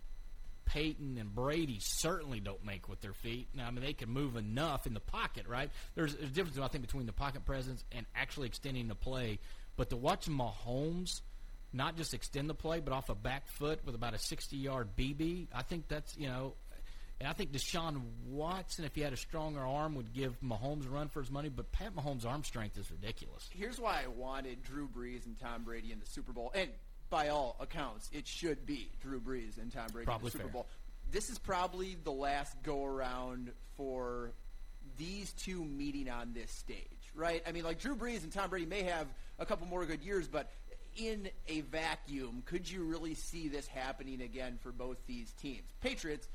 Peyton 0.65 1.17
and 1.17 1.33
Brady 1.33 1.79
certainly 1.79 2.39
don't 2.39 2.63
make 2.65 2.89
with 2.89 2.99
their 3.01 3.13
feet. 3.13 3.47
Now, 3.55 3.67
I 3.67 3.71
mean, 3.71 3.83
they 3.83 3.93
can 3.93 4.09
move 4.09 4.35
enough 4.35 4.85
in 4.85 4.93
the 4.93 4.99
pocket, 4.99 5.47
right? 5.47 5.69
There's 5.95 6.13
a 6.13 6.25
difference, 6.25 6.59
I 6.59 6.67
think, 6.67 6.85
between 6.85 7.05
the 7.05 7.13
pocket 7.13 7.45
presence 7.45 7.83
and 7.91 8.05
actually 8.15 8.47
extending 8.47 8.87
the 8.87 8.95
play. 8.95 9.39
But 9.77 9.89
to 9.91 9.95
watch 9.95 10.27
Mahomes 10.27 11.21
not 11.73 11.95
just 11.95 12.13
extend 12.13 12.49
the 12.49 12.53
play, 12.53 12.79
but 12.79 12.93
off 12.93 13.09
a 13.09 13.15
back 13.15 13.47
foot 13.47 13.79
with 13.85 13.95
about 13.95 14.13
a 14.13 14.17
60-yard 14.17 14.89
BB, 14.97 15.47
I 15.53 15.61
think 15.61 15.87
that's, 15.87 16.17
you 16.17 16.27
know, 16.27 16.53
and 17.19 17.27
I 17.27 17.33
think 17.33 17.51
Deshaun 17.51 18.01
Watson, 18.27 18.85
if 18.85 18.93
he 18.93 19.01
had 19.01 19.13
a 19.13 19.17
stronger 19.17 19.61
arm, 19.61 19.95
would 19.95 20.13
give 20.13 20.39
Mahomes 20.41 20.85
a 20.85 20.89
run 20.89 21.09
for 21.09 21.21
his 21.21 21.31
money. 21.31 21.49
But 21.49 21.71
Pat 21.71 21.95
Mahomes' 21.95 22.25
arm 22.25 22.43
strength 22.43 22.77
is 22.77 22.91
ridiculous. 22.91 23.49
Here's 23.51 23.79
why 23.79 24.01
I 24.03 24.07
wanted 24.07 24.61
Drew 24.63 24.87
Brees 24.87 25.25
and 25.25 25.37
Tom 25.39 25.63
Brady 25.63 25.91
in 25.91 25.99
the 25.99 26.05
Super 26.05 26.31
Bowl. 26.31 26.51
And 26.53 26.69
by 27.09 27.29
all 27.29 27.55
accounts, 27.59 28.09
it 28.13 28.27
should 28.27 28.65
be 28.65 28.91
Drew 29.01 29.19
Brees 29.19 29.57
and 29.57 29.71
Tom 29.71 29.87
Brady 29.91 30.05
Probably 30.05 30.27
in 30.27 30.31
the 30.31 30.31
Super 30.31 30.43
fair. 30.43 30.51
Bowl. 30.51 30.67
This 31.11 31.29
is 31.29 31.39
probably 31.39 31.95
the 32.03 32.11
last 32.11 32.55
go 32.63 32.85
around 32.85 33.51
for 33.77 34.33
these 34.97 35.31
two 35.33 35.63
meeting 35.63 36.09
on 36.09 36.33
this 36.33 36.51
stage, 36.51 37.11
right? 37.15 37.41
I 37.47 37.51
mean, 37.51 37.63
like 37.63 37.79
Drew 37.79 37.95
Brees 37.95 38.23
and 38.23 38.31
Tom 38.31 38.49
Brady 38.49 38.65
may 38.65 38.83
have 38.83 39.07
a 39.39 39.45
couple 39.45 39.67
more 39.67 39.85
good 39.85 40.03
years, 40.03 40.27
but 40.27 40.51
in 40.95 41.29
a 41.47 41.61
vacuum, 41.61 42.43
could 42.45 42.69
you 42.69 42.83
really 42.83 43.13
see 43.13 43.47
this 43.47 43.67
happening 43.67 44.21
again 44.21 44.57
for 44.61 44.71
both 44.71 44.97
these 45.07 45.31
teams? 45.33 45.69
Patriots, 45.81 46.27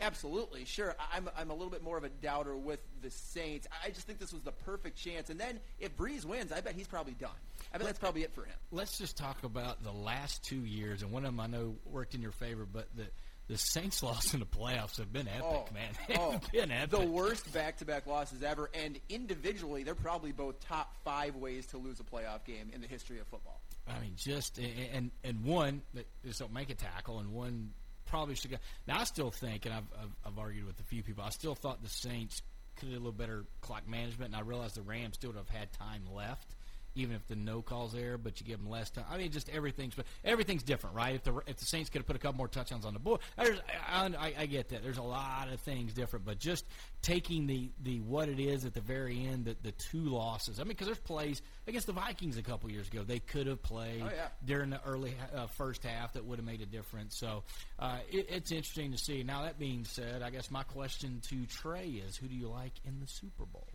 absolutely, 0.00 0.64
sure. 0.64 0.94
I'm, 1.12 1.28
I'm 1.36 1.50
a 1.50 1.54
little 1.54 1.70
bit 1.70 1.82
more 1.82 1.96
of 1.98 2.04
a 2.04 2.08
doubter 2.08 2.56
with 2.56 2.80
the 3.02 3.10
Saints. 3.10 3.66
I 3.84 3.88
just 3.90 4.06
think 4.06 4.18
this 4.18 4.32
was 4.32 4.42
the 4.42 4.52
perfect 4.52 4.96
chance. 4.98 5.30
And 5.30 5.38
then 5.40 5.60
if 5.78 5.96
Brees 5.96 6.24
wins, 6.24 6.52
I 6.52 6.60
bet 6.60 6.74
he's 6.74 6.88
probably 6.88 7.14
done. 7.14 7.30
I 7.74 7.78
bet 7.78 7.86
that's 7.86 7.98
probably 7.98 8.22
it 8.22 8.32
for 8.34 8.44
him. 8.44 8.54
Let's 8.70 8.98
just 8.98 9.16
talk 9.16 9.42
about 9.44 9.82
the 9.82 9.92
last 9.92 10.42
two 10.44 10.64
years, 10.64 11.02
and 11.02 11.10
one 11.12 11.24
of 11.24 11.28
them 11.32 11.40
I 11.40 11.46
know 11.46 11.76
worked 11.84 12.14
in 12.14 12.22
your 12.22 12.32
favor, 12.32 12.66
but 12.70 12.88
the 12.96 13.06
the 13.48 13.56
Saints' 13.58 14.02
loss 14.02 14.34
in 14.34 14.40
the 14.40 14.46
playoffs 14.46 14.98
have 14.98 15.12
been 15.12 15.28
epic, 15.28 15.44
Oh, 15.44 15.64
man. 15.72 15.92
oh, 16.18 16.30
They've 16.52 16.62
been 16.62 16.72
epic. 16.72 16.90
the 16.90 17.06
worst 17.06 17.52
back-to-back 17.52 18.08
losses 18.08 18.42
ever, 18.42 18.68
and 18.74 18.98
individually, 19.08 19.84
they're 19.84 19.94
probably 19.94 20.32
both 20.32 20.58
top 20.66 20.92
five 21.04 21.36
ways 21.36 21.64
to 21.66 21.78
lose 21.78 22.00
a 22.00 22.02
playoff 22.02 22.44
game 22.44 22.70
in 22.74 22.80
the 22.80 22.88
history 22.88 23.20
of 23.20 23.26
football. 23.28 23.60
I 23.86 24.00
mean, 24.00 24.14
just 24.16 24.58
and 24.58 25.12
and 25.22 25.44
one 25.44 25.82
that 25.94 26.06
just 26.24 26.40
don't 26.40 26.52
make 26.52 26.70
a 26.70 26.74
tackle, 26.74 27.20
and 27.20 27.30
one 27.32 27.70
probably 28.06 28.34
should 28.34 28.50
go. 28.50 28.56
Now 28.86 29.00
I 29.00 29.04
still 29.04 29.30
think, 29.30 29.66
and 29.66 29.74
I've, 29.74 29.84
I've 30.00 30.32
I've 30.32 30.38
argued 30.38 30.66
with 30.66 30.78
a 30.80 30.84
few 30.84 31.02
people. 31.02 31.24
I 31.24 31.30
still 31.30 31.54
thought 31.54 31.82
the 31.82 31.88
Saints 31.88 32.42
could 32.76 32.88
have 32.88 32.96
a 32.96 32.98
little 32.98 33.12
better 33.12 33.44
clock 33.60 33.88
management, 33.88 34.34
and 34.34 34.36
I 34.36 34.40
realized 34.40 34.76
the 34.76 34.82
Rams 34.82 35.14
still 35.14 35.30
would 35.30 35.38
have 35.38 35.48
had 35.48 35.72
time 35.72 36.02
left, 36.14 36.54
even 36.96 37.14
if 37.16 37.26
the 37.28 37.36
no 37.36 37.62
calls 37.62 37.92
there. 37.92 38.18
But 38.18 38.40
you 38.40 38.46
give 38.46 38.58
them 38.58 38.68
less 38.70 38.90
time. 38.90 39.04
I 39.10 39.18
mean, 39.18 39.30
just 39.30 39.48
everything's 39.48 39.94
but 39.94 40.06
everything's 40.24 40.62
different, 40.62 40.96
right? 40.96 41.14
If 41.14 41.24
the 41.24 41.34
if 41.46 41.56
the 41.56 41.64
Saints 41.64 41.90
could 41.90 42.00
have 42.00 42.06
put 42.06 42.16
a 42.16 42.18
couple 42.18 42.38
more 42.38 42.48
touchdowns 42.48 42.84
on 42.84 42.92
the 42.94 42.98
board, 43.00 43.20
there's, 43.36 43.58
I, 43.88 44.06
I, 44.18 44.34
I 44.42 44.46
get 44.46 44.70
that. 44.70 44.82
There's 44.82 44.98
a 44.98 45.02
lot 45.02 45.48
of 45.52 45.60
things 45.60 45.92
different, 45.94 46.24
but 46.24 46.38
just 46.38 46.64
taking 47.02 47.46
the 47.46 47.70
the 47.82 48.00
what 48.00 48.28
it 48.28 48.40
is 48.40 48.64
at 48.64 48.74
the 48.74 48.80
very 48.80 49.26
end, 49.26 49.44
the 49.44 49.56
the 49.62 49.72
two 49.72 50.04
losses. 50.08 50.58
I 50.58 50.62
mean, 50.62 50.68
because 50.70 50.86
there's 50.86 50.98
plays 50.98 51.42
against 51.66 51.86
the 51.86 51.92
Vikings 51.92 52.36
a 52.38 52.42
couple 52.42 52.70
years 52.70 52.88
ago, 52.88 53.02
they 53.02 53.18
could 53.20 53.46
have 53.46 53.62
played 53.62 54.02
Oh, 54.02 54.10
yeah. 54.14 54.28
during 54.44 54.70
the 54.70 54.80
early 54.84 55.14
uh, 55.34 55.46
first 55.46 55.82
half 55.84 56.12
that 56.14 56.24
would 56.24 56.38
have 56.38 56.46
made 56.46 56.60
a 56.60 56.66
difference. 56.66 57.16
So 57.16 57.42
uh, 57.78 57.98
it, 58.10 58.26
it's 58.30 58.50
interesting 58.52 58.92
to 58.92 58.98
see. 58.98 59.22
Now 59.22 59.42
that 59.42 59.58
being 59.58 59.84
said, 59.84 60.22
I 60.22 60.30
guess 60.30 60.50
my 60.50 60.62
question 60.62 61.20
to 61.28 61.46
Trey 61.46 61.86
is, 62.06 62.16
who 62.16 62.26
do 62.28 62.34
you 62.34 62.48
like 62.48 62.72
in 62.84 63.00
the 63.00 63.06
Super 63.06 63.44
Bowl? 63.44 63.66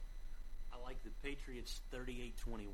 I 0.74 0.82
like 0.84 1.04
the 1.04 1.10
Patriots 1.24 1.82
38-21. 1.94 2.66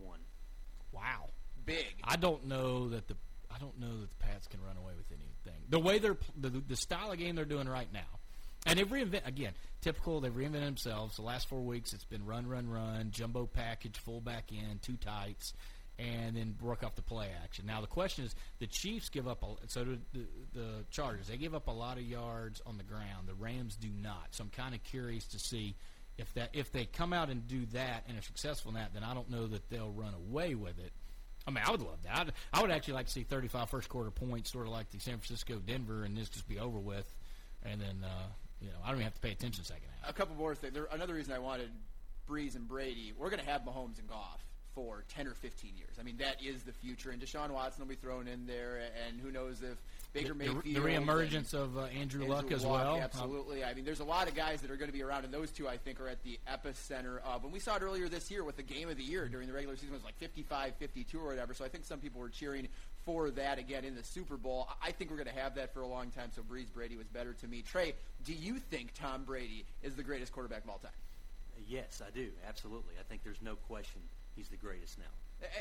Wow, 0.92 1.30
big. 1.66 1.96
I 2.04 2.16
don't 2.16 2.46
know 2.48 2.90
that 2.90 3.08
the 3.08 3.16
I 3.54 3.60
don't 3.60 3.80
know 3.80 4.02
that 4.02 4.10
the 4.10 4.16
Pats 4.26 4.48
can 4.48 4.62
run 4.62 4.78
away 4.78 4.94
with 4.98 5.08
anything. 5.12 5.62
The 5.70 5.80
way 5.80 6.00
they're 6.00 6.18
the, 6.40 6.50
the 6.50 6.76
style 6.76 7.12
of 7.12 7.18
game 7.18 7.36
they're 7.36 7.46
doing 7.46 7.68
right 7.68 7.92
now, 7.94 8.20
and 8.66 8.78
they've 8.80 8.88
reinvented 8.88 9.28
again. 9.28 9.54
Typical, 9.82 10.20
they've 10.20 10.34
reinvented 10.34 10.66
themselves. 10.66 11.16
The 11.16 11.22
last 11.22 11.48
four 11.48 11.62
weeks, 11.62 11.94
it's 11.94 12.06
been 12.06 12.26
run, 12.26 12.48
run, 12.48 12.70
run, 12.70 13.12
jumbo 13.12 13.46
package, 13.46 13.98
full 13.98 14.22
back 14.22 14.52
in, 14.52 14.80
two 14.82 14.98
tights, 14.98 15.54
and 16.00 16.36
then 16.36 16.56
work 16.62 16.84
off 16.84 16.96
the 16.96 17.02
play 17.02 17.30
action. 17.44 17.66
Now 17.66 17.82
the 17.82 17.88
question 17.88 18.26
is, 18.26 18.36
the 18.60 18.68
Chiefs 18.68 19.10
give 19.10 19.28
up, 19.28 19.44
a, 19.44 19.68
so 19.68 19.84
do 19.84 19.98
the, 20.14 20.26
the 20.54 20.70
Chargers. 20.92 21.28
They 21.28 21.38
give 21.38 21.56
up 21.56 21.68
a 21.68 21.72
lot 21.72 21.98
of 21.98 22.04
yards 22.04 22.62
on 22.66 22.78
the 22.78 22.84
ground. 22.84 23.28
The 23.28 23.34
Rams 23.34 23.76
do 23.76 23.90
not. 24.02 24.28
So 24.32 24.44
I'm 24.44 24.50
kind 24.50 24.76
of 24.76 24.84
curious 24.84 25.26
to 25.28 25.40
see 25.40 25.76
if 26.18 26.34
that 26.34 26.50
if 26.54 26.72
they 26.72 26.86
come 26.86 27.14
out 27.14 27.30
and 27.30 27.48
do 27.48 27.66
that 27.74 28.04
and 28.08 28.18
are 28.18 28.22
successful 28.22 28.70
in 28.70 28.76
that, 28.76 28.94
then 28.94 29.04
I 29.04 29.14
don't 29.14 29.30
know 29.30 29.48
that 29.48 29.70
they'll 29.70 29.92
run 29.92 30.14
away 30.14 30.56
with 30.56 30.80
it. 30.80 30.92
I 31.46 31.52
mean, 31.52 31.64
I 31.66 31.72
would 31.72 31.82
love 31.82 32.04
that. 32.04 32.18
I'd, 32.18 32.34
I 32.52 32.62
would 32.62 32.72
actually 32.72 32.96
like 32.96 33.06
to 33.06 33.12
see 33.12 33.24
35 33.24 33.70
first 33.70 33.88
quarter 33.88 34.12
points, 34.12 34.52
sort 34.52 34.68
of 34.68 34.74
like 34.74 34.90
the 34.92 35.00
San 35.00 35.18
Francisco 35.18 35.62
Denver, 35.66 36.04
and 36.04 36.18
this 36.18 36.28
just 36.28 36.48
be 36.48 36.60
over 36.60 36.78
with, 36.78 37.16
and 37.64 37.80
then 37.80 38.04
uh, 38.04 38.28
you 38.60 38.68
know 38.68 38.78
I 38.84 38.88
don't 38.88 38.98
even 38.98 39.06
have 39.06 39.14
to 39.14 39.22
pay 39.22 39.32
attention 39.32 39.64
second 39.64 39.88
half. 40.02 40.10
A 40.10 40.14
couple 40.14 40.36
more 40.36 40.56
things. 40.56 40.74
There, 40.74 40.88
another 40.92 41.14
reason 41.14 41.34
I 41.34 41.40
wanted 41.40 41.70
Brees 42.28 42.56
and 42.56 42.68
Brady, 42.68 43.14
we're 43.18 43.30
going 43.30 43.44
to 43.44 43.50
have 43.50 43.62
Mahomes 43.62 44.00
and 44.00 44.08
Goff 44.08 44.44
for 44.76 45.06
10 45.16 45.28
or 45.28 45.34
15 45.34 45.72
years. 45.76 45.96
I 46.00 46.04
mean, 46.04 46.18
that 46.18 46.44
is 46.44 46.64
the 46.64 46.74
future. 46.74 47.10
And 47.10 47.22
Deshaun 47.22 47.50
Watson 47.50 47.82
will 47.82 47.90
be 47.90 47.96
thrown 47.96 48.28
in 48.28 48.46
there, 48.46 48.80
and 49.08 49.20
who 49.20 49.32
knows 49.32 49.64
if 49.64 49.78
Baker 50.22 50.34
The- 50.34 50.46
the- 50.46 50.54
Mayfield. 50.54 50.76
the 50.76 50.80
reemergence 50.90 51.54
of, 51.54 51.78
uh, 51.78 51.82
Andrew 51.86 52.26
Luck 52.28 52.52
as 52.52 52.66
well. 52.66 52.98
Absolutely. 53.00 53.64
I 53.64 53.74
mean, 53.74 53.86
there's 53.86 54.00
a 54.00 54.04
lot 54.06 54.28
of 54.28 54.36
guys 54.36 54.62
that 54.62 54.72
are 54.72 54.76
going 54.78 54.90
to 54.90 54.94
be 54.94 55.04
around, 55.04 55.26
and 55.26 55.34
those 55.34 55.52
two, 55.52 55.68
I 55.68 55.78
think, 55.78 56.00
are 56.00 56.08
at 56.08 56.24
the 56.24 56.40
epicenter 56.48 57.22
of. 57.22 57.44
And 57.44 57.54
we 57.54 57.60
saw 57.60 57.76
it 57.76 57.82
earlier 57.82 58.10
this 58.10 58.30
year 58.32 58.44
with 58.44 58.56
the 58.58 58.64
game 58.64 58.90
of 58.90 58.98
the 58.98 59.04
year 59.04 59.28
during 59.28 59.48
the 59.48 59.54
regular 59.54 59.76
season. 59.76 59.90
It 59.90 59.98
was 59.98 60.04
like 60.04 60.18
55 60.18 60.76
52 60.76 61.20
or 61.20 61.28
whatever. 61.28 61.54
So 61.54 61.64
I 61.66 61.70
think 61.70 61.86
some 61.86 62.00
people 62.00 62.20
were 62.22 62.30
cheering 62.30 62.68
for 63.06 63.30
that 63.32 63.58
again 63.60 63.86
in 63.86 63.96
the 63.96 64.04
Super 64.04 64.36
Bowl. 64.38 64.68
I- 64.82 64.88
I 64.90 64.92
think 64.92 65.10
we're 65.12 65.18
going 65.18 65.34
to 65.34 65.42
have 65.42 65.56
that 65.56 65.74
for 65.74 65.82
a 65.82 65.88
long 65.88 66.12
time. 66.12 66.32
So 66.36 66.42
Brees 66.42 66.72
Brady 66.74 66.96
was 66.98 67.08
better 67.08 67.34
to 67.34 67.48
me. 67.48 67.62
Trey, 67.62 67.94
do 68.24 68.34
you 68.34 68.60
think 68.60 68.94
Tom 68.94 69.24
Brady 69.24 69.66
is 69.84 69.96
the 69.96 70.04
greatest 70.04 70.32
quarterback 70.34 70.64
of 70.64 70.70
all 70.70 70.80
time? 70.80 70.92
Yes, 71.68 72.02
I 72.06 72.10
do. 72.12 72.32
Absolutely. 72.48 72.94
I 73.00 73.04
think 73.04 73.24
there's 73.24 73.42
no 73.42 73.56
question 73.56 74.02
he's 74.36 74.48
the 74.50 74.58
greatest 74.58 74.98
now. 74.98 75.06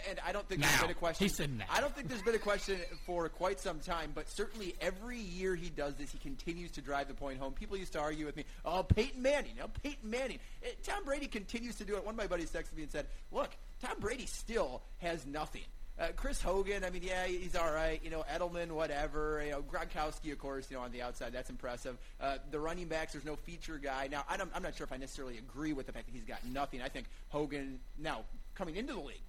And 0.09 0.19
I 0.27 0.33
don't 0.33 0.49
think 0.49 0.63
there's 0.63 0.75
Now. 0.77 0.83
been 0.83 0.91
a 0.91 0.95
question. 0.95 1.25
He 1.27 1.29
said 1.29 1.51
now. 1.57 1.67
I 1.71 1.81
don't 1.83 1.95
think 1.95 2.09
there's 2.09 2.23
been 2.23 2.35
a 2.35 2.39
question 2.39 2.79
for 3.05 3.29
quite 3.29 3.61
some 3.61 3.79
time, 3.81 4.13
but 4.15 4.29
certainly 4.31 4.75
every 4.81 5.19
year 5.19 5.55
he 5.55 5.69
does 5.69 5.95
this, 5.97 6.11
he 6.11 6.19
continues 6.19 6.71
to 6.73 6.81
drive 6.81 7.09
the 7.09 7.15
point 7.15 7.39
home. 7.39 7.53
People 7.53 7.77
used 7.77 7.93
to 7.93 8.01
argue 8.01 8.25
with 8.25 8.37
me, 8.37 8.45
"Oh, 8.65 8.83
Peyton 8.83 9.21
Manning, 9.21 9.57
no, 9.59 9.69
Peyton 9.83 10.09
Manning." 10.09 10.39
Eh, 10.65 10.69
Tom 10.83 11.05
Brady 11.05 11.27
continues 11.27 11.77
to 11.77 11.85
do 11.85 11.97
it. 11.97 12.05
One 12.05 12.15
of 12.15 12.19
my 12.19 12.27
buddies 12.27 12.51
texted 12.51 12.75
me 12.77 12.85
and 12.85 12.91
said, 12.93 13.07
"Look, 13.31 13.51
Tom 13.83 13.97
Brady 14.01 14.25
still 14.27 14.83
has 14.99 15.27
nothing." 15.27 15.65
Uh, 15.99 16.09
Chris 16.15 16.43
Hogan, 16.43 16.85
I 16.85 16.91
mean, 16.91 17.03
yeah, 17.03 17.25
he's 17.27 17.57
all 17.57 17.73
right. 17.73 17.99
You 18.05 18.11
know, 18.11 18.23
Edelman, 18.31 18.71
whatever. 18.73 19.43
You 19.45 19.53
know, 19.53 19.63
Gronkowski, 19.63 20.31
of 20.33 20.39
course. 20.39 20.71
You 20.71 20.77
know, 20.77 20.83
on 20.83 20.93
the 20.93 21.01
outside, 21.03 21.33
that's 21.33 21.49
impressive. 21.49 21.97
Uh, 22.21 22.37
the 22.51 22.61
running 22.61 22.87
backs, 22.87 23.13
there's 23.13 23.25
no 23.25 23.37
feature 23.37 23.79
guy. 23.79 24.07
Now, 24.11 24.25
I 24.29 24.37
don't, 24.37 24.51
I'm 24.55 24.63
not 24.63 24.75
sure 24.77 24.85
if 24.85 24.93
I 24.93 24.99
necessarily 24.99 25.39
agree 25.39 25.73
with 25.73 25.87
the 25.87 25.93
fact 25.93 26.07
that 26.07 26.13
he's 26.15 26.25
got 26.27 26.45
nothing. 26.47 26.83
I 26.83 26.89
think 26.91 27.07
Hogan, 27.29 27.81
now 27.99 28.25
coming 28.55 28.77
into 28.77 28.93
the 28.93 29.01
league, 29.01 29.23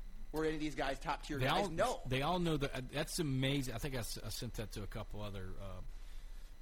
any 0.45 0.55
of 0.55 0.59
these 0.61 0.75
guys 0.75 0.97
top 0.99 1.23
tier 1.25 1.37
guys? 1.39 1.51
all 1.51 1.69
no. 1.69 1.99
They 2.07 2.21
all 2.21 2.39
know 2.39 2.57
that. 2.57 2.75
uh, 2.75 2.81
That's 2.93 3.19
amazing. 3.19 3.73
I 3.73 3.77
think 3.77 3.95
I 3.95 4.01
sent 4.01 4.53
that 4.55 4.71
to 4.73 4.83
a 4.83 4.87
couple 4.87 5.21
other 5.21 5.45
uh, 5.61 5.81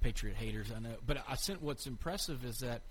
Patriot 0.00 0.36
haters. 0.36 0.68
I 0.74 0.80
know, 0.80 0.94
but 1.06 1.18
I 1.28 1.34
sent 1.36 1.62
what's 1.62 1.86
impressive 1.86 2.44
is 2.44 2.58
that 2.60 2.82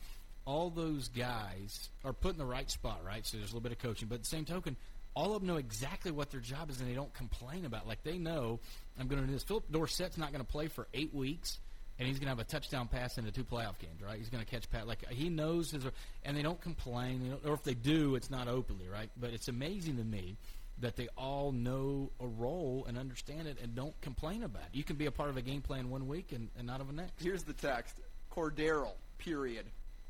all 0.45 0.69
those 0.69 1.07
guys 1.09 1.89
are 2.03 2.13
put 2.13 2.33
in 2.33 2.37
the 2.37 2.45
right 2.45 2.69
spot, 2.69 3.01
right? 3.05 3.25
So 3.25 3.37
there's 3.37 3.49
a 3.51 3.53
little 3.55 3.61
bit 3.67 3.71
of 3.71 3.79
coaching, 3.79 4.07
but 4.07 4.15
at 4.15 4.21
the 4.21 4.27
same 4.27 4.45
token, 4.45 4.75
all 5.15 5.33
of 5.35 5.41
them 5.41 5.47
know 5.47 5.57
exactly 5.57 6.11
what 6.11 6.29
their 6.31 6.41
job 6.41 6.69
is, 6.69 6.79
and 6.81 6.89
they 6.89 6.93
don't 6.95 7.13
complain 7.13 7.65
about. 7.65 7.83
it. 7.83 7.87
Like 7.87 8.03
they 8.03 8.17
know, 8.17 8.59
I'm 8.99 9.07
going 9.07 9.21
to 9.21 9.27
do 9.27 9.33
this. 9.33 9.43
Philip 9.43 9.71
Dorsett's 9.71 10.17
not 10.17 10.31
going 10.31 10.43
to 10.45 10.51
play 10.51 10.67
for 10.67 10.87
eight 10.93 11.13
weeks. 11.13 11.57
And 11.97 12.05
he's 12.05 12.17
going 12.19 12.25
to 12.25 12.31
have 12.31 12.39
a 12.39 12.43
touchdown 12.43 12.89
pass 12.89 13.17
in 13.17 13.23
the 13.23 13.31
two 13.31 13.45
playoff 13.45 13.79
games, 13.79 14.01
right? 14.05 14.17
He's 14.17 14.27
going 14.27 14.43
to 14.43 14.51
catch 14.51 14.69
pat 14.69 14.85
like 14.85 15.07
he 15.07 15.29
knows 15.29 15.71
his, 15.71 15.85
and 16.25 16.35
they 16.35 16.41
don't 16.41 16.59
complain. 16.59 17.23
They 17.23 17.29
don't, 17.29 17.45
or 17.45 17.53
if 17.53 17.63
they 17.63 17.73
do, 17.73 18.15
it's 18.15 18.29
not 18.29 18.49
openly, 18.49 18.89
right? 18.89 19.09
But 19.15 19.29
it's 19.29 19.47
amazing 19.47 19.95
to 19.95 20.03
me 20.03 20.35
that 20.79 20.95
they 20.95 21.07
all 21.17 21.51
know 21.51 22.11
a 22.19 22.27
role 22.27 22.85
and 22.87 22.97
understand 22.97 23.47
it 23.47 23.57
and 23.61 23.75
don't 23.75 23.99
complain 24.01 24.43
about 24.43 24.63
it. 24.63 24.69
You 24.77 24.83
can 24.83 24.95
be 24.95 25.05
a 25.05 25.11
part 25.11 25.29
of 25.29 25.37
a 25.37 25.41
game 25.41 25.61
plan 25.61 25.89
one 25.89 26.07
week 26.07 26.31
and, 26.31 26.49
and 26.57 26.67
not 26.67 26.81
of 26.81 26.87
the 26.87 26.93
next. 26.93 27.13
Here's 27.21 27.43
the 27.43 27.53
text: 27.53 27.95
Cordero, 28.31 28.91
period. 29.17 29.65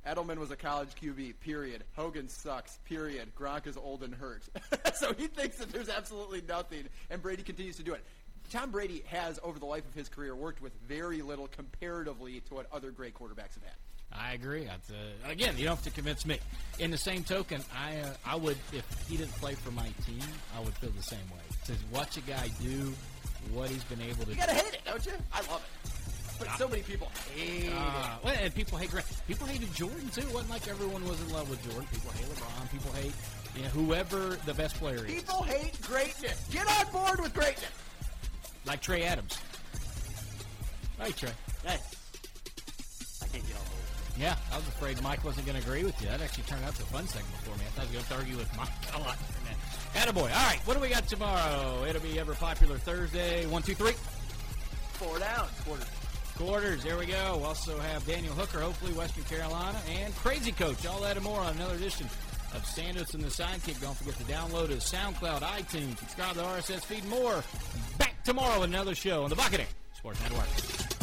Edelman 0.06 0.38
was 0.38 0.52
a 0.52 0.56
college 0.56 0.90
QB, 1.02 1.40
period. 1.40 1.84
Hogan 1.96 2.30
sucks, 2.30 2.78
period. 2.86 3.32
Gronk 3.36 3.66
is 3.66 3.76
old 3.76 4.04
and 4.04 4.14
hurt. 4.14 4.44
so 4.96 5.14
he 5.14 5.26
thinks 5.26 5.58
that 5.58 5.72
there's 5.72 5.90
absolutely 5.90 6.44
nothing, 6.48 6.84
and 7.10 7.22
Brady 7.22 7.42
continues 7.42 7.78
to 7.78 7.84
do 7.84 7.94
it. 7.94 8.04
Tom 8.52 8.70
Brady 8.70 9.04
has, 9.08 9.40
over 9.42 9.58
the 9.58 9.66
life 9.66 9.84
of 9.88 9.96
his 9.96 10.08
career, 10.08 10.36
worked 10.36 10.62
with 10.62 10.74
very 10.88 11.24
little 11.24 11.48
comparatively 11.48 12.42
to 12.42 12.54
what 12.54 12.68
other 12.72 12.92
great 12.92 13.16
quarterbacks 13.16 13.56
have 13.56 13.64
had. 13.64 13.74
I 14.20 14.34
agree. 14.34 14.68
Uh, 14.68 14.74
again, 15.30 15.56
you 15.58 15.66
don't 15.66 15.76
have 15.76 15.84
to 15.86 15.92
convince 15.92 16.26
me. 16.26 16.40
In 16.80 16.92
the 16.92 16.98
same 16.98 17.24
token, 17.24 17.62
I 17.76 17.98
uh, 18.00 18.14
I 18.26 18.36
would 18.36 18.58
if 18.74 18.86
he 19.10 19.18
didn't 19.18 19.34
play 19.36 19.54
for 19.56 19.72
my 19.72 19.88
team, 20.06 20.22
I 20.56 20.60
would 20.62 20.74
feel 20.76 20.90
the 20.92 21.04
same 21.04 21.20
way. 21.32 21.42
To 21.68 21.74
watch 21.94 22.18
a 22.18 22.22
guy 22.22 22.50
do 22.62 22.94
what 23.54 23.70
he's 23.70 23.84
been 23.86 24.02
able 24.02 24.20
to. 24.20 24.26
Do. 24.26 24.32
You 24.32 24.38
gotta 24.38 24.54
hate 24.54 24.74
it, 24.74 24.82
don't 24.86 25.06
you? 25.06 25.14
I 25.34 25.40
love 25.52 25.62
it. 25.64 25.92
But 26.38 26.50
so 26.58 26.68
many 26.68 26.82
people 26.82 27.10
hate 27.34 27.70
Uh, 27.72 28.18
it. 28.20 28.26
well, 28.26 28.36
and 28.42 28.54
people 28.54 28.78
hate 28.78 28.92
Grant. 28.92 29.06
People 29.28 29.48
hated 29.48 29.74
Jordan 29.74 30.10
too. 30.10 30.22
It 30.22 30.34
wasn't 30.34 30.50
like 30.52 30.68
everyone 30.68 31.08
was 31.08 31.22
in 31.22 31.32
love 31.32 31.50
with 31.50 31.64
Jordan. 31.64 31.88
People 31.94 32.12
hate 32.12 32.26
LeBron. 32.26 32.72
People 32.72 32.92
hate 32.92 33.14
you 33.56 33.62
know, 33.64 33.70
whoever 33.70 34.38
the 34.46 34.54
best 34.54 34.76
player 34.76 35.06
is. 35.06 35.14
People 35.14 35.44
hate 35.44 35.82
greatness. 35.82 36.46
Get 36.52 36.68
on 36.68 36.92
board 36.92 37.22
with 37.22 37.34
greatness. 37.34 37.72
Like 38.66 38.82
Trey 38.82 39.04
Adams. 39.04 39.38
Right, 41.00 41.16
Trey. 41.16 41.32
Hey, 41.66 41.78
I 43.24 43.28
can't 43.28 43.48
get 43.48 43.56
on 43.56 43.64
board. 43.64 43.75
Yeah, 44.18 44.36
I 44.52 44.56
was 44.56 44.68
afraid 44.68 45.02
Mike 45.02 45.24
wasn't 45.26 45.46
going 45.46 45.62
to 45.62 45.68
agree 45.68 45.84
with 45.84 46.00
you. 46.02 46.08
That 46.08 46.22
actually 46.22 46.46
turned 46.46 46.64
out 46.64 46.74
to 46.76 46.84
a 46.84 46.86
fun 46.86 47.06
segment 47.08 47.36
for 47.44 47.52
me. 47.58 47.66
I 47.68 47.70
thought 47.72 47.82
I 47.82 47.86
was 47.86 47.92
going 47.92 48.06
to 48.06 48.16
argue 48.16 48.38
with 48.38 48.58
Mike 48.58 48.70
a 48.96 49.00
lot. 49.00 49.18
Attaboy. 49.94 50.22
All 50.24 50.28
right, 50.28 50.60
what 50.66 50.74
do 50.76 50.80
we 50.80 50.90
got 50.90 51.08
tomorrow? 51.08 51.84
It'll 51.88 52.02
be 52.02 52.20
ever 52.20 52.34
popular 52.34 52.78
Thursday. 52.78 53.46
One, 53.46 53.62
two, 53.62 53.76
three. 53.76 53.94
Four 54.94 55.20
down. 55.20 55.48
Quarters. 55.66 55.88
Quarters. 56.38 56.84
There 56.84 56.98
we 56.98 57.06
go. 57.06 57.38
We'll 57.38 57.46
also 57.46 57.78
have 57.80 58.06
Daniel 58.06 58.34
Hooker, 58.34 58.60
hopefully 58.60 58.94
Western 58.94 59.24
Carolina, 59.26 59.80
and 59.90 60.14
Crazy 60.18 60.52
Coach. 60.52 60.86
All 60.86 61.02
that 61.02 61.16
and 61.18 61.24
more 61.24 61.40
on 61.40 61.56
another 61.56 61.76
edition 61.76 62.08
of 62.54 62.66
Santos 62.66 63.14
and 63.14 63.24
the 63.24 63.28
Sidekick. 63.28 63.82
Don't 63.82 63.96
forget 63.96 64.16
to 64.16 64.24
download 64.24 64.72
us, 64.72 64.92
SoundCloud, 64.94 65.42
iTunes, 65.42 65.98
subscribe 66.00 66.32
to 66.32 66.38
the 66.40 66.44
RSS 66.44 66.84
feed, 66.86 67.06
more. 67.08 67.44
Back 67.98 68.22
tomorrow 68.24 68.60
with 68.62 68.70
another 68.70 68.96
show 68.96 69.24
on 69.24 69.30
the 69.30 69.36
Buccaneer 69.36 69.68
Sports 69.94 70.22
Network. 70.22 70.95